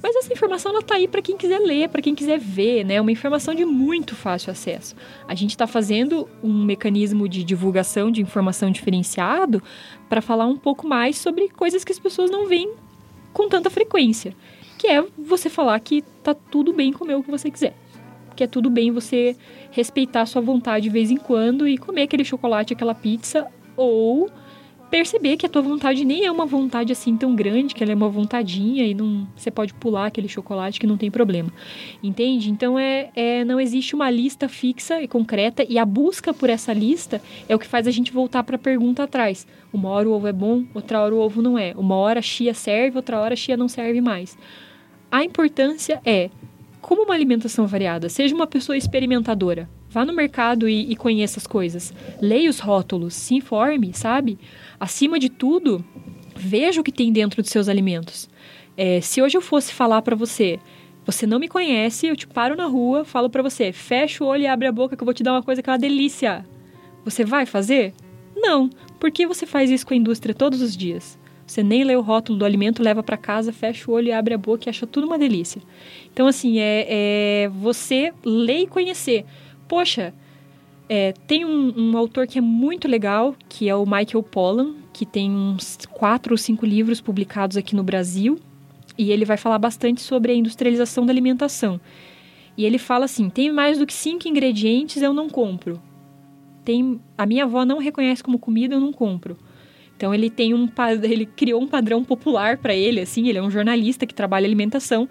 Mas 0.02 0.16
essa 0.16 0.32
informação 0.32 0.72
ela 0.72 0.82
tá 0.82 0.96
aí 0.96 1.06
para 1.06 1.22
quem 1.22 1.36
quiser 1.36 1.60
ler, 1.60 1.88
para 1.88 2.02
quem 2.02 2.14
quiser 2.14 2.38
ver, 2.38 2.84
né? 2.84 3.00
Uma 3.00 3.12
informação 3.12 3.54
de 3.54 3.64
muito 3.64 4.16
fácil 4.16 4.50
acesso. 4.50 4.96
A 5.28 5.34
gente 5.34 5.50
está 5.50 5.66
fazendo 5.66 6.28
um 6.42 6.64
mecanismo 6.64 7.28
de 7.28 7.44
divulgação 7.44 8.10
de 8.10 8.20
informação 8.20 8.70
diferenciado 8.70 9.62
para 10.08 10.20
falar 10.20 10.46
um 10.46 10.56
pouco 10.56 10.88
mais 10.88 11.16
sobre 11.18 11.48
coisas 11.48 11.84
que 11.84 11.92
as 11.92 12.00
pessoas 12.00 12.30
não 12.30 12.48
veem 12.48 12.72
com 13.32 13.48
tanta 13.48 13.70
frequência, 13.70 14.34
que 14.76 14.88
é 14.88 15.04
você 15.16 15.48
falar 15.48 15.78
que 15.78 16.02
tá 16.22 16.34
tudo 16.34 16.72
bem 16.72 16.92
comer 16.92 17.14
o 17.14 17.22
que 17.22 17.30
você 17.30 17.50
quiser 17.50 17.74
que 18.34 18.44
é 18.44 18.46
tudo 18.46 18.70
bem 18.70 18.90
você 18.90 19.36
respeitar 19.70 20.26
sua 20.26 20.42
vontade 20.42 20.84
de 20.84 20.90
vez 20.90 21.10
em 21.10 21.16
quando 21.16 21.66
e 21.66 21.78
comer 21.78 22.02
aquele 22.02 22.24
chocolate, 22.24 22.72
aquela 22.72 22.94
pizza, 22.94 23.46
ou 23.76 24.30
perceber 24.92 25.38
que 25.38 25.46
a 25.46 25.48
tua 25.48 25.62
vontade 25.62 26.04
nem 26.04 26.26
é 26.26 26.30
uma 26.30 26.44
vontade 26.44 26.92
assim 26.92 27.16
tão 27.16 27.34
grande, 27.34 27.74
que 27.74 27.82
ela 27.82 27.92
é 27.92 27.94
uma 27.94 28.10
vontadinha 28.10 28.84
e 28.84 28.92
não 28.92 29.26
você 29.34 29.50
pode 29.50 29.72
pular 29.72 30.04
aquele 30.04 30.28
chocolate 30.28 30.78
que 30.78 30.86
não 30.86 30.98
tem 30.98 31.10
problema. 31.10 31.50
Entende? 32.02 32.50
Então 32.50 32.78
é, 32.78 33.08
é 33.16 33.42
não 33.42 33.58
existe 33.58 33.94
uma 33.94 34.10
lista 34.10 34.50
fixa 34.50 35.00
e 35.00 35.08
concreta 35.08 35.64
e 35.66 35.78
a 35.78 35.84
busca 35.86 36.34
por 36.34 36.50
essa 36.50 36.74
lista 36.74 37.22
é 37.48 37.54
o 37.54 37.58
que 37.58 37.66
faz 37.66 37.86
a 37.86 37.90
gente 37.90 38.12
voltar 38.12 38.42
para 38.42 38.56
a 38.56 38.58
pergunta 38.58 39.04
atrás. 39.04 39.46
Uma 39.72 39.88
hora 39.88 40.10
o 40.10 40.12
ovo 40.12 40.26
é 40.26 40.32
bom, 40.32 40.64
outra 40.74 41.00
hora 41.00 41.14
o 41.14 41.20
ovo 41.20 41.40
não 41.40 41.58
é. 41.58 41.72
Uma 41.74 41.96
hora 41.96 42.18
a 42.18 42.22
chia 42.22 42.52
serve, 42.52 42.98
outra 42.98 43.18
hora 43.18 43.32
a 43.32 43.36
chia 43.36 43.56
não 43.56 43.68
serve 43.68 44.02
mais. 44.02 44.36
A 45.10 45.24
importância 45.24 46.02
é 46.04 46.28
como 46.82 47.04
uma 47.04 47.14
alimentação 47.14 47.66
variada, 47.66 48.08
seja 48.08 48.34
uma 48.34 48.46
pessoa 48.46 48.76
experimentadora. 48.76 49.70
Vá 49.88 50.04
no 50.04 50.12
mercado 50.12 50.68
e, 50.68 50.90
e 50.90 50.96
conheça 50.96 51.38
as 51.38 51.46
coisas. 51.46 51.94
Leia 52.20 52.50
os 52.50 52.58
rótulos, 52.58 53.14
se 53.14 53.36
informe, 53.36 53.94
sabe? 53.94 54.36
Acima 54.80 55.18
de 55.18 55.30
tudo, 55.30 55.82
veja 56.34 56.80
o 56.80 56.84
que 56.84 56.90
tem 56.90 57.12
dentro 57.12 57.40
dos 57.40 57.50
seus 57.50 57.68
alimentos. 57.68 58.28
É, 58.76 59.00
se 59.00 59.22
hoje 59.22 59.36
eu 59.36 59.40
fosse 59.40 59.72
falar 59.72 60.02
para 60.02 60.16
você, 60.16 60.58
você 61.06 61.26
não 61.26 61.38
me 61.38 61.48
conhece, 61.48 62.08
eu 62.08 62.16
te 62.16 62.26
paro 62.26 62.56
na 62.56 62.66
rua, 62.66 63.04
falo 63.04 63.30
para 63.30 63.42
você, 63.42 63.72
fecha 63.72 64.24
o 64.24 64.26
olho 64.26 64.42
e 64.42 64.46
abre 64.46 64.66
a 64.66 64.72
boca 64.72 64.96
que 64.96 65.02
eu 65.02 65.06
vou 65.06 65.14
te 65.14 65.22
dar 65.22 65.32
uma 65.32 65.42
coisa 65.42 65.62
que 65.62 65.70
é 65.70 65.72
uma 65.72 65.78
delícia. 65.78 66.44
Você 67.04 67.24
vai 67.24 67.46
fazer? 67.46 67.94
Não. 68.34 68.68
Por 68.98 69.10
que 69.10 69.26
você 69.26 69.46
faz 69.46 69.70
isso 69.70 69.86
com 69.86 69.94
a 69.94 69.96
indústria 69.96 70.34
todos 70.34 70.60
os 70.60 70.76
dias? 70.76 71.18
Você 71.46 71.62
nem 71.62 71.84
lê 71.84 71.96
o 71.96 72.00
rótulo 72.00 72.38
do 72.38 72.44
alimento, 72.44 72.82
leva 72.82 73.02
para 73.02 73.16
casa, 73.16 73.52
fecha 73.52 73.90
o 73.90 73.94
olho 73.94 74.08
e 74.08 74.12
abre 74.12 74.34
a 74.34 74.38
boca 74.38 74.68
e 74.68 74.70
acha 74.70 74.86
tudo 74.86 75.06
uma 75.06 75.18
delícia. 75.18 75.60
Então, 76.12 76.26
assim, 76.26 76.58
é, 76.58 76.86
é 76.88 77.48
você 77.48 78.12
ler 78.24 78.62
e 78.62 78.66
conhecer. 78.66 79.24
Poxa, 79.68 80.14
é, 80.88 81.12
tem 81.26 81.44
um, 81.44 81.72
um, 81.76 81.96
autor 81.96 82.26
que 82.26 82.38
é 82.38 82.42
muito 82.42 82.86
legal, 82.86 83.34
que 83.48 83.68
é 83.68 83.74
o 83.74 83.84
Michael 83.84 84.22
Pollan, 84.22 84.74
que 84.92 85.06
tem 85.06 85.30
uns 85.30 85.78
quatro 85.90 86.34
ou 86.34 86.38
cinco 86.38 86.66
livros 86.66 87.00
publicados 87.00 87.56
aqui 87.56 87.74
no 87.74 87.82
Brasil. 87.82 88.38
E 88.96 89.10
ele 89.10 89.24
vai 89.24 89.36
falar 89.36 89.58
bastante 89.58 90.02
sobre 90.02 90.32
a 90.32 90.34
industrialização 90.34 91.06
da 91.06 91.12
alimentação. 91.12 91.80
E 92.56 92.64
ele 92.64 92.78
fala 92.78 93.06
assim: 93.06 93.30
tem 93.30 93.50
mais 93.50 93.78
do 93.78 93.86
que 93.86 93.94
cinco 93.94 94.28
ingredientes, 94.28 95.02
eu 95.02 95.12
não 95.12 95.28
compro. 95.28 95.80
Tem, 96.64 97.00
a 97.16 97.26
minha 97.26 97.44
avó 97.44 97.64
não 97.64 97.78
reconhece 97.78 98.22
como 98.22 98.38
comida, 98.38 98.74
eu 98.74 98.80
não 98.80 98.92
compro. 98.92 99.36
Então 99.96 100.14
ele 100.14 100.28
tem 100.30 100.54
um 100.54 100.68
ele 101.02 101.26
criou 101.26 101.62
um 101.62 101.66
padrão 101.66 102.02
popular 102.02 102.58
para 102.58 102.74
ele, 102.74 103.00
assim, 103.00 103.28
ele 103.28 103.38
é 103.38 103.42
um 103.42 103.50
jornalista 103.50 104.06
que 104.06 104.14
trabalha 104.14 104.46
alimentação 104.46 105.08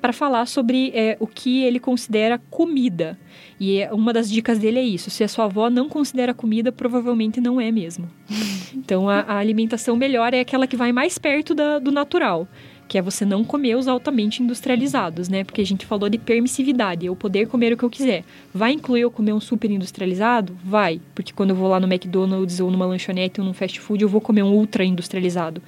para 0.00 0.12
falar 0.12 0.46
sobre 0.46 0.90
é, 0.94 1.16
o 1.20 1.26
que 1.26 1.62
ele 1.62 1.78
considera 1.78 2.38
comida. 2.50 3.18
E 3.58 3.80
é, 3.80 3.92
uma 3.92 4.12
das 4.12 4.30
dicas 4.30 4.58
dele 4.58 4.78
é 4.78 4.82
isso: 4.82 5.10
se 5.10 5.22
a 5.22 5.28
sua 5.28 5.44
avó 5.44 5.68
não 5.68 5.88
considera 5.88 6.32
comida, 6.32 6.72
provavelmente 6.72 7.40
não 7.40 7.60
é 7.60 7.70
mesmo. 7.70 8.08
Então 8.72 9.08
a, 9.08 9.22
a 9.22 9.38
alimentação 9.38 9.96
melhor 9.96 10.32
é 10.32 10.38
aquela 10.38 10.64
que 10.64 10.76
vai 10.76 10.92
mais 10.92 11.18
perto 11.18 11.56
da, 11.56 11.80
do 11.80 11.90
natural 11.90 12.46
que 12.90 12.98
é 12.98 13.02
você 13.02 13.24
não 13.24 13.44
comer 13.44 13.76
os 13.76 13.86
altamente 13.86 14.42
industrializados, 14.42 15.28
né? 15.28 15.44
Porque 15.44 15.60
a 15.60 15.64
gente 15.64 15.86
falou 15.86 16.08
de 16.08 16.18
permissividade, 16.18 17.06
eu 17.06 17.14
poder 17.14 17.46
comer 17.46 17.72
o 17.72 17.76
que 17.76 17.84
eu 17.84 17.88
quiser. 17.88 18.24
Vai 18.52 18.72
incluir 18.72 19.02
eu 19.02 19.12
comer 19.12 19.32
um 19.32 19.38
super 19.38 19.70
industrializado? 19.70 20.58
Vai, 20.64 21.00
porque 21.14 21.32
quando 21.32 21.50
eu 21.50 21.56
vou 21.56 21.68
lá 21.68 21.78
no 21.78 21.86
McDonald's 21.86 22.58
ou 22.58 22.68
numa 22.68 22.84
lanchonete 22.84 23.40
ou 23.40 23.46
num 23.46 23.54
fast 23.54 23.78
food, 23.78 24.02
eu 24.02 24.08
vou 24.08 24.20
comer 24.20 24.42
um 24.42 24.52
ultra 24.52 24.84
industrializado. 24.84 25.62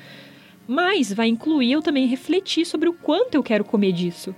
Mas 0.67 1.13
vai 1.13 1.29
incluir 1.29 1.71
eu 1.71 1.81
também 1.81 2.09
refletir 2.09 2.67
sobre 2.67 2.89
o 2.89 2.93
quanto 2.93 3.37
eu 3.37 3.43
quero 3.45 3.65
comer 3.65 3.93
disso, 3.93 4.35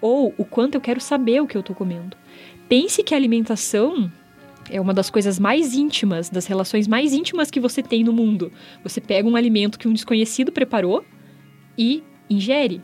ou 0.00 0.32
o 0.38 0.44
quanto 0.46 0.76
eu 0.76 0.80
quero 0.80 1.02
saber 1.02 1.42
o 1.42 1.46
que 1.46 1.54
eu 1.54 1.60
estou 1.60 1.76
comendo. 1.76 2.16
Pense 2.66 3.02
que 3.02 3.12
a 3.12 3.18
alimentação 3.18 4.10
é 4.70 4.80
uma 4.80 4.94
das 4.94 5.10
coisas 5.10 5.38
mais 5.38 5.74
íntimas, 5.74 6.30
das 6.30 6.46
relações 6.46 6.88
mais 6.88 7.12
íntimas 7.12 7.50
que 7.50 7.60
você 7.60 7.82
tem 7.82 8.02
no 8.02 8.12
mundo. 8.12 8.50
Você 8.82 9.02
pega 9.02 9.28
um 9.28 9.36
alimento 9.36 9.78
que 9.78 9.86
um 9.86 9.92
desconhecido 9.92 10.50
preparou 10.50 11.04
e 11.76 12.02
ingere. 12.32 12.80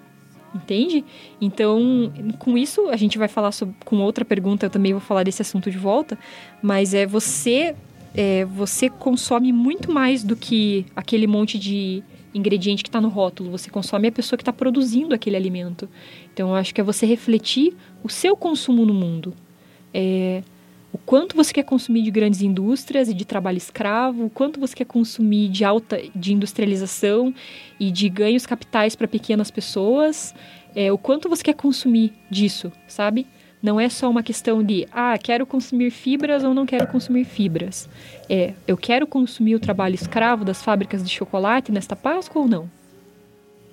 Entende? 0.55 1.05
Então, 1.41 2.11
com 2.39 2.57
isso, 2.57 2.89
a 2.89 2.97
gente 2.97 3.19
vai 3.19 3.29
falar 3.29 3.53
sobre, 3.53 3.75
com 3.85 3.97
outra 3.99 4.25
pergunta, 4.25 4.67
eu 4.67 4.71
também 4.71 4.93
vou 4.93 5.01
falar 5.01 5.23
desse 5.23 5.43
assunto 5.43 5.71
de 5.71 5.77
volta, 5.77 6.19
mas 6.63 6.95
é 6.95 7.07
você 7.07 7.77
é, 8.15 8.45
você 8.47 8.89
consome 8.89 9.53
muito 9.53 9.93
mais 9.93 10.25
do 10.25 10.35
que 10.35 10.87
aquele 10.97 11.27
monte 11.27 11.59
de 11.59 12.03
ingrediente 12.35 12.83
que 12.83 12.89
está 12.89 13.01
no 13.01 13.09
rótulo. 13.09 13.51
Você 13.51 13.71
consome 13.71 14.09
a 14.09 14.13
pessoa 14.13 14.37
que 14.37 14.43
está 14.43 14.53
produzindo 14.53 15.15
aquele 15.15 15.37
alimento. 15.37 15.89
Então, 16.33 16.51
eu 16.51 16.55
acho 16.55 16.75
que 16.75 16.81
é 16.81 16.85
você 16.85 17.07
refletir 17.07 17.77
o 18.03 18.09
seu 18.09 18.37
consumo 18.37 18.85
no 18.85 18.95
mundo. 18.95 19.35
É, 19.93 20.43
o 20.93 20.97
quanto 20.97 21.37
você 21.37 21.53
quer 21.53 21.65
consumir 21.65 22.03
de 22.03 22.11
grandes 22.11 22.41
indústrias 22.41 23.09
e 23.09 23.15
de 23.15 23.25
trabalho 23.25 23.59
escravo, 23.59 24.25
o 24.25 24.31
quanto 24.31 24.59
você 24.59 24.75
quer 24.75 24.87
consumir 24.87 25.49
de 25.49 25.65
alta 25.65 26.01
de 26.15 26.33
industrialização 26.33 27.35
e 27.79 27.91
de 27.91 28.09
ganhos 28.09 28.47
capitais 28.47 28.97
para 28.97 29.07
pequenas 29.07 29.51
pessoas, 29.51 30.35
é, 30.75 30.91
o 30.91 30.97
quanto 30.97 31.29
você 31.29 31.43
quer 31.43 31.55
consumir 31.55 32.13
disso, 32.31 32.73
sabe? 32.87 33.27
Não 33.61 33.79
é 33.79 33.89
só 33.89 34.09
uma 34.09 34.23
questão 34.23 34.63
de, 34.63 34.87
ah, 34.93 35.19
quero 35.19 35.45
consumir 35.45 35.91
fibras 35.91 36.45
ou 36.45 36.55
não 36.55 36.65
quero 36.65 36.87
consumir 36.87 37.25
fibras. 37.25 37.89
É, 38.29 38.55
eu 38.67 38.77
quero 38.77 39.07
consumir 39.07 39.57
o 39.57 39.61
trabalho 39.61 39.95
escravo 39.95 40.45
das 40.45 40.63
fábricas 40.63 41.03
de 41.03 41.11
chocolate 41.11 41.73
nesta 41.73 41.97
Páscoa 41.97 42.43
ou 42.43 42.49
não? 42.49 42.71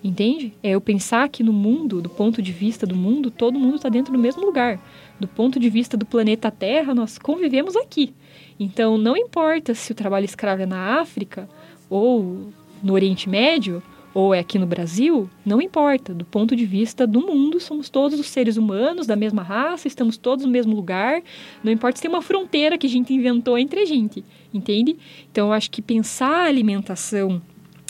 Entende? 0.03 0.53
É 0.61 0.72
eu 0.72 0.82
pensar 0.82 1.30
que 1.30 1.43
no 1.43 1.53
mundo, 1.53 2.01
do 2.01 2.09
ponto 2.09 2.41
de 2.41 2.51
vista 2.51 2.86
do 2.86 2.95
mundo, 2.95 3.32
todo 3.32 3.59
mundo 3.59 3.78
está 3.78 3.89
dentro 3.89 4.13
do 4.13 4.20
mesmo 4.20 4.45
lugar. 4.45 4.80
Do 5.20 5.28
ponto 5.28 5.59
de 5.59 5.70
vista 5.70 5.95
do 5.95 6.05
planeta 6.05 6.51
Terra, 6.51 6.93
nós 6.93 7.18
convivemos 7.18 7.76
aqui. 7.76 8.13
Então, 8.59 8.97
não 8.97 9.16
importa 9.16 9.74
se 9.74 9.91
o 9.91 9.95
trabalho 9.95 10.26
escravo 10.26 10.61
é 10.61 10.66
na 10.66 10.99
África, 10.99 11.47
ou 11.89 12.49
no 12.84 12.93
Oriente 12.93 13.30
Médio, 13.30 13.82
ou 14.13 14.34
é 14.34 14.39
aqui 14.39 14.57
no 14.57 14.66
Brasil, 14.66 15.30
não 15.45 15.61
importa. 15.61 16.13
Do 16.13 16.24
ponto 16.24 16.55
de 16.55 16.66
vista 16.66 17.05
do 17.05 17.20
mundo, 17.20 17.59
somos 17.59 17.89
todos 17.89 18.18
os 18.18 18.28
seres 18.28 18.55
humanos 18.55 19.05
da 19.05 19.16
mesma 19.16 19.43
raça, 19.43 19.89
estamos 19.89 20.16
todos 20.16 20.45
no 20.45 20.51
mesmo 20.51 20.74
lugar. 20.74 21.22
Não 21.61 21.72
importa 21.72 21.97
se 21.97 22.01
tem 22.01 22.09
uma 22.09 22.22
fronteira 22.22 22.78
que 22.78 22.88
a 22.88 22.89
gente 22.89 23.13
inventou 23.13 23.57
entre 23.57 23.82
a 23.82 23.86
gente, 23.86 24.24
entende? 24.53 24.97
Então, 25.30 25.47
eu 25.47 25.53
acho 25.53 25.70
que 25.70 25.82
pensar 25.82 26.45
a 26.45 26.47
alimentação 26.47 27.41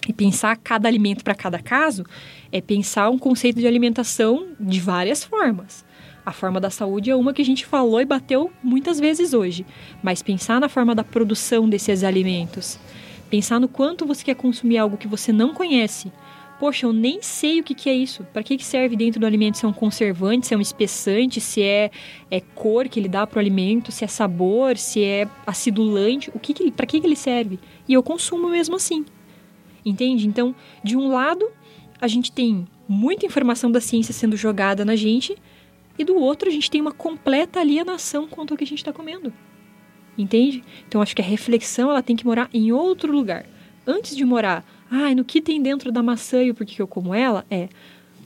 e 0.08 0.14
pensar 0.14 0.56
cada 0.58 0.88
alimento 0.88 1.24
para 1.24 1.36
cada 1.36 1.60
caso 1.60 2.04
é 2.52 2.60
pensar 2.60 3.10
um 3.10 3.20
conceito 3.20 3.60
de 3.60 3.68
alimentação 3.68 4.48
de 4.60 4.80
várias 4.80 5.24
formas. 5.24 5.86
A 6.26 6.32
forma 6.32 6.60
da 6.60 6.72
saúde 6.72 7.12
é 7.12 7.16
uma 7.16 7.34
que 7.34 7.42
a 7.42 7.46
gente 7.46 7.66
falou 7.66 8.02
e 8.02 8.06
bateu 8.06 8.52
muitas 8.64 9.00
vezes 9.00 9.34
hoje, 9.34 9.64
mas 10.02 10.24
pensar 10.24 10.60
na 10.60 10.68
forma 10.68 10.96
da 10.96 11.04
produção 11.04 11.70
desses 11.70 12.04
alimentos, 12.04 12.80
pensar 13.30 13.60
no 13.60 13.68
quanto 13.68 14.08
você 14.08 14.26
quer 14.26 14.36
consumir 14.36 14.80
algo 14.80 14.98
que 14.98 15.08
você 15.08 15.32
não 15.32 15.54
conhece. 15.54 16.12
Poxa, 16.60 16.86
eu 16.86 16.94
nem 16.94 17.22
sei 17.22 17.60
o 17.60 17.64
que, 17.64 17.76
que 17.76 17.90
é 17.90 17.94
isso. 17.94 18.26
Para 18.32 18.42
que, 18.42 18.58
que 18.58 18.64
serve 18.64 18.96
dentro 18.96 19.20
do 19.20 19.26
alimento? 19.26 19.58
Se 19.58 19.66
é 19.66 19.68
um 19.68 19.74
conservante, 19.74 20.48
se 20.48 20.54
é 20.54 20.58
um 20.58 20.62
espessante, 20.62 21.42
se 21.42 21.62
é, 21.62 21.92
é 22.32 22.40
cor 22.40 22.88
que 22.88 23.00
ele 23.00 23.10
dá 23.10 23.28
para 23.28 23.38
o 23.38 23.40
alimento, 23.40 23.92
se 23.92 24.06
é 24.06 24.08
sabor, 24.08 24.78
se 24.78 25.04
é 25.04 25.28
acidulante, 25.46 26.32
o 26.34 26.40
que, 26.40 26.54
que 26.54 26.72
para 26.72 26.86
que, 26.86 27.02
que 27.02 27.06
ele 27.06 27.16
serve? 27.16 27.60
E 27.88 27.94
eu 27.94 28.02
consumo 28.02 28.48
mesmo 28.50 28.78
assim. 28.78 29.06
Entende? 29.86 30.28
Então, 30.28 30.56
de 30.82 30.96
um 30.96 31.10
lado, 31.10 31.46
a 32.00 32.08
gente 32.08 32.32
tem 32.32 32.66
muita 32.88 33.26
informação 33.26 33.70
da 33.70 33.82
ciência 33.82 34.14
sendo 34.14 34.38
jogada 34.38 34.86
na 34.86 34.96
gente, 34.96 35.36
e 35.98 36.04
do 36.04 36.16
outro, 36.16 36.50
a 36.50 36.52
gente 36.52 36.70
tem 36.70 36.82
uma 36.82 36.92
completa 36.92 37.60
alienação 37.60 38.28
quanto 38.28 38.54
ao 38.54 38.58
que 38.58 38.64
a 38.64 38.68
gente 38.68 38.80
está 38.80 38.92
comendo. 38.92 39.34
Entende? 40.18 40.64
Então, 40.88 41.02
acho 41.02 41.16
que 41.16 41.22
a 41.22 41.26
reflexão 41.26 41.90
ela 41.90 42.02
tem 42.02 42.16
que 42.16 42.26
morar 42.26 42.50
em 42.54 42.72
outro 42.72 43.12
lugar. 43.12 43.46
Antes 43.86 44.16
de 44.16 44.26
morar, 44.26 44.66
ah, 44.90 45.14
no 45.14 45.26
que 45.26 45.42
tem 45.42 45.62
dentro 45.62 45.92
da 45.92 46.02
maçã 46.02 46.44
e 46.44 46.52
o 46.52 46.56
porquê 46.56 46.76
que 46.76 46.82
eu 46.82 46.88
como 46.88 47.14
ela, 47.14 47.46
é 47.50 47.70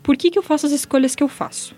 por 0.02 0.16
que, 0.16 0.32
que 0.32 0.40
eu 0.40 0.44
faço 0.44 0.66
as 0.66 0.72
escolhas 0.72 1.16
que 1.16 1.24
eu 1.24 1.28
faço? 1.28 1.76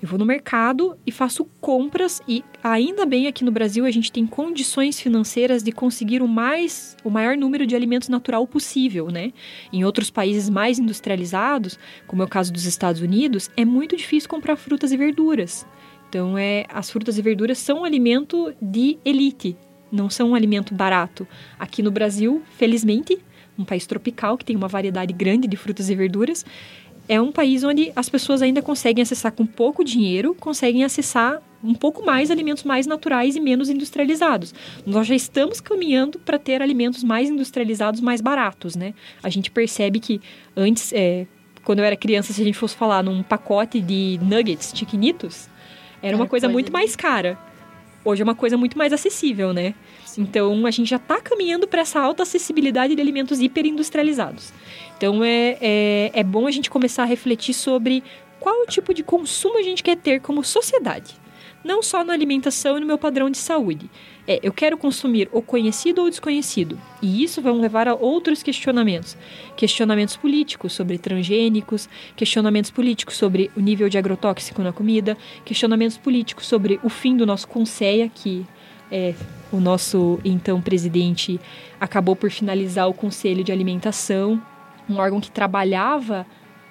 Eu 0.00 0.08
vou 0.08 0.18
no 0.18 0.24
mercado 0.24 0.96
e 1.04 1.10
faço 1.10 1.44
compras 1.60 2.22
e 2.28 2.44
ainda 2.62 3.04
bem 3.04 3.26
aqui 3.26 3.44
no 3.44 3.50
Brasil 3.50 3.84
a 3.84 3.90
gente 3.90 4.12
tem 4.12 4.24
condições 4.24 5.00
financeiras 5.00 5.60
de 5.60 5.72
conseguir 5.72 6.22
o 6.22 6.28
mais 6.28 6.96
o 7.02 7.10
maior 7.10 7.36
número 7.36 7.66
de 7.66 7.74
alimentos 7.74 8.08
natural 8.08 8.46
possível, 8.46 9.08
né? 9.08 9.32
Em 9.72 9.84
outros 9.84 10.08
países 10.08 10.48
mais 10.48 10.78
industrializados, 10.78 11.78
como 12.06 12.22
é 12.22 12.24
o 12.24 12.28
caso 12.28 12.52
dos 12.52 12.64
Estados 12.64 13.00
Unidos, 13.00 13.50
é 13.56 13.64
muito 13.64 13.96
difícil 13.96 14.28
comprar 14.28 14.54
frutas 14.54 14.92
e 14.92 14.96
verduras. 14.96 15.66
Então 16.08 16.38
é 16.38 16.64
as 16.68 16.88
frutas 16.88 17.18
e 17.18 17.22
verduras 17.22 17.58
são 17.58 17.80
um 17.80 17.84
alimento 17.84 18.54
de 18.62 18.98
elite, 19.04 19.56
não 19.90 20.08
são 20.08 20.30
um 20.30 20.34
alimento 20.36 20.72
barato. 20.74 21.26
Aqui 21.58 21.82
no 21.82 21.90
Brasil, 21.90 22.40
felizmente, 22.56 23.18
um 23.58 23.64
país 23.64 23.84
tropical 23.84 24.38
que 24.38 24.44
tem 24.44 24.54
uma 24.54 24.68
variedade 24.68 25.12
grande 25.12 25.48
de 25.48 25.56
frutas 25.56 25.90
e 25.90 25.94
verduras, 25.94 26.46
é 27.08 27.20
um 27.20 27.32
país 27.32 27.64
onde 27.64 27.90
as 27.96 28.08
pessoas 28.08 28.42
ainda 28.42 28.60
conseguem 28.60 29.02
acessar 29.02 29.32
com 29.32 29.46
pouco 29.46 29.82
dinheiro, 29.82 30.34
conseguem 30.34 30.84
acessar 30.84 31.40
um 31.64 31.74
pouco 31.74 32.04
mais 32.04 32.30
alimentos 32.30 32.62
mais 32.62 32.86
naturais 32.86 33.34
e 33.34 33.40
menos 33.40 33.68
industrializados. 33.68 34.54
Nós 34.86 35.06
já 35.06 35.14
estamos 35.14 35.60
caminhando 35.60 36.18
para 36.18 36.38
ter 36.38 36.62
alimentos 36.62 37.02
mais 37.02 37.28
industrializados, 37.28 38.00
mais 38.00 38.20
baratos, 38.20 38.76
né? 38.76 38.94
A 39.22 39.28
gente 39.28 39.50
percebe 39.50 39.98
que 39.98 40.20
antes, 40.56 40.92
é, 40.92 41.26
quando 41.64 41.80
eu 41.80 41.84
era 41.84 41.96
criança, 41.96 42.32
se 42.32 42.40
a 42.40 42.44
gente 42.44 42.58
fosse 42.58 42.76
falar 42.76 43.02
num 43.02 43.22
pacote 43.22 43.80
de 43.80 44.20
nuggets 44.22 44.72
chiquinitos, 44.74 45.48
era 46.02 46.16
uma 46.16 46.26
coisa, 46.26 46.46
coisa 46.46 46.52
muito 46.52 46.72
mais 46.72 46.94
cara. 46.94 47.38
Hoje 48.08 48.22
é 48.22 48.24
uma 48.24 48.34
coisa 48.34 48.56
muito 48.56 48.78
mais 48.78 48.90
acessível, 48.90 49.52
né? 49.52 49.74
Então 50.16 50.64
a 50.64 50.70
gente 50.70 50.88
já 50.88 50.96
está 50.96 51.20
caminhando 51.20 51.68
para 51.68 51.82
essa 51.82 52.00
alta 52.00 52.22
acessibilidade 52.22 52.94
de 52.94 53.02
alimentos 53.02 53.38
hiperindustrializados. 53.38 54.50
Então 54.96 55.22
é, 55.22 55.58
é, 55.60 56.10
é 56.14 56.24
bom 56.24 56.46
a 56.46 56.50
gente 56.50 56.70
começar 56.70 57.02
a 57.02 57.06
refletir 57.06 57.52
sobre 57.52 58.02
qual 58.40 58.62
o 58.62 58.66
tipo 58.66 58.94
de 58.94 59.02
consumo 59.02 59.58
a 59.58 59.62
gente 59.62 59.82
quer 59.82 59.94
ter 59.94 60.22
como 60.22 60.42
sociedade. 60.42 61.16
Não 61.64 61.82
só 61.82 62.04
na 62.04 62.12
alimentação 62.12 62.76
e 62.76 62.80
no 62.80 62.86
meu 62.86 62.98
padrão 62.98 63.28
de 63.30 63.38
saúde. 63.38 63.90
É, 64.26 64.38
eu 64.42 64.52
quero 64.52 64.76
consumir 64.76 65.28
o 65.32 65.40
conhecido 65.40 66.02
ou 66.02 66.10
desconhecido. 66.10 66.78
E 67.00 67.22
isso 67.22 67.40
vai 67.40 67.52
levar 67.52 67.88
a 67.88 67.94
outros 67.94 68.42
questionamentos. 68.42 69.16
Questionamentos 69.56 70.16
políticos 70.16 70.72
sobre 70.72 70.98
transgênicos, 70.98 71.88
questionamentos 72.14 72.70
políticos 72.70 73.16
sobre 73.16 73.50
o 73.56 73.60
nível 73.60 73.88
de 73.88 73.98
agrotóxico 73.98 74.62
na 74.62 74.72
comida, 74.72 75.16
questionamentos 75.44 75.96
políticos 75.96 76.46
sobre 76.46 76.78
o 76.82 76.88
fim 76.88 77.16
do 77.16 77.26
nosso 77.26 77.48
Conceia, 77.48 78.10
que 78.14 78.46
é, 78.90 79.14
o 79.52 79.60
nosso 79.60 80.18
então 80.24 80.60
presidente 80.60 81.40
acabou 81.80 82.16
por 82.16 82.30
finalizar 82.30 82.88
o 82.88 82.94
Conselho 82.94 83.44
de 83.44 83.52
Alimentação, 83.52 84.40
um 84.88 84.96
órgão 84.96 85.20
que 85.20 85.30
trabalhava 85.30 86.26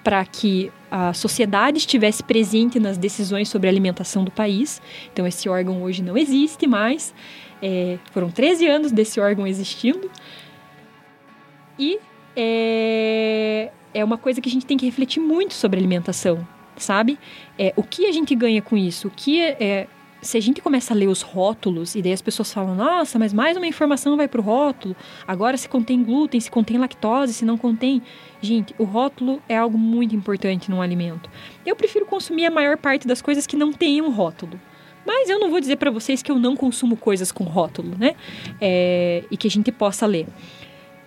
para 0.08 0.24
que 0.24 0.72
a 0.90 1.12
sociedade 1.12 1.76
estivesse 1.76 2.22
presente 2.22 2.80
nas 2.80 2.96
decisões 2.96 3.50
sobre 3.50 3.68
a 3.68 3.70
alimentação 3.70 4.24
do 4.24 4.30
país. 4.30 4.80
Então, 5.12 5.26
esse 5.26 5.50
órgão 5.50 5.82
hoje 5.82 6.02
não 6.02 6.16
existe 6.16 6.66
mais. 6.66 7.12
É, 7.60 7.98
foram 8.10 8.30
13 8.30 8.66
anos 8.66 8.90
desse 8.90 9.20
órgão 9.20 9.46
existindo. 9.46 10.10
E 11.78 11.98
é, 12.34 13.70
é 13.92 14.02
uma 14.02 14.16
coisa 14.16 14.40
que 14.40 14.48
a 14.48 14.50
gente 14.50 14.64
tem 14.64 14.78
que 14.78 14.86
refletir 14.86 15.20
muito 15.20 15.52
sobre 15.52 15.78
alimentação, 15.78 16.48
sabe? 16.78 17.18
É, 17.58 17.74
o 17.76 17.82
que 17.82 18.06
a 18.06 18.12
gente 18.12 18.34
ganha 18.34 18.62
com 18.62 18.78
isso? 18.78 19.08
O 19.08 19.10
que 19.10 19.42
é, 19.42 19.86
se 20.20 20.36
a 20.36 20.40
gente 20.40 20.60
começa 20.60 20.92
a 20.92 20.96
ler 20.96 21.08
os 21.08 21.22
rótulos 21.22 21.94
e 21.94 22.02
daí 22.02 22.12
as 22.12 22.22
pessoas 22.22 22.52
falam, 22.52 22.74
nossa, 22.74 23.18
mas 23.18 23.32
mais 23.32 23.56
uma 23.56 23.66
informação 23.66 24.16
vai 24.16 24.26
para 24.26 24.40
o 24.40 24.44
rótulo. 24.44 24.96
Agora 25.26 25.56
se 25.56 25.68
contém 25.68 26.02
glúten, 26.02 26.40
se 26.40 26.50
contém 26.50 26.78
lactose, 26.78 27.34
se 27.34 27.44
não 27.44 27.56
contém. 27.56 28.02
Gente, 28.40 28.74
o 28.78 28.84
rótulo 28.84 29.40
é 29.48 29.56
algo 29.56 29.78
muito 29.78 30.14
importante 30.14 30.70
num 30.70 30.82
alimento. 30.82 31.30
Eu 31.64 31.76
prefiro 31.76 32.06
consumir 32.06 32.46
a 32.46 32.50
maior 32.50 32.76
parte 32.76 33.06
das 33.06 33.22
coisas 33.22 33.46
que 33.46 33.56
não 33.56 33.72
têm 33.72 34.02
um 34.02 34.10
rótulo. 34.10 34.60
Mas 35.06 35.30
eu 35.30 35.38
não 35.38 35.50
vou 35.50 35.60
dizer 35.60 35.76
para 35.76 35.90
vocês 35.90 36.20
que 36.20 36.30
eu 36.30 36.38
não 36.38 36.54
consumo 36.54 36.96
coisas 36.96 37.32
com 37.32 37.44
rótulo, 37.44 37.96
né? 37.98 38.14
É, 38.60 39.24
e 39.30 39.36
que 39.36 39.46
a 39.46 39.50
gente 39.50 39.72
possa 39.72 40.04
ler. 40.04 40.26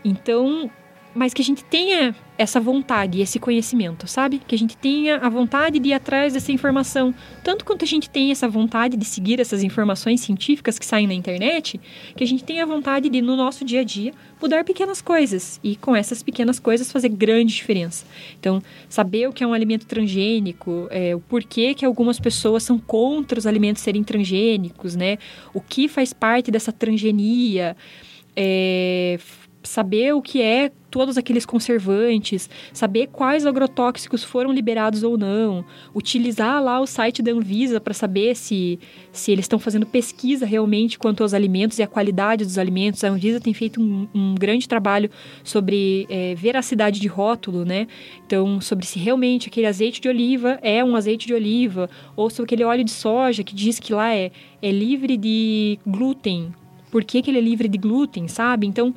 Então, 0.04 0.72
mas 1.14 1.34
que 1.34 1.42
a 1.42 1.46
gente 1.46 1.64
tenha 1.64 2.16
essa 2.38 2.60
vontade 2.60 3.22
esse 3.22 3.40
conhecimento, 3.40 4.08
sabe? 4.08 4.42
Que 4.48 4.56
a 4.56 4.58
gente 4.58 4.76
tenha 4.76 5.18
a 5.18 5.30
vontade 5.30 5.78
de 5.78 5.90
ir 5.90 5.94
atrás 5.94 6.34
dessa 6.34 6.52
informação. 6.52 7.14
Tanto 7.44 7.64
quanto 7.64 7.86
a 7.86 7.88
gente 7.88 8.10
tem 8.10 8.32
essa 8.32 8.48
vontade 8.48 8.98
de 8.98 9.06
seguir 9.06 9.40
essas 9.40 9.64
informações 9.64 10.22
científicas 10.22 10.80
que 10.80 10.86
saem 10.86 11.06
na 11.06 11.14
internet, 11.14 11.80
que 12.16 12.24
a 12.24 12.28
gente 12.28 12.44
tenha 12.44 12.64
a 12.64 12.66
vontade 12.66 13.10
de, 13.10 13.22
no 13.22 13.36
nosso 13.36 13.64
dia 13.64 13.82
a 13.82 13.84
dia, 13.84 14.14
mudar 14.42 14.64
pequenas 14.64 15.02
coisas 15.02 15.60
e, 15.64 15.76
com 15.76 15.96
essas 15.96 16.24
pequenas 16.24 16.60
coisas, 16.60 16.92
fazer 16.92 17.10
grande 17.10 17.54
diferença. 17.54 18.06
Então, 18.40 18.62
saber 18.90 19.28
o 19.28 19.34
que 19.34 19.44
é 19.44 19.48
um 19.48 19.54
alimento 19.54 19.86
transgênico, 19.86 20.88
é, 20.90 21.16
o 21.16 21.20
porquê 21.20 21.76
que 21.76 21.86
algumas 21.86 22.20
pessoas 22.20 22.64
são 22.64 22.80
contra 22.80 23.38
os 23.38 23.46
alimentos 23.46 23.84
serem 23.84 24.04
transgênicos, 24.04 24.96
né? 24.96 25.18
O 25.54 25.62
que 25.62 25.88
faz 25.88 26.12
parte 26.12 26.50
dessa 26.50 26.72
transgenia. 26.72 27.78
É, 28.36 29.20
saber 29.64 30.14
o 30.14 30.22
que 30.22 30.42
é 30.42 30.72
todos 30.92 31.18
aqueles 31.18 31.46
conservantes, 31.46 32.50
saber 32.74 33.08
quais 33.08 33.46
agrotóxicos 33.46 34.24
foram 34.24 34.52
liberados 34.52 35.02
ou 35.02 35.18
não, 35.18 35.64
utilizar 35.96 36.62
lá 36.62 36.80
o 36.82 36.86
site 36.86 37.24
da 37.24 37.32
Anvisa 37.32 37.80
para 37.80 37.94
saber 37.94 38.36
se, 38.36 38.78
se 39.12 39.32
eles 39.32 39.46
estão 39.46 39.58
fazendo 39.58 39.86
pesquisa 39.86 40.46
realmente 40.46 41.00
quanto 41.00 41.24
aos 41.24 41.34
alimentos 41.34 41.80
e 41.80 41.84
a 41.84 41.88
qualidade 41.88 42.44
dos 42.44 42.58
alimentos. 42.58 43.04
A 43.04 43.08
Anvisa 43.08 43.40
tem 43.40 43.54
feito 43.54 43.82
um, 43.82 44.08
um 44.14 44.36
grande 44.36 44.68
trabalho 44.68 45.10
sobre 45.44 46.06
é, 46.10 46.36
veracidade 46.36 47.00
de 47.00 47.08
rótulo, 47.08 47.64
né? 47.64 47.88
Então, 48.28 48.60
sobre 48.60 48.86
se 48.86 49.00
realmente 49.00 49.48
aquele 49.48 49.68
azeite 49.68 50.02
de 50.02 50.10
oliva 50.10 50.60
é 50.62 50.84
um 50.84 50.96
azeite 50.96 51.26
de 51.26 51.34
oliva, 51.34 51.90
ou 52.16 52.30
se 52.30 52.42
aquele 52.42 52.66
óleo 52.66 52.84
de 52.84 52.92
soja 52.92 53.44
que 53.44 53.56
diz 53.56 53.80
que 53.80 53.94
lá 53.94 54.14
é, 54.14 54.32
é 54.62 54.72
livre 54.72 55.16
de 55.16 55.80
glúten, 55.88 56.54
por 56.92 57.06
que, 57.06 57.22
que 57.22 57.32
ele 57.32 57.38
é 57.38 57.42
livre 57.42 57.70
de 57.70 57.78
glúten, 57.78 58.28
sabe? 58.28 58.68
Então, 58.68 58.94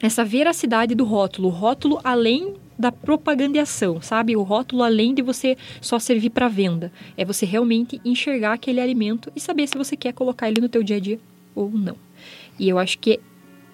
essa 0.00 0.24
veracidade 0.24 0.94
do 0.94 1.04
rótulo, 1.04 1.48
o 1.48 1.50
rótulo 1.50 2.00
além 2.04 2.54
da 2.78 2.92
propagandeação, 2.92 4.02
sabe? 4.02 4.36
O 4.36 4.42
rótulo 4.42 4.82
além 4.82 5.14
de 5.14 5.22
você 5.22 5.56
só 5.80 5.98
servir 5.98 6.30
para 6.30 6.48
venda, 6.48 6.92
é 7.16 7.24
você 7.24 7.46
realmente 7.46 8.00
enxergar 8.04 8.52
aquele 8.52 8.80
alimento 8.80 9.32
e 9.34 9.40
saber 9.40 9.66
se 9.66 9.78
você 9.78 9.96
quer 9.96 10.12
colocar 10.12 10.48
ele 10.48 10.60
no 10.60 10.68
teu 10.68 10.82
dia 10.82 10.96
a 10.96 11.00
dia 11.00 11.18
ou 11.54 11.70
não. 11.70 11.96
E 12.58 12.68
eu 12.68 12.78
acho 12.78 12.98
que 12.98 13.14
é 13.14 13.20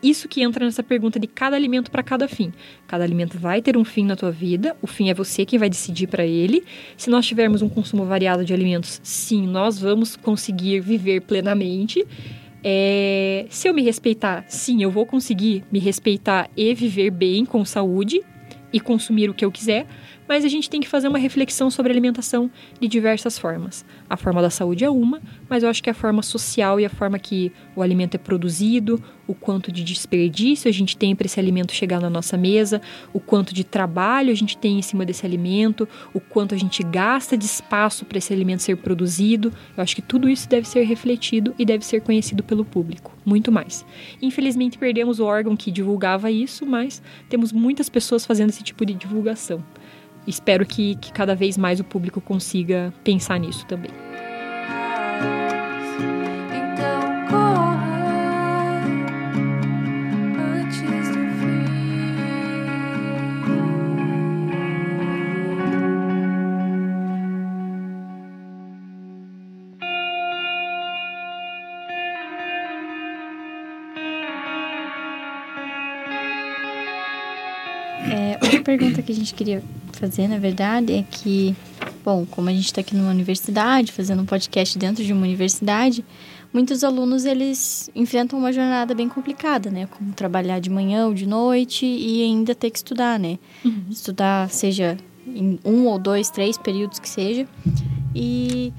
isso 0.03 0.29
que 0.29 0.43
entra 0.43 0.65
nessa 0.65 0.83
pergunta 0.83 1.19
de 1.21 1.29
cada 1.29 1.55
alimento 1.55 1.91
para 1.91 2.03
cada 2.03 2.27
fim. 2.27 2.53
Cada 2.89 3.05
alimento 3.05 3.39
vai 3.39 3.63
ter 3.63 3.77
um 3.77 3.85
fim 3.85 4.05
na 4.05 4.17
tua 4.17 4.33
vida, 4.33 4.77
o 4.83 4.87
fim 4.87 5.11
é 5.11 5.15
você 5.15 5.47
quem 5.47 5.59
vai 5.59 5.69
decidir 5.69 6.09
para 6.09 6.27
ele. 6.27 6.65
Se 6.97 7.09
nós 7.09 7.25
tivermos 7.25 7.63
um 7.63 7.69
consumo 7.69 8.05
variado 8.05 8.45
de 8.45 8.53
alimentos, 8.53 9.01
sim, 9.03 9.47
nós 9.47 9.79
vamos 9.79 10.17
conseguir 10.17 10.81
viver 10.81 11.21
plenamente. 11.21 12.05
É, 12.65 13.47
se 13.51 13.69
eu 13.69 13.75
me 13.75 13.83
respeitar, 13.83 14.45
sim, 14.49 14.83
eu 14.83 14.91
vou 14.91 15.05
conseguir 15.05 15.65
me 15.71 15.79
respeitar 15.79 16.49
e 16.57 16.75
viver 16.75 17.11
bem 17.11 17.45
com 17.45 17.65
saúde 17.65 18.23
e 18.73 18.81
consumir 18.81 19.29
o 19.29 19.35
que 19.35 19.45
eu 19.45 19.51
quiser, 19.51 19.87
mas 20.33 20.47
a 20.47 20.49
gente 20.49 20.71
tem 20.71 20.81
que 20.81 20.89
fazer 20.89 21.09
uma 21.09 21.19
reflexão 21.19 21.71
sobre 21.71 21.93
alimentação 21.93 22.51
de 22.81 22.89
diversas 22.89 23.39
formas. 23.39 23.85
A 24.09 24.17
forma 24.17 24.41
da 24.41 24.49
saúde 24.49 24.83
é 24.83 24.89
uma, 24.89 25.21
mas 25.47 25.63
eu 25.63 25.69
acho 25.69 25.83
que 25.83 25.91
a 25.91 25.95
forma 25.95 26.23
social 26.23 26.81
e 26.81 26.87
a 26.87 26.89
forma 26.89 27.19
que 27.19 27.53
o 27.77 27.83
alimento 27.83 28.15
é 28.15 28.19
produzido, 28.19 28.99
o 29.27 29.35
quanto 29.35 29.71
de 29.71 29.85
desperdício 29.85 30.71
a 30.71 30.73
gente 30.73 30.97
tem 30.97 31.15
para 31.15 31.27
esse 31.27 31.39
alimento 31.39 31.73
chegar 31.73 32.01
na 32.01 32.09
nossa 32.09 32.39
mesa, 32.39 32.81
o 33.13 33.21
quanto 33.21 33.53
de 33.53 33.63
trabalho 33.63 34.33
a 34.33 34.35
gente 34.35 34.57
tem 34.57 34.79
em 34.79 34.83
cima 34.83 35.05
desse 35.05 35.27
alimento, 35.27 35.87
o 36.15 36.21
quanto 36.21 36.55
a 36.55 36.59
gente 36.59 36.83
gasta 36.83 37.37
de 37.37 37.45
espaço 37.45 38.07
para 38.07 38.17
esse 38.17 38.33
alimento 38.33 38.63
ser 38.63 38.79
produzido. 38.79 39.53
Eu 39.77 39.83
acho 39.83 39.95
que 39.95 40.01
tudo 40.01 40.31
isso 40.31 40.49
deve 40.49 40.67
ser 40.67 40.85
refletido 40.85 41.55
e 41.59 41.67
deve 41.67 41.85
ser 41.85 42.01
conhecido 42.01 42.43
pelo 42.43 42.65
público, 42.65 43.13
muito 43.23 43.53
mais. 43.53 43.85
Infelizmente 44.23 44.79
perdemos 44.79 45.21
o 45.21 45.27
órgão 45.27 45.55
que 45.55 45.71
divulgava 45.71 46.31
isso, 46.31 46.65
mas 46.65 47.03
temos 47.29 47.53
muitas 47.53 47.91
pessoas 47.91 48.25
fazendo 48.25 48.49
esse 48.49 48.63
tipo 48.63 48.87
de 48.87 48.95
divulgação 48.95 49.63
espero 50.27 50.65
que, 50.65 50.97
que 50.97 51.13
cada 51.13 51.35
vez 51.35 51.57
mais 51.57 51.81
o 51.81 51.85
público 51.85 52.21
consiga 52.21 52.93
pensar 53.05 53.39
nisso 53.39 53.67
também. 53.67 53.91
Pergunta 78.63 79.03
que 79.03 79.13
a 79.13 79.15
gente 79.15 79.35
queria 79.35 79.63
fazer, 79.93 80.29
na 80.29 80.39
verdade, 80.39 80.93
é 80.93 81.05
que, 81.09 81.55
bom, 82.05 82.27
como 82.31 82.49
a 82.49 82.53
gente 82.53 82.67
está 82.67 82.81
aqui 82.81 82.95
numa 82.97 83.11
universidade, 83.11 83.93
fazendo 83.93 84.23
um 84.23 84.27
podcast 84.27 84.79
dentro 84.79 85.05
de 85.05 85.13
uma 85.13 85.23
universidade, 85.23 86.05
muitos 86.53 86.85
alunos 86.85 87.25
eles 87.25 87.91
enfrentam 87.95 88.39
uma 88.39 88.53
jornada 88.53 88.95
bem 88.95 89.09
complicada, 89.09 89.71
né? 89.71 89.87
Como 89.87 90.13
trabalhar 90.13 90.61
de 90.61 90.71
manhã 90.71 91.07
ou 91.07 91.15
de 91.15 91.27
noite 91.27 91.87
e 91.87 92.23
ainda 92.23 92.55
ter 92.55 92.71
que 92.71 92.79
estudar, 92.79 93.19
né? 93.19 93.39
Uhum. 93.65 93.85
Estudar, 93.91 94.51
seja 94.51 94.97
em 95.27 95.59
um 95.65 95.87
ou 95.87 95.99
dois, 95.99 96.31
três 96.31 96.59
períodos 96.59 96.99
que 96.99 97.09
seja. 97.09 97.47
E 98.15 98.73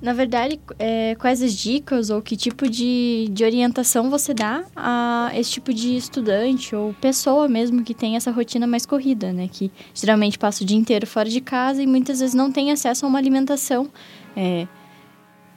na 0.00 0.12
verdade, 0.12 0.60
é, 0.78 1.16
quais 1.16 1.42
as 1.42 1.52
dicas 1.52 2.08
ou 2.08 2.22
que 2.22 2.36
tipo 2.36 2.68
de, 2.68 3.28
de 3.32 3.44
orientação 3.44 4.08
você 4.08 4.32
dá 4.32 4.64
a 4.76 5.32
esse 5.34 5.50
tipo 5.50 5.74
de 5.74 5.96
estudante 5.96 6.74
ou 6.74 6.94
pessoa 6.94 7.48
mesmo 7.48 7.82
que 7.82 7.92
tem 7.92 8.14
essa 8.14 8.30
rotina 8.30 8.66
mais 8.66 8.86
corrida, 8.86 9.32
né? 9.32 9.48
Que 9.50 9.72
geralmente 9.92 10.38
passa 10.38 10.62
o 10.62 10.66
dia 10.66 10.76
inteiro 10.76 11.06
fora 11.06 11.28
de 11.28 11.40
casa 11.40 11.82
e 11.82 11.86
muitas 11.86 12.20
vezes 12.20 12.34
não 12.34 12.52
tem 12.52 12.70
acesso 12.70 13.04
a 13.04 13.08
uma 13.08 13.18
alimentação 13.18 13.90
é, 14.36 14.68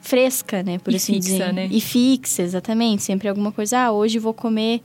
fresca, 0.01 0.63
né? 0.63 0.79
Por 0.79 0.91
e 0.91 0.95
assim 0.95 1.13
fixa, 1.13 1.29
dizer. 1.29 1.53
Né? 1.53 1.67
E 1.71 1.79
fixa, 1.79 2.41
exatamente. 2.41 3.03
Sempre 3.03 3.29
alguma 3.29 3.51
coisa, 3.51 3.77
ah, 3.77 3.91
hoje 3.91 4.17
vou 4.17 4.33
comer 4.33 4.81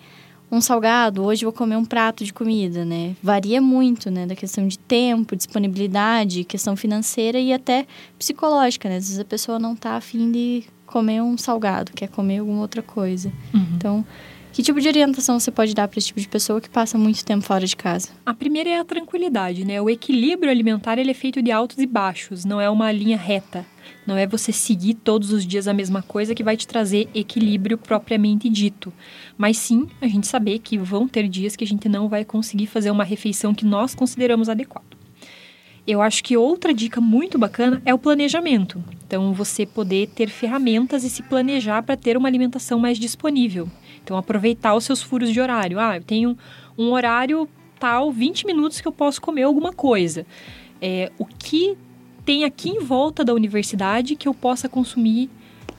um 0.50 0.60
salgado, 0.60 1.24
hoje 1.24 1.44
vou 1.44 1.52
comer 1.52 1.76
um 1.76 1.84
prato 1.84 2.24
de 2.24 2.32
comida, 2.32 2.84
né? 2.84 3.16
Varia 3.22 3.60
muito, 3.60 4.10
né? 4.10 4.26
Da 4.26 4.36
questão 4.36 4.66
de 4.66 4.78
tempo, 4.78 5.34
disponibilidade, 5.34 6.44
questão 6.44 6.76
financeira 6.76 7.38
e 7.38 7.52
até 7.52 7.86
psicológica, 8.18 8.88
né? 8.88 8.96
Às 8.96 9.04
vezes 9.04 9.20
a 9.20 9.24
pessoa 9.24 9.58
não 9.58 9.74
tá 9.74 9.96
afim 9.96 10.30
de 10.30 10.64
comer 10.86 11.20
um 11.20 11.36
salgado, 11.36 11.92
quer 11.92 12.08
comer 12.08 12.38
alguma 12.38 12.60
outra 12.60 12.80
coisa. 12.80 13.32
Uhum. 13.52 13.66
Então, 13.76 14.06
que 14.52 14.62
tipo 14.62 14.80
de 14.80 14.88
orientação 14.88 15.38
você 15.38 15.50
pode 15.50 15.74
dar 15.74 15.88
para 15.88 15.98
esse 15.98 16.06
tipo 16.08 16.20
de 16.20 16.28
pessoa 16.28 16.60
que 16.60 16.70
passa 16.70 16.96
muito 16.96 17.24
tempo 17.24 17.44
fora 17.44 17.66
de 17.66 17.76
casa? 17.76 18.08
A 18.24 18.32
primeira 18.32 18.70
é 18.70 18.78
a 18.78 18.84
tranquilidade, 18.84 19.64
né? 19.64 19.82
O 19.82 19.90
equilíbrio 19.90 20.50
alimentar 20.50 20.96
ele 20.98 21.10
é 21.10 21.14
feito 21.14 21.42
de 21.42 21.50
altos 21.50 21.78
e 21.78 21.86
baixos, 21.86 22.44
não 22.44 22.60
é 22.60 22.70
uma 22.70 22.90
linha 22.92 23.18
reta. 23.18 23.66
Não 24.06 24.16
é 24.16 24.26
você 24.26 24.52
seguir 24.52 24.94
todos 24.94 25.32
os 25.32 25.46
dias 25.46 25.66
a 25.66 25.74
mesma 25.74 26.02
coisa 26.02 26.34
que 26.34 26.42
vai 26.42 26.56
te 26.56 26.66
trazer 26.66 27.08
equilíbrio 27.14 27.76
propriamente 27.76 28.48
dito. 28.48 28.92
Mas 29.36 29.58
sim, 29.58 29.88
a 30.00 30.06
gente 30.06 30.26
saber 30.26 30.60
que 30.60 30.78
vão 30.78 31.08
ter 31.08 31.28
dias 31.28 31.56
que 31.56 31.64
a 31.64 31.66
gente 31.66 31.88
não 31.88 32.08
vai 32.08 32.24
conseguir 32.24 32.66
fazer 32.66 32.90
uma 32.90 33.04
refeição 33.04 33.54
que 33.54 33.64
nós 33.64 33.94
consideramos 33.94 34.48
adequada. 34.48 34.96
Eu 35.86 36.02
acho 36.02 36.24
que 36.24 36.36
outra 36.36 36.74
dica 36.74 37.00
muito 37.00 37.38
bacana 37.38 37.80
é 37.84 37.94
o 37.94 37.98
planejamento. 37.98 38.82
Então, 39.06 39.32
você 39.32 39.64
poder 39.64 40.08
ter 40.08 40.28
ferramentas 40.28 41.04
e 41.04 41.10
se 41.10 41.22
planejar 41.22 41.82
para 41.82 41.96
ter 41.96 42.16
uma 42.16 42.28
alimentação 42.28 42.78
mais 42.78 42.98
disponível. 42.98 43.68
Então, 44.02 44.16
aproveitar 44.16 44.74
os 44.74 44.84
seus 44.84 45.00
furos 45.00 45.32
de 45.32 45.40
horário. 45.40 45.78
Ah, 45.78 45.96
eu 45.96 46.02
tenho 46.02 46.36
um 46.76 46.90
horário 46.90 47.48
tal, 47.78 48.10
20 48.10 48.46
minutos 48.46 48.80
que 48.80 48.88
eu 48.88 48.92
posso 48.92 49.20
comer 49.20 49.44
alguma 49.44 49.72
coisa. 49.72 50.26
É, 50.80 51.12
o 51.18 51.24
que 51.24 51.76
tem 52.26 52.44
aqui 52.44 52.70
em 52.70 52.80
volta 52.80 53.24
da 53.24 53.32
universidade 53.32 54.16
que 54.16 54.26
eu 54.26 54.34
possa 54.34 54.68
consumir 54.68 55.30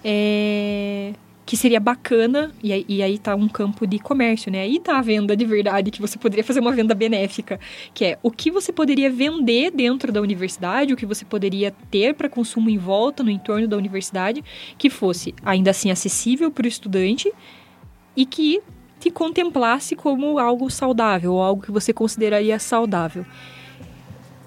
é, 0.04 1.12
que 1.46 1.58
seria 1.58 1.80
bacana, 1.80 2.54
e 2.64 2.72
aí, 2.72 2.86
e 2.88 3.04
aí 3.04 3.18
tá 3.18 3.36
um 3.36 3.50
campo 3.50 3.86
de 3.86 4.00
comércio, 4.00 4.50
né? 4.50 4.62
Aí 4.62 4.80
tá 4.80 4.98
a 4.98 5.02
venda 5.02 5.36
de 5.36 5.44
verdade, 5.44 5.92
que 5.92 6.02
você 6.02 6.18
poderia 6.18 6.46
fazer 6.46 6.62
uma 6.62 6.72
venda 6.72 6.96
benéfica, 6.96 7.60
que 7.94 8.06
é 8.06 8.20
o 8.24 8.32
que 8.32 8.50
você 8.50 8.72
poderia 8.72 9.10
vender 9.10 9.72
dentro 9.72 10.10
da 10.10 10.22
universidade, 10.22 10.94
o 10.94 10.98
que 10.98 11.06
você 11.06 11.26
poderia 11.26 11.76
ter 11.92 12.14
para 12.14 12.30
consumo 12.30 12.70
em 12.70 12.78
volta, 12.78 13.24
no 13.24 13.30
entorno 13.30 13.68
da 13.68 13.76
universidade, 13.76 14.42
que 14.78 14.90
fosse 14.90 15.36
ainda 15.44 15.72
assim 15.72 15.92
acessível 15.92 16.50
para 16.50 16.64
o 16.64 16.68
estudante 16.68 17.30
e 18.16 18.26
que 18.26 18.62
te 19.02 19.12
contemplasse 19.12 19.98
como 19.98 20.40
algo 20.40 20.70
saudável, 20.70 21.34
ou 21.34 21.42
algo 21.42 21.62
que 21.62 21.72
você 21.72 21.92
consideraria 21.92 22.58
saudável. 22.58 23.26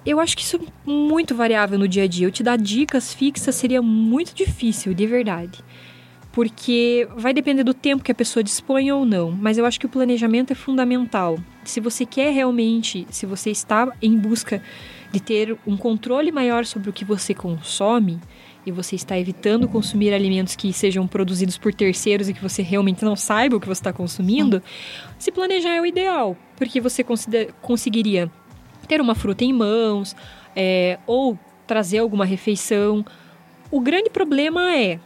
Eu 0.05 0.19
acho 0.19 0.35
que 0.35 0.43
isso 0.43 0.57
é 0.57 0.89
muito 0.89 1.35
variável 1.35 1.77
no 1.77 1.87
dia 1.87 2.03
a 2.03 2.07
dia. 2.07 2.27
Eu 2.27 2.31
te 2.31 2.41
dar 2.43 2.57
dicas 2.57 3.13
fixas 3.13 3.55
seria 3.55 3.81
muito 3.81 4.33
difícil, 4.33 4.93
de 4.93 5.05
verdade 5.05 5.63
porque 6.31 7.07
vai 7.15 7.33
depender 7.33 7.63
do 7.63 7.73
tempo 7.73 8.03
que 8.03 8.11
a 8.11 8.15
pessoa 8.15 8.43
dispõe 8.43 8.91
ou 8.91 9.05
não, 9.05 9.31
mas 9.31 9.57
eu 9.57 9.65
acho 9.65 9.79
que 9.79 9.85
o 9.85 9.89
planejamento 9.89 10.51
é 10.51 10.55
fundamental. 10.55 11.37
Se 11.63 11.79
você 11.79 12.05
quer 12.05 12.31
realmente, 12.31 13.05
se 13.09 13.25
você 13.25 13.51
está 13.51 13.91
em 14.01 14.17
busca 14.17 14.61
de 15.11 15.19
ter 15.19 15.57
um 15.67 15.75
controle 15.75 16.31
maior 16.31 16.65
sobre 16.65 16.89
o 16.89 16.93
que 16.93 17.03
você 17.03 17.33
consome 17.33 18.17
e 18.65 18.71
você 18.71 18.95
está 18.95 19.19
evitando 19.19 19.67
consumir 19.67 20.13
alimentos 20.13 20.55
que 20.55 20.71
sejam 20.71 21.05
produzidos 21.05 21.57
por 21.57 21.73
terceiros 21.73 22.29
e 22.29 22.33
que 22.33 22.41
você 22.41 22.61
realmente 22.61 23.03
não 23.03 23.15
saiba 23.15 23.57
o 23.57 23.59
que 23.59 23.67
você 23.67 23.81
está 23.81 23.91
consumindo, 23.91 24.63
se 25.19 25.31
planejar 25.31 25.75
é 25.75 25.81
o 25.81 25.85
ideal, 25.85 26.37
porque 26.55 26.79
você 26.79 27.03
conseguiria 27.61 28.31
ter 28.87 29.01
uma 29.01 29.15
fruta 29.15 29.43
em 29.43 29.53
mãos 29.53 30.15
é, 30.55 30.97
ou 31.05 31.37
trazer 31.65 31.99
alguma 31.99 32.25
refeição. 32.25 33.05
O 33.69 33.79
grande 33.79 34.09
problema 34.09 34.75
é 34.75 34.99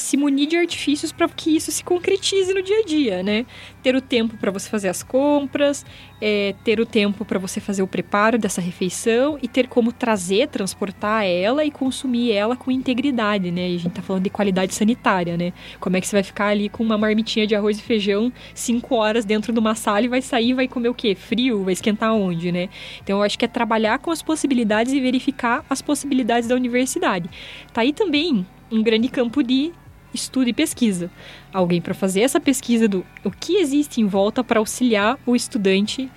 se 0.00 0.16
munir 0.16 0.48
de 0.48 0.56
artifícios 0.56 1.12
para 1.12 1.28
que 1.28 1.54
isso 1.54 1.70
se 1.70 1.84
concretize 1.84 2.52
no 2.52 2.62
dia 2.62 2.80
a 2.80 2.84
dia, 2.84 3.22
né? 3.22 3.46
Ter 3.82 3.94
o 3.94 4.00
tempo 4.00 4.36
para 4.36 4.50
você 4.50 4.68
fazer 4.68 4.88
as 4.88 5.02
compras, 5.02 5.84
é, 6.20 6.54
ter 6.64 6.80
o 6.80 6.86
tempo 6.86 7.24
para 7.24 7.38
você 7.38 7.60
fazer 7.60 7.82
o 7.82 7.86
preparo 7.86 8.38
dessa 8.38 8.60
refeição 8.60 9.38
e 9.42 9.48
ter 9.48 9.68
como 9.68 9.92
trazer, 9.92 10.48
transportar 10.48 11.24
ela 11.24 11.64
e 11.64 11.70
consumir 11.70 12.32
ela 12.32 12.56
com 12.56 12.70
integridade, 12.70 13.50
né? 13.50 13.70
E 13.70 13.76
a 13.76 13.78
gente 13.78 13.92
tá 13.92 14.02
falando 14.02 14.24
de 14.24 14.30
qualidade 14.30 14.74
sanitária, 14.74 15.36
né? 15.36 15.52
Como 15.78 15.96
é 15.96 16.00
que 16.00 16.06
você 16.06 16.16
vai 16.16 16.22
ficar 16.22 16.48
ali 16.48 16.68
com 16.68 16.82
uma 16.82 16.98
marmitinha 16.98 17.46
de 17.46 17.54
arroz 17.54 17.78
e 17.78 17.82
feijão 17.82 18.32
cinco 18.54 18.94
horas 18.94 19.24
dentro 19.24 19.52
de 19.52 19.58
uma 19.58 19.74
sala 19.74 20.02
e 20.02 20.08
vai 20.08 20.22
sair 20.22 20.54
vai 20.54 20.68
comer 20.68 20.88
o 20.88 20.94
quê? 20.94 21.14
Frio? 21.14 21.64
Vai 21.64 21.72
esquentar 21.72 22.12
onde, 22.14 22.50
né? 22.52 22.68
Então 23.02 23.18
eu 23.18 23.22
acho 23.22 23.38
que 23.38 23.44
é 23.44 23.48
trabalhar 23.48 23.98
com 23.98 24.10
as 24.10 24.22
possibilidades 24.22 24.92
e 24.92 25.00
verificar 25.00 25.64
as 25.68 25.80
possibilidades 25.80 26.48
da 26.48 26.54
universidade. 26.54 27.28
Tá 27.72 27.82
aí 27.82 27.92
também 27.92 28.46
um 28.70 28.82
grande 28.82 29.08
campo 29.08 29.42
de 29.42 29.72
estudo 30.12 30.48
e 30.48 30.52
pesquisa. 30.52 31.10
Alguém 31.52 31.80
para 31.80 31.94
fazer 31.94 32.20
essa 32.20 32.40
pesquisa 32.40 32.88
do 32.88 33.04
o 33.24 33.30
que 33.30 33.56
existe 33.56 34.00
em 34.00 34.06
volta 34.06 34.42
para 34.42 34.58
auxiliar 34.58 35.18
o 35.26 35.34
estudante 35.36 36.10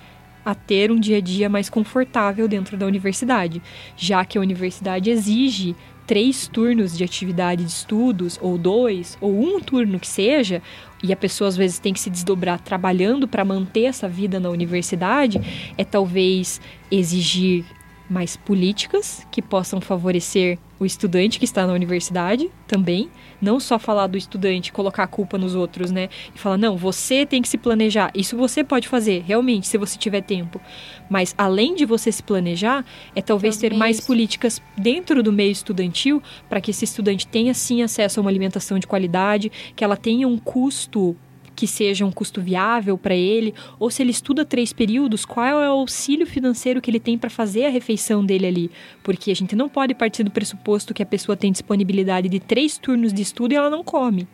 a 0.44 0.54
ter 0.54 0.90
um 0.92 1.00
dia 1.00 1.18
a 1.18 1.20
dia 1.20 1.48
mais 1.48 1.70
confortável 1.70 2.46
dentro 2.46 2.76
da 2.76 2.86
universidade, 2.86 3.62
já 3.96 4.24
que 4.24 4.36
a 4.36 4.40
universidade 4.40 5.10
exige 5.10 5.74
três 6.06 6.46
turnos 6.46 6.96
de 6.96 7.02
atividade 7.02 7.64
de 7.64 7.70
estudos, 7.70 8.38
ou 8.42 8.58
dois, 8.58 9.16
ou 9.20 9.40
um 9.40 9.58
turno 9.60 9.98
que 9.98 10.06
seja, 10.06 10.60
e 11.02 11.12
a 11.12 11.16
pessoa 11.16 11.48
às 11.48 11.56
vezes 11.56 11.78
tem 11.78 11.94
que 11.94 12.00
se 12.00 12.10
desdobrar 12.10 12.60
trabalhando 12.60 13.26
para 13.26 13.44
manter 13.44 13.84
essa 13.84 14.08
vida 14.08 14.38
na 14.38 14.50
universidade, 14.50 15.40
é 15.78 15.84
talvez 15.84 16.60
exigir 16.90 17.64
mais 18.08 18.36
políticas 18.36 19.26
que 19.30 19.40
possam 19.40 19.80
favorecer 19.80 20.58
o 20.84 20.86
estudante 20.86 21.38
que 21.38 21.44
está 21.44 21.66
na 21.66 21.72
universidade 21.72 22.50
também, 22.66 23.10
não 23.40 23.58
só 23.58 23.78
falar 23.78 24.06
do 24.06 24.18
estudante, 24.18 24.72
colocar 24.72 25.04
a 25.04 25.06
culpa 25.06 25.36
nos 25.38 25.54
outros, 25.54 25.90
né? 25.90 26.08
E 26.34 26.38
falar, 26.38 26.58
não, 26.58 26.76
você 26.76 27.26
tem 27.26 27.40
que 27.42 27.48
se 27.48 27.56
planejar. 27.58 28.10
Isso 28.14 28.36
você 28.36 28.62
pode 28.62 28.86
fazer, 28.86 29.24
realmente, 29.26 29.66
se 29.66 29.78
você 29.78 29.98
tiver 29.98 30.20
tempo. 30.20 30.60
Mas 31.08 31.34
além 31.36 31.74
de 31.74 31.84
você 31.84 32.12
se 32.12 32.22
planejar, 32.22 32.84
é 33.16 33.22
talvez, 33.22 33.56
talvez. 33.56 33.72
ter 33.72 33.76
mais 33.76 33.98
políticas 34.00 34.62
dentro 34.76 35.22
do 35.22 35.32
meio 35.32 35.50
estudantil 35.50 36.22
para 36.48 36.60
que 36.60 36.70
esse 36.70 36.84
estudante 36.84 37.26
tenha 37.26 37.54
sim 37.54 37.82
acesso 37.82 38.20
a 38.20 38.22
uma 38.22 38.30
alimentação 38.30 38.78
de 38.78 38.86
qualidade, 38.86 39.50
que 39.74 39.82
ela 39.82 39.96
tenha 39.96 40.28
um 40.28 40.38
custo 40.38 41.16
que 41.54 41.66
seja 41.66 42.04
um 42.04 42.10
custo 42.10 42.40
viável 42.40 42.96
para 42.98 43.14
ele, 43.14 43.54
ou 43.78 43.90
se 43.90 44.02
ele 44.02 44.10
estuda 44.10 44.44
três 44.44 44.72
períodos, 44.72 45.24
qual 45.24 45.46
é 45.46 45.68
o 45.68 45.80
auxílio 45.80 46.26
financeiro 46.26 46.80
que 46.80 46.90
ele 46.90 47.00
tem 47.00 47.16
para 47.16 47.30
fazer 47.30 47.66
a 47.66 47.70
refeição 47.70 48.24
dele 48.24 48.46
ali. 48.46 48.70
Porque 49.02 49.30
a 49.30 49.36
gente 49.36 49.54
não 49.54 49.68
pode 49.68 49.94
partir 49.94 50.22
do 50.22 50.30
pressuposto 50.30 50.94
que 50.94 51.02
a 51.02 51.06
pessoa 51.06 51.36
tem 51.36 51.52
disponibilidade 51.52 52.28
de 52.28 52.40
três 52.40 52.78
turnos 52.78 53.12
de 53.12 53.22
estudo 53.22 53.52
e 53.52 53.56
ela 53.56 53.70
não 53.70 53.84
come 53.84 54.26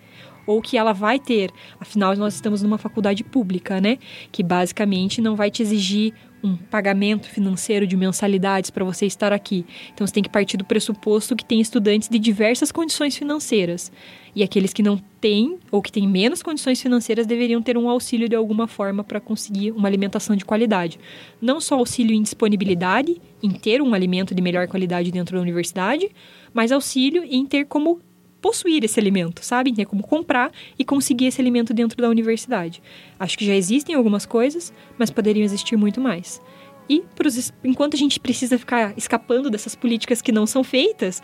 ou 0.46 0.60
que 0.60 0.76
ela 0.76 0.92
vai 0.92 1.18
ter. 1.18 1.50
Afinal, 1.78 2.16
nós 2.16 2.34
estamos 2.34 2.62
numa 2.62 2.78
faculdade 2.78 3.22
pública, 3.22 3.80
né? 3.80 3.98
Que 4.32 4.42
basicamente 4.42 5.20
não 5.20 5.36
vai 5.36 5.50
te 5.50 5.62
exigir 5.62 6.12
um 6.42 6.56
pagamento 6.56 7.28
financeiro 7.28 7.86
de 7.86 7.96
mensalidades 7.96 8.70
para 8.70 8.84
você 8.84 9.06
estar 9.06 9.32
aqui. 9.32 9.64
Então 9.92 10.06
você 10.06 10.12
tem 10.12 10.22
que 10.22 10.28
partir 10.28 10.56
do 10.56 10.64
pressuposto 10.64 11.36
que 11.36 11.44
tem 11.44 11.60
estudantes 11.60 12.08
de 12.08 12.18
diversas 12.18 12.72
condições 12.72 13.16
financeiras. 13.16 13.92
E 14.34 14.42
aqueles 14.42 14.72
que 14.72 14.82
não 14.82 14.96
têm 15.20 15.58
ou 15.70 15.82
que 15.82 15.90
têm 15.90 16.08
menos 16.08 16.42
condições 16.42 16.80
financeiras 16.80 17.26
deveriam 17.26 17.60
ter 17.60 17.76
um 17.76 17.88
auxílio 17.88 18.28
de 18.28 18.36
alguma 18.36 18.66
forma 18.66 19.02
para 19.02 19.20
conseguir 19.20 19.72
uma 19.72 19.88
alimentação 19.88 20.36
de 20.36 20.44
qualidade. 20.44 20.98
Não 21.40 21.60
só 21.60 21.76
auxílio 21.76 22.14
em 22.14 22.22
disponibilidade, 22.22 23.20
em 23.42 23.50
ter 23.50 23.82
um 23.82 23.92
alimento 23.92 24.34
de 24.34 24.40
melhor 24.40 24.68
qualidade 24.68 25.10
dentro 25.10 25.36
da 25.36 25.42
universidade, 25.42 26.10
mas 26.54 26.70
auxílio 26.70 27.24
em 27.24 27.44
ter 27.44 27.66
como 27.66 28.00
possuir 28.40 28.84
esse 28.84 28.98
alimento, 28.98 29.44
sabe? 29.44 29.72
Ter 29.72 29.84
como 29.84 30.02
comprar 30.02 30.50
e 30.78 30.84
conseguir 30.84 31.26
esse 31.26 31.40
alimento 31.40 31.74
dentro 31.74 32.00
da 32.00 32.08
universidade. 32.08 32.82
Acho 33.18 33.36
que 33.36 33.44
já 33.44 33.54
existem 33.54 33.94
algumas 33.94 34.26
coisas, 34.26 34.72
mas 34.98 35.10
poderiam 35.10 35.44
existir 35.44 35.76
muito 35.76 36.00
mais. 36.00 36.40
E 36.88 37.04
pros, 37.14 37.52
enquanto 37.62 37.94
a 37.94 37.96
gente 37.96 38.18
precisa 38.18 38.58
ficar 38.58 38.94
escapando 38.96 39.48
dessas 39.48 39.76
políticas 39.76 40.20
que 40.20 40.32
não 40.32 40.46
são 40.46 40.64
feitas, 40.64 41.22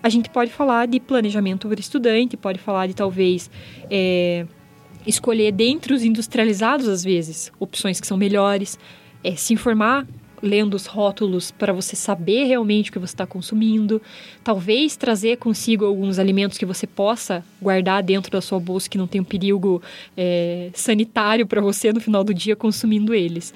a 0.00 0.08
gente 0.08 0.30
pode 0.30 0.52
falar 0.52 0.86
de 0.86 1.00
planejamento 1.00 1.68
para 1.68 1.80
estudante, 1.80 2.36
pode 2.36 2.58
falar 2.58 2.86
de 2.86 2.94
talvez 2.94 3.50
é, 3.90 4.46
escolher 5.04 5.50
dentre 5.50 5.92
os 5.92 6.04
industrializados, 6.04 6.86
às 6.86 7.02
vezes, 7.02 7.50
opções 7.58 8.00
que 8.00 8.06
são 8.06 8.16
melhores, 8.16 8.78
é, 9.24 9.34
se 9.34 9.52
informar 9.52 10.06
lendo 10.42 10.74
os 10.74 10.86
rótulos 10.86 11.50
para 11.50 11.72
você 11.72 11.96
saber 11.96 12.44
realmente 12.44 12.90
o 12.90 12.92
que 12.92 12.98
você 12.98 13.14
está 13.14 13.26
consumindo. 13.26 14.00
Talvez 14.42 14.96
trazer 14.96 15.36
consigo 15.38 15.84
alguns 15.84 16.18
alimentos 16.18 16.58
que 16.58 16.66
você 16.66 16.86
possa 16.86 17.44
guardar 17.60 18.02
dentro 18.02 18.30
da 18.30 18.40
sua 18.40 18.58
bolsa 18.58 18.88
que 18.88 18.98
não 18.98 19.06
tem 19.06 19.20
um 19.20 19.24
perigo 19.24 19.82
é, 20.16 20.70
sanitário 20.74 21.46
para 21.46 21.60
você 21.60 21.92
no 21.92 22.00
final 22.00 22.24
do 22.24 22.34
dia 22.34 22.56
consumindo 22.56 23.14
eles. 23.14 23.52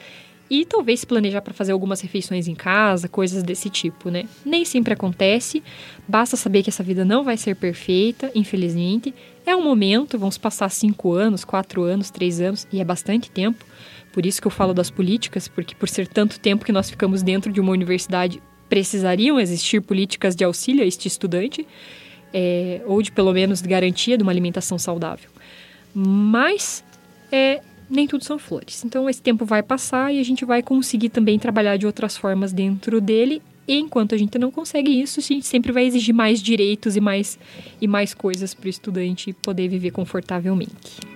E 0.50 0.66
talvez 0.66 1.02
planejar 1.02 1.40
para 1.40 1.54
fazer 1.54 1.72
algumas 1.72 2.02
refeições 2.02 2.46
em 2.46 2.54
casa, 2.54 3.08
coisas 3.08 3.42
desse 3.42 3.70
tipo, 3.70 4.10
né? 4.10 4.24
Nem 4.44 4.66
sempre 4.66 4.92
acontece, 4.92 5.62
basta 6.06 6.36
saber 6.36 6.62
que 6.62 6.68
essa 6.68 6.82
vida 6.82 7.06
não 7.06 7.24
vai 7.24 7.38
ser 7.38 7.56
perfeita, 7.56 8.30
infelizmente. 8.34 9.14
É 9.46 9.56
um 9.56 9.62
momento, 9.62 10.18
vamos 10.18 10.36
passar 10.36 10.68
cinco 10.68 11.14
anos, 11.14 11.42
quatro 11.42 11.84
anos, 11.84 12.10
três 12.10 12.38
anos, 12.38 12.66
e 12.70 12.82
é 12.82 12.84
bastante 12.84 13.30
tempo 13.30 13.64
por 14.12 14.26
isso 14.26 14.40
que 14.40 14.46
eu 14.46 14.50
falo 14.50 14.74
das 14.74 14.90
políticas, 14.90 15.48
porque 15.48 15.74
por 15.74 15.88
ser 15.88 16.06
tanto 16.06 16.38
tempo 16.38 16.64
que 16.64 16.72
nós 16.72 16.90
ficamos 16.90 17.22
dentro 17.22 17.52
de 17.52 17.60
uma 17.60 17.72
universidade, 17.72 18.42
precisariam 18.68 19.38
existir 19.40 19.80
políticas 19.80 20.34
de 20.36 20.44
auxílio 20.44 20.82
a 20.82 20.86
este 20.86 21.08
estudante, 21.08 21.66
é, 22.32 22.80
ou 22.86 23.02
de 23.02 23.12
pelo 23.12 23.32
menos 23.32 23.60
garantia 23.60 24.16
de 24.16 24.22
uma 24.22 24.32
alimentação 24.32 24.78
saudável. 24.78 25.30
Mas 25.94 26.82
é, 27.30 27.60
nem 27.88 28.06
tudo 28.06 28.24
são 28.24 28.38
flores. 28.38 28.84
Então 28.84 29.08
esse 29.08 29.20
tempo 29.20 29.44
vai 29.44 29.62
passar 29.62 30.12
e 30.12 30.18
a 30.18 30.22
gente 30.22 30.44
vai 30.44 30.62
conseguir 30.62 31.10
também 31.10 31.38
trabalhar 31.38 31.76
de 31.76 31.86
outras 31.86 32.16
formas 32.16 32.52
dentro 32.52 33.00
dele. 33.00 33.42
E 33.68 33.78
enquanto 33.78 34.14
a 34.14 34.18
gente 34.18 34.38
não 34.38 34.50
consegue 34.50 34.90
isso, 34.90 35.20
a 35.20 35.22
gente 35.22 35.46
sempre 35.46 35.70
vai 35.70 35.84
exigir 35.84 36.14
mais 36.14 36.42
direitos 36.42 36.96
e 36.96 37.00
mais, 37.00 37.38
e 37.80 37.86
mais 37.86 38.12
coisas 38.12 38.54
para 38.54 38.66
o 38.66 38.70
estudante 38.70 39.32
poder 39.34 39.68
viver 39.68 39.90
confortavelmente. 39.92 41.11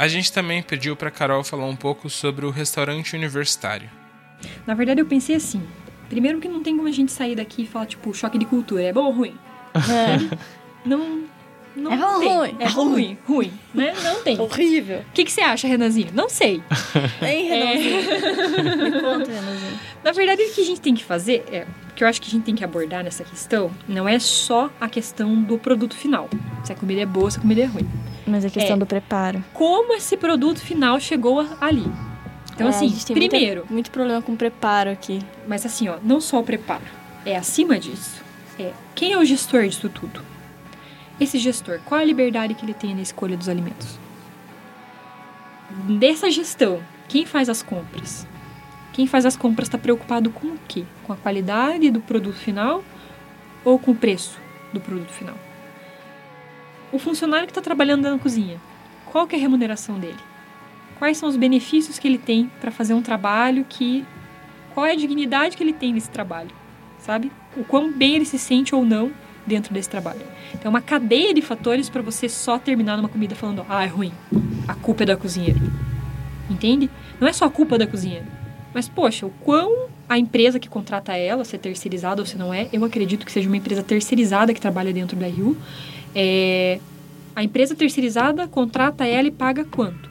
A 0.00 0.08
gente 0.08 0.32
também 0.32 0.62
pediu 0.62 0.96
para 0.96 1.10
Carol 1.10 1.44
falar 1.44 1.66
um 1.66 1.76
pouco 1.76 2.08
sobre 2.08 2.46
o 2.46 2.50
restaurante 2.50 3.14
universitário. 3.14 3.90
Na 4.66 4.72
verdade, 4.72 4.98
eu 4.98 5.04
pensei 5.04 5.36
assim: 5.36 5.62
Primeiro 6.08 6.40
que 6.40 6.48
não 6.48 6.62
tem 6.62 6.74
como 6.74 6.88
a 6.88 6.90
gente 6.90 7.12
sair 7.12 7.36
daqui 7.36 7.64
e 7.64 7.66
falar, 7.66 7.84
tipo, 7.84 8.14
choque 8.14 8.38
de 8.38 8.46
cultura. 8.46 8.82
É 8.82 8.94
bom 8.94 9.04
ou 9.04 9.12
ruim? 9.12 9.36
É. 9.74 10.38
Não. 10.88 11.24
Não 11.80 11.92
É 11.92 11.96
tem. 11.96 12.28
ruim, 12.28 12.56
É 12.58 12.64
é 12.64 12.68
ruim. 12.68 13.18
Ruim, 13.26 13.52
né? 13.74 13.94
Não 14.02 14.22
tem. 14.22 14.38
O 14.38 14.42
Horrível. 14.42 15.02
que, 15.14 15.24
que 15.24 15.32
você 15.32 15.40
acha, 15.40 15.66
Renanzinho? 15.66 16.08
Não 16.14 16.28
sei. 16.28 16.62
Hein, 17.22 17.48
Renanzinho? 17.48 17.96
Me 18.84 19.00
conta, 19.00 19.30
Renanzinho. 19.30 19.78
Na 20.04 20.12
verdade, 20.12 20.42
o 20.42 20.52
que 20.52 20.60
a 20.60 20.64
gente 20.64 20.80
tem 20.80 20.94
que 20.94 21.04
fazer, 21.04 21.44
é, 21.50 21.66
o 21.90 21.94
que 21.94 22.04
eu 22.04 22.08
acho 22.08 22.20
que 22.20 22.28
a 22.28 22.30
gente 22.30 22.44
tem 22.44 22.54
que 22.54 22.64
abordar 22.64 23.02
nessa 23.04 23.24
questão, 23.24 23.70
não 23.88 24.08
é 24.08 24.18
só 24.18 24.70
a 24.80 24.88
questão 24.88 25.40
do 25.42 25.58
produto 25.58 25.94
final. 25.96 26.28
Se 26.64 26.72
a 26.72 26.74
comida 26.76 27.00
é 27.00 27.06
boa, 27.06 27.30
se 27.30 27.38
a 27.38 27.40
comida 27.40 27.62
é 27.62 27.66
ruim. 27.66 27.88
Mas 28.26 28.44
a 28.44 28.50
questão 28.50 28.76
É. 28.76 28.78
do 28.78 28.86
preparo. 28.86 29.42
Como 29.52 29.92
esse 29.94 30.16
produto 30.16 30.58
final 30.60 31.00
chegou 31.00 31.46
ali. 31.60 31.84
Então, 32.54 32.66
É, 32.66 32.70
a 32.70 32.76
assim, 32.76 32.88
gente 32.88 33.06
tem 33.06 33.16
muita- 33.16 33.30
primeiro, 33.36 33.64
muito 33.70 33.90
problema 33.90 34.20
com 34.20 34.36
preparo 34.36 34.90
aqui. 34.90 35.20
mas 35.48 35.64
assim, 35.64 35.88
ó, 35.88 35.96
não 36.02 36.20
só 36.20 36.38
o 36.40 36.42
preparo. 36.44 36.82
É 37.24 37.36
acima 37.36 37.78
disso. 37.78 38.22
É 38.58 38.72
quem 38.94 39.12
é 39.12 39.18
o 39.18 39.24
gestor 39.24 39.66
disso 39.66 39.88
tudo? 39.88 40.20
Esse 41.20 41.38
gestor, 41.38 41.80
qual 41.84 42.00
a 42.00 42.04
liberdade 42.04 42.54
que 42.54 42.64
ele 42.64 42.72
tem 42.72 42.94
na 42.94 43.02
escolha 43.02 43.36
dos 43.36 43.46
alimentos? 43.46 43.98
Dessa 45.98 46.30
gestão, 46.30 46.82
quem 47.08 47.26
faz 47.26 47.50
as 47.50 47.62
compras? 47.62 48.26
Quem 48.94 49.06
faz 49.06 49.26
as 49.26 49.36
compras 49.36 49.68
está 49.68 49.76
preocupado 49.76 50.30
com 50.30 50.46
o 50.46 50.58
quê? 50.66 50.84
Com 51.04 51.12
a 51.12 51.16
qualidade 51.16 51.90
do 51.90 52.00
produto 52.00 52.36
final 52.36 52.82
ou 53.62 53.78
com 53.78 53.90
o 53.90 53.94
preço 53.94 54.40
do 54.72 54.80
produto 54.80 55.10
final? 55.10 55.36
O 56.90 56.98
funcionário 56.98 57.46
que 57.46 57.50
está 57.50 57.60
trabalhando 57.60 58.10
na 58.10 58.18
cozinha, 58.18 58.58
qual 59.04 59.26
que 59.26 59.36
é 59.36 59.38
a 59.38 59.42
remuneração 59.42 59.98
dele? 59.98 60.18
Quais 60.98 61.18
são 61.18 61.28
os 61.28 61.36
benefícios 61.36 61.98
que 61.98 62.08
ele 62.08 62.18
tem 62.18 62.50
para 62.62 62.70
fazer 62.70 62.94
um 62.94 63.02
trabalho 63.02 63.66
que 63.68 64.06
qual 64.72 64.86
é 64.86 64.92
a 64.92 64.96
dignidade 64.96 65.54
que 65.54 65.62
ele 65.62 65.74
tem 65.74 65.92
nesse 65.92 66.10
trabalho, 66.10 66.50
sabe? 66.98 67.30
O 67.56 67.62
quão 67.62 67.92
bem 67.92 68.16
ele 68.16 68.24
se 68.24 68.38
sente 68.38 68.74
ou 68.74 68.86
não 68.86 69.12
dentro 69.46 69.72
desse 69.72 69.88
trabalho. 69.88 70.20
Então, 70.50 70.66
é 70.66 70.68
uma 70.68 70.80
cadeia 70.80 71.32
de 71.34 71.42
fatores 71.42 71.88
para 71.88 72.02
você 72.02 72.28
só 72.28 72.58
terminar 72.58 72.96
numa 72.96 73.08
comida 73.08 73.34
falando, 73.34 73.64
ah, 73.68 73.84
é 73.84 73.86
ruim, 73.86 74.12
a 74.66 74.74
culpa 74.74 75.02
é 75.02 75.06
da 75.06 75.16
cozinheira. 75.16 75.60
Entende? 76.48 76.90
Não 77.20 77.28
é 77.28 77.32
só 77.32 77.46
a 77.46 77.50
culpa 77.50 77.78
da 77.78 77.86
cozinheira. 77.86 78.26
Mas, 78.74 78.88
poxa, 78.88 79.26
o 79.26 79.30
quão 79.30 79.88
a 80.08 80.18
empresa 80.18 80.58
que 80.58 80.68
contrata 80.68 81.16
ela, 81.16 81.44
se 81.44 81.54
é 81.54 81.58
terceirizada 81.58 82.20
ou 82.20 82.26
se 82.26 82.36
não 82.36 82.52
é, 82.52 82.68
eu 82.72 82.84
acredito 82.84 83.24
que 83.24 83.30
seja 83.30 83.48
uma 83.48 83.56
empresa 83.56 83.82
terceirizada 83.82 84.52
que 84.52 84.60
trabalha 84.60 84.92
dentro 84.92 85.16
da 85.16 85.26
RU. 85.26 85.56
É, 86.14 86.80
a 87.34 87.44
empresa 87.44 87.76
terceirizada 87.76 88.48
contrata 88.48 89.06
ela 89.06 89.28
e 89.28 89.30
paga 89.30 89.64
quanto? 89.64 90.10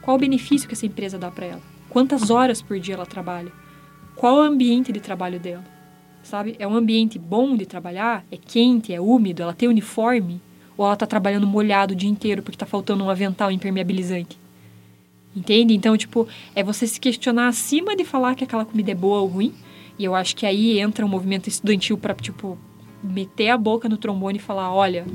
Qual 0.00 0.16
o 0.16 0.20
benefício 0.20 0.66
que 0.66 0.74
essa 0.74 0.86
empresa 0.86 1.18
dá 1.18 1.30
para 1.30 1.46
ela? 1.46 1.60
Quantas 1.90 2.30
horas 2.30 2.62
por 2.62 2.78
dia 2.78 2.94
ela 2.94 3.06
trabalha? 3.06 3.52
Qual 4.14 4.36
o 4.36 4.40
ambiente 4.40 4.90
de 4.90 5.00
trabalho 5.00 5.38
dela? 5.38 5.75
Sabe? 6.26 6.56
É 6.58 6.66
um 6.66 6.74
ambiente 6.74 7.18
bom 7.18 7.56
de 7.56 7.64
trabalhar? 7.66 8.24
É 8.32 8.36
quente? 8.36 8.92
É 8.92 9.00
úmido? 9.00 9.42
Ela 9.42 9.54
tem 9.54 9.68
uniforme? 9.68 10.40
Ou 10.76 10.84
ela 10.84 10.96
tá 10.96 11.06
trabalhando 11.06 11.46
molhado 11.46 11.94
o 11.94 11.96
dia 11.96 12.10
inteiro 12.10 12.42
porque 12.42 12.58
tá 12.58 12.66
faltando 12.66 13.04
um 13.04 13.08
avental 13.08 13.50
impermeabilizante? 13.50 14.36
Entende? 15.34 15.74
Então, 15.74 15.96
tipo, 15.96 16.26
é 16.54 16.62
você 16.64 16.86
se 16.86 16.98
questionar 16.98 17.48
acima 17.48 17.94
de 17.94 18.04
falar 18.04 18.34
que 18.34 18.42
aquela 18.42 18.64
comida 18.64 18.90
é 18.90 18.94
boa 18.94 19.20
ou 19.20 19.26
ruim. 19.28 19.52
E 19.98 20.04
eu 20.04 20.14
acho 20.14 20.34
que 20.34 20.44
aí 20.44 20.78
entra 20.80 21.04
um 21.04 21.08
movimento 21.08 21.48
estudantil 21.48 21.96
para 21.96 22.12
tipo, 22.14 22.58
meter 23.02 23.50
a 23.50 23.56
boca 23.56 23.88
no 23.88 23.96
trombone 23.96 24.38
e 24.38 24.40
falar: 24.40 24.72
olha, 24.74 25.06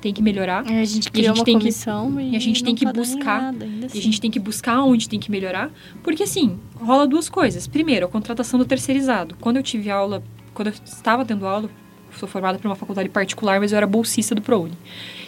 tem 0.00 0.12
que 0.14 0.22
melhorar. 0.22 0.60
A 0.66 0.84
gente 0.84 1.10
E 1.14 1.20
a 1.20 1.22
gente 1.24 1.38
uma 1.38 1.44
tem 1.44 1.54
que- 1.58 1.60
comissão 1.64 2.20
e, 2.20 2.30
e 2.30 2.36
a 2.36 2.38
gente 2.38 2.62
tem 2.62 2.74
que 2.74 2.84
tá 2.84 2.92
buscar- 2.92 3.42
nada, 3.42 3.66
E 3.66 3.82
a 3.82 3.86
assim. 3.86 4.00
gente 4.00 4.20
tem 4.20 4.30
que 4.30 4.38
buscar 4.38 4.82
onde 4.82 5.08
tem 5.08 5.18
que 5.18 5.30
melhorar. 5.30 5.70
Porque, 6.02 6.22
assim, 6.22 6.58
rola 6.76 7.06
duas 7.06 7.28
coisas. 7.28 7.66
Primeiro, 7.66 8.06
a 8.06 8.08
contratação 8.08 8.58
do 8.58 8.64
terceirizado. 8.66 9.34
Quando 9.40 9.56
eu 9.56 9.62
tive 9.62 9.90
aula, 9.90 10.22
quando 10.54 10.68
eu 10.68 10.74
estava 10.84 11.24
tendo 11.24 11.46
aula, 11.46 11.68
sou 12.18 12.28
formada 12.28 12.58
por 12.58 12.68
uma 12.68 12.76
faculdade 12.76 13.08
particular, 13.08 13.60
mas 13.60 13.72
eu 13.72 13.76
era 13.76 13.86
bolsista 13.86 14.34
do 14.34 14.40
ProUni. 14.40 14.78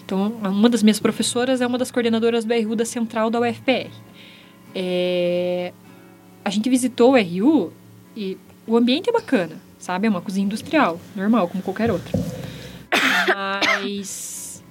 Então, 0.04 0.28
uma 0.44 0.68
das 0.68 0.82
minhas 0.82 1.00
professoras 1.00 1.60
é 1.60 1.66
uma 1.66 1.76
das 1.76 1.90
coordenadoras 1.90 2.44
do 2.44 2.54
RU 2.54 2.76
da 2.76 2.84
Central 2.84 3.28
da 3.28 3.40
UFPR. 3.40 3.90
É, 4.74 5.72
A 6.44 6.50
gente 6.50 6.70
visitou 6.70 7.14
o 7.14 7.16
RU 7.16 7.72
e 8.16 8.38
o 8.66 8.76
ambiente 8.76 9.10
é 9.10 9.12
bacana, 9.12 9.56
sabe? 9.78 10.06
É 10.06 10.10
uma 10.10 10.20
cozinha 10.20 10.46
industrial, 10.46 11.00
normal, 11.16 11.48
como 11.48 11.62
qualquer 11.62 11.90
outra. 11.90 12.16
Mas 13.26 14.62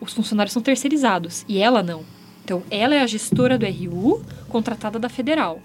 os 0.00 0.14
funcionários 0.14 0.52
são 0.52 0.62
terceirizados 0.62 1.44
e 1.46 1.58
ela 1.58 1.82
não. 1.82 2.04
Então, 2.42 2.62
ela 2.70 2.94
é 2.94 3.00
a 3.00 3.06
gestora 3.06 3.58
do 3.58 3.66
RU, 3.66 4.24
contratada 4.48 4.98
da 4.98 5.08
federal. 5.08 5.60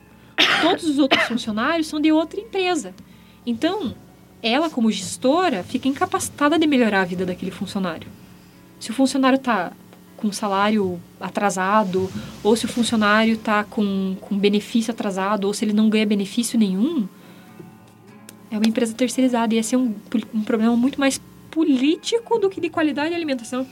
Todos 0.61 0.83
os 0.83 0.99
outros 0.99 1.23
funcionários 1.23 1.87
são 1.87 1.99
de 1.99 2.11
outra 2.11 2.39
empresa. 2.39 2.93
Então, 3.47 3.95
ela, 4.43 4.69
como 4.69 4.91
gestora, 4.91 5.63
fica 5.63 5.87
incapacitada 5.87 6.59
de 6.59 6.67
melhorar 6.67 7.01
a 7.01 7.05
vida 7.05 7.25
daquele 7.25 7.49
funcionário. 7.49 8.09
Se 8.77 8.91
o 8.91 8.93
funcionário 8.93 9.37
está 9.37 9.71
com 10.17 10.31
salário 10.33 10.99
atrasado, 11.17 12.11
ou 12.43 12.55
se 12.57 12.65
o 12.65 12.67
funcionário 12.67 13.35
está 13.35 13.63
com, 13.63 14.17
com 14.19 14.37
benefício 14.37 14.91
atrasado, 14.91 15.45
ou 15.45 15.53
se 15.53 15.63
ele 15.63 15.71
não 15.71 15.89
ganha 15.89 16.05
benefício 16.05 16.59
nenhum, 16.59 17.07
é 18.51 18.57
uma 18.57 18.67
empresa 18.67 18.93
terceirizada. 18.93 19.55
E 19.55 19.57
esse 19.57 19.75
é 19.75 19.77
um, 19.77 19.95
um 20.33 20.41
problema 20.41 20.75
muito 20.75 20.99
mais 20.99 21.21
político 21.49 22.37
do 22.39 22.49
que 22.49 22.59
de 22.59 22.69
qualidade 22.69 23.09
de 23.09 23.15
alimentação. 23.15 23.65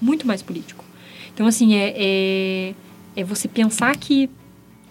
Muito 0.00 0.26
mais 0.26 0.42
político. 0.42 0.84
Então, 1.32 1.46
assim, 1.46 1.74
é, 1.74 1.94
é, 1.96 2.74
é 3.14 3.24
você 3.24 3.46
pensar 3.46 3.96
que, 3.96 4.28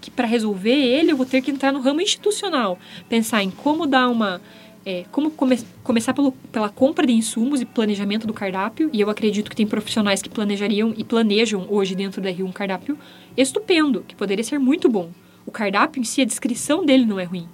que 0.02 0.10
para 0.12 0.28
resolver 0.28 0.74
ele, 0.74 1.12
eu 1.12 1.16
vou 1.16 1.26
ter 1.26 1.42
que 1.42 1.52
entrar 1.52 1.72
no 1.72 1.80
ramo 1.80 2.02
institucional. 2.02 2.78
Pensar 3.08 3.44
em 3.44 3.52
como 3.52 3.86
dar 3.86 4.10
uma. 4.10 4.42
é, 4.86 5.06
como 5.12 5.30
come, 5.30 5.60
começar 5.84 6.14
pelo, 6.14 6.32
pela 6.52 6.68
compra 6.68 7.06
de 7.06 7.14
insumos 7.14 7.62
e 7.62 7.66
planejamento 7.66 8.26
do 8.26 8.34
cardápio. 8.34 8.90
E 8.92 9.00
eu 9.00 9.10
acredito 9.10 9.50
que 9.50 9.56
tem 9.56 9.68
profissionais 9.68 10.22
que 10.22 10.30
planejariam 10.30 10.94
e 10.98 11.04
planejam 11.04 11.68
hoje 11.70 11.94
dentro 11.96 12.20
da 12.20 12.30
R1 12.32 12.44
um 12.44 12.52
cardápio 12.52 12.98
estupendo, 13.38 14.04
que 14.08 14.16
poderia 14.16 14.44
ser 14.44 14.60
muito 14.60 14.90
bom. 14.90 15.12
O 15.46 15.52
cardápio 15.52 16.02
em 16.02 16.04
si, 16.04 16.22
a 16.22 16.26
descrição 16.26 16.86
dele 16.86 17.06
não 17.06 17.20
é 17.20 17.24
ruim. 17.24 17.48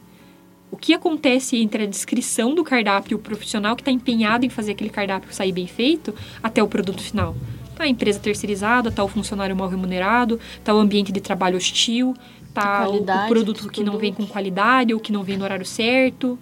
O 0.70 0.76
que 0.76 0.94
acontece 0.94 1.56
entre 1.58 1.84
a 1.84 1.86
descrição 1.86 2.54
do 2.54 2.64
cardápio 2.64 3.14
e 3.14 3.16
o 3.16 3.20
profissional 3.20 3.76
que 3.76 3.82
está 3.82 3.92
empenhado 3.92 4.46
em 4.46 4.50
fazer 4.50 4.74
aquele 4.74 4.90
cardápio 4.90 5.34
sair 5.34 5.54
bem 5.54 5.66
feito 5.66 6.14
até 6.44 6.62
o 6.62 6.68
produto 6.68 7.02
final? 7.02 7.36
Tá 7.74 7.84
a 7.84 7.88
empresa 7.88 8.20
terceirizada, 8.20 8.92
tá 8.92 9.04
o 9.04 9.08
funcionário 9.08 9.56
mal 9.56 9.70
remunerado, 9.70 10.40
tá 10.64 10.74
o 10.74 10.80
ambiente 10.80 11.12
de 11.12 11.22
trabalho 11.22 11.56
hostil, 11.56 12.16
tá 12.62 12.90
o, 12.90 13.02
o 13.02 13.28
produto 13.28 13.70
que 13.70 13.84
não 13.84 13.98
vem 13.98 14.14
com 14.14 14.26
qualidade 14.26 14.94
ou 14.94 15.00
que 15.00 15.12
não 15.12 15.24
vem 15.24 15.38
no 15.38 15.44
horário 15.44 15.66
certo, 15.66 16.38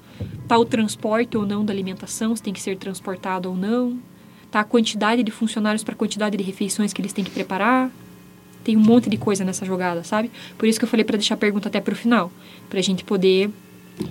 tá 0.48 0.58
o 0.58 0.66
transporte 0.66 1.38
ou 1.38 1.46
não 1.46 1.66
da 1.66 1.74
alimentação, 1.74 2.36
se 2.36 2.42
tem 2.42 2.54
que 2.54 2.62
ser 2.62 2.78
transportado 2.78 3.50
ou 3.50 3.56
não, 3.56 4.00
tá 4.50 4.62
a 4.62 4.64
quantidade 4.64 5.24
de 5.24 5.32
funcionários 5.32 5.84
para 5.84 5.94
a 5.94 5.98
quantidade 5.98 6.38
de 6.38 6.44
refeições 6.44 6.94
que 6.94 7.02
eles 7.02 7.14
têm 7.14 7.24
que 7.24 7.32
preparar. 7.32 7.92
Tem 8.64 8.76
um 8.76 8.80
monte 8.80 9.10
de 9.10 9.18
coisa 9.18 9.44
nessa 9.44 9.64
jogada, 9.64 10.04
sabe? 10.04 10.32
Por 10.58 10.68
isso 10.68 10.80
que 10.80 10.86
eu 10.86 10.90
falei 10.90 11.04
para 11.04 11.18
deixar 11.18 11.36
a 11.36 11.38
pergunta 11.38 11.68
até 11.68 11.80
pro 11.80 11.96
final, 11.96 12.32
pra 12.68 12.82
gente 12.82 13.04
poder 13.04 13.52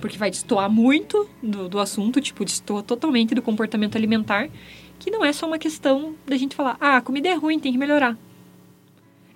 porque 0.01 0.17
vai 0.17 0.31
destoar 0.31 0.69
muito 0.69 1.29
do, 1.43 1.69
do 1.69 1.79
assunto, 1.79 2.19
tipo, 2.19 2.43
destoa 2.43 2.81
totalmente 2.81 3.35
do 3.35 3.41
comportamento 3.41 3.95
alimentar, 3.95 4.49
que 4.97 5.11
não 5.11 5.23
é 5.23 5.31
só 5.31 5.45
uma 5.45 5.59
questão 5.59 6.15
da 6.25 6.35
gente 6.37 6.55
falar, 6.55 6.77
ah, 6.79 6.97
a 6.97 7.01
comida 7.01 7.27
é 7.27 7.33
ruim, 7.33 7.59
tem 7.59 7.71
que 7.71 7.77
melhorar. 7.77 8.17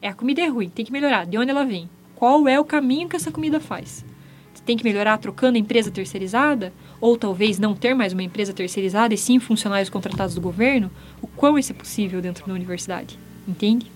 É, 0.01 0.07
a 0.07 0.13
comida 0.13 0.41
é 0.41 0.47
ruim, 0.47 0.69
tem 0.69 0.85
que 0.85 0.91
melhorar. 0.91 1.25
De 1.25 1.37
onde 1.37 1.51
ela 1.51 1.65
vem? 1.65 1.89
Qual 2.19 2.49
é 2.49 2.59
o 2.59 2.65
caminho 2.65 3.07
que 3.07 3.15
essa 3.15 3.31
comida 3.31 3.61
faz? 3.61 4.03
Você 4.53 4.61
tem 4.65 4.75
que 4.75 4.83
melhorar 4.83 5.17
trocando 5.19 5.55
a 5.55 5.59
empresa 5.59 5.89
terceirizada? 5.89 6.73
Ou 6.99 7.17
talvez 7.17 7.57
não 7.57 7.73
ter 7.73 7.93
mais 7.93 8.11
uma 8.11 8.21
empresa 8.21 8.51
terceirizada 8.51 9.13
e 9.13 9.17
sim 9.17 9.39
funcionários 9.39 9.89
contratados 9.89 10.35
do 10.35 10.41
governo? 10.41 10.91
O 11.21 11.27
quão 11.27 11.57
isso 11.57 11.71
é 11.71 11.75
possível 11.75 12.21
dentro 12.21 12.45
da 12.45 12.53
universidade? 12.53 13.17
Entende? 13.47 13.89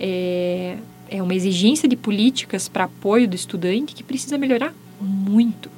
É, 0.00 0.78
é 1.08 1.22
uma 1.22 1.32
exigência 1.32 1.88
de 1.88 1.94
políticas 1.94 2.66
para 2.66 2.84
apoio 2.84 3.28
do 3.28 3.36
estudante 3.36 3.94
que 3.94 4.02
precisa 4.02 4.36
melhorar 4.36 4.74
muito, 5.00 5.70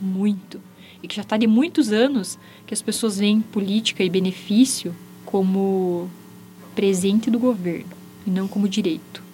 muito. 0.00 0.58
E 1.02 1.08
que 1.08 1.14
já 1.14 1.20
está 1.20 1.36
de 1.36 1.46
muitos 1.46 1.92
anos 1.92 2.38
que 2.66 2.72
as 2.72 2.80
pessoas 2.80 3.18
veem 3.18 3.42
política 3.42 4.02
e 4.02 4.08
benefício 4.08 4.96
como 5.26 6.08
presente 6.74 7.30
do 7.30 7.38
governo 7.38 7.92
e 8.26 8.30
não 8.30 8.48
como 8.48 8.66
direito. 8.66 9.27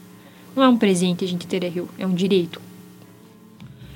Não 0.55 0.63
é 0.63 0.69
um 0.69 0.77
presente 0.77 1.25
a 1.25 1.29
gente 1.29 1.47
ter 1.47 1.65
RU, 1.65 1.89
é 1.99 2.07
um 2.07 2.15
direito. 2.15 2.61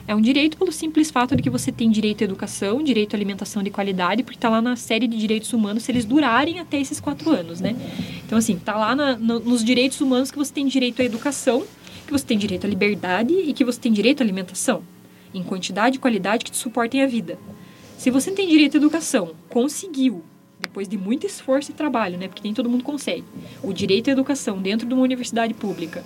É 0.06 0.14
um 0.14 0.20
direito 0.22 0.56
pelo 0.56 0.72
simples 0.72 1.10
fato 1.10 1.36
de 1.36 1.42
que 1.42 1.50
você 1.50 1.70
tem 1.70 1.90
direito 1.90 2.22
à 2.22 2.24
educação, 2.24 2.82
direito 2.82 3.14
à 3.14 3.16
alimentação 3.16 3.62
de 3.62 3.68
qualidade, 3.70 4.22
porque 4.22 4.38
está 4.38 4.48
lá 4.48 4.62
na 4.62 4.74
série 4.74 5.06
de 5.06 5.18
direitos 5.18 5.52
humanos 5.52 5.82
se 5.82 5.92
eles 5.92 6.06
durarem 6.06 6.58
até 6.60 6.80
esses 6.80 6.98
quatro 6.98 7.30
anos, 7.30 7.60
né? 7.60 7.76
Então, 8.24 8.38
assim, 8.38 8.58
tá 8.58 8.74
lá 8.74 8.96
na- 8.96 9.16
no- 9.18 9.38
nos 9.40 9.62
direitos 9.62 10.00
humanos 10.00 10.30
que 10.30 10.38
você 10.38 10.52
tem 10.52 10.66
direito 10.66 11.02
à 11.02 11.04
educação, 11.04 11.62
que 12.06 12.12
você 12.12 12.24
tem 12.24 12.38
direito 12.38 12.66
à 12.66 12.70
liberdade 12.70 13.34
e 13.34 13.52
que 13.52 13.64
você 13.64 13.78
tem 13.78 13.92
direito 13.92 14.22
à 14.22 14.24
alimentação, 14.24 14.82
em 15.34 15.42
quantidade 15.42 15.96
e 15.96 15.98
qualidade 16.00 16.42
que 16.42 16.50
te 16.50 16.56
suportem 16.56 17.02
a 17.02 17.06
vida. 17.06 17.38
Se 17.98 18.10
você 18.10 18.30
tem 18.30 18.48
direito 18.48 18.76
à 18.76 18.78
educação, 18.78 19.32
conseguiu, 19.50 20.22
depois 20.60 20.88
de 20.88 20.98
muito 20.98 21.26
esforço 21.26 21.70
e 21.70 21.74
trabalho, 21.74 22.18
né? 22.18 22.28
Porque 22.28 22.42
nem 22.42 22.54
todo 22.54 22.68
mundo 22.68 22.84
consegue, 22.84 23.24
o 23.62 23.72
direito 23.72 24.08
à 24.08 24.12
educação 24.12 24.60
dentro 24.60 24.86
de 24.86 24.94
uma 24.94 25.02
universidade 25.02 25.54
pública, 25.54 26.04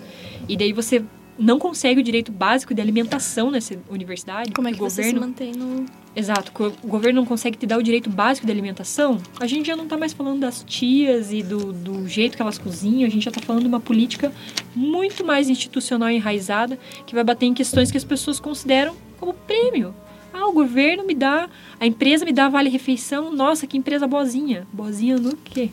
e 0.48 0.56
daí 0.56 0.72
você 0.72 1.02
não 1.38 1.58
consegue 1.58 2.00
o 2.00 2.04
direito 2.04 2.30
básico 2.30 2.74
de 2.74 2.80
alimentação 2.80 3.50
nessa 3.50 3.78
universidade, 3.88 4.52
Como 4.52 4.68
é 4.68 4.72
que 4.72 4.76
o 4.76 4.80
você 4.80 5.02
se 5.02 5.12
governo 5.12 5.26
mantém 5.26 5.52
no, 5.52 5.86
Exato, 6.14 6.52
o 6.82 6.86
governo 6.86 7.22
não 7.22 7.26
consegue 7.26 7.56
te 7.56 7.66
dar 7.66 7.78
o 7.78 7.82
direito 7.82 8.10
básico 8.10 8.46
de 8.46 8.52
alimentação, 8.52 9.18
a 9.40 9.46
gente 9.46 9.66
já 9.66 9.74
não 9.74 9.84
está 9.84 9.96
mais 9.96 10.12
falando 10.12 10.40
das 10.40 10.62
tias 10.62 11.32
e 11.32 11.42
do, 11.42 11.72
do 11.72 12.06
jeito 12.06 12.36
que 12.36 12.42
elas 12.42 12.58
cozinham, 12.58 13.06
a 13.06 13.10
gente 13.10 13.24
já 13.24 13.30
está 13.30 13.40
falando 13.40 13.62
de 13.62 13.68
uma 13.68 13.80
política 13.80 14.30
muito 14.76 15.24
mais 15.24 15.48
institucional 15.48 16.10
e 16.10 16.16
enraizada, 16.16 16.78
que 17.06 17.14
vai 17.14 17.24
bater 17.24 17.46
em 17.46 17.54
questões 17.54 17.90
que 17.90 17.96
as 17.96 18.04
pessoas 18.04 18.38
consideram 18.38 18.94
como 19.18 19.32
prêmio. 19.32 19.94
Ah, 20.32 20.46
o 20.46 20.52
governo 20.52 21.04
me 21.04 21.14
dá, 21.14 21.48
a 21.78 21.86
empresa 21.86 22.24
me 22.24 22.32
dá 22.32 22.48
vale-refeição, 22.48 23.30
nossa, 23.30 23.66
que 23.66 23.76
empresa 23.76 24.06
boazinha. 24.06 24.66
Boazinha 24.72 25.18
no 25.18 25.36
quê? 25.36 25.70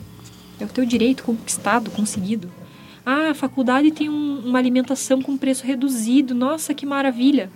É 0.60 0.64
o 0.64 0.68
teu 0.68 0.84
direito 0.84 1.24
conquistado, 1.24 1.90
conseguido. 1.90 2.50
Ah, 3.04 3.30
a 3.30 3.34
faculdade 3.34 3.90
tem 3.90 4.08
um, 4.10 4.40
uma 4.44 4.58
alimentação 4.58 5.22
com 5.22 5.36
preço 5.36 5.64
reduzido, 5.64 6.34
nossa, 6.34 6.74
que 6.74 6.84
maravilha. 6.84 7.50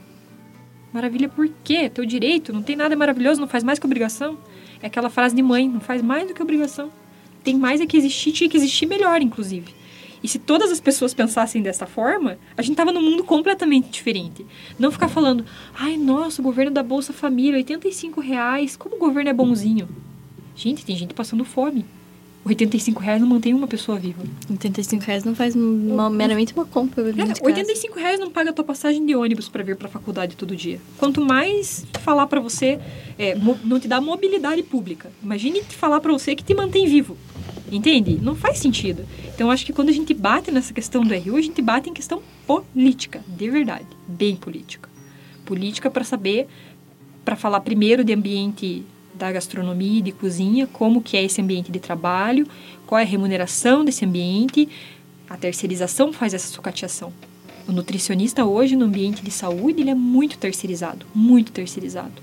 Maravilha 0.92 1.28
por 1.28 1.48
quê? 1.62 1.90
Teu 1.90 2.06
direito, 2.06 2.52
não 2.52 2.62
tem 2.62 2.76
nada 2.76 2.96
maravilhoso, 2.96 3.40
não 3.40 3.48
faz 3.48 3.62
mais 3.62 3.78
que 3.78 3.84
obrigação. 3.84 4.38
É 4.80 4.86
aquela 4.86 5.10
frase 5.10 5.34
de 5.34 5.42
mãe, 5.42 5.68
não 5.68 5.80
faz 5.80 6.00
mais 6.00 6.26
do 6.26 6.32
que 6.32 6.42
obrigação. 6.42 6.90
Tem 7.42 7.58
mais 7.58 7.80
é 7.80 7.86
que 7.86 7.96
existir, 7.96 8.32
tinha 8.32 8.48
que 8.48 8.56
existir 8.56 8.86
melhor, 8.86 9.20
inclusive. 9.20 9.74
E 10.24 10.28
se 10.28 10.38
todas 10.38 10.72
as 10.72 10.80
pessoas 10.80 11.12
pensassem 11.12 11.60
dessa 11.60 11.84
forma, 11.84 12.38
a 12.56 12.62
gente 12.62 12.76
tava 12.76 12.90
num 12.90 13.02
mundo 13.02 13.22
completamente 13.22 13.90
diferente. 13.90 14.46
Não 14.78 14.90
ficar 14.90 15.08
falando, 15.08 15.44
ai, 15.74 15.98
nossa, 15.98 16.40
o 16.40 16.44
governo 16.44 16.70
da 16.70 16.82
Bolsa 16.82 17.12
Família, 17.12 17.58
85 17.58 18.22
reais, 18.22 18.74
como 18.74 18.96
o 18.96 18.98
governo 18.98 19.28
é 19.28 19.34
bonzinho. 19.34 19.86
Gente, 20.56 20.82
tem 20.82 20.96
gente 20.96 21.12
passando 21.12 21.44
fome. 21.44 21.84
85 22.42 23.02
reais 23.02 23.20
não 23.20 23.28
mantém 23.28 23.52
uma 23.52 23.66
pessoa 23.66 23.98
viva. 23.98 24.22
85 24.50 25.04
reais 25.04 25.24
não 25.24 25.34
faz 25.34 25.54
uma, 25.54 26.08
meramente 26.08 26.54
uma 26.54 26.64
compra. 26.64 27.02
É, 27.02 27.44
85 27.44 27.98
reais 27.98 28.18
não 28.18 28.30
paga 28.30 28.48
a 28.48 28.52
tua 28.52 28.64
passagem 28.64 29.04
de 29.04 29.14
ônibus 29.14 29.50
para 29.50 29.62
vir 29.62 29.76
para 29.76 29.88
a 29.88 29.90
faculdade 29.90 30.36
todo 30.36 30.56
dia. 30.56 30.80
Quanto 30.96 31.22
mais 31.22 31.86
falar 32.00 32.26
para 32.28 32.40
você, 32.40 32.80
é, 33.18 33.34
não 33.62 33.78
te 33.78 33.88
dá 33.88 34.00
mobilidade 34.00 34.62
pública. 34.62 35.10
Imagine 35.22 35.62
falar 35.62 36.00
para 36.00 36.12
você 36.12 36.34
que 36.34 36.42
te 36.44 36.54
mantém 36.54 36.86
vivo. 36.86 37.14
Entende? 37.74 38.20
Não 38.22 38.36
faz 38.36 38.58
sentido. 38.58 39.04
Então, 39.34 39.50
acho 39.50 39.66
que 39.66 39.72
quando 39.72 39.88
a 39.88 39.92
gente 39.92 40.14
bate 40.14 40.48
nessa 40.52 40.72
questão 40.72 41.02
do 41.02 41.12
RU, 41.12 41.36
a 41.36 41.42
gente 41.42 41.60
bate 41.60 41.90
em 41.90 41.92
questão 41.92 42.22
política, 42.46 43.20
de 43.26 43.50
verdade. 43.50 43.86
Bem 44.06 44.36
política. 44.36 44.88
Política 45.44 45.90
para 45.90 46.04
saber, 46.04 46.46
para 47.24 47.34
falar 47.34 47.60
primeiro 47.60 48.04
de 48.04 48.12
ambiente 48.12 48.84
da 49.12 49.32
gastronomia 49.32 49.98
e 49.98 50.02
de 50.02 50.12
cozinha, 50.12 50.68
como 50.68 51.02
que 51.02 51.16
é 51.16 51.24
esse 51.24 51.42
ambiente 51.42 51.72
de 51.72 51.80
trabalho, 51.80 52.46
qual 52.86 53.00
é 53.00 53.02
a 53.02 53.06
remuneração 53.06 53.84
desse 53.84 54.04
ambiente. 54.04 54.68
A 55.28 55.36
terceirização 55.36 56.12
faz 56.12 56.32
essa 56.32 56.46
sucateação. 56.46 57.12
O 57.66 57.72
nutricionista 57.72 58.44
hoje 58.44 58.76
no 58.76 58.84
ambiente 58.84 59.20
de 59.20 59.32
saúde, 59.32 59.80
ele 59.80 59.90
é 59.90 59.96
muito 59.96 60.38
terceirizado, 60.38 61.06
muito 61.12 61.50
terceirizado. 61.50 62.22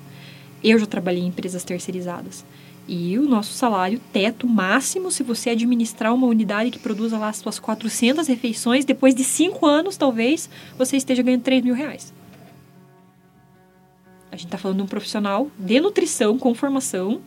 Eu 0.63 0.79
já 0.79 0.85
trabalhei 0.85 1.23
em 1.23 1.27
empresas 1.27 1.65
terceirizadas. 1.65 2.45
E 2.87 3.17
o 3.17 3.27
nosso 3.27 3.53
salário 3.53 4.01
teto 4.11 4.47
máximo, 4.47 5.11
se 5.11 5.23
você 5.23 5.51
administrar 5.51 6.13
uma 6.13 6.27
unidade 6.27 6.71
que 6.71 6.79
produza 6.79 7.17
lá 7.17 7.29
as 7.29 7.37
suas 7.37 7.59
400 7.59 8.27
refeições, 8.27 8.85
depois 8.85 9.15
de 9.15 9.23
5 9.23 9.65
anos, 9.65 9.97
talvez, 9.97 10.49
você 10.77 10.97
esteja 10.97 11.21
ganhando 11.21 11.43
3 11.43 11.63
mil 11.63 11.75
reais. 11.75 12.13
A 14.31 14.35
gente 14.35 14.45
está 14.45 14.57
falando 14.57 14.77
de 14.77 14.83
um 14.83 14.87
profissional 14.87 15.51
de 15.59 15.79
nutrição 15.79 16.37
com 16.37 16.55
formação, 16.55 17.21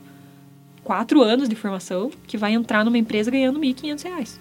quatro 0.83 1.23
anos 1.23 1.49
de 1.49 1.55
formação, 1.55 2.11
que 2.27 2.37
vai 2.37 2.55
entrar 2.55 2.85
numa 2.85 2.99
empresa 2.99 3.31
ganhando 3.31 3.61
R$ 3.61 3.75
1.500. 3.75 4.39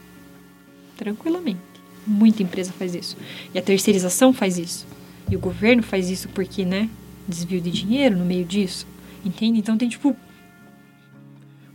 Tranquilamente. 0.98 1.60
Muita 2.06 2.44
empresa 2.44 2.72
faz 2.72 2.95
isso. 2.95 3.18
E 3.53 3.60
a 3.60 3.61
terceirização 3.61 4.34
faz 4.34 4.57
isso. 4.57 4.85
E 5.30 5.35
o 5.35 5.40
governo 5.40 5.84
faz 5.84 6.10
isso 6.10 6.30
porque, 6.30 6.65
né? 6.65 6.90
Desvio 7.27 7.61
de 7.61 7.72
dinheiro 7.72 8.18
no 8.18 8.26
meio 8.26 8.45
disso. 8.45 8.85
Entende? 9.26 9.60
Então 9.60 9.77
tem, 9.77 9.88
tipo. 9.88 10.15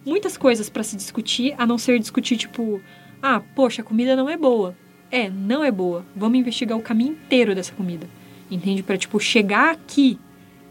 Muitas 0.09 0.39
coisas 0.39 0.71
para 0.71 0.83
se 0.83 0.97
discutir, 0.97 1.55
a 1.59 1.67
não 1.67 1.77
ser 1.77 1.99
discutir, 1.99 2.39
tipo. 2.39 2.81
Ah, 3.23 3.43
poxa, 3.55 3.83
a 3.83 3.85
comida 3.85 4.17
não 4.17 4.27
é 4.27 4.39
boa. 4.39 4.75
É, 5.11 5.29
não 5.29 5.63
é 5.63 5.71
boa. 5.71 6.03
Vamos 6.17 6.39
investigar 6.39 6.79
o 6.79 6.83
caminho 6.83 7.13
inteiro 7.13 7.55
dessa 7.55 7.75
comida. 7.75 8.09
Entende? 8.51 8.83
Para, 8.83 8.97
tipo, 8.97 9.21
chegar 9.21 9.71
aqui 9.71 10.19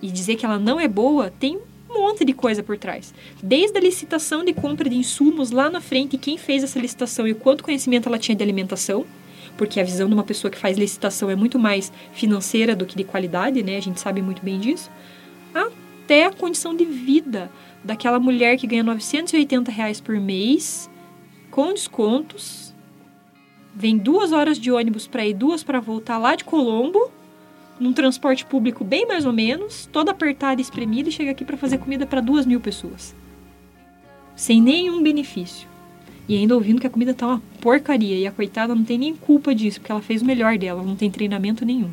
e 0.01 0.09
dizer 0.09 0.37
que 0.37 0.45
ela 0.45 0.57
não 0.57 0.79
é 0.79 0.87
boa, 0.87 1.29
tem 1.29 1.59
um 1.87 2.01
monte 2.01 2.25
de 2.25 2.33
coisa 2.33 2.63
por 2.63 2.79
trás. 2.79 3.13
Desde 3.41 3.77
a 3.77 3.81
licitação 3.81 4.43
de 4.43 4.53
compra 4.53 4.89
de 4.89 4.95
insumos 4.95 5.51
lá 5.51 5.69
na 5.69 5.81
frente, 5.81 6.17
quem 6.17 6.35
fez 6.35 6.63
essa 6.63 6.79
licitação 6.79 7.27
e 7.27 7.35
quanto 7.35 7.63
conhecimento 7.63 8.09
ela 8.09 8.17
tinha 8.17 8.35
de 8.35 8.43
alimentação, 8.43 9.05
porque 9.55 9.79
a 9.79 9.83
visão 9.83 10.07
de 10.07 10.15
uma 10.15 10.23
pessoa 10.23 10.49
que 10.49 10.57
faz 10.57 10.79
licitação 10.79 11.29
é 11.29 11.35
muito 11.35 11.59
mais 11.59 11.91
financeira 12.11 12.75
do 12.75 12.87
que 12.87 12.97
de 12.97 13.03
qualidade, 13.03 13.61
né? 13.61 13.77
A 13.77 13.81
gente 13.81 13.99
sabe 13.99 14.19
muito 14.19 14.43
bem 14.43 14.59
disso. 14.59 14.89
Até 15.53 16.25
a 16.25 16.31
condição 16.31 16.75
de 16.75 16.85
vida 16.85 17.51
daquela 17.83 18.19
mulher 18.19 18.57
que 18.57 18.67
ganha 18.67 18.83
980 18.83 19.71
reais 19.71 20.01
por 20.01 20.19
mês, 20.19 20.89
com 21.51 21.73
descontos, 21.73 22.73
vem 23.75 23.97
duas 23.97 24.31
horas 24.31 24.57
de 24.57 24.71
ônibus 24.71 25.07
para 25.07 25.25
ir, 25.25 25.33
duas 25.33 25.63
para 25.63 25.79
voltar 25.79 26.17
lá 26.17 26.35
de 26.35 26.43
Colombo, 26.43 27.11
num 27.79 27.93
transporte 27.93 28.45
público 28.45 28.83
bem 28.83 29.05
mais 29.05 29.25
ou 29.25 29.33
menos, 29.33 29.87
toda 29.91 30.11
apertada 30.11 30.59
e 30.59 30.63
espremida, 30.63 31.09
e 31.09 31.11
chega 31.11 31.31
aqui 31.31 31.45
para 31.45 31.57
fazer 31.57 31.77
comida 31.77 32.05
para 32.05 32.21
duas 32.21 32.45
mil 32.45 32.59
pessoas. 32.59 33.15
Sem 34.35 34.61
nenhum 34.61 35.01
benefício. 35.01 35.67
E 36.27 36.35
ainda 36.35 36.55
ouvindo 36.55 36.81
que 36.81 36.87
a 36.87 36.89
comida 36.89 37.13
tá 37.13 37.25
uma 37.25 37.41
porcaria. 37.61 38.17
E 38.17 38.27
a 38.27 38.31
coitada 38.31 38.75
não 38.75 38.83
tem 38.83 38.97
nem 38.97 39.15
culpa 39.15 39.55
disso, 39.55 39.79
porque 39.79 39.91
ela 39.91 40.01
fez 40.01 40.21
o 40.21 40.25
melhor 40.25 40.57
dela, 40.57 40.83
não 40.83 40.95
tem 40.95 41.09
treinamento 41.09 41.65
nenhum. 41.65 41.89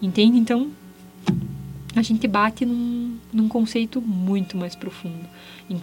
Entende? 0.00 0.38
Então, 0.38 0.70
a 1.96 2.02
gente 2.02 2.26
bate 2.28 2.64
num, 2.64 3.16
num 3.32 3.48
conceito 3.48 4.00
muito 4.00 4.56
mais 4.56 4.74
profundo. 4.74 5.26
Em 5.68 5.80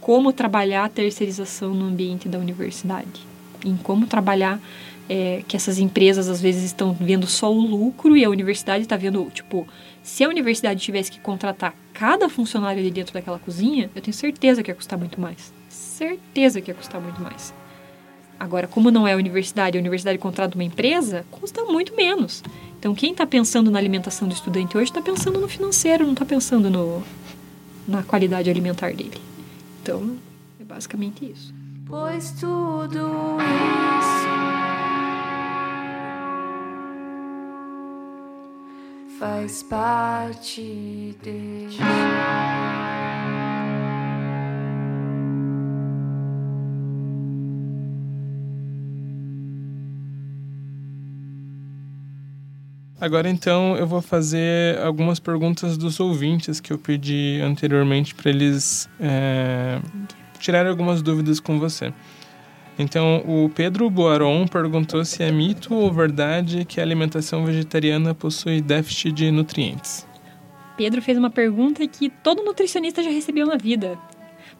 como 0.00 0.32
trabalhar 0.32 0.84
a 0.84 0.88
terceirização 0.88 1.74
no 1.74 1.86
ambiente 1.86 2.28
da 2.28 2.38
universidade. 2.38 3.26
Em 3.64 3.76
como 3.76 4.06
trabalhar 4.06 4.60
é, 5.08 5.42
que 5.48 5.56
essas 5.56 5.78
empresas 5.78 6.28
às 6.28 6.40
vezes 6.40 6.62
estão 6.64 6.92
vendo 6.92 7.26
só 7.26 7.52
o 7.52 7.60
lucro 7.60 8.16
e 8.16 8.24
a 8.24 8.30
universidade 8.30 8.82
está 8.82 8.96
vendo, 8.96 9.28
tipo, 9.32 9.66
se 10.02 10.22
a 10.22 10.28
universidade 10.28 10.80
tivesse 10.80 11.10
que 11.10 11.20
contratar 11.20 11.74
cada 11.92 12.28
funcionário 12.28 12.80
ali 12.80 12.90
dentro 12.90 13.12
daquela 13.12 13.38
cozinha, 13.38 13.90
eu 13.94 14.02
tenho 14.02 14.14
certeza 14.14 14.62
que 14.62 14.70
ia 14.70 14.74
custar 14.74 14.98
muito 14.98 15.20
mais. 15.20 15.52
Certeza 15.68 16.60
que 16.60 16.70
ia 16.70 16.74
custar 16.74 17.00
muito 17.00 17.20
mais. 17.20 17.52
Agora, 18.38 18.66
como 18.68 18.90
não 18.90 19.06
é 19.06 19.14
a 19.14 19.16
universidade, 19.16 19.76
a 19.76 19.80
universidade 19.80 20.18
contrata 20.18 20.54
uma 20.54 20.64
empresa, 20.64 21.24
custa 21.30 21.64
muito 21.64 21.94
menos. 21.96 22.42
Então, 22.78 22.94
quem 22.94 23.10
está 23.10 23.26
pensando 23.26 23.70
na 23.70 23.78
alimentação 23.78 24.28
do 24.28 24.34
estudante 24.34 24.76
hoje 24.76 24.90
está 24.90 25.02
pensando 25.02 25.40
no 25.40 25.48
financeiro, 25.48 26.04
não 26.04 26.12
está 26.12 26.24
pensando 26.24 26.70
no, 26.70 27.02
na 27.86 28.02
qualidade 28.04 28.48
alimentar 28.48 28.92
dele. 28.92 29.20
Então, 29.82 30.16
é 30.60 30.64
basicamente 30.64 31.24
isso. 31.24 31.52
Pois 31.86 32.30
tudo 32.32 33.38
isso 33.98 34.68
faz 39.18 39.62
parte 39.64 41.16
de. 41.22 41.68
Agora 53.00 53.28
então 53.28 53.76
eu 53.76 53.86
vou 53.86 54.02
fazer 54.02 54.78
algumas 54.80 55.20
perguntas 55.20 55.78
dos 55.78 56.00
ouvintes 56.00 56.58
que 56.58 56.72
eu 56.72 56.78
pedi 56.78 57.40
anteriormente 57.42 58.12
para 58.14 58.30
eles 58.30 58.88
é, 58.98 59.80
tirarem 60.40 60.68
algumas 60.68 61.00
dúvidas 61.00 61.38
com 61.38 61.58
você. 61.58 61.92
Então, 62.78 63.24
o 63.26 63.48
Pedro 63.48 63.90
Boaron 63.90 64.46
perguntou 64.46 65.04
se 65.04 65.22
é 65.22 65.32
mito 65.32 65.74
ou 65.74 65.92
verdade 65.92 66.64
que 66.64 66.78
a 66.78 66.82
alimentação 66.84 67.44
vegetariana 67.44 68.14
possui 68.14 68.60
déficit 68.60 69.10
de 69.12 69.30
nutrientes. 69.32 70.06
Pedro 70.76 71.02
fez 71.02 71.18
uma 71.18 71.28
pergunta 71.28 71.86
que 71.88 72.08
todo 72.08 72.44
nutricionista 72.44 73.02
já 73.02 73.10
recebeu 73.10 73.46
na 73.46 73.56
vida. 73.56 73.98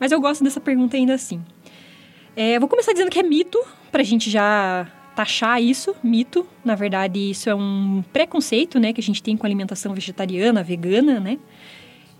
Mas 0.00 0.10
eu 0.10 0.20
gosto 0.20 0.42
dessa 0.42 0.60
pergunta 0.60 0.96
ainda 0.96 1.14
assim. 1.14 1.40
É, 2.34 2.58
vou 2.58 2.68
começar 2.68 2.92
dizendo 2.92 3.10
que 3.10 3.20
é 3.20 3.22
mito, 3.22 3.58
para 3.92 4.02
a 4.02 4.04
gente 4.04 4.28
já 4.28 4.86
taxar 5.18 5.60
isso, 5.60 5.96
mito. 6.00 6.46
Na 6.64 6.76
verdade, 6.76 7.30
isso 7.30 7.50
é 7.50 7.54
um 7.54 8.04
preconceito 8.12 8.78
né, 8.78 8.92
que 8.92 9.00
a 9.00 9.02
gente 9.02 9.20
tem 9.20 9.36
com 9.36 9.44
alimentação 9.44 9.92
vegetariana, 9.92 10.62
vegana, 10.62 11.18
né? 11.18 11.38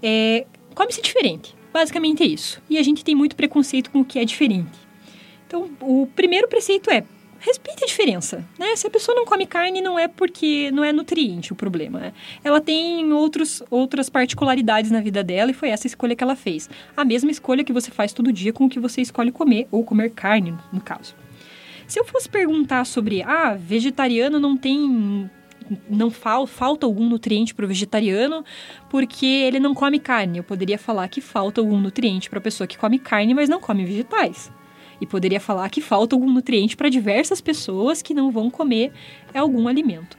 É, 0.03 0.45
Come-se 0.75 1.01
diferente. 1.01 1.55
Basicamente 1.73 2.25
é 2.25 2.27
isso. 2.27 2.61
E 2.69 2.77
a 2.77 2.83
gente 2.83 3.05
tem 3.05 3.15
muito 3.15 3.37
preconceito 3.37 3.91
com 3.91 4.01
o 4.01 4.05
que 4.05 4.19
é 4.19 4.25
diferente. 4.25 4.79
Então, 5.47 5.71
o 5.81 6.09
primeiro 6.09 6.49
preceito 6.49 6.91
é 6.91 7.05
respeite 7.39 7.85
a 7.85 7.87
diferença, 7.87 8.45
né? 8.59 8.75
Se 8.75 8.89
a 8.89 8.91
pessoa 8.91 9.15
não 9.15 9.25
come 9.25 9.47
carne, 9.47 9.81
não 9.81 9.97
é 9.97 10.09
porque 10.09 10.73
não 10.73 10.83
é 10.83 10.93
nutriente 10.93 11.53
o 11.53 11.57
problema. 11.57 12.01
Né? 12.01 12.13
Ela 12.43 12.61
tem 12.61 13.13
outros, 13.13 13.63
outras 13.71 14.09
particularidades 14.09 14.91
na 14.91 15.01
vida 15.01 15.23
dela 15.23 15.53
e 15.53 15.55
foi 15.55 15.69
essa 15.69 15.87
escolha 15.87 16.17
que 16.17 16.25
ela 16.25 16.35
fez. 16.35 16.69
A 16.97 17.05
mesma 17.05 17.31
escolha 17.31 17.63
que 17.63 17.73
você 17.73 17.93
faz 17.93 18.13
todo 18.13 18.33
dia 18.33 18.53
com 18.53 18.65
o 18.65 18.69
que 18.69 18.81
você 18.81 19.01
escolhe 19.01 19.31
comer, 19.31 19.69
ou 19.71 19.85
comer 19.85 20.11
carne, 20.11 20.57
no 20.73 20.81
caso. 20.81 21.15
Se 21.89 21.99
eu 21.99 22.05
fosse 22.05 22.29
perguntar 22.29 22.85
sobre, 22.85 23.23
ah, 23.23 23.55
vegetariano 23.55 24.39
não 24.39 24.57
tem 24.59 25.29
não 25.89 26.11
fal, 26.11 26.47
falta 26.47 26.87
algum 26.87 27.07
nutriente 27.09 27.55
para 27.55 27.65
o 27.65 27.69
vegetariano 27.69 28.45
porque 28.91 29.27
ele 29.27 29.59
não 29.59 29.75
come 29.75 29.99
carne. 29.99 30.39
Eu 30.39 30.45
poderia 30.45 30.79
falar 30.79 31.09
que 31.09 31.21
falta 31.21 31.61
algum 31.61 31.79
nutriente 31.79 32.29
para 32.29 32.39
a 32.39 32.43
pessoa 32.43 32.67
que 32.67 32.77
come 32.77 32.99
carne, 32.99 33.35
mas 33.35 33.49
não 33.49 33.59
come 33.59 33.85
vegetais. 33.85 34.53
E 35.01 35.07
poderia 35.07 35.41
falar 35.41 35.69
que 35.71 35.81
falta 35.81 36.15
algum 36.15 36.31
nutriente 36.31 36.77
para 36.77 36.91
diversas 36.91 37.41
pessoas 37.41 38.03
que 38.03 38.13
não 38.13 38.31
vão 38.31 38.51
comer 38.51 38.93
algum 39.35 39.67
alimento. 39.67 40.19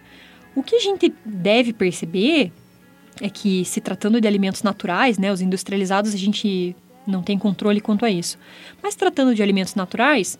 O 0.55 0.63
que 0.63 0.75
a 0.75 0.79
gente 0.79 1.13
deve 1.23 1.71
perceber 1.71 2.51
é 3.21 3.29
que, 3.29 3.63
se 3.65 3.79
tratando 3.79 4.19
de 4.19 4.27
alimentos 4.27 4.63
naturais, 4.63 5.17
né, 5.17 5.31
os 5.31 5.41
industrializados, 5.41 6.13
a 6.13 6.17
gente 6.17 6.75
não 7.05 7.21
tem 7.21 7.37
controle 7.37 7.81
quanto 7.81 8.05
a 8.05 8.09
isso. 8.09 8.39
Mas 8.81 8.95
tratando 8.95 9.35
de 9.35 9.43
alimentos 9.43 9.75
naturais, 9.75 10.39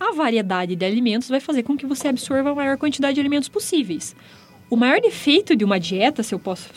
a 0.00 0.12
variedade 0.12 0.74
de 0.74 0.84
alimentos 0.84 1.28
vai 1.28 1.38
fazer 1.38 1.62
com 1.62 1.76
que 1.76 1.84
você 1.84 2.08
absorva 2.08 2.50
a 2.50 2.54
maior 2.54 2.78
quantidade 2.78 3.14
de 3.14 3.20
alimentos 3.20 3.48
possíveis. 3.48 4.16
O 4.70 4.76
maior 4.76 5.00
defeito 5.00 5.54
de 5.54 5.64
uma 5.64 5.78
dieta, 5.78 6.22
se 6.22 6.34
eu 6.34 6.38
posso 6.38 6.70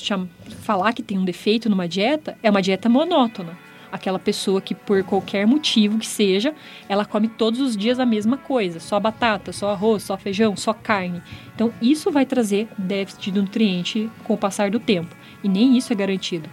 falar 0.62 0.92
que 0.92 1.02
tem 1.02 1.18
um 1.18 1.24
defeito 1.24 1.70
numa 1.70 1.88
dieta, 1.88 2.38
é 2.44 2.50
uma 2.50 2.62
dieta 2.62 2.90
monótona 2.90 3.58
aquela 3.94 4.18
pessoa 4.18 4.60
que, 4.60 4.74
por 4.74 5.04
qualquer 5.04 5.46
motivo 5.46 6.00
que 6.00 6.08
seja, 6.08 6.56
ela 6.90 7.06
come 7.06 7.28
todos 7.28 7.60
os 7.60 7.78
dias 7.78 8.00
a 8.00 8.06
mesma 8.08 8.38
coisa, 8.38 8.80
só 8.80 9.00
batata, 9.00 9.54
só 9.54 9.70
arroz, 9.70 10.02
só 10.02 10.18
feijão, 10.18 10.58
só 10.58 10.74
carne. 10.74 11.22
Então, 11.54 11.72
isso 11.80 12.12
vai 12.12 12.26
trazer 12.26 12.68
déficit 12.76 13.32
de 13.32 13.40
nutriente 13.40 14.10
com 14.24 14.34
o 14.34 14.38
passar 14.38 14.72
do 14.72 14.80
tempo, 14.80 15.16
e 15.44 15.48
nem 15.48 15.78
isso 15.78 15.94
é 15.94 15.96
garantido. 15.96 16.50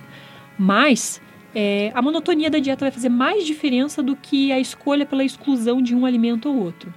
Mas 0.58 1.18
é, 1.54 1.90
a 1.94 2.02
monotonia 2.02 2.50
da 2.50 2.58
dieta 2.58 2.84
vai 2.84 2.90
fazer 2.90 3.08
mais 3.08 3.44
diferença 3.44 4.02
do 4.02 4.14
que 4.14 4.52
a 4.52 4.60
escolha 4.60 5.04
pela 5.04 5.24
exclusão 5.24 5.82
de 5.82 5.94
um 5.94 6.06
alimento 6.06 6.48
ou 6.48 6.56
outro. 6.56 6.92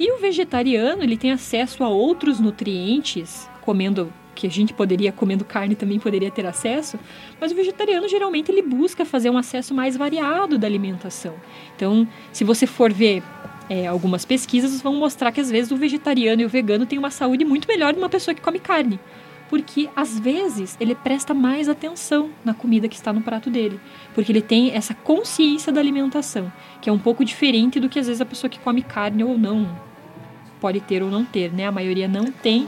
E 0.00 0.10
o 0.12 0.18
vegetariano, 0.18 1.02
ele 1.02 1.16
tem 1.16 1.30
acesso 1.30 1.84
a 1.84 1.88
outros 1.88 2.40
nutrientes, 2.40 3.48
comendo 3.60 4.12
que 4.34 4.46
a 4.46 4.50
gente 4.50 4.72
poderia, 4.72 5.12
comendo 5.12 5.44
carne, 5.44 5.74
também 5.74 5.98
poderia 5.98 6.30
ter 6.30 6.46
acesso, 6.46 6.98
mas 7.40 7.52
o 7.52 7.54
vegetariano 7.54 8.08
geralmente 8.08 8.50
ele 8.50 8.62
busca 8.62 9.04
fazer 9.04 9.30
um 9.30 9.36
acesso 9.36 9.74
mais 9.74 9.96
variado 9.96 10.58
da 10.58 10.66
alimentação. 10.66 11.34
Então, 11.76 12.08
se 12.32 12.42
você 12.42 12.66
for 12.66 12.92
ver 12.92 13.22
é, 13.68 13.86
algumas 13.86 14.24
pesquisas, 14.24 14.80
vão 14.80 14.94
mostrar 14.94 15.32
que 15.32 15.40
às 15.40 15.50
vezes 15.50 15.70
o 15.70 15.76
vegetariano 15.76 16.42
e 16.42 16.44
o 16.46 16.48
vegano 16.48 16.86
têm 16.86 16.98
uma 16.98 17.10
saúde 17.10 17.44
muito 17.44 17.68
melhor 17.68 17.92
de 17.92 17.98
uma 17.98 18.08
pessoa 18.08 18.34
que 18.34 18.40
come 18.40 18.58
carne. 18.58 18.98
Porque 19.52 19.90
às 19.94 20.18
vezes 20.18 20.78
ele 20.80 20.94
presta 20.94 21.34
mais 21.34 21.68
atenção 21.68 22.30
na 22.42 22.54
comida 22.54 22.88
que 22.88 22.94
está 22.94 23.12
no 23.12 23.20
prato 23.20 23.50
dele. 23.50 23.78
Porque 24.14 24.32
ele 24.32 24.40
tem 24.40 24.74
essa 24.74 24.94
consciência 24.94 25.70
da 25.70 25.78
alimentação, 25.78 26.50
que 26.80 26.88
é 26.88 26.92
um 26.92 26.98
pouco 26.98 27.22
diferente 27.22 27.78
do 27.78 27.86
que 27.86 27.98
às 27.98 28.06
vezes 28.06 28.22
a 28.22 28.24
pessoa 28.24 28.48
que 28.48 28.58
come 28.58 28.80
carne 28.80 29.22
ou 29.22 29.36
não 29.36 29.68
pode 30.58 30.80
ter 30.80 31.02
ou 31.02 31.10
não 31.10 31.22
ter, 31.22 31.52
né? 31.52 31.66
A 31.66 31.70
maioria 31.70 32.08
não 32.08 32.32
tem 32.32 32.66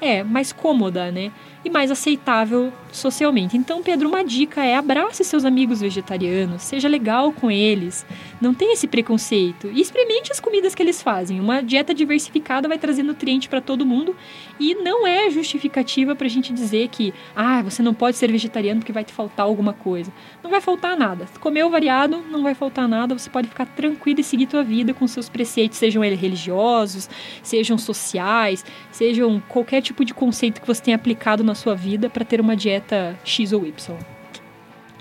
é 0.00 0.24
mais 0.24 0.50
cômoda, 0.50 1.12
né? 1.12 1.30
E 1.64 1.70
mais 1.70 1.90
aceitável 1.90 2.72
socialmente. 2.94 3.56
Então, 3.56 3.82
Pedro, 3.82 4.08
uma 4.08 4.24
dica 4.24 4.64
é 4.64 4.76
abrace 4.76 5.24
seus 5.24 5.44
amigos 5.44 5.80
vegetarianos, 5.80 6.62
seja 6.62 6.88
legal 6.88 7.32
com 7.32 7.50
eles, 7.50 8.06
não 8.40 8.54
tenha 8.54 8.74
esse 8.74 8.86
preconceito 8.86 9.68
e 9.72 9.80
experimente 9.80 10.30
as 10.30 10.40
comidas 10.40 10.74
que 10.74 10.82
eles 10.82 11.02
fazem. 11.02 11.40
Uma 11.40 11.62
dieta 11.62 11.92
diversificada 11.92 12.68
vai 12.68 12.78
trazer 12.78 13.02
nutriente 13.02 13.48
para 13.48 13.60
todo 13.60 13.84
mundo 13.84 14.16
e 14.58 14.74
não 14.76 15.06
é 15.06 15.28
justificativa 15.30 16.14
para 16.14 16.26
a 16.26 16.30
gente 16.30 16.52
dizer 16.52 16.88
que, 16.88 17.12
ah, 17.34 17.62
você 17.62 17.82
não 17.82 17.92
pode 17.92 18.16
ser 18.16 18.30
vegetariano 18.30 18.80
porque 18.80 18.92
vai 18.92 19.04
te 19.04 19.12
faltar 19.12 19.46
alguma 19.46 19.72
coisa. 19.72 20.12
Não 20.42 20.50
vai 20.50 20.60
faltar 20.60 20.96
nada. 20.96 21.26
Comeu 21.40 21.68
variado, 21.68 22.22
não 22.30 22.42
vai 22.42 22.54
faltar 22.54 22.86
nada. 22.86 23.16
Você 23.18 23.28
pode 23.28 23.48
ficar 23.48 23.66
tranquilo 23.66 24.20
e 24.20 24.24
seguir 24.24 24.46
tua 24.46 24.62
vida 24.62 24.94
com 24.94 25.06
seus 25.06 25.28
preceitos, 25.28 25.78
sejam 25.78 26.04
eles 26.04 26.20
religiosos, 26.20 27.08
sejam 27.42 27.76
sociais, 27.76 28.64
sejam 28.92 29.42
qualquer 29.48 29.82
tipo 29.82 30.04
de 30.04 30.14
conceito 30.14 30.60
que 30.60 30.66
você 30.66 30.82
tenha 30.82 30.96
aplicado 30.96 31.42
na 31.42 31.53
sua 31.54 31.74
vida 31.74 32.08
para 32.08 32.24
ter 32.24 32.40
uma 32.40 32.56
dieta 32.56 33.18
X 33.24 33.52
ou 33.52 33.66
Y. 33.66 33.96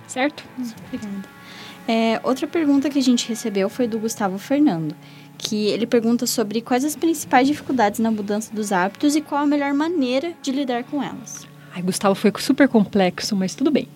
Certo? 0.07 0.43
Obrigada. 0.87 1.33
É, 1.87 2.19
outra 2.23 2.47
pergunta 2.47 2.89
que 2.89 2.99
a 2.99 3.01
gente 3.01 3.27
recebeu 3.27 3.69
foi 3.69 3.87
do 3.87 3.99
Gustavo 3.99 4.37
Fernando, 4.37 4.95
que 5.37 5.67
ele 5.67 5.85
pergunta 5.85 6.25
sobre 6.25 6.61
quais 6.61 6.85
as 6.85 6.95
principais 6.95 7.47
dificuldades 7.47 7.99
na 7.99 8.09
mudança 8.09 8.53
dos 8.53 8.71
hábitos 8.71 9.15
e 9.15 9.21
qual 9.21 9.41
a 9.41 9.45
melhor 9.45 9.73
maneira 9.73 10.33
de 10.41 10.51
lidar 10.51 10.83
com 10.85 11.03
elas. 11.03 11.45
Ai, 11.75 11.81
Gustavo, 11.81 12.15
foi 12.15 12.31
super 12.39 12.67
complexo, 12.67 13.35
mas 13.35 13.55
tudo 13.55 13.71
bem. 13.71 13.87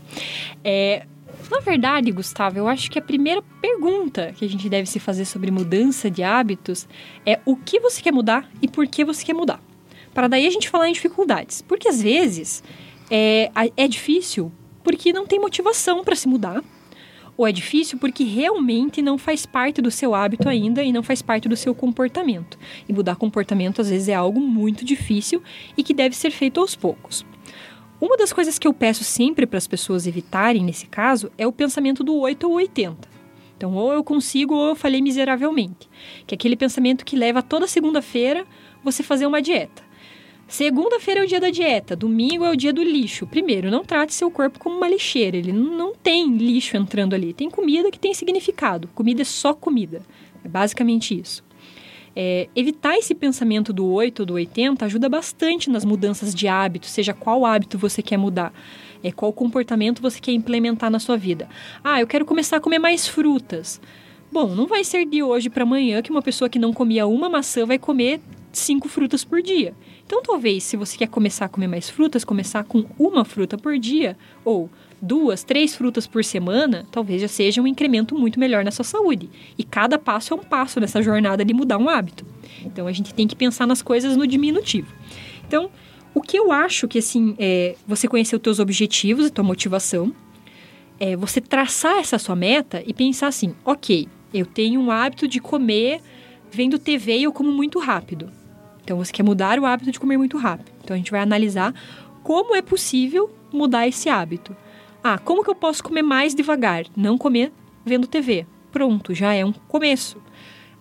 É, 0.63 1.05
na 1.49 1.59
verdade, 1.59 2.11
Gustavo, 2.11 2.57
eu 2.57 2.67
acho 2.67 2.91
que 2.91 2.99
a 2.99 3.01
primeira 3.01 3.41
pergunta 3.61 4.33
que 4.35 4.43
a 4.43 4.49
gente 4.49 4.67
deve 4.67 4.87
se 4.87 4.99
fazer 4.99 5.25
sobre 5.25 5.51
mudança 5.51 6.09
de 6.11 6.23
hábitos 6.23 6.87
é 7.25 7.39
o 7.45 7.55
que 7.55 7.79
você 7.79 8.01
quer 8.01 8.11
mudar 8.11 8.49
e 8.61 8.67
por 8.67 8.87
que 8.87 9.05
você 9.05 9.23
quer 9.23 9.33
mudar. 9.33 9.61
Para 10.17 10.27
daí 10.27 10.47
a 10.47 10.49
gente 10.49 10.67
falar 10.67 10.89
em 10.89 10.93
dificuldades. 10.93 11.61
Porque 11.61 11.87
às 11.87 12.01
vezes 12.01 12.63
é, 13.07 13.51
é 13.77 13.87
difícil 13.87 14.51
porque 14.83 15.13
não 15.13 15.27
tem 15.27 15.39
motivação 15.39 16.03
para 16.03 16.15
se 16.15 16.27
mudar, 16.27 16.63
ou 17.37 17.45
é 17.45 17.51
difícil 17.51 17.99
porque 17.99 18.23
realmente 18.23 18.99
não 18.99 19.15
faz 19.19 19.45
parte 19.45 19.79
do 19.79 19.91
seu 19.91 20.15
hábito 20.15 20.49
ainda 20.49 20.81
e 20.81 20.91
não 20.91 21.03
faz 21.03 21.21
parte 21.21 21.47
do 21.47 21.55
seu 21.55 21.75
comportamento. 21.75 22.57
E 22.89 22.93
mudar 22.93 23.15
comportamento 23.15 23.79
às 23.79 23.91
vezes 23.91 24.07
é 24.09 24.15
algo 24.15 24.39
muito 24.39 24.83
difícil 24.83 25.39
e 25.77 25.83
que 25.83 25.93
deve 25.93 26.15
ser 26.15 26.31
feito 26.31 26.59
aos 26.59 26.73
poucos. 26.73 27.23
Uma 28.01 28.17
das 28.17 28.33
coisas 28.33 28.57
que 28.57 28.67
eu 28.67 28.73
peço 28.73 29.03
sempre 29.03 29.45
para 29.45 29.59
as 29.59 29.67
pessoas 29.67 30.07
evitarem 30.07 30.63
nesse 30.63 30.87
caso 30.87 31.31
é 31.37 31.45
o 31.45 31.51
pensamento 31.51 32.03
do 32.03 32.15
8 32.15 32.47
ou 32.47 32.55
80. 32.55 33.07
Então, 33.55 33.75
ou 33.75 33.93
eu 33.93 34.03
consigo 34.03 34.55
ou 34.55 34.69
eu 34.69 34.75
falei 34.75 34.99
miseravelmente. 34.99 35.87
Que 36.25 36.33
é 36.33 36.35
aquele 36.35 36.55
pensamento 36.55 37.05
que 37.05 37.15
leva 37.15 37.43
toda 37.43 37.67
segunda-feira 37.67 38.47
você 38.83 39.03
fazer 39.03 39.27
uma 39.27 39.43
dieta. 39.43 39.86
Segunda-feira 40.47 41.19
é 41.19 41.23
o 41.23 41.27
dia 41.27 41.41
da 41.41 41.49
dieta, 41.49 41.93
domingo 41.93 42.45
é 42.45 42.49
o 42.49 42.55
dia 42.55 42.71
do 42.71 42.81
lixo. 42.81 43.27
Primeiro, 43.27 43.69
não 43.69 43.83
trate 43.83 44.13
seu 44.13 44.31
corpo 44.31 44.57
como 44.59 44.77
uma 44.77 44.87
lixeira, 44.87 45.35
ele 45.35 45.51
não 45.51 45.93
tem 45.93 46.37
lixo 46.37 46.77
entrando 46.77 47.13
ali. 47.13 47.33
Tem 47.33 47.49
comida 47.49 47.91
que 47.91 47.99
tem 47.99 48.13
significado. 48.13 48.87
Comida 48.95 49.23
é 49.23 49.25
só 49.25 49.53
comida. 49.53 50.01
É 50.45 50.47
basicamente 50.47 51.19
isso. 51.19 51.43
É, 52.15 52.47
evitar 52.55 52.97
esse 52.97 53.13
pensamento 53.13 53.73
do 53.73 53.85
8 53.85 54.21
ou 54.21 54.25
do 54.25 54.33
80 54.35 54.85
ajuda 54.85 55.09
bastante 55.09 55.69
nas 55.69 55.83
mudanças 55.83 56.33
de 56.33 56.47
hábito, 56.47 56.87
seja 56.87 57.13
qual 57.13 57.45
hábito 57.45 57.77
você 57.77 58.01
quer 58.01 58.17
mudar, 58.17 58.51
é, 59.03 59.11
qual 59.11 59.31
comportamento 59.31 60.01
você 60.01 60.19
quer 60.19 60.31
implementar 60.31 60.89
na 60.89 60.97
sua 60.97 61.17
vida. 61.17 61.47
Ah, 61.83 61.99
eu 62.01 62.07
quero 62.07 62.25
começar 62.25 62.57
a 62.57 62.59
comer 62.59 62.79
mais 62.79 63.05
frutas. 63.05 63.79
Bom, 64.31 64.47
não 64.55 64.65
vai 64.65 64.83
ser 64.83 65.05
de 65.05 65.21
hoje 65.21 65.49
para 65.49 65.63
amanhã 65.63 66.01
que 66.01 66.09
uma 66.09 66.21
pessoa 66.21 66.49
que 66.49 66.57
não 66.57 66.73
comia 66.73 67.05
uma 67.05 67.29
maçã 67.29 67.65
vai 67.65 67.77
comer 67.77 68.19
cinco 68.51 68.89
frutas 68.89 69.23
por 69.23 69.41
dia. 69.41 69.75
Então, 70.07 70.23
talvez, 70.23 70.63
se 70.63 70.77
você 70.77 70.97
quer 70.97 71.09
começar 71.09 71.45
a 71.45 71.49
comer 71.49 71.67
mais 71.67 71.89
frutas, 71.89 72.23
começar 72.23 72.63
com 72.63 72.85
uma 72.97 73.25
fruta 73.25 73.57
por 73.57 73.77
dia 73.77 74.17
ou 74.45 74.69
duas, 75.01 75.43
três 75.43 75.75
frutas 75.75 76.07
por 76.07 76.23
semana, 76.23 76.87
talvez 76.89 77.21
já 77.21 77.27
seja 77.27 77.61
um 77.61 77.67
incremento 77.67 78.17
muito 78.17 78.39
melhor 78.39 78.63
na 78.63 78.71
sua 78.71 78.85
saúde. 78.85 79.29
E 79.57 79.65
cada 79.65 79.99
passo 79.99 80.33
é 80.33 80.37
um 80.37 80.39
passo 80.39 80.79
nessa 80.79 81.01
jornada 81.01 81.43
de 81.43 81.53
mudar 81.53 81.77
um 81.77 81.89
hábito. 81.89 82.25
Então, 82.63 82.87
a 82.87 82.91
gente 82.93 83.13
tem 83.13 83.27
que 83.27 83.35
pensar 83.35 83.67
nas 83.67 83.81
coisas 83.81 84.15
no 84.15 84.25
diminutivo. 84.25 84.87
Então, 85.45 85.69
o 86.13 86.21
que 86.21 86.39
eu 86.39 86.53
acho 86.53 86.87
que, 86.87 86.99
assim, 86.99 87.35
é 87.37 87.75
você 87.85 88.07
conhecer 88.07 88.37
os 88.37 88.41
teus 88.41 88.59
objetivos 88.59 89.27
e 89.27 89.29
tua 89.29 89.43
motivação, 89.43 90.15
é 90.97 91.17
você 91.17 91.41
traçar 91.41 91.97
essa 91.97 92.17
sua 92.17 92.35
meta 92.35 92.81
e 92.87 92.93
pensar 92.93 93.27
assim, 93.27 93.53
ok, 93.65 94.07
eu 94.33 94.45
tenho 94.45 94.79
um 94.79 94.89
hábito 94.89 95.27
de 95.27 95.41
comer 95.41 95.99
vendo 96.49 96.79
TV 96.79 97.17
e 97.17 97.23
eu 97.23 97.33
como 97.33 97.51
muito 97.51 97.77
rápido. 97.77 98.36
Então 98.87 98.95
você 98.95 99.11
quer 99.11 99.23
mudar 99.23 99.59
o 99.59 99.65
hábito 99.65 99.91
de 99.91 99.99
comer 99.99 100.15
muito 100.15 100.37
rápido. 100.37 100.71
Então 100.81 100.93
a 100.93 100.97
gente 100.97 101.11
vai 101.11 101.19
analisar 101.19 101.73
como 102.23 102.55
é 102.55 102.61
possível 102.61 103.29
mudar 103.51 103.85
esse 103.85 104.07
hábito. 104.07 104.55
Ah, 105.03 105.17
como 105.17 105.43
que 105.43 105.49
eu 105.49 105.55
posso 105.55 105.83
comer 105.83 106.03
mais 106.03 106.33
devagar? 106.33 106.85
Não 106.95 107.17
comer 107.17 107.51
vendo 107.85 108.07
TV. 108.07 108.47
Pronto, 108.71 109.13
já 109.13 109.33
é 109.33 109.43
um 109.43 109.51
começo. 109.51 110.21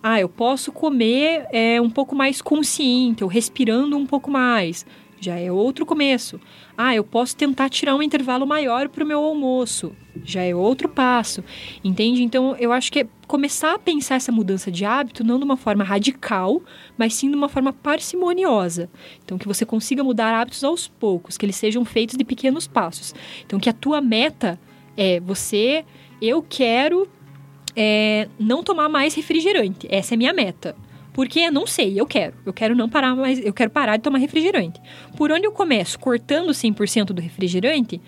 Ah, 0.01 0.21
eu 0.21 0.29
posso 0.29 0.71
comer 0.71 1.47
é, 1.51 1.81
um 1.81 1.89
pouco 1.89 2.15
mais 2.15 2.41
consciente, 2.41 3.25
ou 3.25 3.29
respirando 3.29 3.97
um 3.97 4.05
pouco 4.05 4.31
mais. 4.31 4.85
Já 5.19 5.37
é 5.37 5.51
outro 5.51 5.85
começo. 5.85 6.39
Ah, 6.77 6.95
eu 6.95 7.03
posso 7.03 7.35
tentar 7.35 7.69
tirar 7.69 7.95
um 7.95 8.03
intervalo 8.03 8.45
maior 8.45 8.87
para 8.87 9.03
o 9.03 9.07
meu 9.07 9.19
almoço. 9.19 9.95
Já 10.23 10.43
é 10.43 10.53
outro 10.53 10.87
passo. 10.87 11.43
Entende? 11.83 12.23
Então, 12.23 12.55
eu 12.59 12.71
acho 12.71 12.91
que 12.91 12.99
é 12.99 13.07
começar 13.25 13.73
a 13.73 13.79
pensar 13.79 14.15
essa 14.15 14.31
mudança 14.31 14.71
de 14.71 14.85
hábito 14.85 15.23
não 15.23 15.39
de 15.39 15.43
uma 15.43 15.57
forma 15.57 15.83
radical, 15.83 16.61
mas 16.97 17.15
sim 17.15 17.29
de 17.29 17.35
uma 17.35 17.49
forma 17.49 17.73
parcimoniosa. 17.73 18.89
Então, 19.25 19.37
que 19.37 19.47
você 19.47 19.65
consiga 19.65 20.03
mudar 20.03 20.33
hábitos 20.39 20.63
aos 20.63 20.87
poucos, 20.87 21.37
que 21.37 21.45
eles 21.45 21.55
sejam 21.55 21.83
feitos 21.83 22.15
de 22.15 22.23
pequenos 22.23 22.67
passos. 22.67 23.15
Então, 23.45 23.59
que 23.59 23.69
a 23.69 23.73
tua 23.73 23.99
meta 23.99 24.59
é 24.95 25.19
você, 25.19 25.83
eu 26.21 26.45
quero 26.47 27.07
é, 27.75 28.27
não 28.39 28.63
tomar 28.63 28.87
mais 28.89 29.13
refrigerante. 29.15 29.87
Essa 29.89 30.13
é 30.13 30.15
a 30.15 30.17
minha 30.17 30.33
meta. 30.33 30.75
Porque 31.17 31.49
não 31.49 31.65
sei, 31.65 31.99
eu 31.99 32.05
quero. 32.05 32.35
Eu 32.45 32.53
quero 32.53 32.75
não 32.75 32.87
parar 32.87 33.15
mais, 33.15 33.43
eu 33.43 33.51
quero 33.51 33.71
parar 33.71 33.97
de 33.97 34.03
tomar 34.03 34.19
refrigerante. 34.19 34.79
Por 35.15 35.31
onde 35.31 35.47
eu 35.47 35.51
começo? 35.51 35.97
Cortando 35.97 36.51
100% 36.51 37.05
do 37.05 37.19
refrigerante? 37.19 37.99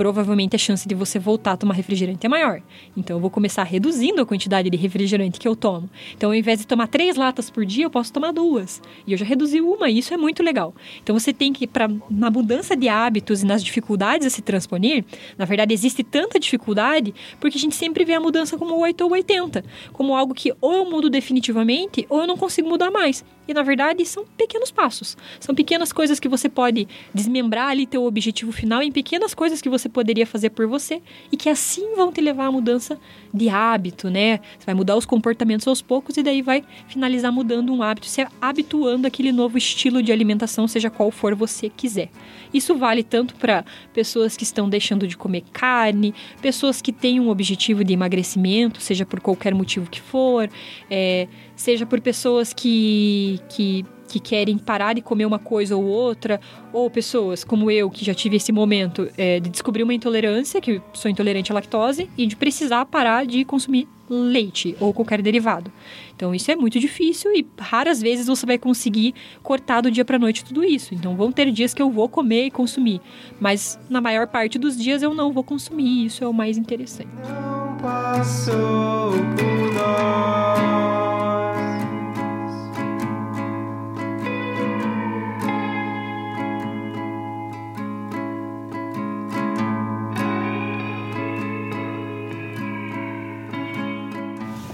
Provavelmente 0.00 0.56
a 0.56 0.58
chance 0.58 0.88
de 0.88 0.94
você 0.94 1.18
voltar 1.18 1.52
a 1.52 1.56
tomar 1.58 1.74
refrigerante 1.74 2.24
é 2.24 2.28
maior. 2.28 2.62
Então 2.96 3.18
eu 3.18 3.20
vou 3.20 3.28
começar 3.28 3.64
reduzindo 3.64 4.22
a 4.22 4.24
quantidade 4.24 4.70
de 4.70 4.76
refrigerante 4.78 5.38
que 5.38 5.46
eu 5.46 5.54
tomo. 5.54 5.90
Então 6.16 6.30
ao 6.30 6.34
invés 6.34 6.60
de 6.60 6.66
tomar 6.66 6.86
três 6.86 7.16
latas 7.16 7.50
por 7.50 7.66
dia, 7.66 7.84
eu 7.84 7.90
posso 7.90 8.10
tomar 8.10 8.32
duas. 8.32 8.80
E 9.06 9.12
eu 9.12 9.18
já 9.18 9.26
reduzi 9.26 9.60
uma, 9.60 9.90
e 9.90 9.98
isso 9.98 10.14
é 10.14 10.16
muito 10.16 10.42
legal. 10.42 10.74
Então 11.02 11.18
você 11.18 11.34
tem 11.34 11.52
que, 11.52 11.66
pra, 11.66 11.86
na 12.08 12.30
mudança 12.30 12.74
de 12.74 12.88
hábitos 12.88 13.42
e 13.42 13.46
nas 13.46 13.62
dificuldades 13.62 14.26
a 14.26 14.30
se 14.30 14.40
transponer, 14.40 15.04
na 15.36 15.44
verdade 15.44 15.74
existe 15.74 16.02
tanta 16.02 16.40
dificuldade 16.40 17.12
porque 17.38 17.58
a 17.58 17.60
gente 17.60 17.76
sempre 17.76 18.02
vê 18.02 18.14
a 18.14 18.20
mudança 18.20 18.56
como 18.56 18.78
8 18.78 19.04
ou 19.04 19.10
80, 19.10 19.62
como 19.92 20.16
algo 20.16 20.32
que 20.32 20.50
ou 20.62 20.76
eu 20.76 20.90
mudo 20.90 21.10
definitivamente 21.10 22.06
ou 22.08 22.22
eu 22.22 22.26
não 22.26 22.38
consigo 22.38 22.70
mudar 22.70 22.90
mais. 22.90 23.22
E 23.50 23.52
na 23.52 23.64
verdade 23.64 24.06
são 24.06 24.24
pequenos 24.36 24.70
passos. 24.70 25.16
São 25.40 25.52
pequenas 25.56 25.92
coisas 25.92 26.20
que 26.20 26.28
você 26.28 26.48
pode 26.48 26.86
desmembrar 27.12 27.70
ali 27.70 27.84
teu 27.84 28.04
objetivo 28.04 28.52
final 28.52 28.80
em 28.80 28.92
pequenas 28.92 29.34
coisas 29.34 29.60
que 29.60 29.68
você 29.68 29.88
poderia 29.88 30.24
fazer 30.24 30.50
por 30.50 30.68
você 30.68 31.02
e 31.32 31.36
que 31.36 31.48
assim 31.48 31.96
vão 31.96 32.12
te 32.12 32.20
levar 32.20 32.46
à 32.46 32.52
mudança 32.52 32.96
de 33.34 33.48
hábito, 33.48 34.08
né? 34.08 34.38
Você 34.56 34.66
vai 34.66 34.74
mudar 34.76 34.96
os 34.96 35.04
comportamentos 35.04 35.66
aos 35.66 35.82
poucos 35.82 36.16
e 36.16 36.22
daí 36.22 36.42
vai 36.42 36.62
finalizar 36.86 37.32
mudando 37.32 37.74
um 37.74 37.82
hábito, 37.82 38.06
se 38.06 38.24
habituando 38.40 39.08
àquele 39.08 39.32
novo 39.32 39.58
estilo 39.58 40.00
de 40.00 40.12
alimentação, 40.12 40.68
seja 40.68 40.88
qual 40.88 41.10
for 41.10 41.34
você 41.34 41.68
quiser. 41.68 42.08
Isso 42.54 42.76
vale 42.76 43.02
tanto 43.02 43.34
para 43.34 43.64
pessoas 43.92 44.36
que 44.36 44.44
estão 44.44 44.68
deixando 44.68 45.08
de 45.08 45.16
comer 45.16 45.42
carne, 45.52 46.14
pessoas 46.40 46.80
que 46.80 46.92
têm 46.92 47.18
um 47.18 47.30
objetivo 47.30 47.82
de 47.82 47.92
emagrecimento, 47.92 48.80
seja 48.80 49.04
por 49.04 49.20
qualquer 49.20 49.54
motivo 49.54 49.90
que 49.90 50.00
for, 50.00 50.48
é, 50.88 51.26
seja 51.60 51.84
por 51.84 52.00
pessoas 52.00 52.52
que, 52.52 53.38
que, 53.50 53.84
que 54.08 54.18
querem 54.18 54.56
parar 54.56 54.94
de 54.94 55.02
comer 55.02 55.26
uma 55.26 55.38
coisa 55.38 55.76
ou 55.76 55.84
outra, 55.84 56.40
ou 56.72 56.90
pessoas 56.90 57.44
como 57.44 57.70
eu, 57.70 57.90
que 57.90 58.04
já 58.04 58.14
tive 58.14 58.36
esse 58.36 58.50
momento 58.50 59.08
é, 59.16 59.38
de 59.38 59.50
descobrir 59.50 59.82
uma 59.82 59.92
intolerância, 59.92 60.60
que 60.60 60.80
sou 60.94 61.10
intolerante 61.10 61.52
à 61.52 61.54
lactose, 61.54 62.08
e 62.16 62.26
de 62.26 62.34
precisar 62.34 62.86
parar 62.86 63.26
de 63.26 63.44
consumir 63.44 63.86
leite 64.08 64.74
ou 64.80 64.92
qualquer 64.92 65.20
derivado. 65.20 65.70
Então 66.16 66.34
isso 66.34 66.50
é 66.50 66.56
muito 66.56 66.80
difícil 66.80 67.30
e 67.32 67.46
raras 67.58 68.00
vezes 68.00 68.26
você 68.26 68.44
vai 68.44 68.58
conseguir 68.58 69.14
cortar 69.42 69.82
do 69.82 69.90
dia 69.90 70.04
para 70.04 70.18
noite 70.18 70.44
tudo 70.44 70.64
isso. 70.64 70.94
Então 70.94 71.14
vão 71.14 71.30
ter 71.30 71.50
dias 71.52 71.74
que 71.74 71.82
eu 71.82 71.90
vou 71.90 72.08
comer 72.08 72.46
e 72.46 72.50
consumir, 72.50 73.00
mas 73.38 73.78
na 73.88 74.00
maior 74.00 74.26
parte 74.26 74.58
dos 74.58 74.76
dias 74.76 75.02
eu 75.02 75.14
não 75.14 75.30
vou 75.30 75.44
consumir, 75.44 76.06
isso 76.06 76.24
é 76.24 76.26
o 76.26 76.32
mais 76.32 76.56
interessante. 76.58 77.10
Não 77.28 77.76
passou 77.76 79.12
por 79.36 79.74
nós. 79.74 80.99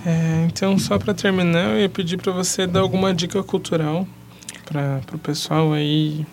É, 0.06 0.46
então, 0.46 0.78
só 0.78 1.00
para 1.00 1.12
terminar, 1.12 1.70
eu 1.70 1.80
ia 1.80 1.88
pedir 1.88 2.16
para 2.16 2.30
você 2.30 2.64
dar 2.64 2.78
alguma 2.78 3.12
dica 3.12 3.42
cultural 3.42 4.06
para 4.64 5.16
o 5.16 5.18
pessoal 5.18 5.72
aí, 5.72 6.24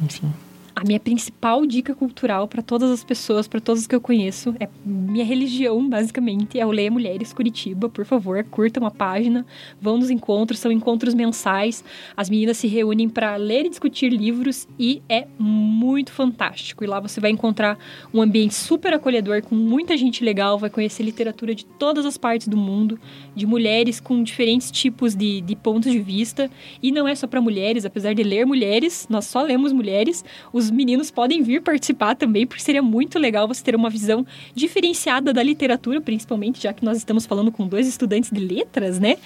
enfim. 0.00 0.34
A 0.74 0.84
minha 0.84 0.98
principal 0.98 1.66
dica 1.66 1.94
cultural 1.94 2.48
para 2.48 2.62
todas 2.62 2.90
as 2.90 3.04
pessoas, 3.04 3.46
para 3.46 3.60
todos 3.60 3.86
que 3.86 3.94
eu 3.94 4.00
conheço, 4.00 4.54
é 4.58 4.66
minha 4.84 5.24
religião, 5.24 5.86
basicamente, 5.86 6.58
é 6.58 6.64
o 6.64 6.70
Leia 6.70 6.90
Mulheres 6.90 7.32
Curitiba. 7.32 7.90
Por 7.90 8.06
favor, 8.06 8.42
curtam 8.44 8.86
a 8.86 8.90
página, 8.90 9.44
vão 9.80 9.98
nos 9.98 10.08
encontros, 10.08 10.58
são 10.58 10.72
encontros 10.72 11.12
mensais. 11.12 11.84
As 12.16 12.30
meninas 12.30 12.56
se 12.56 12.66
reúnem 12.68 13.06
para 13.06 13.36
ler 13.36 13.66
e 13.66 13.68
discutir 13.68 14.08
livros 14.08 14.66
e 14.78 15.02
é 15.10 15.26
muito 15.38 16.10
fantástico. 16.10 16.82
E 16.82 16.86
lá 16.86 16.98
você 17.00 17.20
vai 17.20 17.30
encontrar 17.30 17.78
um 18.12 18.22
ambiente 18.22 18.54
super 18.54 18.94
acolhedor, 18.94 19.42
com 19.42 19.54
muita 19.54 19.94
gente 19.96 20.24
legal, 20.24 20.58
vai 20.58 20.70
conhecer 20.70 21.02
literatura 21.02 21.54
de 21.54 21.66
todas 21.66 22.06
as 22.06 22.16
partes 22.16 22.48
do 22.48 22.56
mundo, 22.56 22.98
de 23.36 23.46
mulheres 23.46 24.00
com 24.00 24.22
diferentes 24.22 24.70
tipos 24.70 25.14
de, 25.14 25.42
de 25.42 25.54
pontos 25.54 25.92
de 25.92 26.00
vista. 26.00 26.50
E 26.82 26.90
não 26.90 27.06
é 27.06 27.14
só 27.14 27.26
para 27.26 27.42
mulheres, 27.42 27.84
apesar 27.84 28.14
de 28.14 28.22
ler 28.22 28.46
mulheres, 28.46 29.06
nós 29.10 29.26
só 29.26 29.42
lemos 29.42 29.70
mulheres. 29.70 30.24
Os 30.50 30.61
meninos 30.70 31.10
podem 31.10 31.42
vir 31.42 31.62
participar 31.62 32.14
também, 32.14 32.46
porque 32.46 32.62
seria 32.62 32.82
muito 32.82 33.18
legal 33.18 33.46
você 33.46 33.62
ter 33.62 33.74
uma 33.74 33.90
visão 33.90 34.26
diferenciada 34.54 35.32
da 35.32 35.42
literatura, 35.42 36.00
principalmente, 36.00 36.62
já 36.62 36.72
que 36.72 36.84
nós 36.84 36.98
estamos 36.98 37.26
falando 37.26 37.50
com 37.52 37.66
dois 37.66 37.86
estudantes 37.86 38.30
de 38.30 38.40
letras, 38.40 38.98
né? 38.98 39.16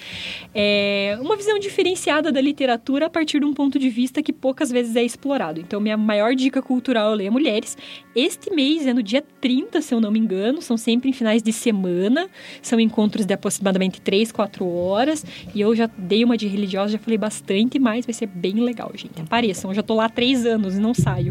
É 0.53 1.17
uma 1.21 1.35
visão 1.35 1.57
diferenciada 1.59 2.31
da 2.31 2.41
literatura 2.41 3.07
a 3.07 3.09
partir 3.09 3.39
de 3.39 3.45
um 3.45 3.53
ponto 3.53 3.77
de 3.79 3.89
vista 3.89 4.21
que 4.21 4.33
poucas 4.33 4.71
vezes 4.71 4.95
é 4.95 5.03
explorado. 5.03 5.59
Então, 5.59 5.79
minha 5.79 5.97
maior 5.97 6.35
dica 6.35 6.61
cultural 6.61 7.13
é 7.13 7.15
ler 7.15 7.29
mulheres. 7.29 7.77
Este 8.15 8.49
mês 8.51 8.87
é 8.87 8.93
no 8.93 9.03
dia 9.03 9.23
30, 9.41 9.81
se 9.81 9.93
eu 9.93 10.01
não 10.01 10.11
me 10.11 10.19
engano, 10.19 10.61
são 10.61 10.77
sempre 10.77 11.09
em 11.09 11.13
finais 11.13 11.43
de 11.43 11.53
semana, 11.53 12.27
são 12.61 12.79
encontros 12.79 13.25
de 13.25 13.33
aproximadamente 13.33 14.01
3, 14.01 14.31
4 14.31 14.67
horas, 14.67 15.25
e 15.53 15.61
eu 15.61 15.75
já 15.75 15.89
dei 15.97 16.23
uma 16.23 16.37
de 16.37 16.47
religiosa, 16.47 16.93
já 16.93 16.99
falei 16.99 17.17
bastante, 17.17 17.79
mas 17.79 18.05
vai 18.05 18.13
ser 18.13 18.27
bem 18.27 18.55
legal, 18.55 18.91
gente. 18.95 19.21
Apareçam, 19.21 19.71
eu 19.71 19.75
já 19.75 19.83
tô 19.83 19.95
lá 19.95 20.05
há 20.05 20.09
três 20.09 20.45
anos 20.45 20.77
e 20.77 20.79
não 20.79 20.93
saio. 20.93 21.26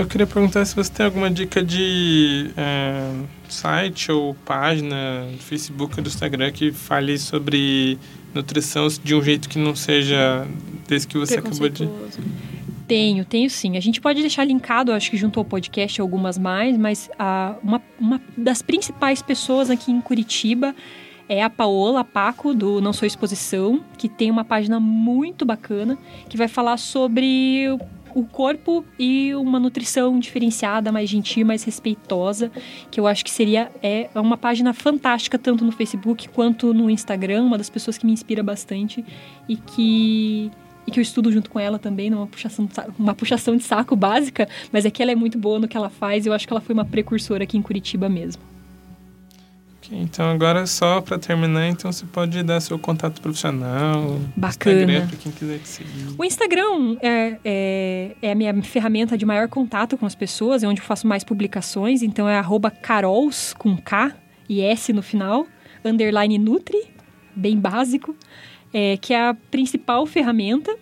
Eu 0.00 0.06
queria 0.06 0.26
perguntar 0.26 0.64
se 0.64 0.74
você 0.74 0.90
tem 0.90 1.04
alguma 1.04 1.30
dica 1.30 1.62
de 1.62 2.50
é, 2.56 3.12
site 3.50 4.10
ou 4.10 4.34
página 4.46 5.26
do 5.30 5.42
Facebook 5.42 5.94
ou 5.98 6.02
do 6.02 6.08
Instagram 6.08 6.50
que 6.52 6.72
fale 6.72 7.18
sobre 7.18 7.98
nutrição 8.34 8.88
de 8.88 9.14
um 9.14 9.22
jeito 9.22 9.46
que 9.46 9.58
não 9.58 9.76
seja 9.76 10.46
desse 10.88 11.06
que 11.06 11.18
você 11.18 11.34
acabou 11.38 11.68
de. 11.68 11.86
Tenho, 12.88 13.26
tenho 13.26 13.50
sim. 13.50 13.76
A 13.76 13.80
gente 13.80 14.00
pode 14.00 14.22
deixar 14.22 14.44
linkado, 14.44 14.90
acho 14.90 15.10
que 15.10 15.18
junto 15.18 15.38
ao 15.38 15.44
podcast, 15.44 16.00
algumas 16.00 16.38
mais, 16.38 16.78
mas 16.78 17.10
ah, 17.18 17.56
uma, 17.62 17.82
uma 18.00 18.22
das 18.38 18.62
principais 18.62 19.20
pessoas 19.20 19.68
aqui 19.68 19.92
em 19.92 20.00
Curitiba 20.00 20.74
é 21.28 21.42
a 21.42 21.50
Paola 21.50 22.02
Paco, 22.02 22.54
do 22.54 22.80
Não 22.80 22.94
Sou 22.94 23.06
Exposição, 23.06 23.84
que 23.98 24.08
tem 24.08 24.30
uma 24.30 24.44
página 24.44 24.80
muito 24.80 25.44
bacana 25.44 25.98
que 26.28 26.38
vai 26.38 26.48
falar 26.48 26.78
sobre 26.78 27.68
o 28.14 28.24
corpo 28.24 28.84
e 28.98 29.34
uma 29.34 29.58
nutrição 29.58 30.18
diferenciada, 30.18 30.90
mais 30.92 31.08
gentil, 31.08 31.46
mais 31.46 31.62
respeitosa, 31.62 32.50
que 32.90 32.98
eu 32.98 33.06
acho 33.06 33.24
que 33.24 33.30
seria 33.30 33.70
é 33.82 34.08
uma 34.14 34.36
página 34.36 34.72
fantástica 34.72 35.38
tanto 35.38 35.64
no 35.64 35.72
Facebook 35.72 36.28
quanto 36.28 36.74
no 36.74 36.90
Instagram, 36.90 37.44
uma 37.44 37.58
das 37.58 37.70
pessoas 37.70 37.96
que 37.96 38.06
me 38.06 38.12
inspira 38.12 38.42
bastante 38.42 39.04
e 39.48 39.56
que 39.56 40.50
e 40.86 40.90
que 40.90 40.98
eu 40.98 41.02
estudo 41.02 41.30
junto 41.30 41.50
com 41.50 41.60
ela 41.60 41.78
também, 41.78 42.08
numa 42.10 42.26
puxação, 42.26 42.66
saco, 42.70 42.92
uma 42.98 43.14
puxação 43.14 43.54
de 43.54 43.62
saco 43.62 43.94
básica, 43.94 44.48
mas 44.72 44.84
é 44.84 44.90
que 44.90 45.02
ela 45.02 45.12
é 45.12 45.14
muito 45.14 45.38
boa 45.38 45.58
no 45.58 45.68
que 45.68 45.76
ela 45.76 45.90
faz 45.90 46.26
eu 46.26 46.32
acho 46.32 46.46
que 46.46 46.52
ela 46.52 46.60
foi 46.60 46.74
uma 46.74 46.84
precursora 46.84 47.44
aqui 47.44 47.56
em 47.56 47.62
Curitiba 47.62 48.08
mesmo. 48.08 48.49
Ok, 49.82 49.98
Então 49.98 50.30
agora 50.30 50.66
só 50.66 51.00
para 51.00 51.18
terminar, 51.18 51.66
então 51.68 51.90
você 51.90 52.04
pode 52.04 52.42
dar 52.42 52.60
seu 52.60 52.78
contato 52.78 53.20
profissional, 53.20 54.18
Bacana. 54.36 54.80
Instagram 54.80 55.06
para 55.06 55.16
quem 55.16 55.32
quiser 55.32 55.58
te 55.58 55.68
seguir. 55.68 56.06
O 56.18 56.24
Instagram 56.24 56.96
é, 57.00 57.38
é, 57.42 58.16
é 58.20 58.32
a 58.32 58.34
minha 58.34 58.62
ferramenta 58.62 59.16
de 59.16 59.24
maior 59.24 59.48
contato 59.48 59.96
com 59.96 60.04
as 60.04 60.14
pessoas, 60.14 60.62
é 60.62 60.68
onde 60.68 60.80
eu 60.80 60.84
faço 60.84 61.06
mais 61.06 61.24
publicações, 61.24 62.02
então 62.02 62.28
é 62.28 62.38
arroba 62.38 62.70
carols 62.70 63.54
com 63.54 63.76
K 63.76 64.12
e 64.48 64.60
S 64.60 64.92
no 64.92 65.02
final, 65.02 65.46
underline 65.84 66.36
Nutri, 66.36 66.88
bem 67.34 67.58
básico, 67.58 68.14
é, 68.74 68.98
que 68.98 69.14
é 69.14 69.28
a 69.28 69.34
principal 69.50 70.04
ferramenta. 70.04 70.76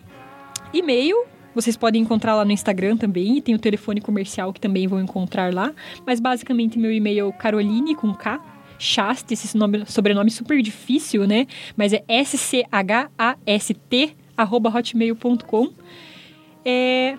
E-mail, 0.73 1.25
vocês 1.55 1.77
podem 1.77 2.03
encontrar 2.03 2.35
lá 2.35 2.45
no 2.45 2.51
Instagram 2.51 2.97
também, 2.97 3.39
e 3.39 3.41
tem 3.41 3.55
o 3.55 3.59
telefone 3.59 4.01
comercial 4.01 4.53
que 4.53 4.61
também 4.61 4.89
vão 4.89 5.01
encontrar 5.01 5.55
lá, 5.55 5.73
mas 6.05 6.19
basicamente 6.19 6.79
meu 6.79 6.93
e-mail 6.93 7.29
é 7.29 7.33
caroline 7.33 7.95
com 7.95 8.12
K, 8.12 8.41
Chast, 8.79 9.33
esse 9.33 9.57
nome, 9.57 9.85
sobrenome 9.87 10.31
super 10.31 10.61
difícil, 10.63 11.27
né? 11.27 11.47
Mas 11.77 11.93
é 11.93 12.05
S-C-H-A-S-T, 12.09 12.57
arroba 14.37 14.71
hotmail.com. 14.71 15.71
É, 16.65 17.17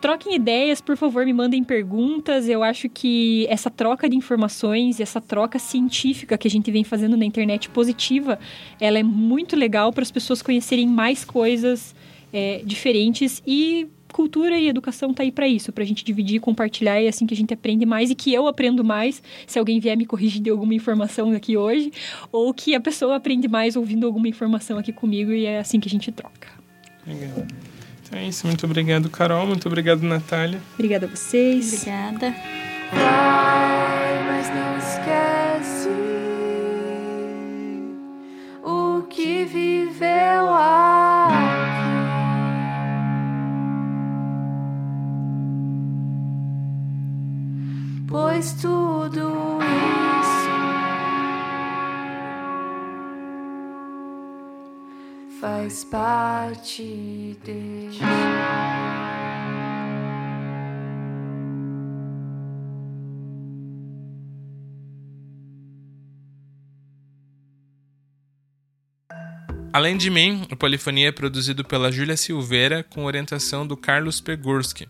troquem 0.00 0.34
ideias, 0.34 0.80
por 0.80 0.96
favor, 0.96 1.24
me 1.24 1.32
mandem 1.32 1.62
perguntas. 1.62 2.48
Eu 2.48 2.62
acho 2.62 2.88
que 2.88 3.46
essa 3.48 3.70
troca 3.70 4.08
de 4.08 4.16
informações, 4.16 5.00
essa 5.00 5.20
troca 5.20 5.58
científica 5.58 6.36
que 6.36 6.48
a 6.48 6.50
gente 6.50 6.70
vem 6.70 6.84
fazendo 6.84 7.16
na 7.16 7.24
internet 7.24 7.68
positiva, 7.70 8.38
ela 8.80 8.98
é 8.98 9.02
muito 9.02 9.54
legal 9.54 9.92
para 9.92 10.02
as 10.02 10.10
pessoas 10.10 10.42
conhecerem 10.42 10.88
mais 10.88 11.24
coisas 11.24 11.94
é, 12.32 12.62
diferentes 12.64 13.42
e 13.46 13.88
cultura 14.12 14.58
e 14.58 14.68
educação 14.68 15.12
tá 15.12 15.22
aí 15.22 15.32
para 15.32 15.48
isso, 15.48 15.72
pra 15.72 15.84
gente 15.84 16.04
dividir, 16.04 16.40
compartilhar, 16.40 17.00
e 17.00 17.06
é 17.06 17.08
assim 17.08 17.26
que 17.26 17.34
a 17.34 17.36
gente 17.36 17.52
aprende 17.52 17.84
mais 17.84 18.10
e 18.10 18.14
que 18.14 18.32
eu 18.32 18.46
aprendo 18.46 18.84
mais, 18.84 19.22
se 19.46 19.58
alguém 19.58 19.80
vier 19.80 19.96
me 19.96 20.06
corrigir 20.06 20.40
de 20.40 20.50
alguma 20.50 20.74
informação 20.74 21.32
aqui 21.32 21.56
hoje, 21.56 21.90
ou 22.30 22.52
que 22.54 22.74
a 22.74 22.80
pessoa 22.80 23.16
aprende 23.16 23.48
mais 23.48 23.76
ouvindo 23.76 24.06
alguma 24.06 24.28
informação 24.28 24.78
aqui 24.78 24.92
comigo 24.92 25.32
e 25.32 25.46
é 25.46 25.58
assim 25.58 25.80
que 25.80 25.88
a 25.88 25.90
gente 25.90 26.12
troca. 26.12 26.48
Legal. 27.06 27.46
Então 28.04 28.18
é 28.18 28.28
isso. 28.28 28.46
Muito 28.46 28.66
obrigado, 28.66 29.08
Carol. 29.08 29.46
Muito 29.46 29.66
obrigado, 29.66 30.02
Natália. 30.02 30.60
Obrigada 30.74 31.06
a 31.06 31.08
vocês. 31.08 31.72
Obrigada. 31.72 32.34
Vai, 32.92 34.24
mas 34.26 34.48
não 34.50 34.76
esquece 34.78 35.88
o 38.62 39.02
que 39.08 39.44
viveu 39.46 40.48
aqui. 40.54 41.31
Pois 48.12 48.52
tudo 48.52 49.58
isso 50.20 50.50
faz 55.40 55.84
parte 55.84 57.38
dele. 57.42 57.98
Além 69.72 69.96
de 69.96 70.10
mim, 70.10 70.46
o 70.52 70.56
Polifonia 70.56 71.08
é 71.08 71.12
produzido 71.12 71.64
pela 71.64 71.90
Júlia 71.90 72.14
Silveira 72.14 72.82
com 72.82 73.06
orientação 73.06 73.66
do 73.66 73.74
Carlos 73.74 74.20
Pegurski. 74.20 74.86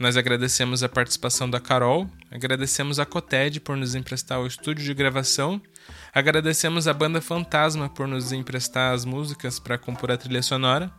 Nós 0.00 0.16
agradecemos 0.16 0.82
a 0.82 0.88
participação 0.88 1.48
da 1.48 1.60
Carol, 1.60 2.10
agradecemos 2.28 2.98
a 2.98 3.06
Coted 3.06 3.60
por 3.60 3.76
nos 3.76 3.94
emprestar 3.94 4.40
o 4.40 4.46
estúdio 4.46 4.84
de 4.84 4.92
gravação, 4.94 5.62
agradecemos 6.12 6.88
a 6.88 6.92
banda 6.92 7.20
Fantasma 7.20 7.88
por 7.88 8.08
nos 8.08 8.32
emprestar 8.32 8.92
as 8.92 9.04
músicas 9.04 9.60
para 9.60 9.78
compor 9.78 10.10
a 10.10 10.16
trilha 10.16 10.42
sonora, 10.42 10.90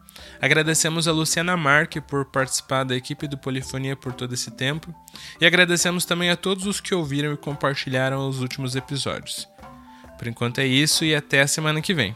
agradecemos 0.42 1.06
a 1.06 1.12
Luciana 1.12 1.58
Marque 1.58 2.00
por 2.00 2.24
participar 2.24 2.86
da 2.86 2.96
equipe 2.96 3.28
do 3.28 3.38
Polifonia 3.38 3.98
por 3.98 4.14
todo 4.14 4.34
esse 4.34 4.52
tempo, 4.52 4.96
e 5.42 5.46
agradecemos 5.46 6.06
também 6.06 6.30
a 6.30 6.38
todos 6.38 6.66
os 6.66 6.80
que 6.80 6.96
ouviram 6.96 7.34
e 7.34 7.38
compartilharam 7.38 8.26
os 8.30 8.40
últimos 8.40 8.74
episódios. 8.74 9.50
Por 10.18 10.30
enquanto 10.30 10.60
é 10.60 10.66
isso 10.66 11.04
e 11.04 11.14
até 11.14 11.42
a 11.42 11.48
semana 11.48 11.82
que 11.82 11.94
vem. 11.94 12.16